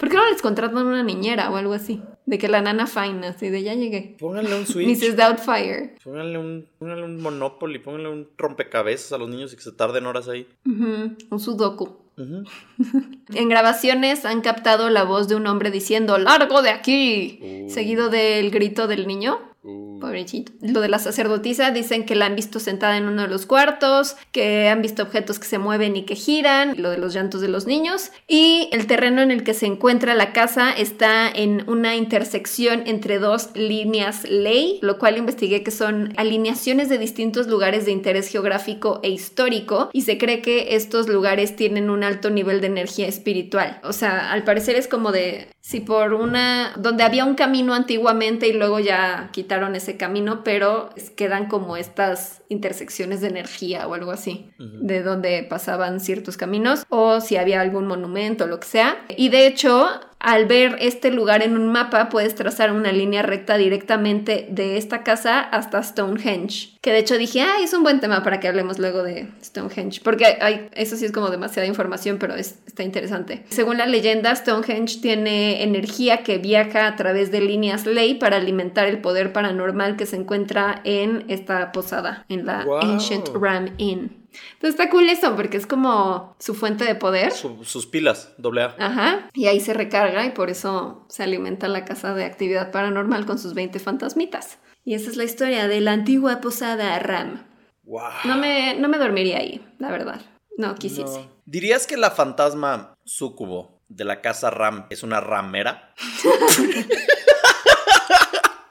¿Por 0.00 0.08
qué 0.08 0.16
no 0.16 0.30
les 0.30 0.40
contratan 0.40 0.86
una 0.86 1.02
niñera 1.02 1.50
o 1.50 1.56
algo 1.56 1.74
así? 1.74 2.02
De 2.24 2.38
que 2.38 2.48
la 2.48 2.62
nana 2.62 2.86
fine, 2.86 3.26
así 3.26 3.50
de 3.50 3.62
ya 3.62 3.74
llegué. 3.74 4.16
Pónganle 4.18 4.58
un 4.58 4.66
Switch. 4.66 4.88
Mrs. 4.88 5.14
Doubtfire. 5.14 5.94
Pónganle 6.02 6.38
un, 6.38 6.66
pónganle 6.78 7.04
un 7.04 7.20
Monopoly, 7.20 7.78
pónganle 7.80 8.08
un 8.08 8.28
rompecabezas 8.38 9.12
a 9.12 9.18
los 9.18 9.28
niños 9.28 9.52
y 9.52 9.56
que 9.56 9.62
se 9.62 9.72
tarden 9.72 10.06
horas 10.06 10.26
ahí. 10.28 10.48
Un 10.64 11.38
sudoku. 11.38 11.98
En 13.34 13.48
grabaciones 13.48 14.24
han 14.24 14.40
captado 14.40 14.90
la 14.90 15.04
voz 15.04 15.28
de 15.28 15.36
un 15.36 15.46
hombre 15.46 15.70
diciendo 15.70 16.18
¡Largo 16.18 16.62
de 16.62 16.70
aquí! 16.70 17.38
Uh. 17.40 17.70
Seguido 17.70 18.10
del 18.10 18.50
grito 18.50 18.88
del 18.88 19.06
niño. 19.06 19.38
Uh. 19.62 20.00
Pobrecito. 20.00 20.52
Lo 20.62 20.80
de 20.80 20.88
la 20.88 20.98
sacerdotisa 20.98 21.70
dicen 21.70 22.06
que 22.06 22.14
la 22.14 22.26
han 22.26 22.34
visto 22.34 22.58
sentada 22.58 22.96
en 22.96 23.04
uno 23.04 23.22
de 23.22 23.28
los 23.28 23.44
cuartos, 23.44 24.16
que 24.32 24.68
han 24.68 24.80
visto 24.80 25.02
objetos 25.02 25.38
que 25.38 25.46
se 25.46 25.58
mueven 25.58 25.96
y 25.96 26.04
que 26.04 26.14
giran, 26.14 26.80
lo 26.80 26.90
de 26.90 26.96
los 26.96 27.12
llantos 27.12 27.42
de 27.42 27.48
los 27.48 27.66
niños. 27.66 28.10
Y 28.26 28.70
el 28.72 28.86
terreno 28.86 29.20
en 29.20 29.30
el 29.30 29.44
que 29.44 29.52
se 29.52 29.66
encuentra 29.66 30.14
la 30.14 30.32
casa 30.32 30.72
está 30.72 31.28
en 31.28 31.68
una 31.68 31.96
intersección 31.96 32.84
entre 32.86 33.18
dos 33.18 33.50
líneas 33.54 34.24
ley, 34.28 34.78
lo 34.80 34.98
cual 34.98 35.18
investigué 35.18 35.62
que 35.62 35.70
son 35.70 36.14
alineaciones 36.16 36.88
de 36.88 36.96
distintos 36.96 37.46
lugares 37.46 37.84
de 37.84 37.92
interés 37.92 38.28
geográfico 38.28 39.00
e 39.02 39.10
histórico 39.10 39.90
y 39.92 40.02
se 40.02 40.16
cree 40.16 40.40
que 40.40 40.74
estos 40.74 41.08
lugares 41.08 41.56
tienen 41.56 41.90
un 41.90 42.02
alto 42.02 42.30
nivel 42.30 42.62
de 42.62 42.68
energía 42.68 43.06
espiritual. 43.06 43.80
O 43.84 43.92
sea, 43.92 44.32
al 44.32 44.44
parecer 44.44 44.76
es 44.76 44.88
como 44.88 45.12
de 45.12 45.48
si 45.60 45.80
por 45.80 46.14
una 46.14 46.72
donde 46.78 47.04
había 47.04 47.24
un 47.24 47.34
camino 47.34 47.74
antiguamente 47.74 48.48
y 48.48 48.52
luego 48.52 48.80
ya 48.80 49.28
quitaron 49.32 49.49
ese 49.74 49.96
camino, 49.96 50.42
pero 50.44 50.90
quedan 51.16 51.48
como 51.48 51.76
estas 51.76 52.42
intersecciones 52.48 53.20
de 53.20 53.28
energía 53.28 53.86
o 53.86 53.94
algo 53.94 54.12
así, 54.12 54.50
de 54.58 55.02
donde 55.02 55.46
pasaban 55.48 56.00
ciertos 56.00 56.36
caminos 56.36 56.84
o 56.88 57.20
si 57.20 57.36
había 57.36 57.60
algún 57.60 57.86
monumento 57.86 58.46
lo 58.46 58.60
que 58.60 58.66
sea. 58.66 59.04
Y 59.16 59.28
de 59.28 59.46
hecho, 59.46 59.88
al 60.20 60.44
ver 60.46 60.76
este 60.80 61.10
lugar 61.10 61.42
en 61.42 61.56
un 61.56 61.68
mapa, 61.72 62.08
puedes 62.10 62.34
trazar 62.34 62.72
una 62.72 62.92
línea 62.92 63.22
recta 63.22 63.56
directamente 63.56 64.46
de 64.50 64.76
esta 64.76 65.02
casa 65.02 65.40
hasta 65.40 65.82
Stonehenge. 65.82 66.78
Que 66.82 66.92
de 66.92 66.98
hecho 66.98 67.18
dije, 67.18 67.40
ah, 67.42 67.56
es 67.62 67.72
un 67.74 67.82
buen 67.82 68.00
tema 68.00 68.22
para 68.22 68.38
que 68.40 68.48
hablemos 68.48 68.78
luego 68.78 69.02
de 69.02 69.28
Stonehenge. 69.42 70.00
Porque 70.04 70.24
hay, 70.40 70.68
eso 70.74 70.96
sí 70.96 71.04
es 71.06 71.12
como 71.12 71.30
demasiada 71.30 71.66
información, 71.66 72.18
pero 72.18 72.34
es- 72.34 72.58
está 72.66 72.82
interesante. 72.82 73.44
Según 73.48 73.78
la 73.78 73.86
leyenda, 73.86 74.34
Stonehenge 74.36 75.00
tiene 75.00 75.62
energía 75.62 76.22
que 76.22 76.38
viaja 76.38 76.86
a 76.86 76.96
través 76.96 77.30
de 77.30 77.40
líneas 77.40 77.86
ley 77.86 78.14
para 78.14 78.36
alimentar 78.36 78.86
el 78.86 78.98
poder 79.00 79.32
paranormal 79.32 79.96
que 79.96 80.06
se 80.06 80.16
encuentra 80.16 80.80
en 80.84 81.24
esta 81.28 81.72
posada, 81.72 82.24
en 82.28 82.46
la 82.46 82.64
Wow. 82.64 82.78
Ancient 82.80 83.28
Ram 83.34 83.70
Inn. 83.78 84.19
Entonces 84.54 84.78
está 84.78 84.90
cool 84.90 85.08
eso, 85.08 85.34
porque 85.36 85.56
es 85.56 85.66
como 85.66 86.34
su 86.38 86.54
fuente 86.54 86.84
de 86.84 86.94
poder. 86.94 87.32
Su- 87.32 87.64
sus 87.64 87.86
pilas, 87.86 88.32
doble 88.38 88.62
A. 88.62 88.76
Ajá, 88.78 89.28
y 89.34 89.46
ahí 89.46 89.60
se 89.60 89.74
recarga 89.74 90.24
y 90.26 90.30
por 90.30 90.50
eso 90.50 91.04
se 91.08 91.22
alimenta 91.22 91.68
la 91.68 91.84
casa 91.84 92.14
de 92.14 92.24
actividad 92.24 92.70
paranormal 92.70 93.26
con 93.26 93.38
sus 93.38 93.54
20 93.54 93.78
fantasmitas. 93.80 94.58
Y 94.84 94.94
esa 94.94 95.10
es 95.10 95.16
la 95.16 95.24
historia 95.24 95.68
de 95.68 95.80
la 95.80 95.92
antigua 95.92 96.40
posada 96.40 96.98
Ram. 96.98 97.46
Wow. 97.84 98.02
No 98.24 98.36
me, 98.36 98.74
no 98.78 98.88
me 98.88 98.98
dormiría 98.98 99.38
ahí, 99.38 99.64
la 99.78 99.90
verdad. 99.90 100.20
No 100.56 100.74
quisiese. 100.74 101.28
¿Dirías 101.46 101.86
que 101.86 101.96
la 101.96 102.10
fantasma 102.10 102.94
súcubo 103.04 103.80
de 103.88 104.04
la 104.04 104.20
casa 104.20 104.50
Ram 104.50 104.86
es 104.90 105.02
una 105.02 105.20
ramera? 105.20 105.94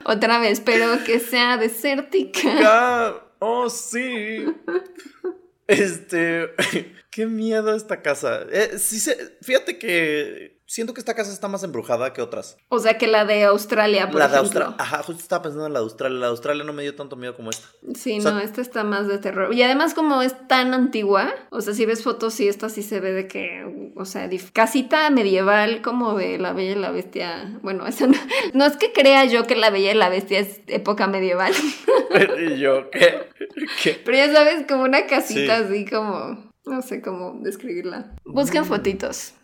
Otra 0.06 0.40
vez, 0.40 0.60
pero 0.62 1.04
que 1.06 1.20
sea 1.20 1.58
desértica. 1.58 3.14
Oh, 3.40 3.70
sí. 3.70 4.46
Este. 5.70 6.50
Qué 7.12 7.26
miedo 7.28 7.76
esta 7.76 8.02
casa. 8.02 8.46
Eh, 8.52 8.78
sí 8.80 9.00
se- 9.00 9.38
fíjate 9.42 9.78
que 9.80 10.59
siento 10.70 10.94
que 10.94 11.00
esta 11.02 11.16
casa 11.16 11.34
está 11.34 11.48
más 11.48 11.64
embrujada 11.64 12.14
que 12.14 12.22
otras. 12.22 12.58
O 12.70 12.78
sea 12.80 12.98
que 13.00 13.08
la 13.08 13.26
de 13.26 13.44
Australia, 13.46 14.08
por 14.10 14.20
la 14.20 14.28
de. 14.28 14.38
Australia. 14.38 14.76
Ajá, 14.78 15.02
justo 15.02 15.22
estaba 15.22 15.42
pensando 15.42 15.66
en 15.66 15.74
la 15.74 15.80
de 15.80 15.84
Australia. 15.86 16.20
La 16.20 16.26
de 16.28 16.32
Australia 16.32 16.64
no 16.64 16.74
me 16.74 16.84
dio 16.84 16.96
tanto 16.96 17.16
miedo 17.16 17.36
como 17.36 17.50
esta. 17.50 17.68
Sí, 17.96 18.20
O 18.20 18.22
sea- 18.22 18.32
no, 18.32 18.40
esta 18.40 18.62
está 18.62 18.84
más 18.84 19.08
de 19.08 19.18
terror. 19.18 19.52
Y 19.54 19.64
además 19.64 19.96
como 19.96 20.22
es 20.22 20.36
tan 20.48 20.74
antigua, 20.76 21.34
o 21.50 21.62
sea, 21.62 21.74
si 21.74 21.86
ves 21.88 22.04
fotos, 22.04 22.36
sí, 22.36 22.48
esta 22.48 22.70
sí 22.70 22.84
se 22.84 23.00
ve 23.00 23.12
de 23.14 23.28
que, 23.28 23.92
o 23.96 24.06
sea, 24.06 24.30
casita 24.54 25.10
medieval 25.10 25.82
como 25.82 26.16
de 26.16 26.38
La 26.38 26.54
Bella 26.54 26.72
y 26.74 26.76
la 26.76 26.92
Bestia. 26.92 27.60
Bueno, 27.64 27.88
eso 27.88 28.06
no, 28.08 28.18
no 28.54 28.66
es 28.66 28.78
que 28.78 28.94
crea 28.94 29.26
yo 29.26 29.48
que 29.48 29.56
La 29.56 29.72
Bella 29.72 29.92
y 29.92 29.96
la 29.96 30.10
Bestia 30.10 30.40
es 30.40 30.62
época 30.68 31.08
medieval, 31.08 31.54
y 32.48 32.60
yo, 32.60 32.90
¿qué? 32.92 33.28
¿Qué? 33.82 34.00
pero 34.06 34.18
ya 34.18 34.32
sabes, 34.32 34.66
como 34.68 34.84
una 34.84 35.08
casita 35.08 35.58
Sí. 35.58 35.64
así 35.66 35.86
como, 35.86 36.49
no 36.70 36.82
sé 36.82 37.02
cómo 37.02 37.40
describirla. 37.42 38.16
Busquen 38.26 38.64
fotitos 38.66 39.34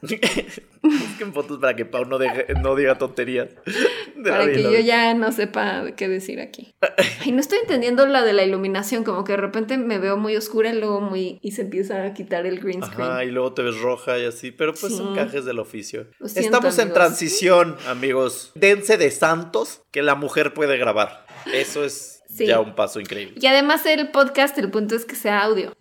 Busquen 0.81 1.33
fotos 1.33 1.59
para 1.59 1.75
que 1.75 1.83
Pau 1.85 2.05
no, 2.05 2.19
deje- 2.19 2.45
no 2.61 2.75
diga 2.75 2.97
tonterías. 2.97 3.49
Para 4.23 4.45
que 4.51 4.59
y 4.59 4.63
yo 4.63 4.79
ya 4.79 5.13
no 5.13 5.31
sepa 5.31 5.83
qué 5.95 6.07
decir 6.07 6.39
aquí. 6.39 6.73
Ay, 7.21 7.31
no 7.31 7.39
estoy 7.39 7.59
entendiendo 7.59 8.05
la 8.07 8.23
de 8.23 8.33
la 8.33 8.43
iluminación, 8.43 9.03
como 9.03 9.23
que 9.23 9.33
de 9.33 9.37
repente 9.37 9.77
me 9.77 9.97
veo 9.99 10.17
muy 10.17 10.35
oscura 10.35 10.69
y 10.71 10.79
luego 10.79 11.01
muy... 11.01 11.37
y 11.41 11.51
se 11.51 11.61
empieza 11.63 12.03
a 12.03 12.13
quitar 12.13 12.45
el 12.45 12.59
green 12.59 12.81
screen. 12.83 13.09
Ajá, 13.09 13.23
y 13.25 13.31
luego 13.31 13.53
te 13.53 13.61
ves 13.63 13.79
roja 13.81 14.17
y 14.19 14.25
así, 14.25 14.51
pero 14.51 14.73
pues 14.73 14.95
son 14.95 15.09
Sí. 15.13 15.19
cajes 15.19 15.45
del 15.45 15.59
oficio. 15.59 16.07
Siento, 16.25 16.39
Estamos 16.39 16.79
en 16.79 16.93
transición, 16.93 17.75
amigos. 17.87 18.51
Dense 18.55 18.97
de 18.97 19.11
santos 19.11 19.81
que 19.91 20.01
la 20.01 20.15
mujer 20.15 20.53
puede 20.53 20.77
grabar. 20.77 21.25
Eso 21.53 21.83
es 21.83 22.21
Sí. 22.29 22.47
ya 22.47 22.59
un 22.59 22.73
paso 22.75 22.99
increíble. 22.99 23.35
Y 23.39 23.45
además 23.47 23.85
el 23.85 24.09
podcast, 24.11 24.57
el 24.57 24.69
punto 24.71 24.95
es 24.95 25.05
que 25.05 25.15
sea 25.15 25.43
audio. 25.43 25.73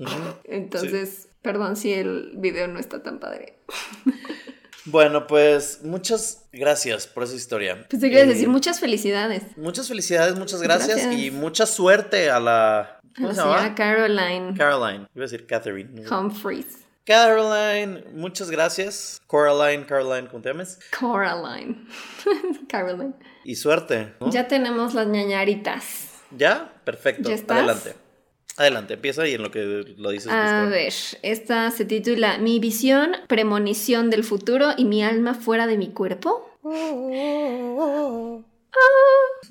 Entonces, 0.45 1.29
perdón 1.45 1.77
si 1.77 1.93
el 1.93 2.33
video 2.35 2.67
no 2.67 2.81
está 2.81 3.03
tan 3.05 3.21
padre. 3.21 3.59
Bueno, 4.87 5.27
pues 5.27 5.81
muchas 5.83 6.47
gracias 6.53 7.07
por 7.07 7.23
esa 7.25 7.35
historia. 7.37 7.87
Pues 7.89 8.01
te 8.03 8.11
quiero 8.11 8.25
Eh, 8.25 8.35
decir 8.35 8.49
muchas 8.49 8.81
felicidades. 8.81 9.57
Muchas 9.57 9.89
felicidades, 9.89 10.37
muchas 10.39 10.61
gracias, 10.61 10.99
Gracias. 10.99 11.15
y 11.19 11.31
mucha 11.31 11.65
suerte 11.67 12.29
a 12.31 12.39
la... 12.41 13.01
¿Cómo 13.17 13.31
se 13.33 13.41
llama? 13.41 13.75
Caroline 13.75 14.55
Caroline. 14.59 15.07
Iba 15.15 15.25
a 15.25 15.29
decir 15.29 15.47
Catherine. 15.47 16.05
Humphreys. 16.11 16.67
Caroline, 17.07 18.05
muchas 18.13 18.51
gracias. 18.51 19.21
Coraline, 19.27 19.85
Caroline, 19.87 20.27
¿cómo 20.29 20.43
te 20.43 20.49
llamas? 20.51 20.79
Coraline. 20.99 21.87
Caroline. 22.69 23.15
Y 23.45 23.55
suerte. 23.57 24.15
¿no? 24.21 24.31
Ya 24.31 24.49
tenemos 24.49 24.95
las 24.95 25.07
ñañaritas. 25.07 26.09
¿Ya? 26.37 26.73
Perfecto. 26.85 27.29
¿Ya 27.29 27.35
estás? 27.37 27.59
Adelante. 27.59 27.95
Adelante, 28.57 28.95
empieza 28.95 29.27
y 29.27 29.35
en 29.35 29.43
lo 29.43 29.51
que 29.51 29.95
lo 29.97 30.11
dices. 30.11 30.31
A 30.31 30.67
ver, 30.67 30.93
esta 31.23 31.71
se 31.73 31.85
titula 31.85 32.39
Mi 32.39 32.61
visión, 32.61 33.17
premonición 33.27 34.11
del 34.11 34.23
futuro 34.23 34.71
y 34.77 34.85
mi 34.85 35.03
alma 35.03 35.35
fuera 35.35 35.67
de 35.67 35.77
mi 35.77 35.89
cuerpo. 35.89 36.51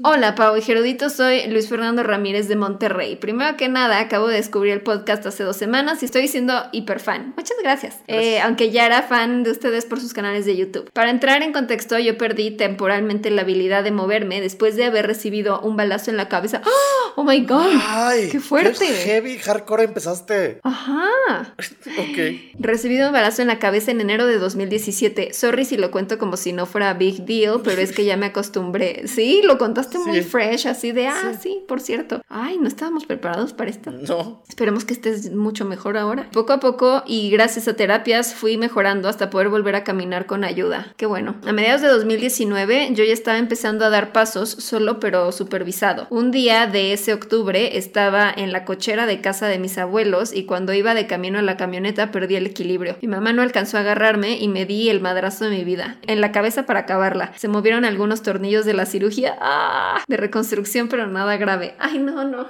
Hola, 0.05 0.35
Pau 0.35 0.57
y 0.57 0.61
Gerudito, 0.61 1.09
soy 1.09 1.47
Luis 1.47 1.69
Fernando 1.69 2.01
Ramírez 2.03 2.47
de 2.47 2.55
Monterrey. 2.55 3.15
Primero 3.15 3.55
que 3.57 3.69
nada, 3.69 3.99
acabo 3.99 4.27
de 4.27 4.37
descubrir 4.37 4.73
el 4.73 4.81
podcast 4.81 5.25
hace 5.25 5.43
dos 5.43 5.55
semanas 5.55 6.01
y 6.01 6.05
estoy 6.05 6.27
siendo 6.27 6.53
hiper 6.71 6.99
fan. 6.99 7.33
Muchas 7.37 7.57
gracias. 7.61 7.99
Eh, 8.07 8.39
aunque 8.41 8.71
ya 8.71 8.85
era 8.87 9.03
fan 9.03 9.43
de 9.43 9.51
ustedes 9.51 9.85
por 9.85 9.99
sus 10.01 10.13
canales 10.13 10.45
de 10.45 10.57
YouTube. 10.57 10.89
Para 10.91 11.11
entrar 11.11 11.43
en 11.43 11.53
contexto, 11.53 11.99
yo 11.99 12.17
perdí 12.17 12.51
temporalmente 12.51 13.29
la 13.29 13.43
habilidad 13.43 13.83
de 13.83 13.91
moverme 13.91 14.41
después 14.41 14.75
de 14.75 14.85
haber 14.85 15.05
recibido 15.05 15.61
un 15.61 15.77
balazo 15.77 16.09
en 16.09 16.17
la 16.17 16.27
cabeza. 16.27 16.61
¡Oh, 16.65 17.21
oh 17.21 17.23
my 17.23 17.41
god! 17.45 17.79
¡Ay! 17.81 18.29
¡Qué 18.31 18.39
fuerte! 18.39 18.85
heavy 18.87 19.37
hardcore 19.37 19.83
empezaste. 19.83 20.59
Ajá. 20.63 21.09
Ok. 21.95 22.59
Recibido 22.59 23.07
un 23.07 23.13
balazo 23.13 23.41
en 23.41 23.47
la 23.47 23.59
cabeza 23.59 23.91
en 23.91 24.01
enero 24.01 24.25
de 24.25 24.37
2017. 24.39 25.33
Sorry 25.33 25.65
si 25.65 25.77
lo 25.77 25.91
cuento 25.91 26.17
como 26.17 26.37
si 26.37 26.53
no 26.53 26.65
fuera 26.65 26.93
big 26.93 27.25
deal, 27.25 27.61
pero 27.63 27.81
es 27.81 27.91
que 27.91 28.05
ya 28.05 28.17
me 28.17 28.27
acostumbré. 28.27 29.07
Sí, 29.13 29.41
lo 29.43 29.57
contaste 29.57 29.97
muy 29.99 30.17
Sí. 30.17 30.23
fresh, 30.23 30.67
así 30.67 30.91
de, 30.91 31.07
ah, 31.07 31.33
sí. 31.39 31.63
por 31.67 31.79
cierto. 31.79 32.21
Ay, 32.29 32.57
no 32.59 32.67
estábamos 32.67 33.05
preparados 33.05 33.53
para 33.53 33.69
esto. 33.69 33.91
No. 33.91 34.41
Esperemos 34.49 34.85
que 34.85 34.93
estés 34.93 35.31
mucho 35.33 35.65
mejor 35.65 35.97
ahora. 35.97 36.29
Poco 36.31 36.53
a 36.53 36.59
poco 36.59 37.03
y 37.05 37.29
gracias 37.29 37.67
a 37.67 37.75
terapias 37.75 38.33
fui 38.33 38.57
mejorando 38.57 39.07
hasta 39.09 39.29
poder 39.29 39.49
volver 39.49 39.75
a 39.75 39.83
caminar 39.83 40.25
con 40.25 40.43
ayuda. 40.43 40.93
Qué 40.97 41.05
bueno. 41.05 41.35
A 41.45 41.51
mediados 41.53 41.81
de 41.81 41.87
2019 41.89 42.89
yo 42.93 43.03
ya 43.03 43.13
estaba 43.13 43.37
empezando 43.37 43.85
a 43.85 43.89
dar 43.89 44.11
pasos 44.11 44.49
solo 44.49 44.99
pero 44.99 45.31
supervisado. 45.31 46.07
Un 46.09 46.31
día 46.31 46.67
de 46.67 46.93
ese 46.93 47.13
octubre 47.13 47.77
estaba 47.77 48.31
en 48.35 48.51
la 48.51 48.65
cochera 48.65 49.05
de 49.05 49.21
casa 49.21 49.47
de 49.47 49.59
mis 49.59 49.77
abuelos 49.77 50.33
y 50.33 50.45
cuando 50.45 50.73
iba 50.73 50.93
de 50.93 51.07
camino 51.07 51.39
a 51.39 51.41
la 51.43 51.57
camioneta 51.57 52.11
perdí 52.11 52.35
el 52.35 52.47
equilibrio. 52.47 52.97
Mi 53.01 53.07
mamá 53.07 53.33
no 53.33 53.41
alcanzó 53.41 53.77
a 53.77 53.81
agarrarme 53.81 54.37
y 54.37 54.47
me 54.47 54.65
di 54.65 54.89
el 54.89 55.01
madrazo 55.01 55.45
de 55.45 55.51
mi 55.51 55.63
vida. 55.63 55.97
En 56.07 56.21
la 56.21 56.31
cabeza 56.31 56.65
para 56.65 56.81
acabarla. 56.81 57.31
Se 57.35 57.47
movieron 57.47 57.85
algunos 57.85 58.21
tornillos 58.23 58.65
de 58.65 58.73
la 58.73 58.85
cirugía. 58.85 59.02
¡Ah! 59.39 60.03
De 60.07 60.17
reconstrucción 60.17 60.87
pero 60.87 61.07
nada 61.07 61.37
grave. 61.37 61.75
Ay, 61.79 61.99
no, 61.99 62.23
no. 62.23 62.47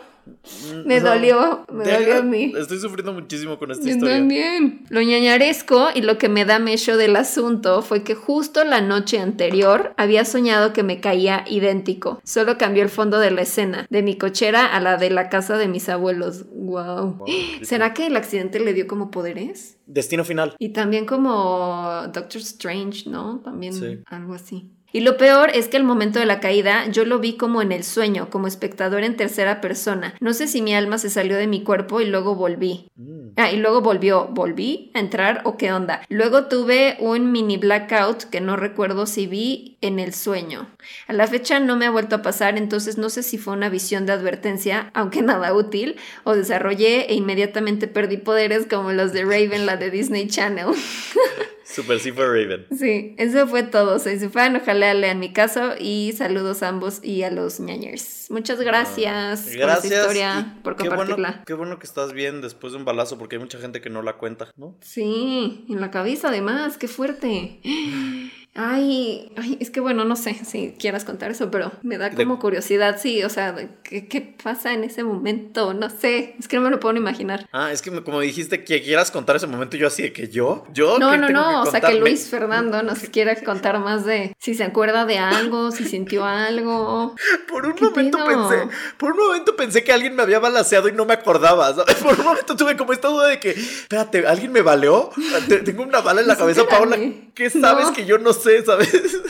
Me 0.85 1.01
No. 1.01 1.09
dolió, 1.09 1.65
me 1.69 1.83
Deja- 1.83 1.99
dolió 1.99 2.17
a 2.19 2.21
mí. 2.21 2.53
Estoy 2.57 2.79
sufriendo 2.79 3.11
muchísimo 3.11 3.59
con 3.59 3.71
esta 3.71 3.83
Yo 3.83 3.91
historia. 3.91 4.15
también. 4.19 4.85
Lo 4.89 5.01
ñañaresco 5.01 5.89
y 5.93 6.01
lo 6.01 6.17
que 6.17 6.29
me 6.29 6.45
da 6.45 6.59
mecho 6.59 6.95
del 6.95 7.17
asunto 7.17 7.81
fue 7.81 8.03
que 8.03 8.15
justo 8.15 8.63
la 8.63 8.79
noche 8.79 9.19
anterior 9.19 9.93
había 9.97 10.23
soñado 10.23 10.71
que 10.71 10.81
me 10.81 11.01
caía 11.01 11.43
idéntico. 11.49 12.21
Solo 12.23 12.57
cambió 12.57 12.83
el 12.83 12.89
fondo 12.89 13.19
de 13.19 13.31
la 13.31 13.41
escena, 13.41 13.85
de 13.89 14.01
mi 14.01 14.17
cochera 14.17 14.65
a 14.65 14.79
la 14.79 14.95
de 14.95 15.09
la 15.09 15.27
casa 15.27 15.57
de 15.57 15.67
mis 15.67 15.89
abuelos. 15.89 16.45
Wow. 16.53 17.15
Wow, 17.17 17.25
¿Será 17.61 17.93
que 17.93 18.05
el 18.07 18.15
accidente 18.15 18.61
le 18.61 18.73
dio 18.73 18.87
como 18.87 19.11
poderes? 19.11 19.77
Destino 19.87 20.23
final. 20.23 20.55
Y 20.57 20.69
también 20.69 21.05
como 21.05 22.03
Doctor 22.13 22.41
Strange, 22.41 23.09
¿no? 23.09 23.41
También 23.43 23.73
Sí. 23.73 23.99
algo 24.05 24.33
así. 24.35 24.69
Y 24.95 24.99
lo 24.99 25.17
peor 25.17 25.49
es 25.55 25.67
que 25.67 25.77
el 25.77 25.83
momento 25.83 26.19
de 26.19 26.27
la 26.27 26.39
caída 26.39 26.85
yo 26.87 27.03
lo 27.03 27.17
vi 27.17 27.33
como 27.33 27.63
en 27.63 27.71
el 27.71 27.83
sueño, 27.83 28.29
como 28.29 28.45
espectador 28.45 29.03
en 29.03 29.17
tercera 29.17 29.59
persona. 29.59 30.13
No 30.19 30.33
sé 30.33 30.47
si 30.47 30.61
mi 30.61 30.75
alma 30.75 30.99
se 30.99 31.09
salió 31.09 31.35
de 31.35 31.47
mi 31.47 31.63
cuerpo 31.63 31.99
y 31.99 32.05
luego 32.05 32.35
volví. 32.35 32.91
Mm. 32.95 33.29
Ah, 33.35 33.51
y 33.51 33.57
luego 33.57 33.81
volvió. 33.81 34.27
¿Volví 34.27 34.91
a 34.93 34.99
entrar 34.99 35.41
o 35.45 35.57
qué 35.57 35.73
onda? 35.73 36.03
Luego 36.09 36.45
tuve 36.45 36.97
un 36.99 37.31
mini 37.31 37.57
blackout 37.57 38.25
que 38.25 38.39
no 38.39 38.55
recuerdo 38.55 39.07
si 39.07 39.25
vi 39.25 39.79
en 39.81 39.97
el 39.97 40.13
sueño. 40.13 40.69
A 41.07 41.13
la 41.13 41.25
fecha 41.25 41.59
no 41.59 41.75
me 41.75 41.87
ha 41.87 41.91
vuelto 41.91 42.17
a 42.17 42.21
pasar, 42.21 42.55
entonces 42.59 42.99
no 42.99 43.09
sé 43.09 43.23
si 43.23 43.39
fue 43.39 43.53
una 43.53 43.69
visión 43.69 44.05
de 44.05 44.13
advertencia, 44.13 44.91
aunque 44.93 45.23
nada 45.23 45.55
útil, 45.55 45.95
o 46.23 46.35
desarrollé 46.35 47.07
e 47.11 47.15
inmediatamente 47.15 47.87
perdí 47.87 48.17
poderes 48.17 48.67
como 48.69 48.91
los 48.91 49.11
de 49.11 49.23
Raven, 49.23 49.65
la 49.65 49.75
de 49.75 49.89
Disney 49.89 50.27
Channel. 50.27 50.67
Super 51.63 51.99
fue 51.99 52.25
Raven. 52.27 52.67
Sí, 52.77 53.15
eso 53.17 53.47
fue 53.47 53.63
todo. 53.63 53.99
Soy 53.99 54.19
su 54.19 54.29
fan, 54.29 54.55
ojalá 54.55 54.93
lean 54.93 55.19
mi 55.19 55.31
caso 55.31 55.73
y 55.79 56.13
saludos 56.15 56.61
a 56.63 56.69
ambos 56.69 57.03
y 57.03 57.23
a 57.23 57.31
los 57.31 57.59
ñañers. 57.59 58.29
Muchas 58.29 58.59
gracias, 58.59 59.41
por 59.41 59.51
esta 59.51 59.65
Gracias. 59.65 59.93
historia, 59.93 60.55
y 60.57 60.61
por 60.61 60.75
qué 60.75 60.87
compartirla. 60.87 61.29
Bueno, 61.29 61.43
qué 61.45 61.53
bueno 61.53 61.79
que 61.79 61.85
estás 61.85 62.13
bien 62.13 62.41
después 62.41 62.73
de 62.73 62.79
un 62.79 62.85
balazo, 62.85 63.17
porque 63.17 63.37
hay 63.37 63.41
mucha 63.41 63.59
gente 63.59 63.81
que 63.81 63.89
no 63.89 64.01
la 64.01 64.17
cuenta, 64.17 64.51
¿no? 64.57 64.75
Sí, 64.81 65.65
en 65.69 65.79
la 65.79 65.91
cabeza 65.91 66.29
además, 66.29 66.77
qué 66.77 66.87
fuerte. 66.87 67.59
Ay, 68.55 69.31
ay, 69.35 69.57
es 69.59 69.71
que 69.71 69.79
bueno, 69.79 70.05
no 70.05 70.15
sé 70.15 70.35
si 70.45 70.75
quieras 70.77 71.05
contar 71.05 71.31
eso, 71.31 71.49
pero 71.49 71.71
me 71.81 71.97
da 71.97 72.09
De- 72.09 72.15
como 72.15 72.37
curiosidad, 72.37 72.99
sí, 73.01 73.23
o 73.23 73.29
sea, 73.29 73.55
¿qué, 73.83 74.07
qué 74.07 74.21
pasa 74.43 74.73
en 74.73 74.83
ese 74.83 75.03
momento? 75.03 75.73
No 75.73 75.89
sé, 75.89 76.35
es 76.37 76.47
que 76.47 76.57
no 76.57 76.61
me 76.61 76.69
lo 76.69 76.79
puedo 76.79 76.93
ni 76.93 76.99
imaginar. 76.99 77.47
Ah, 77.51 77.71
es 77.71 77.81
que 77.81 77.89
me- 77.89 78.03
como 78.03 78.19
dijiste 78.19 78.63
que 78.63 78.83
quieras 78.83 79.09
contar 79.09 79.37
ese 79.37 79.47
momento, 79.47 79.75
yo 79.75 79.87
así 79.87 80.03
de 80.03 80.13
que 80.13 80.27
yo, 80.29 80.65
yo. 80.71 80.99
No, 80.99 81.09
¿qué 81.11 81.17
no, 81.17 81.29
no, 81.29 81.63
o 81.63 81.65
sea 81.65 81.81
que 81.81 81.95
Luis 81.95 82.29
Fernando 82.29 82.83
nos 82.83 82.99
quiera 83.11 83.35
contar 83.43 83.79
más 83.79 84.05
de 84.05 84.35
si 84.37 84.53
se 84.53 84.63
acuerda 84.63 85.05
de 85.05 85.17
algo, 85.17 85.71
si 85.71 85.85
sintió 85.85 86.23
algo. 86.25 87.15
Por 87.47 87.65
un 87.65 87.73
¿Qué 87.73 87.85
momento 87.85 88.19
pensé, 88.23 88.67
por 88.97 89.13
un 89.13 89.17
momento 89.25 89.55
pensé 89.55 89.83
que 89.83 89.91
alguien 89.93 90.15
me 90.15 90.21
había 90.21 90.37
balaseado 90.37 90.87
y 90.89 90.91
no 90.91 91.05
me 91.05 91.13
acordaba, 91.13 91.73
¿sabes? 91.73 91.95
Por 92.03 92.19
un 92.19 92.25
momento 92.25 92.55
tuve 92.55 92.77
como 92.77 92.93
esta 92.93 93.07
duda 93.07 93.27
de 93.29 93.39
que, 93.39 93.49
espérate, 93.51 94.27
¿alguien 94.27 94.51
me 94.51 94.61
baleó? 94.61 95.09
Te- 95.47 95.59
Tengo 95.59 95.81
una 95.83 96.01
bala 96.01 96.21
en 96.21 96.27
la 96.27 96.35
cabeza. 96.37 96.67
Paola. 96.67 96.97
¿Qué 97.33 97.49
sabes 97.49 97.87
No. 97.87 97.93
que 97.93 98.05
yo 98.05 98.17
no 98.19 98.31
sé, 98.33 98.42
sabes? 98.65 99.21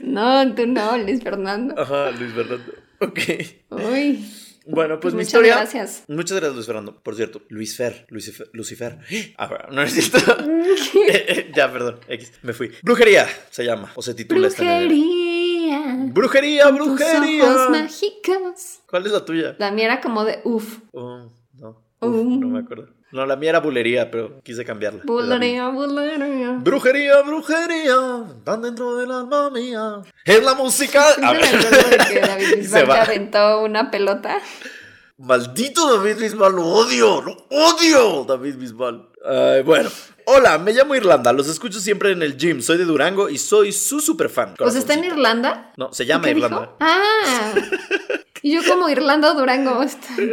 No, 0.00 0.54
tú 0.54 0.66
no, 0.66 0.96
Luis 0.98 1.22
Fernando. 1.22 1.74
Ajá, 1.80 2.10
Luis 2.12 2.32
Fernando. 2.32 2.72
Ok. 3.00 3.18
Uy, 3.70 4.24
Bueno, 4.66 4.98
pues 5.00 5.14
mi 5.14 5.18
Muchas 5.18 5.28
historia. 5.28 5.56
gracias. 5.56 6.04
Muchas 6.08 6.36
gracias, 6.38 6.54
Luis 6.54 6.66
Fernando. 6.66 7.02
Por 7.02 7.14
cierto, 7.16 7.42
Luis 7.48 7.76
Fer, 7.76 8.06
Lucifer. 8.08 8.48
Lucifer. 8.52 8.98
Ah, 9.38 9.68
no 9.70 9.82
es 9.82 9.92
cierto. 9.92 10.18
Eh, 10.18 10.76
eh, 11.28 11.52
ya, 11.56 11.70
perdón. 11.72 12.00
X, 12.08 12.32
me 12.42 12.52
fui. 12.52 12.70
Brujería 12.82 13.26
se 13.50 13.64
llama, 13.64 13.92
o 13.94 14.02
se 14.02 14.14
titula 14.14 14.48
esta 14.48 14.62
novela. 14.64 14.86
brujería. 14.86 16.06
Brujería, 16.12 16.68
brujería. 16.70 17.44
ojos 17.44 17.70
mágicos. 17.70 18.80
¿Cuál 18.88 19.06
es 19.06 19.12
la 19.12 19.24
tuya? 19.24 19.56
La 19.58 19.70
mía 19.70 19.84
era 19.86 20.00
como 20.00 20.24
de 20.24 20.40
uff. 20.44 20.78
Oh, 20.92 21.30
no. 21.54 21.84
Uh. 22.00 22.06
Uf, 22.06 22.38
no 22.40 22.48
me 22.48 22.60
acuerdo. 22.60 22.88
No, 23.16 23.24
la 23.24 23.34
mía 23.34 23.48
era 23.48 23.60
bulería, 23.60 24.10
pero 24.10 24.42
quise 24.42 24.62
cambiarla. 24.62 25.00
Bulería, 25.06 25.68
bulería. 25.70 26.50
Brujería, 26.60 27.22
brujería, 27.22 27.96
tan 28.44 28.60
dentro 28.60 28.94
del 28.96 29.10
alma 29.10 29.48
mía. 29.48 30.02
Es 30.22 30.44
la 30.44 30.52
música. 30.52 31.02
A 31.22 31.32
me 31.32 31.38
ver. 31.38 31.64
de 31.64 31.96
que 32.12 32.20
David 32.20 32.56
Bisbal 32.58 32.82
te 32.82 32.86
va. 32.86 33.02
aventó 33.02 33.62
una 33.64 33.90
pelota. 33.90 34.38
Maldito 35.16 35.96
David 35.96 36.18
Bisbal, 36.20 36.52
lo 36.56 36.66
odio, 36.66 37.22
lo 37.22 37.46
odio, 37.50 38.26
David 38.28 38.56
Bisbal. 38.56 39.08
Bueno, 39.64 39.88
hola, 40.26 40.58
me 40.58 40.74
llamo 40.74 40.94
Irlanda, 40.94 41.32
los 41.32 41.48
escucho 41.48 41.80
siempre 41.80 42.12
en 42.12 42.20
el 42.22 42.36
gym, 42.36 42.60
soy 42.60 42.76
de 42.76 42.84
Durango 42.84 43.30
y 43.30 43.38
soy 43.38 43.72
su 43.72 44.00
super 44.00 44.28
fan. 44.28 44.54
Pues 44.58 44.74
está 44.74 44.92
en. 44.92 45.04
Irlanda. 45.04 45.72
No, 45.78 45.90
se 45.90 46.04
llama 46.04 46.24
¿Qué 46.24 46.32
Irlanda. 46.32 46.60
dijo? 46.60 46.76
Ah. 46.80 47.54
Y 48.46 48.52
yo 48.54 48.60
como 48.64 48.88
Irlanda 48.88 49.32
o 49.32 49.34
Durango. 49.34 49.82
Estoy, 49.82 50.32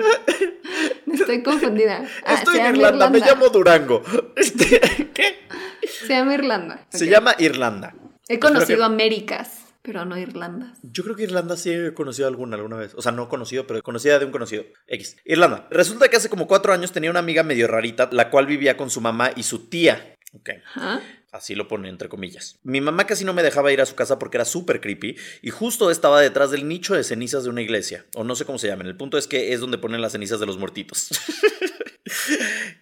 estoy 1.12 1.42
confundida. 1.42 2.06
Ah, 2.24 2.36
Estoy 2.36 2.60
en 2.60 2.76
Irlanda, 2.76 3.10
me 3.10 3.18
llamo 3.20 3.50
Durango. 3.50 4.04
Este, 4.36 4.80
¿Qué? 5.16 5.48
Se 5.88 6.10
llama 6.10 6.36
Irlanda. 6.36 6.86
Se 6.90 7.08
llama 7.08 7.34
Irlanda. 7.40 7.96
He 8.28 8.38
conocido 8.40 8.78
que- 8.78 8.84
Américas, 8.84 9.66
pero 9.82 10.06
no 10.06 10.16
Irlandas. 10.16 10.78
Yo 10.84 11.04
creo 11.04 11.16
que 11.16 11.24
Irlanda 11.24 11.58
sí 11.58 11.72
he 11.72 11.96
conocido 11.96 12.28
alguna 12.28 12.56
alguna 12.56 12.76
vez. 12.78 12.94
O 12.94 13.02
sea, 13.02 13.12
no 13.12 13.28
conocido, 13.30 13.66
pero 13.66 13.82
conocida 13.82 14.20
de 14.20 14.26
un 14.26 14.32
conocido. 14.32 14.64
X. 14.86 15.18
Irlanda. 15.26 15.66
Resulta 15.72 16.08
que 16.08 16.18
hace 16.18 16.30
como 16.30 16.46
cuatro 16.48 16.72
años 16.72 16.92
tenía 16.92 17.10
una 17.10 17.20
amiga 17.20 17.42
medio 17.42 17.68
rarita, 17.68 18.10
la 18.12 18.30
cual 18.30 18.46
vivía 18.46 18.78
con 18.78 18.92
su 18.92 19.02
mamá 19.02 19.32
y 19.36 19.42
su 19.42 19.70
tía. 19.70 20.16
Ok. 20.36 20.50
Ajá. 20.76 21.02
Así 21.34 21.56
lo 21.56 21.68
pone 21.68 21.90
entre 21.90 22.10
comillas. 22.10 22.60
Mi 22.62 22.80
mamá 22.80 23.08
casi 23.08 23.26
no 23.26 23.34
me 23.34 23.42
dejaba 23.42 23.74
ir 23.74 23.82
a 23.82 23.88
su 23.88 23.96
casa 23.96 24.20
porque 24.20 24.38
era 24.38 24.46
súper 24.46 24.80
creepy 24.80 25.18
y 25.42 25.50
justo 25.50 25.90
estaba 25.90 26.22
detrás 26.22 26.52
del 26.52 26.68
nicho 26.68 26.94
de 26.94 27.04
cenizas 27.04 27.44
de 27.44 27.50
una 27.50 27.64
iglesia. 27.64 28.06
O 28.14 28.24
no 28.24 28.36
sé 28.36 28.46
cómo 28.46 28.60
se 28.60 28.68
llaman. 28.68 28.86
El 28.86 28.96
punto 28.96 29.18
es 29.18 29.28
que 29.28 29.52
es 29.52 29.60
donde 29.60 29.80
ponen 29.80 30.00
las 30.00 30.12
cenizas 30.12 30.40
de 30.40 30.46
los 30.46 30.60
muertitos. 30.60 31.10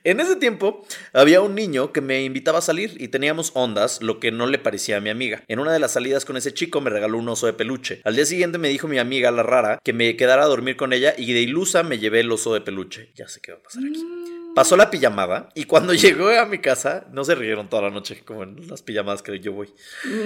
En 0.03 0.19
ese 0.19 0.35
tiempo 0.35 0.85
había 1.13 1.41
un 1.41 1.53
niño 1.55 1.93
que 1.93 2.01
me 2.01 2.23
invitaba 2.23 2.59
a 2.59 2.63
salir 2.63 2.95
y 2.99 3.09
teníamos 3.09 3.51
ondas, 3.53 4.01
lo 4.01 4.19
que 4.19 4.31
no 4.31 4.47
le 4.47 4.57
parecía 4.57 4.97
a 4.97 5.01
mi 5.01 5.09
amiga. 5.09 5.43
En 5.47 5.59
una 5.59 5.71
de 5.71 5.79
las 5.79 5.91
salidas 5.91 6.25
con 6.25 6.37
ese 6.37 6.53
chico 6.53 6.81
me 6.81 6.89
regaló 6.89 7.19
un 7.19 7.29
oso 7.29 7.45
de 7.45 7.53
peluche. 7.53 8.01
Al 8.03 8.15
día 8.15 8.25
siguiente 8.25 8.57
me 8.57 8.69
dijo 8.69 8.87
mi 8.87 8.97
amiga, 8.97 9.31
la 9.31 9.43
rara, 9.43 9.79
que 9.83 9.93
me 9.93 10.15
quedara 10.17 10.43
a 10.43 10.47
dormir 10.47 10.75
con 10.75 10.91
ella 10.91 11.13
y 11.17 11.33
de 11.33 11.41
ilusa 11.41 11.83
me 11.83 11.99
llevé 11.99 12.21
el 12.21 12.31
oso 12.31 12.53
de 12.53 12.61
peluche. 12.61 13.11
Ya 13.15 13.27
sé 13.27 13.41
qué 13.41 13.51
va 13.51 13.59
a 13.59 13.63
pasar 13.63 13.83
aquí. 13.83 14.30
Pasó 14.53 14.75
la 14.75 14.91
pijamada 14.91 15.49
y 15.55 15.63
cuando 15.63 15.93
llegó 15.93 16.29
a 16.29 16.45
mi 16.45 16.59
casa, 16.59 17.05
no 17.11 17.23
se 17.23 17.35
rieron 17.35 17.69
toda 17.69 17.83
la 17.83 17.89
noche 17.89 18.21
como 18.25 18.43
en 18.43 18.67
las 18.67 18.81
pijamadas 18.81 19.21
que 19.21 19.39
yo 19.39 19.53
voy. 19.53 19.73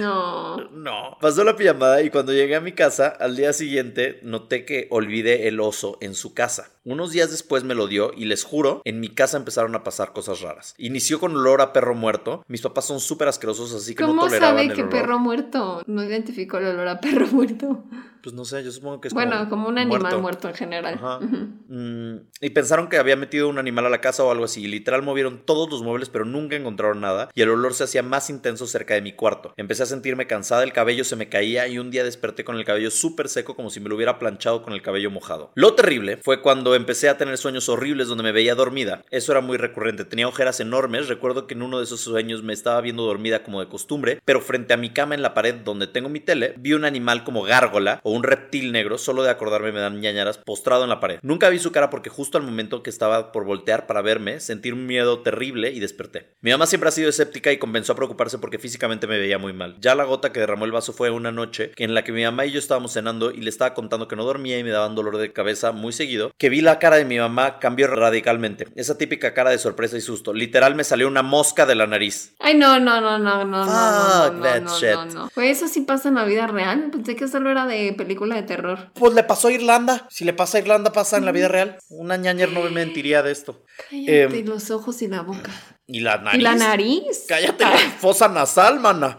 No. 0.00 0.56
No. 0.70 1.16
Pasó 1.20 1.44
la 1.44 1.56
pijamada 1.56 2.02
y 2.02 2.10
cuando 2.10 2.32
llegué 2.32 2.56
a 2.56 2.60
mi 2.60 2.72
casa, 2.72 3.08
al 3.08 3.36
día 3.36 3.52
siguiente 3.52 4.20
noté 4.22 4.64
que 4.64 4.88
olvidé 4.90 5.48
el 5.48 5.60
oso 5.60 5.98
en 6.00 6.14
su 6.14 6.34
casa. 6.34 6.75
Unos 6.86 7.10
días 7.10 7.32
después 7.32 7.64
me 7.64 7.74
lo 7.74 7.88
dio 7.88 8.12
y 8.16 8.26
les 8.26 8.44
juro, 8.44 8.80
en 8.84 9.00
mi 9.00 9.08
casa 9.08 9.36
empezaron 9.36 9.74
a 9.74 9.82
pasar 9.82 10.12
cosas 10.12 10.40
raras. 10.40 10.72
Inició 10.78 11.18
con 11.18 11.36
olor 11.36 11.60
a 11.60 11.72
perro 11.72 11.96
muerto. 11.96 12.44
Mis 12.46 12.62
papás 12.62 12.84
son 12.84 13.00
súper 13.00 13.26
asquerosos, 13.26 13.74
así 13.74 13.96
que 13.96 14.04
no 14.04 14.10
¿Cómo 14.10 14.22
toleraban 14.22 14.56
sabe 14.56 14.68
el 14.68 14.72
que 14.72 14.82
olor. 14.82 14.92
perro 14.92 15.18
muerto? 15.18 15.82
No 15.88 16.04
identificó 16.04 16.58
el 16.58 16.66
olor 16.66 16.86
a 16.86 17.00
perro 17.00 17.26
muerto. 17.26 17.82
Pues 18.22 18.34
no 18.34 18.44
sé, 18.44 18.62
yo 18.62 18.70
supongo 18.70 19.00
que 19.00 19.08
es 19.08 19.14
bueno, 19.14 19.48
como, 19.48 19.68
un 19.68 19.78
animal 19.78 20.20
muerto, 20.20 20.48
en 20.48 20.54
general. 20.54 20.94
Ajá. 20.94 21.20
Mm, 21.20 22.26
y 22.40 22.50
pensaron 22.50 22.88
que 22.88 22.96
había 22.96 23.16
metido 23.16 23.48
un 23.48 23.58
animal 23.58 23.86
a 23.86 23.88
la 23.88 24.00
casa 24.00 24.22
o 24.24 24.30
algo 24.30 24.44
así. 24.44 24.62
Y 24.62 24.68
literal 24.68 25.02
movieron 25.02 25.42
todos 25.44 25.68
los 25.70 25.82
muebles, 25.82 26.08
pero 26.08 26.24
nunca 26.24 26.56
encontraron 26.56 27.00
nada. 27.00 27.28
Y 27.34 27.42
el 27.42 27.50
olor 27.50 27.74
se 27.74 27.84
hacía 27.84 28.02
más 28.02 28.30
intenso 28.30 28.66
cerca 28.66 28.94
de 28.94 29.02
mi 29.02 29.12
cuarto. 29.12 29.54
Empecé 29.56 29.82
a 29.82 29.86
sentirme 29.86 30.26
cansada, 30.26 30.62
el 30.62 30.72
cabello 30.72 31.04
se 31.04 31.16
me 31.16 31.28
caía 31.28 31.66
y 31.68 31.78
un 31.78 31.90
día 31.90 32.04
desperté 32.04 32.44
con 32.44 32.56
el 32.56 32.64
cabello 32.64 32.90
súper 32.90 33.28
seco 33.28 33.56
como 33.56 33.70
si 33.70 33.80
me 33.80 33.88
lo 33.88 33.96
hubiera 33.96 34.18
planchado 34.18 34.62
con 34.62 34.72
el 34.72 34.82
cabello 34.82 35.10
mojado. 35.10 35.50
Lo 35.54 35.74
terrible 35.74 36.16
fue 36.16 36.42
cuando 36.42 36.75
empecé 36.76 37.08
a 37.08 37.18
tener 37.18 37.38
sueños 37.38 37.68
horribles 37.68 38.08
donde 38.08 38.24
me 38.24 38.32
veía 38.32 38.54
dormida. 38.54 39.04
Eso 39.10 39.32
era 39.32 39.40
muy 39.40 39.56
recurrente. 39.56 40.04
Tenía 40.04 40.28
ojeras 40.28 40.60
enormes. 40.60 41.08
Recuerdo 41.08 41.46
que 41.46 41.54
en 41.54 41.62
uno 41.62 41.78
de 41.78 41.84
esos 41.84 42.00
sueños 42.00 42.42
me 42.42 42.52
estaba 42.52 42.80
viendo 42.80 43.04
dormida 43.04 43.42
como 43.42 43.60
de 43.60 43.68
costumbre, 43.68 44.20
pero 44.24 44.40
frente 44.40 44.74
a 44.74 44.76
mi 44.76 44.90
cama 44.90 45.14
en 45.14 45.22
la 45.22 45.34
pared 45.34 45.54
donde 45.54 45.86
tengo 45.86 46.08
mi 46.08 46.20
tele, 46.20 46.54
vi 46.58 46.72
un 46.72 46.84
animal 46.84 47.24
como 47.24 47.42
gárgola 47.42 48.00
o 48.02 48.12
un 48.12 48.22
reptil 48.22 48.72
negro, 48.72 48.98
solo 48.98 49.22
de 49.22 49.30
acordarme 49.30 49.72
me 49.72 49.80
dan 49.80 50.00
ñañaras, 50.00 50.38
postrado 50.38 50.84
en 50.84 50.90
la 50.90 51.00
pared. 51.00 51.18
Nunca 51.22 51.48
vi 51.48 51.58
su 51.58 51.72
cara 51.72 51.90
porque 51.90 52.10
justo 52.10 52.38
al 52.38 52.44
momento 52.44 52.82
que 52.82 52.90
estaba 52.90 53.32
por 53.32 53.44
voltear 53.44 53.86
para 53.86 54.02
verme, 54.02 54.40
sentí 54.40 54.70
un 54.70 54.86
miedo 54.86 55.20
terrible 55.20 55.70
y 55.70 55.80
desperté. 55.80 56.34
Mi 56.40 56.50
mamá 56.50 56.66
siempre 56.66 56.88
ha 56.88 56.92
sido 56.92 57.08
escéptica 57.08 57.52
y 57.52 57.58
comenzó 57.58 57.92
a 57.92 57.96
preocuparse 57.96 58.38
porque 58.38 58.58
físicamente 58.58 59.06
me 59.06 59.18
veía 59.18 59.38
muy 59.38 59.52
mal. 59.52 59.76
Ya 59.80 59.94
la 59.94 60.04
gota 60.04 60.32
que 60.32 60.40
derramó 60.40 60.64
el 60.64 60.72
vaso 60.72 60.92
fue 60.92 61.10
una 61.10 61.32
noche 61.32 61.72
en 61.76 61.94
la 61.94 62.04
que 62.04 62.12
mi 62.12 62.24
mamá 62.24 62.46
y 62.46 62.52
yo 62.52 62.58
estábamos 62.58 62.92
cenando 62.92 63.30
y 63.30 63.40
le 63.40 63.50
estaba 63.50 63.74
contando 63.74 64.08
que 64.08 64.16
no 64.16 64.24
dormía 64.24 64.58
y 64.58 64.64
me 64.64 64.70
daban 64.70 64.94
dolor 64.94 65.16
de 65.18 65.32
cabeza 65.32 65.72
muy 65.72 65.92
seguido, 65.92 66.32
que 66.38 66.48
vi 66.48 66.60
la 66.66 66.78
cara 66.78 66.96
de 66.96 67.04
mi 67.06 67.18
mamá 67.18 67.58
cambió 67.58 67.86
radicalmente. 67.86 68.66
Esa 68.76 68.98
típica 68.98 69.32
cara 69.32 69.50
de 69.50 69.58
sorpresa 69.58 69.96
y 69.96 70.00
susto. 70.02 70.34
Literal 70.34 70.74
me 70.74 70.84
salió 70.84 71.08
una 71.08 71.22
mosca 71.22 71.64
de 71.64 71.74
la 71.74 71.86
nariz. 71.86 72.34
Ay, 72.40 72.54
no, 72.54 72.78
no, 72.78 73.00
no, 73.00 73.18
no, 73.18 73.44
no, 73.44 73.64
Fuck 73.64 74.34
no, 74.34 74.42
that 74.42 74.60
no, 74.62 74.78
shit. 74.78 74.90
no, 74.90 75.04
no. 75.06 75.30
Pues 75.34 75.56
eso 75.56 75.68
sí 75.68 75.80
pasa 75.80 76.08
en 76.08 76.16
la 76.16 76.24
vida 76.24 76.46
real. 76.46 76.90
Pensé 76.92 77.16
que 77.16 77.26
solo 77.28 77.50
era 77.50 77.66
de 77.66 77.94
película 77.96 78.34
de 78.36 78.42
terror. 78.42 78.90
Pues 78.94 79.14
le 79.14 79.22
pasó 79.24 79.48
a 79.48 79.52
Irlanda. 79.52 80.06
Si 80.10 80.24
le 80.24 80.34
pasa 80.34 80.58
a 80.58 80.60
Irlanda, 80.60 80.92
pasa 80.92 81.16
en 81.16 81.24
la 81.24 81.32
vida 81.32 81.48
real. 81.48 81.78
Una 81.88 82.16
ñañer 82.16 82.52
no 82.52 82.60
me 82.62 82.70
mentiría 82.70 83.22
de 83.22 83.32
esto. 83.32 83.64
Cállate 83.90 84.38
Em, 84.40 84.46
los 84.46 84.70
ojos 84.70 85.00
y 85.02 85.08
la 85.08 85.22
boca. 85.22 85.50
Y 85.86 86.00
la 86.00 86.18
nariz. 86.18 86.40
¿Y 86.40 86.42
la 86.42 86.54
nariz? 86.56 87.24
Cállate 87.28 87.64
la 87.64 87.78
fosa 88.00 88.28
nasal, 88.28 88.80
mana. 88.80 89.16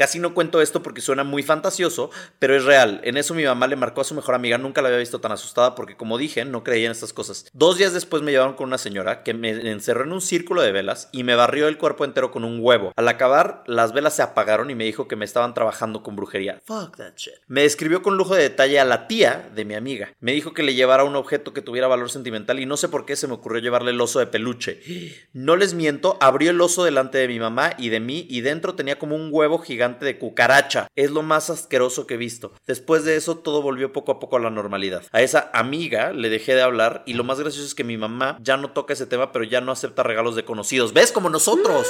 Casi 0.00 0.18
no 0.18 0.32
cuento 0.32 0.62
esto 0.62 0.82
porque 0.82 1.02
suena 1.02 1.24
muy 1.24 1.42
fantasioso, 1.42 2.10
pero 2.38 2.56
es 2.56 2.64
real. 2.64 3.02
En 3.04 3.18
eso 3.18 3.34
mi 3.34 3.44
mamá 3.44 3.66
le 3.66 3.76
marcó 3.76 4.00
a 4.00 4.04
su 4.04 4.14
mejor 4.14 4.34
amiga, 4.34 4.56
nunca 4.56 4.80
la 4.80 4.88
había 4.88 4.98
visto 4.98 5.20
tan 5.20 5.30
asustada 5.30 5.74
porque 5.74 5.94
como 5.94 6.16
dije, 6.16 6.42
no 6.46 6.64
creía 6.64 6.86
en 6.86 6.92
estas 6.92 7.12
cosas. 7.12 7.44
Dos 7.52 7.76
días 7.76 7.92
después 7.92 8.22
me 8.22 8.32
llevaron 8.32 8.54
con 8.54 8.68
una 8.68 8.78
señora 8.78 9.22
que 9.22 9.34
me 9.34 9.50
encerró 9.50 10.04
en 10.04 10.12
un 10.12 10.22
círculo 10.22 10.62
de 10.62 10.72
velas 10.72 11.10
y 11.12 11.22
me 11.22 11.34
barrió 11.34 11.68
el 11.68 11.76
cuerpo 11.76 12.06
entero 12.06 12.30
con 12.30 12.44
un 12.44 12.60
huevo. 12.62 12.94
Al 12.96 13.08
acabar, 13.08 13.62
las 13.66 13.92
velas 13.92 14.16
se 14.16 14.22
apagaron 14.22 14.70
y 14.70 14.74
me 14.74 14.84
dijo 14.84 15.06
que 15.06 15.16
me 15.16 15.26
estaban 15.26 15.52
trabajando 15.52 16.02
con 16.02 16.16
brujería. 16.16 16.62
Fuck 16.64 16.96
that 16.96 17.16
shit. 17.16 17.34
Me 17.46 17.60
describió 17.60 18.00
con 18.00 18.16
lujo 18.16 18.34
de 18.34 18.44
detalle 18.44 18.80
a 18.80 18.86
la 18.86 19.06
tía 19.06 19.50
de 19.54 19.66
mi 19.66 19.74
amiga. 19.74 20.14
Me 20.18 20.32
dijo 20.32 20.54
que 20.54 20.62
le 20.62 20.74
llevara 20.74 21.04
un 21.04 21.14
objeto 21.14 21.52
que 21.52 21.60
tuviera 21.60 21.88
valor 21.88 22.10
sentimental 22.10 22.58
y 22.58 22.64
no 22.64 22.78
sé 22.78 22.88
por 22.88 23.04
qué 23.04 23.16
se 23.16 23.26
me 23.26 23.34
ocurrió 23.34 23.60
llevarle 23.60 23.90
el 23.90 24.00
oso 24.00 24.18
de 24.18 24.28
peluche. 24.28 24.80
No 25.34 25.56
les 25.56 25.74
miento, 25.74 26.16
abrió 26.20 26.52
el 26.52 26.60
oso 26.60 26.84
delante 26.84 27.18
de 27.18 27.28
mi 27.28 27.38
mamá 27.38 27.74
y 27.76 27.90
de 27.90 28.00
mí 28.00 28.26
y 28.30 28.40
dentro 28.40 28.74
tenía 28.74 28.98
como 28.98 29.16
un 29.16 29.28
huevo 29.30 29.58
gigante 29.58 29.89
de 29.98 30.18
cucaracha. 30.18 30.86
Es 30.96 31.10
lo 31.10 31.22
más 31.22 31.50
asqueroso 31.50 32.06
que 32.06 32.14
he 32.14 32.18
visto. 32.18 32.52
Después 32.66 33.04
de 33.04 33.16
eso 33.16 33.38
todo 33.38 33.62
volvió 33.62 33.92
poco 33.92 34.12
a 34.12 34.20
poco 34.20 34.36
a 34.36 34.40
la 34.40 34.50
normalidad. 34.50 35.02
A 35.12 35.22
esa 35.22 35.50
amiga 35.52 36.12
le 36.12 36.28
dejé 36.28 36.54
de 36.54 36.62
hablar 36.62 37.02
y 37.06 37.14
lo 37.14 37.24
más 37.24 37.40
gracioso 37.40 37.66
es 37.66 37.74
que 37.74 37.84
mi 37.84 37.96
mamá 37.96 38.38
ya 38.40 38.56
no 38.56 38.70
toca 38.70 38.92
ese 38.92 39.06
tema 39.06 39.32
pero 39.32 39.44
ya 39.44 39.60
no 39.60 39.72
acepta 39.72 40.02
regalos 40.02 40.36
de 40.36 40.44
conocidos. 40.44 40.92
¿Ves? 40.92 41.12
Como 41.12 41.30
nosotros. 41.30 41.86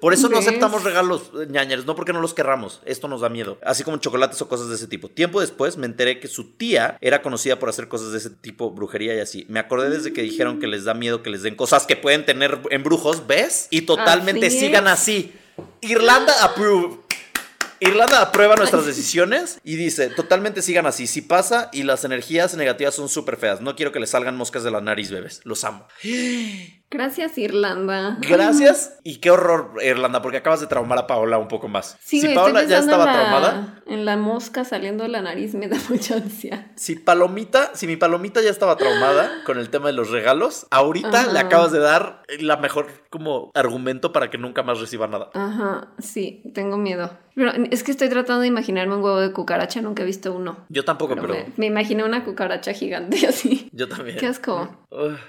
Por 0.00 0.12
eso 0.12 0.28
no 0.28 0.38
aceptamos 0.38 0.84
regalos 0.84 1.32
eh, 1.34 1.46
ñañeres, 1.48 1.86
no 1.86 1.96
porque 1.96 2.12
no 2.12 2.20
los 2.20 2.34
querramos. 2.34 2.80
Esto 2.84 3.08
nos 3.08 3.20
da 3.20 3.28
miedo. 3.28 3.58
Así 3.64 3.82
como 3.82 3.96
chocolates 3.96 4.40
o 4.40 4.48
cosas 4.48 4.68
de 4.68 4.76
ese 4.76 4.86
tipo. 4.86 5.08
Tiempo 5.08 5.40
después 5.40 5.76
me 5.76 5.86
enteré 5.86 6.20
que 6.20 6.28
su 6.28 6.52
tía 6.52 6.96
era 7.00 7.22
conocida 7.22 7.58
por 7.58 7.68
hacer 7.68 7.88
cosas 7.88 8.12
de 8.12 8.18
ese 8.18 8.30
tipo, 8.30 8.70
brujería 8.70 9.14
y 9.16 9.20
así. 9.20 9.44
Me 9.48 9.58
acordé 9.58 9.90
desde 9.90 10.12
que 10.12 10.22
dijeron 10.22 10.60
que 10.60 10.66
les 10.66 10.84
da 10.84 10.94
miedo 10.94 11.22
que 11.22 11.30
les 11.30 11.42
den 11.42 11.56
cosas 11.56 11.86
que 11.86 11.96
pueden 11.96 12.24
tener 12.24 12.60
embrujos, 12.70 13.26
¿ves? 13.26 13.66
Y 13.70 13.82
totalmente 13.82 14.46
Así 14.46 14.60
sigan 14.60 14.86
así. 14.86 15.32
Irlanda 15.80 16.44
approve. 16.44 16.98
Irlanda 17.80 18.22
aprueba 18.22 18.56
nuestras 18.56 18.86
decisiones 18.86 19.60
y 19.64 19.76
dice, 19.76 20.08
totalmente 20.08 20.62
sigan 20.62 20.86
así. 20.86 21.06
Si 21.06 21.22
pasa 21.22 21.70
y 21.72 21.84
las 21.84 22.04
energías 22.04 22.54
negativas 22.54 22.94
son 22.94 23.08
súper 23.08 23.36
feas. 23.36 23.60
No 23.60 23.76
quiero 23.76 23.92
que 23.92 24.00
les 24.00 24.10
salgan 24.10 24.36
moscas 24.36 24.64
de 24.64 24.70
la 24.70 24.80
nariz, 24.80 25.10
bebés. 25.10 25.40
Los 25.44 25.64
amo. 25.64 25.86
Gracias, 26.90 27.36
Irlanda. 27.36 28.16
Gracias. 28.20 28.98
Y 29.04 29.16
qué 29.16 29.30
horror, 29.30 29.72
Irlanda, 29.84 30.22
porque 30.22 30.38
acabas 30.38 30.60
de 30.60 30.66
traumar 30.66 30.98
a 30.98 31.06
Paola 31.06 31.36
un 31.38 31.48
poco 31.48 31.68
más. 31.68 31.96
Sí, 32.00 32.20
si 32.20 32.34
Paola 32.34 32.64
ya 32.64 32.78
estaba 32.78 33.04
en 33.04 33.10
la- 33.10 33.12
traumada, 33.14 33.82
En 33.86 34.04
la 34.04 34.16
mosca 34.16 34.64
saliendo 34.64 35.02
de 35.04 35.10
la 35.10 35.20
nariz 35.22 35.54
me 35.54 35.68
da 35.68 35.76
mucha 35.90 36.14
ansia. 36.16 36.70
si 36.76 36.94
Palomita, 36.96 37.72
si 37.74 37.86
mi 37.86 37.96
Palomita 37.96 38.40
ya 38.40 38.50
estaba 38.50 38.76
traumada 38.76 39.30
con 39.44 39.58
el 39.58 39.68
tema 39.70 39.88
de 39.88 39.92
los 39.94 40.10
regalos, 40.10 40.66
ahorita 40.70 41.20
Ajá. 41.22 41.32
le 41.32 41.38
acabas 41.38 41.72
de 41.72 41.78
dar 41.78 42.22
la 42.40 42.56
mejor 42.56 42.86
como 43.10 43.50
argumento 43.54 44.12
para 44.12 44.30
que 44.30 44.38
nunca 44.38 44.62
más 44.62 44.80
reciba 44.80 45.06
nada. 45.06 45.30
Ajá, 45.34 45.88
sí, 45.98 46.42
tengo 46.54 46.76
miedo. 46.78 47.10
Pero 47.34 47.52
es 47.70 47.84
que 47.84 47.92
estoy 47.92 48.08
tratando 48.08 48.40
de 48.42 48.48
imaginarme 48.48 48.96
un 48.96 49.02
huevo 49.04 49.20
de 49.20 49.32
cucaracha, 49.32 49.80
nunca 49.80 50.02
he 50.02 50.06
visto 50.06 50.32
uno. 50.32 50.64
Yo 50.70 50.84
tampoco, 50.84 51.14
Pero 51.14 51.28
pero, 51.28 51.34
me, 51.46 51.52
me 51.56 51.66
imaginé 51.66 52.02
una 52.02 52.24
cucaracha 52.24 52.72
gigante 52.72 53.26
así. 53.28 53.67
Yo 53.78 53.88
también. 53.88 54.18
Qué 54.18 54.26
asco. 54.26 54.86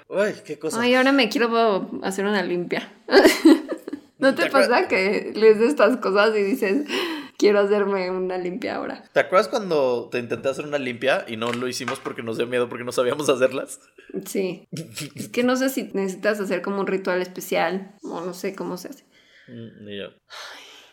Uy, 0.07 0.33
qué 0.45 0.57
cosa. 0.59 0.81
Ay, 0.81 0.95
ahora 0.95 1.11
me 1.11 1.29
quiero 1.29 1.89
hacer 2.03 2.25
una 2.25 2.43
limpia. 2.43 2.91
¿No 4.17 4.35
te 4.35 4.43
¿Te 4.43 4.49
acuer- 4.49 4.67
pasa 4.67 4.87
que 4.89 5.31
lees 5.35 5.61
estas 5.61 5.95
cosas 5.97 6.35
y 6.35 6.41
dices, 6.43 6.85
quiero 7.37 7.59
hacerme 7.59 8.11
una 8.11 8.37
limpia 8.37 8.75
ahora? 8.75 9.03
¿Te 9.13 9.21
acuerdas 9.21 9.47
cuando 9.47 10.09
te 10.11 10.19
intenté 10.19 10.49
hacer 10.49 10.65
una 10.65 10.77
limpia 10.77 11.23
y 11.25 11.37
no 11.37 11.53
lo 11.53 11.69
hicimos 11.69 11.99
porque 11.99 12.21
nos 12.21 12.37
dio 12.37 12.45
miedo 12.45 12.67
porque 12.67 12.83
no 12.83 12.91
sabíamos 12.91 13.29
hacerlas? 13.29 13.79
Sí. 14.25 14.67
Es 15.15 15.29
que 15.29 15.43
no 15.43 15.55
sé 15.55 15.69
si 15.69 15.83
necesitas 15.93 16.39
hacer 16.41 16.61
como 16.61 16.81
un 16.81 16.87
ritual 16.87 17.21
especial 17.21 17.95
o 18.03 18.19
no 18.19 18.33
sé 18.33 18.55
cómo 18.55 18.75
se 18.77 18.89
hace. 18.89 19.05
Mm, 19.49 19.83
ni 19.83 19.97
yo. 19.97 20.09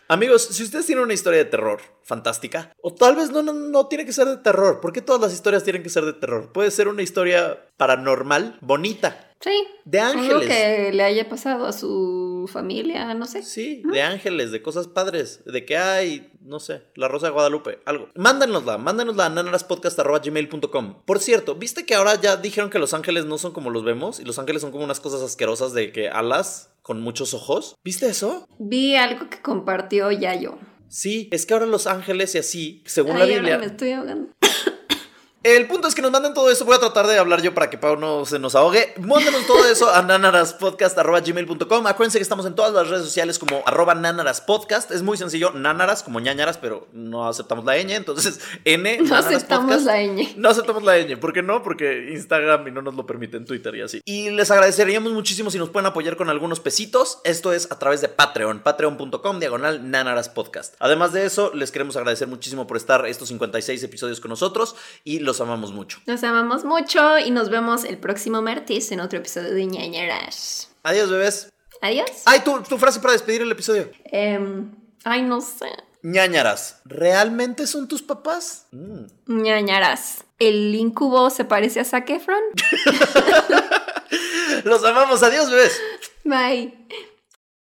Amigos, 0.09 0.43
si 0.43 0.63
ustedes 0.63 0.87
tienen 0.87 1.05
una 1.05 1.15
historia 1.15 1.41
de 1.41 1.51
terror 1.51 1.81
fantástica, 2.05 2.73
o 2.81 2.95
tal 2.95 3.17
vez 3.17 3.31
no, 3.31 3.43
no, 3.43 3.53
no 3.53 3.89
tiene 3.89 4.07
que 4.07 4.13
ser 4.13 4.29
de 4.29 4.37
terror, 4.37 4.81
¿por 4.81 4.93
qué 4.93 5.03
todas 5.03 5.21
las 5.21 5.33
historias 5.33 5.65
tienen 5.65 5.83
que 5.83 5.89
ser 5.89 6.05
de 6.05 6.13
terror? 6.13 6.53
Puede 6.53 6.71
ser 6.71 6.87
una 6.87 7.03
historia 7.03 7.67
paranormal, 7.77 8.57
bonita, 8.61 9.26
Sí. 9.41 9.67
de 9.85 10.01
Algo 10.01 10.21
ángeles. 10.21 10.49
que 10.49 10.93
le 10.93 11.03
haya 11.03 11.29
pasado 11.29 11.67
a 11.67 11.73
su 11.73 12.49
familia, 12.53 13.13
no 13.15 13.27
sé. 13.27 13.43
Sí, 13.43 13.83
de 13.93 14.03
ángeles, 14.03 14.51
de 14.51 14.63
cosas 14.63 14.89
padres, 14.89 15.43
de 15.45 15.65
que 15.65 15.77
hay, 15.77 16.31
no 16.41 16.59
sé, 16.59 16.83
la 16.95 17.07
Rosa 17.09 17.27
de 17.27 17.33
Guadalupe, 17.33 17.81
algo. 17.85 18.09
Mándanosla, 18.15 18.79
mándanosla 18.79 19.27
a 19.27 19.29
nanaraspodcast.gmail.com. 19.31 21.03
Por 21.05 21.21
cierto, 21.21 21.55
¿viste 21.55 21.85
que 21.87 21.95
ahora 21.95 22.21
ya 22.21 22.37
dijeron 22.37 22.71
que 22.71 22.79
los 22.79 22.95
ángeles 22.95 23.25
no 23.27 23.39
son 23.39 23.53
como 23.53 23.71
los 23.71 23.85
vemos? 23.85 24.21
Y 24.21 24.25
los 24.25 24.39
ángeles 24.39 24.63
son 24.63 24.73
como 24.73 24.85
unas 24.85 25.01
cosas 25.01 25.23
asquerosas 25.23 25.73
de 25.73 25.93
que 25.93 26.09
alas 26.09 26.71
con 26.83 27.01
muchos 27.01 27.35
ojos. 27.35 27.77
¿Viste 27.85 28.07
eso? 28.07 28.47
Vi 28.59 28.97
algo 28.97 29.29
que 29.29 29.43
compartió 29.43 30.11
Yayo. 30.13 30.59
Sí, 30.89 31.29
es 31.33 31.47
que 31.47 31.55
ahora 31.55 31.67
los 31.67 31.87
ángeles 31.89 32.35
y 32.37 32.39
así, 32.39 32.83
según 32.87 33.17
Ay, 33.17 33.19
la 33.19 33.27
Biblia. 33.27 33.59
me 33.59 33.67
estoy 33.67 33.91
ahogando. 33.93 34.29
El 35.47 35.69
punto 35.69 35.87
es 35.87 35.95
que 35.95 36.03
nos 36.03 36.11
manden 36.11 36.35
todo 36.35 36.51
eso. 36.51 36.65
Voy 36.65 36.75
a 36.75 36.81
tratar 36.81 37.07
de 37.07 37.17
hablar 37.19 37.41
yo 37.41 37.55
para 37.55 37.71
que 37.71 37.79
Pau 37.79 37.97
no 37.97 38.27
se 38.27 38.41
nos 38.41 38.57
ahogue. 38.57 38.93
Mándenos 39.01 39.47
todo 39.47 39.65
eso 39.69 39.89
a 39.89 40.03
nanaraspodcast.gmail.com. 40.83 41.87
Acuérdense 41.87 42.19
que 42.19 42.23
estamos 42.25 42.47
en 42.47 42.57
todas 42.57 42.73
las 42.73 42.89
redes 42.89 43.05
sociales 43.05 43.39
como 43.39 43.63
arroba 43.65 43.95
nanaraspodcast. 43.95 44.91
Es 44.91 45.03
muy 45.03 45.17
sencillo, 45.17 45.53
nanaras 45.53 46.03
como 46.03 46.19
ñañaras, 46.19 46.59
pero 46.59 46.89
no 46.93 47.29
aceptamos 47.29 47.65
la 47.65 47.77
ñ. 47.77 47.93
Entonces, 47.95 48.41
N. 48.65 48.99
No 49.03 49.15
aceptamos 49.15 49.67
Podcast. 49.67 49.87
la 49.87 50.03
ñ. 50.03 50.35
No 50.37 50.49
aceptamos 50.49 50.83
la 50.83 50.99
ñ. 50.99 51.17
¿Por 51.17 51.33
qué 51.33 51.43
no? 51.43 51.63
Porque 51.63 52.09
Instagram 52.13 52.67
y 52.67 52.73
no 52.73 52.83
nos 52.83 52.97
lo 52.97 53.07
permite 53.07 53.37
en 53.37 53.45
Twitter 53.45 53.73
y 53.77 53.83
así. 53.83 54.01
Y 54.05 54.31
les 54.31 54.51
agradeceríamos 54.51 55.13
muchísimo 55.13 55.53
si 55.53 55.59
nos 55.59 55.71
pueden 55.71 55.87
apoyar 55.87 56.17
con 56.17 56.29
algunos 56.29 56.59
pesitos. 56.59 57.21
Esto 57.23 57.53
es 57.53 57.71
a 57.71 57.79
través 57.79 58.01
de 58.01 58.09
Patreon. 58.09 58.65
Patreon.com 58.65 59.39
diagonal 59.39 59.89
Nanaras 59.93 60.29
Podcast. 60.29 60.75
Además 60.81 61.13
de 61.13 61.25
eso, 61.25 61.53
les 61.55 61.71
queremos 61.71 61.97
agradecer 61.97 62.27
muchísimo 62.27 62.67
por 62.67 62.77
estar 62.77 63.07
estos 63.07 63.29
56 63.29 63.81
episodios 63.85 64.19
con 64.19 64.31
nosotros. 64.31 64.75
Y 65.05 65.21
los 65.21 65.36
amamos 65.41 65.73
mucho. 65.73 66.01
Los 66.07 66.23
amamos 66.25 66.65
mucho 66.65 67.19
y 67.19 67.31
nos 67.31 67.49
vemos 67.51 67.85
el 67.85 67.99
próximo 67.99 68.43
martes 68.43 68.91
en 68.93 69.01
otro 69.01 69.19
episodio 69.19 69.53
de 69.55 69.67
ñañaras. 69.67 70.71
Adiós, 70.83 71.11
bebés. 71.11 71.53
Adiós. 71.81 72.11
Ay, 72.25 72.41
tu, 72.41 72.63
tu 72.63 72.79
frase 72.79 73.01
para 73.01 73.13
despedir 73.13 73.43
el 73.43 73.51
episodio. 73.53 73.91
Em, 74.05 74.71
ay, 75.05 75.23
no 75.23 75.41
sé. 75.41 75.71
ñañaras, 76.03 76.81
¿realmente 76.85 77.67
son 77.67 77.89
tus 77.89 78.03
papás? 78.03 78.67
Mm. 78.71 79.07
ñañaras. 79.43 80.25
¿El 80.39 80.75
incubo 80.75 81.31
se 81.31 81.45
parece 81.45 81.81
a 81.81 81.85
Zac 81.85 82.09
Efron? 82.11 82.43
Los 84.65 84.85
amamos. 84.85 85.23
Adiós, 85.23 85.51
bebés. 85.51 85.81
Bye. 86.25 86.75